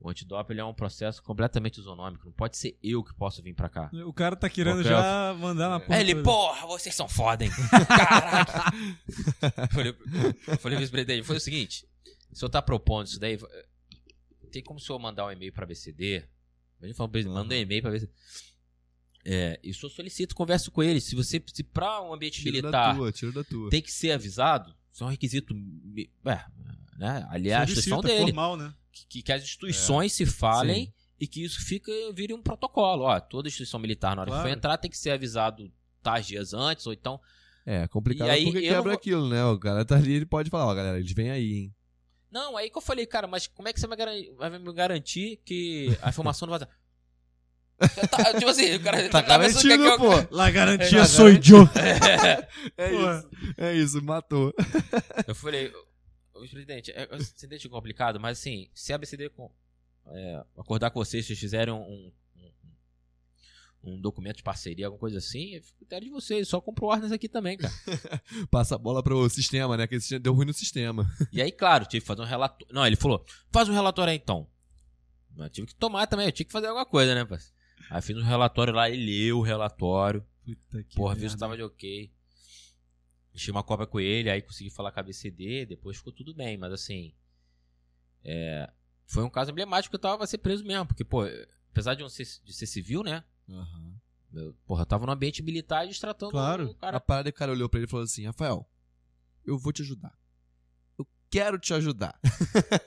[0.01, 2.25] O antidoping ele é um processo completamente isonômico.
[2.25, 3.91] Não pode ser eu que posso vir pra cá.
[4.07, 5.97] O cara tá querendo Qualquer- já mandar na porra.
[5.97, 7.51] Aí ele, porra, vocês são foda, hein?
[7.89, 8.73] Caraca.
[9.43, 9.97] eu falei,
[10.47, 11.85] eu falei vice-presidente, foi o seguinte:
[12.31, 13.37] o senhor tá propondo isso daí?
[14.53, 16.25] Tem como o senhor mandar um e-mail pra BCD?
[16.81, 18.13] A gente falou, "Presidente, manda um e-mail pra BCD.
[19.25, 21.01] É, e o senhor solicita, conversa com ele.
[21.01, 23.69] Se você, se pra um ambiente Tira militar da tua, tira da tua.
[23.71, 25.55] tem que ser avisado, isso é um requisito.
[26.25, 26.45] É,
[26.99, 27.27] né?
[27.31, 28.21] Ali é a Solicita, instituição dele.
[28.33, 28.73] formal, né?
[29.09, 30.93] Que, que as instituições se falem Sim.
[31.21, 33.05] e que isso fica, vire um protocolo.
[33.05, 34.49] Ó, toda instituição militar, na hora que Claro.
[34.49, 35.71] for entrar, tem que ser avisado
[36.03, 37.21] tais dias antes, ou então.
[37.67, 39.45] É, complicado E aí, porque eu quebra vou- aquilo, né?
[39.45, 41.75] O cara tá ali, ele pode falar, ó, galera, eles vêm aí, hein?
[42.31, 44.73] Não, aí que eu falei, cara, mas como é que você vai, garan- vai me
[44.73, 46.67] garantir que a informação não vai
[47.79, 50.35] tá- tipo assim, o cara Tá tá que garantido, aqui é o- pô.
[50.35, 51.63] La garantia É, sou garante- eu.
[52.77, 53.13] É Pô.
[53.13, 53.55] isso.
[53.57, 54.53] É isso, matou.
[55.27, 55.73] Eu falei,
[56.51, 59.51] presidente, é, você entende complicado, mas assim, se a ABCD com-
[60.09, 62.13] é, acordar com vocês, vocês fizerem um, um,
[63.85, 67.29] um documento de parceria, alguma coisa assim, é critério de vocês, só compro ordens aqui
[67.29, 67.73] também, cara.
[68.51, 69.87] Passa a bola pro sistema, né?
[69.87, 71.09] Que deu ruim no sistema.
[71.33, 72.67] E aí, claro, tive que fazer um relatório.
[72.75, 74.49] Não, ele falou, faz um relatório aí então.
[75.37, 77.57] Mas tive que tomar também, eu tinha que fazer alguma coisa, né, parceiro?
[77.91, 80.25] Aí fiz um relatório lá, ele leu o relatório.
[80.45, 82.13] Puta que Porra, viu se tava de ok.
[83.33, 86.57] Deixei uma cópia com ele, aí consegui falar com a BCD, depois ficou tudo bem,
[86.59, 87.15] mas assim.
[88.25, 88.71] é,
[89.07, 91.23] foi um caso emblemático que eu tava pra ser preso mesmo, porque, pô,
[91.71, 93.25] apesar de, eu ser, de ser civil, né?
[94.35, 96.69] Eu, porra, eu tava no ambiente militar e destratando Claro.
[96.69, 97.01] o A cara.
[97.01, 98.69] parada que o cara olhou pra ele e falou assim: Rafael,
[99.47, 100.13] eu vou te ajudar.
[101.31, 102.19] Quero te ajudar.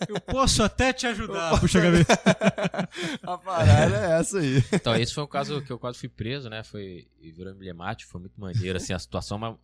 [0.07, 1.59] Eu posso até te ajudar.
[1.59, 2.13] Puxa a cabeça.
[3.21, 4.63] a parada é essa aí.
[4.73, 6.63] Então, esse foi um caso que eu quase fui preso, né?
[6.63, 9.37] Foi, e virou emblemático, foi muito maneiro, assim, a situação.
[9.37, 9.55] Mas,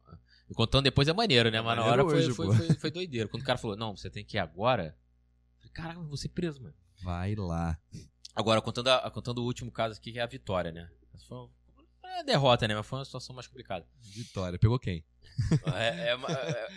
[0.55, 1.59] contando depois é maneiro, né?
[1.59, 3.27] Mas na hora foi, hoje, foi, foi, foi doideiro.
[3.29, 4.95] Quando o cara falou, não, você tem que ir agora.
[5.55, 6.75] Eu falei, caraca, eu vou ser preso, mano.
[7.03, 7.77] Vai lá.
[8.35, 10.87] Agora, contando, a- contando o último caso aqui, que é a vitória, né?
[11.27, 11.47] Foi
[12.19, 12.75] é derrota, né?
[12.75, 13.85] Mas foi uma situação mais complicada.
[14.01, 14.57] Vitória.
[14.59, 15.03] Pegou quem?
[15.75, 16.69] É, é uma- é-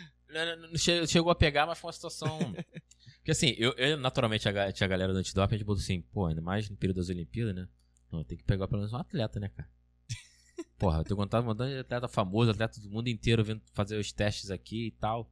[1.06, 2.38] chegou a pegar, mas foi uma situação.
[3.18, 6.00] Porque assim, eu, eu, naturalmente a, tinha a galera do antidoping, a gente botou assim,
[6.00, 7.68] pô, ainda mais no período das Olimpíadas, né?
[8.10, 9.70] Não, tem que pegar pelo menos um atleta, né, cara?
[10.78, 14.10] Porra, eu tenho contato com um atleta famoso, atleta do mundo inteiro vindo fazer os
[14.10, 15.30] testes aqui e tal.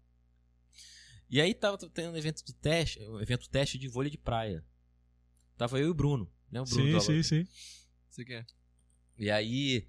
[1.30, 4.64] E aí tava tendo um evento de teste, um evento teste de vôlei de praia.
[5.56, 6.60] Tava eu e o Bruno, né?
[6.60, 7.48] O Bruno Sim, sim, sim.
[8.08, 8.46] Você quer?
[9.18, 9.88] e aí,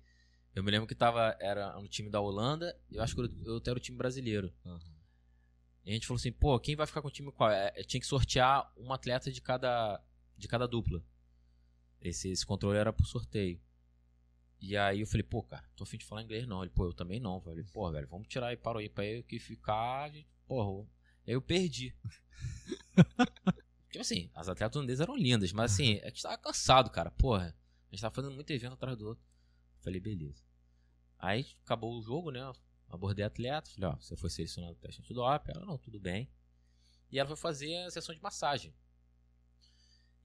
[0.56, 3.30] eu me lembro que tava, era no time da Holanda, e eu acho que eu,
[3.46, 4.52] eu era o time brasileiro.
[5.90, 7.50] E a gente falou assim, pô, quem vai ficar com o time qual?
[7.50, 10.00] É, é, tinha que sortear um atleta de cada,
[10.38, 11.04] de cada dupla.
[12.00, 13.60] Esse, esse controle era por sorteio.
[14.62, 16.62] E aí eu falei, pô, cara, tô afim de falar inglês não.
[16.62, 17.42] Ele, pô, eu também não.
[17.42, 20.12] Falei, pô, velho, vamos tirar aí para aí pra eu que ficar.
[20.12, 20.88] de- Porra,
[21.26, 21.92] aí eu perdi.
[23.90, 27.10] tipo assim, as atletas holandesas eram lindas, mas assim, a gente tava cansado, cara.
[27.10, 27.48] Porra,
[27.90, 29.24] a gente tava fazendo muito evento atrás do outro.
[29.82, 30.44] Falei, beleza.
[31.18, 32.42] Aí acabou o jogo, né?
[32.90, 35.52] Abordei a atleta, falei, ó, você foi selecionado no teste antidoping?
[35.56, 36.30] Ela, não, tudo bem.
[37.12, 38.74] E ela foi fazer a sessão de massagem.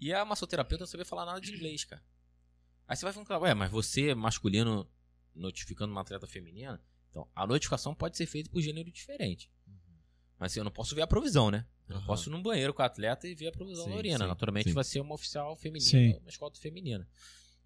[0.01, 2.03] E a massoterapeuta não sabia falar nada de inglês, cara.
[2.89, 4.91] Aí você vai falar, ué, mas você, masculino,
[5.35, 6.83] notificando uma atleta feminina?
[7.11, 9.51] Então, a notificação pode ser feita por gênero diferente.
[10.39, 11.67] Mas assim, eu não posso ver a provisão, né?
[11.89, 12.07] Eu não Aham.
[12.07, 14.19] posso ir num banheiro com a atleta e ver a provisão Sim, na urina.
[14.19, 14.75] sim, Naturalmente sim.
[14.75, 16.19] vai ser uma oficial feminina, Sim.
[16.19, 17.09] uma escolta feminina.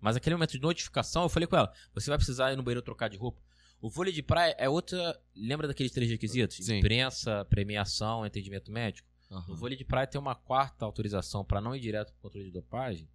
[0.00, 2.82] Mas aquele momento de notificação, eu falei com ela: você vai precisar ir no banheiro
[2.82, 3.42] trocar de roupa.
[3.80, 5.20] O vôlei de praia é outra.
[5.36, 6.56] Lembra daqueles três requisitos?
[6.56, 6.78] Sim.
[6.78, 9.08] Imprensa, premiação, atendimento médico?
[9.30, 9.54] No Aham.
[9.54, 13.08] vôlei de praia tem uma quarta autorização para não ir direto pro controle de dopagem,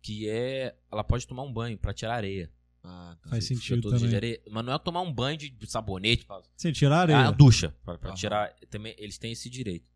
[0.00, 2.50] que é ela pode tomar um banho para tirar areia.
[2.82, 3.30] Ah, tá.
[3.30, 4.14] Faz sentido também.
[4.14, 7.18] areia, mas não é tomar um banho de sabonete, pra, Sem tirar ah, areia.
[7.18, 8.54] uma ducha para tirar.
[8.70, 9.90] Também eles têm esse direito.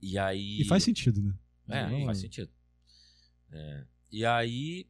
[0.00, 1.34] E aí E faz sentido, né?
[1.68, 2.50] é, Não- faz sentido.
[3.52, 4.86] É, E aí,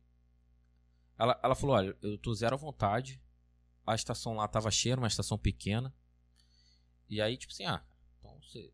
[1.18, 3.20] ela, ela falou: olha, eu tô zero à vontade.
[3.86, 5.94] A estação lá tava cheia, uma estação pequena.
[7.08, 7.84] E aí, tipo assim, ah,
[8.18, 8.72] então você.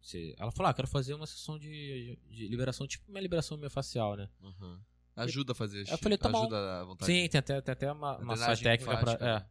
[0.00, 0.34] você...
[0.38, 4.28] Ela falou: ah, quero fazer uma sessão de, de liberação, tipo minha liberação miofascial, né?
[4.42, 4.80] Aham.
[5.16, 6.38] Ajuda a fazer Eu falei, tá bom.
[6.38, 7.12] Ajuda a vontade.
[7.12, 9.12] Sim, tem até, tem até uma, só técnica pra.
[9.12, 9.38] É.
[9.38, 9.46] né?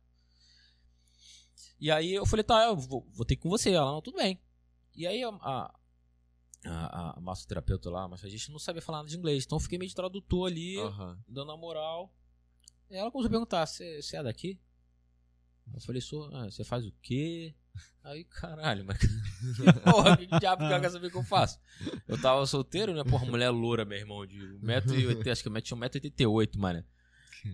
[1.79, 3.71] E aí eu falei, tá, eu vou, vou ter que ir com você.
[3.71, 4.39] Ela, não, tudo bem.
[4.95, 5.79] E aí a, a,
[6.65, 9.45] a, a massoterapeuta lá, a massagista, não sabia falar nada de inglês.
[9.45, 11.17] Então eu fiquei meio de tradutor ali, Aham.
[11.27, 12.13] dando a moral.
[12.89, 14.59] Ela começou a perguntar, você é daqui?
[15.73, 17.53] Eu falei, sou, ah, você faz o quê?
[18.03, 18.97] Aí, caralho, mas.
[19.85, 21.59] Porra, que diabo que ela quer saber que eu faço?
[22.07, 23.03] Eu tava solteiro, né?
[23.03, 26.83] Porra, mulher loura, meu irmão, de 1,80m, acho que eu tinha 1,88m, mano.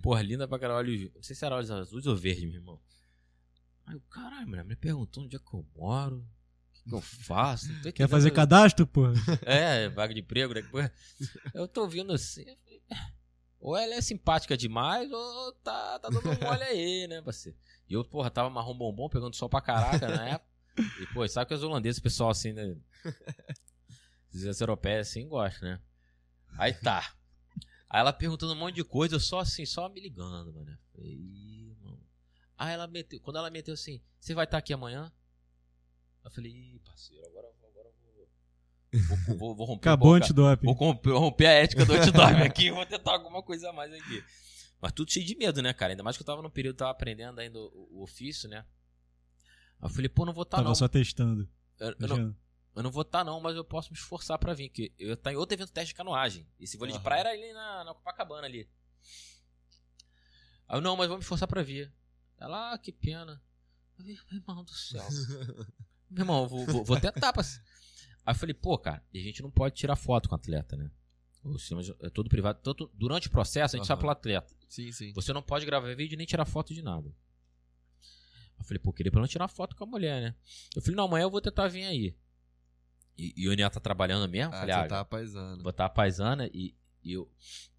[0.01, 0.77] Porra, linda pra caralho.
[0.89, 2.79] olhos- Não sei se era olhos azuis ou verdes, meu irmão.
[3.85, 6.17] Aí caralho, mulher, me perguntou onde é que eu moro.
[6.17, 7.67] O que, que eu faço?
[7.93, 9.07] Quer fazer cadastro, pô?
[9.45, 10.61] É, vaga de emprego, né?
[10.63, 10.91] Porra,
[11.53, 12.41] Eu tô ouvindo assim.
[12.47, 12.81] eu falei,
[13.59, 17.57] Ou ela é simpática demais, ou tá, tá dando mole aí, né, parceiro?
[17.89, 20.51] E eu, porra, tava marrom bombom, pegando sol pra caraca na época.
[20.99, 22.75] E, pô, sabe que os holandeses, pessoal assim, né?
[24.33, 25.81] Os europeias assim gostam, né?
[26.57, 27.15] Aí tá.
[27.89, 30.77] Aí ela perguntando um monte de coisa, eu só assim, só me ligando, mano.
[30.93, 32.03] Falei, mano.
[32.57, 35.11] Aí ela meteu, quando ela meteu assim, você vai estar aqui amanhã?
[36.23, 37.64] Eu falei, Ih, parceiro, agora, eu vou-
[38.99, 40.65] vou, vou, vou, romper Acabou o antidoping.
[40.65, 44.23] Vou romper, romper a ética do antidoping aqui, vou tentar alguma coisa a mais aqui.
[44.81, 45.93] Mas tudo cheio de medo, né, cara?
[45.93, 48.65] Ainda mais que eu tava no período, tava aprendendo ainda o, o ofício, né?
[49.79, 50.75] Aí eu falei, pô, não vou estar Tava não.
[50.75, 51.49] só testando.
[51.79, 52.35] Eu, eu não.
[52.75, 55.31] Eu não vou estar não, mas eu posso me esforçar pra vir, que eu tá
[55.31, 56.45] em outro evento teste de canoagem.
[56.59, 57.03] Esse vôlei de Aham.
[57.03, 58.69] praia era ali na, na Copacabana ali.
[60.67, 61.93] Aí eu, não, mas vou me esforçar pra vir.
[62.37, 63.41] Ela, ah, que pena.
[63.97, 65.07] Eu falei, meu irmão do céu.
[66.11, 67.31] meu irmão, eu vou, vou, vou tentar.
[67.31, 67.43] Pra...
[68.25, 70.75] Aí eu falei, pô, cara, e a gente não pode tirar foto com o atleta,
[70.75, 70.89] né?
[71.43, 71.57] O
[72.01, 72.59] é todo privado.
[72.63, 73.87] Tanto durante o processo, a gente Aham.
[73.87, 74.55] sabe pelo atleta.
[74.67, 75.13] Sim, sim.
[75.13, 77.13] Você não pode gravar vídeo nem tirar foto de nada.
[78.57, 80.35] Eu falei, pô, queria pelo menos tirar foto com a mulher, né?
[80.75, 82.15] Eu falei, não, amanhã eu vou tentar vir aí.
[83.15, 84.53] E, e o Eniel tá trabalhando mesmo.
[84.55, 85.61] Ah, falei, ah, tá paisando.
[85.61, 86.75] botar a paisana e,
[87.05, 87.29] e eu.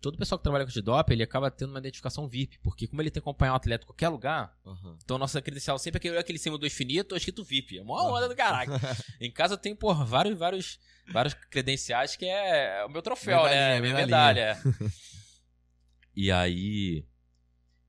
[0.01, 3.03] Todo o pessoal que trabalha com antidoping, ele acaba tendo uma identificação VIP, porque como
[3.03, 4.97] ele tem que acompanhar um atleta em qualquer lugar, Aham.
[5.03, 7.78] então nossa credencial sempre é aquele, aquele símbolo do infinito escrito VIP.
[7.78, 8.12] É uma Ah.
[8.12, 8.70] onda do caralho.
[9.20, 10.78] em casa eu tenho, porra, vários, vários,
[11.12, 13.81] vários credenciais que é o meu troféu, né?
[13.81, 14.55] Medalhinha, Minha medalhinha.
[14.55, 14.86] medalha.
[14.86, 14.90] é.
[16.15, 17.05] e aí.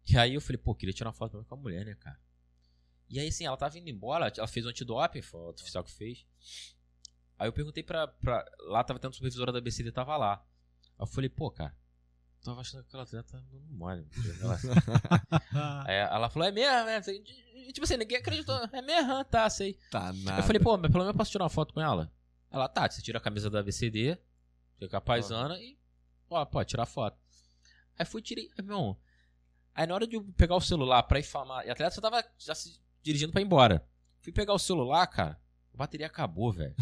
[0.10, 2.18] E aí eu falei, pô, queria tirar uma foto com a mulher, né, cara?
[3.10, 5.92] E aí, assim, ela tava indo embora, ela fez o antidoping, foi o oficial que
[5.92, 6.26] fez.
[7.40, 8.44] Aí eu perguntei pra, pra.
[8.68, 10.44] Lá tava tendo supervisora da BCD, tava lá.
[10.98, 11.76] Aí eu falei, pô, cara,
[12.44, 14.08] tava achando que aquela atleta tá dando mole.
[14.42, 14.58] Ela,
[15.86, 17.02] Aí ela falou, é mesmo, é.
[17.10, 18.56] E, Tipo assim, ninguém acreditou.
[18.72, 19.78] É mesmo, ah, tá, sei.
[19.92, 20.40] Tá nada.
[20.40, 22.12] Eu falei, pô, mas pelo menos eu posso tirar uma foto com ela?
[22.50, 24.18] Ela, tá, você tira a camisa da VCD,
[24.80, 25.78] fica a paisana e.
[26.30, 27.18] Ó, pode tirar foto.
[28.00, 28.50] Aí fui, tirei.
[28.58, 28.98] Aí, meu irmão.
[29.76, 31.66] Aí na hora de eu pegar o celular pra ir filmar.
[31.66, 33.86] E a atleta só tava já se dirigindo pra ir embora.
[34.22, 35.40] Fui pegar o celular, cara.
[35.74, 36.76] A bateria acabou, velho.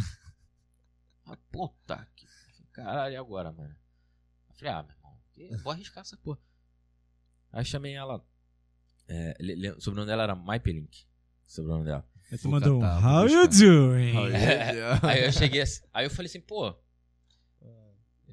[1.25, 2.25] ah, puta que.
[2.71, 3.75] Caralho, e agora, mano?
[4.56, 4.95] Eu falei, ah, meu
[5.48, 6.40] irmão, vou arriscar essa porra.
[7.52, 8.26] Aí chamei ela.
[9.07, 9.36] É,
[9.77, 11.03] o sobrenome dela era Maipelink.
[11.48, 12.06] O sobrenome dela.
[12.32, 14.14] Aí tu mandou um How you doing?
[15.03, 16.76] Aí eu cheguei assim, aí eu falei assim, pô.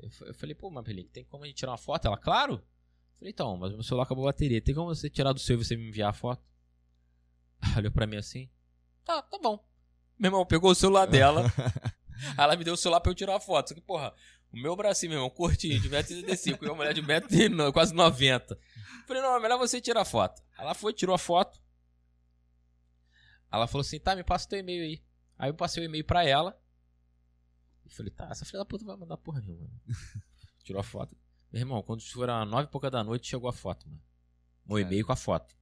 [0.00, 2.06] Eu fa- eu falei, pô, Mapelinho, tem como a gente tirar uma foto?
[2.06, 2.54] Ela, claro.
[2.54, 4.60] Eu falei, então, mas meu celular acabou a bateria.
[4.62, 6.42] Tem como você tirar do seu e você me enviar a foto?
[7.76, 8.48] Olhou pra mim assim.
[9.04, 9.64] Tá, tá bom.
[10.18, 11.44] Meu irmão pegou o celular dela.
[12.16, 13.68] aí ela me deu o celular pra eu tirar a foto.
[13.68, 14.12] Só que, porra,
[14.52, 18.58] o meu bracinho, meu irmão, curtinho, de 1,65m, e uma mulher de 1,90m, quase 90
[19.06, 20.42] Falei, não, é melhor você tirar a foto.
[20.58, 21.60] Ela foi, tirou a foto.
[23.50, 25.02] Ela falou assim, tá, me passa o teu e-mail aí.
[25.38, 26.58] Aí eu passei o e-mail pra ela.
[27.84, 29.68] E falei, tá, essa filha da puta vai mandar porra nenhuma.
[30.62, 31.16] Tirou a foto.
[31.50, 34.00] Meu irmão, quando foram nove e pouca da noite, chegou a foto, mano.
[34.68, 34.80] Cara.
[34.80, 35.54] e-mail com a foto.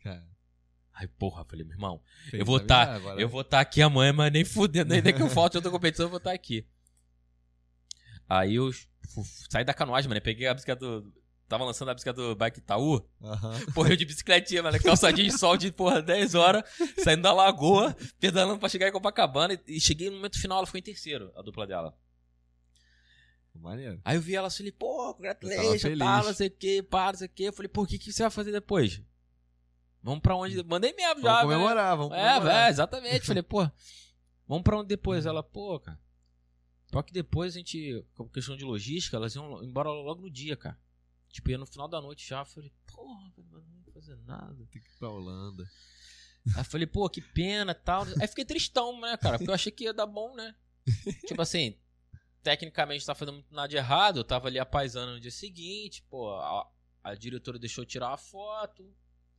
[0.00, 0.28] Cara,
[0.92, 2.00] Aí, porra, falei, meu irmão,
[2.30, 3.20] fez eu vou tá- agora.
[3.20, 6.10] eu vou estar aqui amanhã, mas nem fudendo, ainda que eu falte outra competição, eu
[6.10, 6.68] vou estar aqui.
[8.28, 8.70] Aí eu
[9.50, 10.20] saí da canoagem, mano.
[10.20, 11.12] Peguei a bicicleta do.
[11.46, 13.06] Tava lançando a bicicleta do Bike Itaú.
[13.22, 13.60] Aham.
[13.74, 14.82] Porra, eu de bicicletinha, mano.
[14.82, 16.62] Calçadinho de sol de, porra, 10 horas.
[17.02, 19.52] Saindo da lagoa, pedalando pra chegar em Copacabana.
[19.54, 21.94] E, e cheguei no momento final, ela foi em terceiro, a dupla dela.
[23.54, 24.00] Maneiro.
[24.04, 27.12] Aí eu vi ela assim, pô, Eu tava congratulations, tá, não sei o que, pá,
[27.12, 27.44] não sei o que.
[27.44, 29.00] Eu falei, pô, o que, que você vai fazer depois?
[30.02, 30.62] Vamos pra onde?
[30.64, 31.60] Mandei mesmo já, Vamos velho.
[31.60, 32.42] comemorar, vamos É, comemorar.
[32.42, 33.26] velho, exatamente.
[33.26, 33.70] Falei, pô,
[34.48, 35.24] vamos pra onde depois?
[35.24, 35.98] Ela, pô, cara.
[36.94, 40.56] Só que depois a gente, com questão de logística, elas iam embora logo no dia,
[40.56, 40.78] cara.
[41.28, 42.44] Tipo, ia no final da noite já.
[42.44, 44.54] Falei, porra, não vou fazer nada.
[44.70, 45.68] Tem que ir pra Holanda.
[46.56, 48.04] Aí falei, pô, que pena e tal.
[48.20, 49.38] Aí fiquei tristão, né, cara?
[49.38, 50.54] Porque eu achei que ia dar bom, né?
[51.26, 51.76] tipo assim,
[52.44, 54.20] tecnicamente tá fazendo muito nada de errado.
[54.20, 56.70] Eu tava ali apaisando no dia seguinte, pô, a,
[57.02, 58.88] a diretora deixou eu tirar a foto.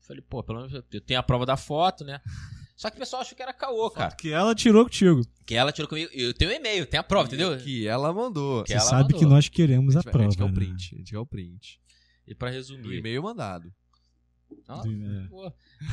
[0.02, 2.20] Falei, pô, pelo menos eu tenho a prova da foto, né?
[2.76, 4.14] Só que o pessoal achou que era caô, cara.
[4.16, 5.22] Que ela tirou contigo.
[5.46, 6.10] Que ela tirou comigo.
[6.14, 7.58] Eu tenho um e-mail, tem a prova, entendeu?
[7.58, 8.64] Que ela mandou.
[8.64, 9.20] Que Você ela sabe mandou.
[9.20, 10.52] que nós queremos a a gente, vai- a gente quer prova.
[10.52, 10.66] o né?
[10.68, 10.96] print.
[10.96, 11.82] A gente quer o print.
[12.28, 12.98] E pra Do resumir.
[12.98, 13.72] e-mail mandado.
[14.68, 14.82] Ah.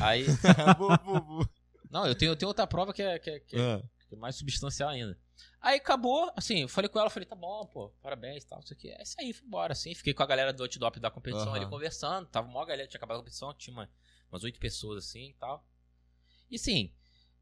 [0.01, 0.25] Aí.
[1.89, 4.15] Não, eu tenho, eu tenho outra prova que é, que é- que é Ah, que
[4.15, 5.17] é mais substancial ainda.
[5.61, 8.73] Aí acabou, assim, eu falei com ela, falei, tá bom, pô, parabéns e tal, isso
[8.73, 8.89] aqui.
[8.89, 9.93] É isso aí, fui embora, assim.
[9.95, 11.55] Fiquei com a galera do Outdop da competição Aham.
[11.55, 12.27] ali conversando.
[12.27, 13.89] Tava uma galera, tinha acabado a competição, tinha uma-
[14.31, 15.65] umas oito pessoas assim e tal.
[16.49, 16.91] E sim,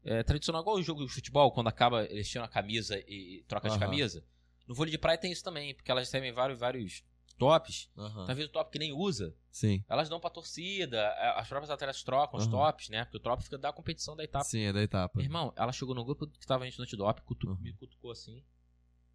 [0.04, 3.68] é tradicional igual o jogo de futebol, quando acaba, eles tiram a camisa e, troca
[3.68, 3.80] de Aham.
[3.80, 4.24] camisa.
[4.66, 7.04] No vôlei de praia tem isso também, porque elas recebem vários, vários
[7.38, 7.90] tops,
[8.26, 9.82] tá vendo o top que nem usa, Sim.
[9.88, 12.50] elas dão pra torcida, é, as próprias atletas trocam os Aham.
[12.50, 13.04] tops, né?
[13.04, 14.44] Porque o top fica da competição da etapa.
[14.44, 15.18] Sim, é da etapa.
[15.18, 17.56] Meu irmão, ela chegou no grupo que tava gente no antidop, cutu Uhum.
[17.60, 18.42] me cutucou assim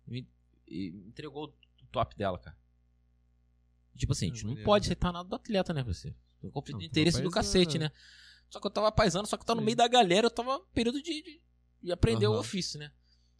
[0.05, 0.27] me-
[0.67, 1.45] e entregou
[1.81, 2.57] o top dela, cara.
[3.95, 4.65] Tipo assim, a gente É, não maneiro.
[4.65, 6.13] pode aceitar nada do atleta, né, você?
[6.43, 7.33] Um conflito Não, de interesse do paisando.
[7.33, 7.91] cacete, né?
[8.49, 10.53] Só que eu tava paisando, só que eu tava no meio da galera, eu tava
[10.59, 11.41] no período de, de,
[11.83, 12.39] de aprender o Aham.
[12.39, 12.91] ofício, né?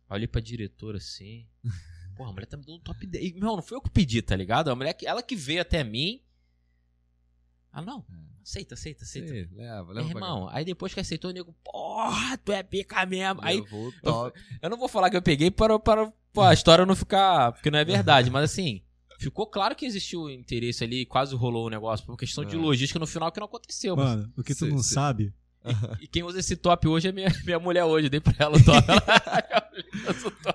[0.10, 1.48] Olhei pra diretora assim.
[2.16, 3.24] Porra, a mulher tá me dando top 10.
[3.26, 4.70] E, Meu, não foi eu que pedi, tá ligado?
[4.70, 6.22] A mulher, que- ela que veio até mim.
[7.72, 8.04] Ah, não.
[8.42, 9.28] Aceita, aceita, aceita.
[9.28, 13.06] Sim, leva, leva pra irmão, aí depois que aceitou, o nego, porra, tu é pica
[13.06, 13.42] mesmo.
[13.44, 14.40] Aí Levou o top.
[14.62, 17.52] eu não vou falar que eu peguei para, para pô, a história não ficar.
[17.52, 18.82] Porque não é verdade, mas assim.
[19.20, 22.60] Ficou claro que existiu interesse ali, quase rolou o negócio, por questão de É.
[22.60, 23.96] logística no final que não aconteceu.
[23.96, 25.34] mas- Mano, o que tu Cê- não cê- sabe.
[26.00, 28.06] E quem usa esse top hoje é minha, minha mulher hoje.
[28.08, 28.88] Eu dei pra ela o top.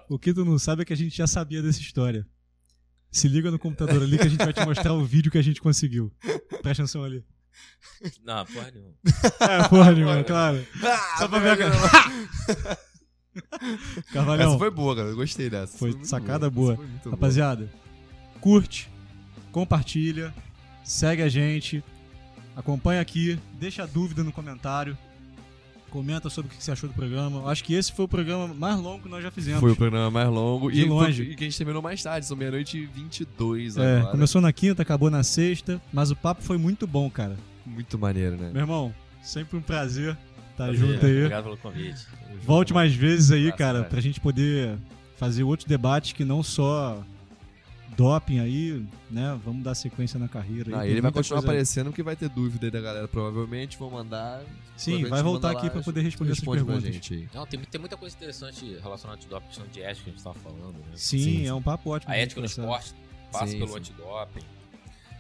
[0.09, 2.27] O que tu não sabe é que a gente já sabia dessa história.
[3.11, 5.43] Se liga no computador ali que a gente vai te mostrar o vídeo que a
[5.43, 6.11] gente conseguiu.
[6.63, 7.23] Presta atenção ali.
[8.25, 8.95] não, porra nenhuma.
[9.41, 10.67] É, porra nenhuma, claro.
[10.83, 11.75] Ah, Só pra ver a cara.
[14.13, 15.09] Carvalhão, Essa foi boa, cara.
[15.09, 15.77] Eu gostei dessa.
[15.79, 16.77] Foi muito sacada boa.
[16.77, 17.69] foi muito rapaziada,
[18.43, 18.91] curte,
[19.53, 20.35] compartilha,
[20.85, 21.83] segue a gente,
[22.57, 24.99] acompanha aqui, deixa dúvida no comentário,
[25.91, 27.41] comenta sobre o que você achou do programa.
[27.41, 29.61] Eu Acho que esse foi o programa mais longo que nós já fizemos.
[29.61, 30.73] Foi o programa mais longo.
[30.73, 31.23] De e, foi- longe.
[31.23, 32.27] e que a gente terminou mais tarde.
[32.27, 34.11] São meia-noite e 22 É, agora.
[34.13, 37.37] começou na quinta, acabou na sexta, mas o papo foi muito bom, cara.
[37.65, 38.51] Muito maneiro, né?
[38.53, 38.93] Meu irmão,
[39.23, 40.17] sempre um prazer
[40.51, 41.17] estar Prazer, junto aí.
[41.19, 42.07] Obrigado pelo convite.
[42.43, 43.91] Volte mais vezes aí, Abraço, cara, cara.
[43.91, 44.77] pra gente poder
[45.19, 47.05] fazer outros debates que não só
[47.97, 49.39] doping aí, né?
[49.45, 50.71] Vamos dar sequência na carreira.
[50.71, 53.09] aí, Não, ele vai continuar coisa- aparecendo porque vai ter dúvida aí da galera.
[53.09, 54.43] Provavelmente vão mandar.
[54.77, 56.83] Sim, vai voltar aqui pra poder responder essas perguntas.
[56.93, 57.29] gente.
[57.35, 60.23] Não, tem, tem muita coisa interessante relacionada ao antidoping, questão de ética que a gente
[60.25, 60.93] tava falando, né?
[60.95, 62.13] Sim, Sim, é um papo ótimo.
[62.13, 62.95] A ética no esporte
[63.31, 63.79] passa Sim, pelo sim.
[63.79, 64.45] antidoping.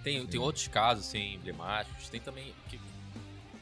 [0.02, 2.08] Tem, tem outros casos, assim, emblemáticos.
[2.08, 2.78] Tem também que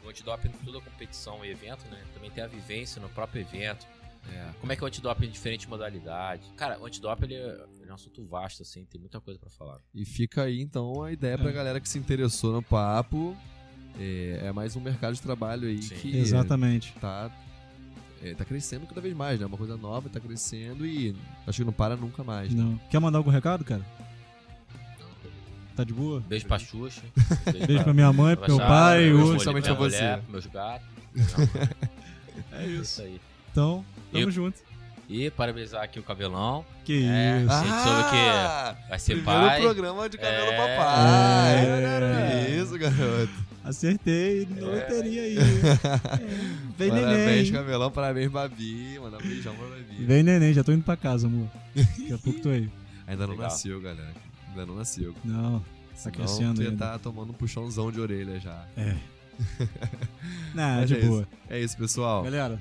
[0.05, 1.99] o antidoping em toda competição e evento, né?
[2.15, 3.87] Também tem a vivência no próprio evento.
[4.33, 4.51] É.
[4.61, 6.47] Como é que é o antidoping em diferentes modalidades?
[6.57, 9.79] Cara, o antidoping ele é, é um assunto vasto, assim, tem muita coisa pra falar.
[9.95, 11.53] E fica aí então a ideia pra É.
[11.53, 13.37] galera que se interessou no papo.
[13.99, 15.95] É, é mais um mercado de trabalho aí Sim.
[15.97, 16.95] que Exatamente.
[17.01, 17.31] tá,
[18.23, 19.47] é, tá crescendo cada vez mais, né?
[19.47, 21.15] Uma coisa nova, tá crescendo e
[21.47, 22.55] acho que não para nunca mais.
[22.55, 22.63] né?
[22.63, 22.79] Não.
[22.89, 23.85] Quer mandar algum recado, cara?
[25.77, 26.21] Tá de boa?
[26.21, 27.03] Beijo pra Xuxa.
[27.67, 28.99] Beijo pra minha mãe, pro meu pai.
[28.99, 29.23] beijo hoje.
[29.25, 29.97] pra Principalmente minha pra você.
[29.97, 30.89] mulher, pros meus gatos.
[32.53, 32.83] É É isso.
[32.83, 33.21] isso aí.
[33.51, 34.59] Então, tamo Eu- junto.
[35.13, 36.65] E parabenizar aqui o Cabelão.
[36.85, 37.41] Que É.
[37.43, 37.53] isso.
[37.53, 39.61] A gente soube que vai ser primeiro pai.
[39.61, 40.57] programa de cabelo É.
[40.57, 41.67] papai.
[41.67, 42.45] É.
[42.47, 43.51] Que isso, garoto.
[43.65, 44.71] Acertei na É.
[44.71, 45.37] loteria aí.
[45.37, 45.41] É.
[46.79, 47.53] Vem Parabéns, neném.
[47.53, 47.91] cabelão.
[47.91, 48.99] Parabéns, Babi.
[49.01, 50.05] Mandar um beijão pra Babi.
[50.05, 51.49] Vem neném, já tô indo pra casa, amor.
[51.75, 52.71] Daqui a pouco tô aí.
[53.09, 53.51] Ainda não Legal.
[53.51, 54.15] nasceu, galera.
[54.49, 55.13] Ainda não nasceu.
[55.25, 55.63] Não,
[55.95, 56.77] Senão crescendo ainda.
[56.87, 58.65] tá tomando um puxãozão de orelha já.
[60.55, 61.07] não, Mas de é isso.
[61.09, 61.29] boa.
[61.49, 62.23] É isso, pessoal.
[62.23, 62.61] Galera,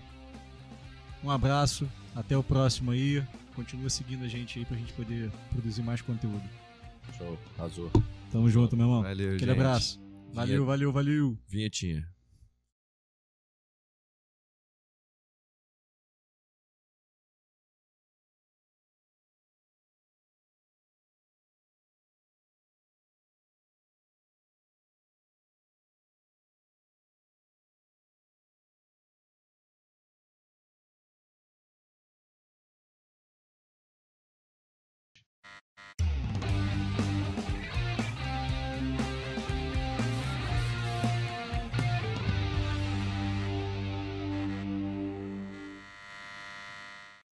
[1.24, 1.88] um abraço.
[2.16, 3.24] Até o próximo aí.
[3.56, 6.42] Continua seguindo a gente aí pra gente poder produzir mais conteúdo.
[7.18, 7.92] Show, azul.
[8.32, 9.02] Tamo junto, meu irmão.
[9.04, 9.50] Valeu, Aquele gente.
[9.52, 10.00] abraço.
[10.34, 11.38] Valeu, valeu, valeu.
[11.48, 12.08] Vinhetinha.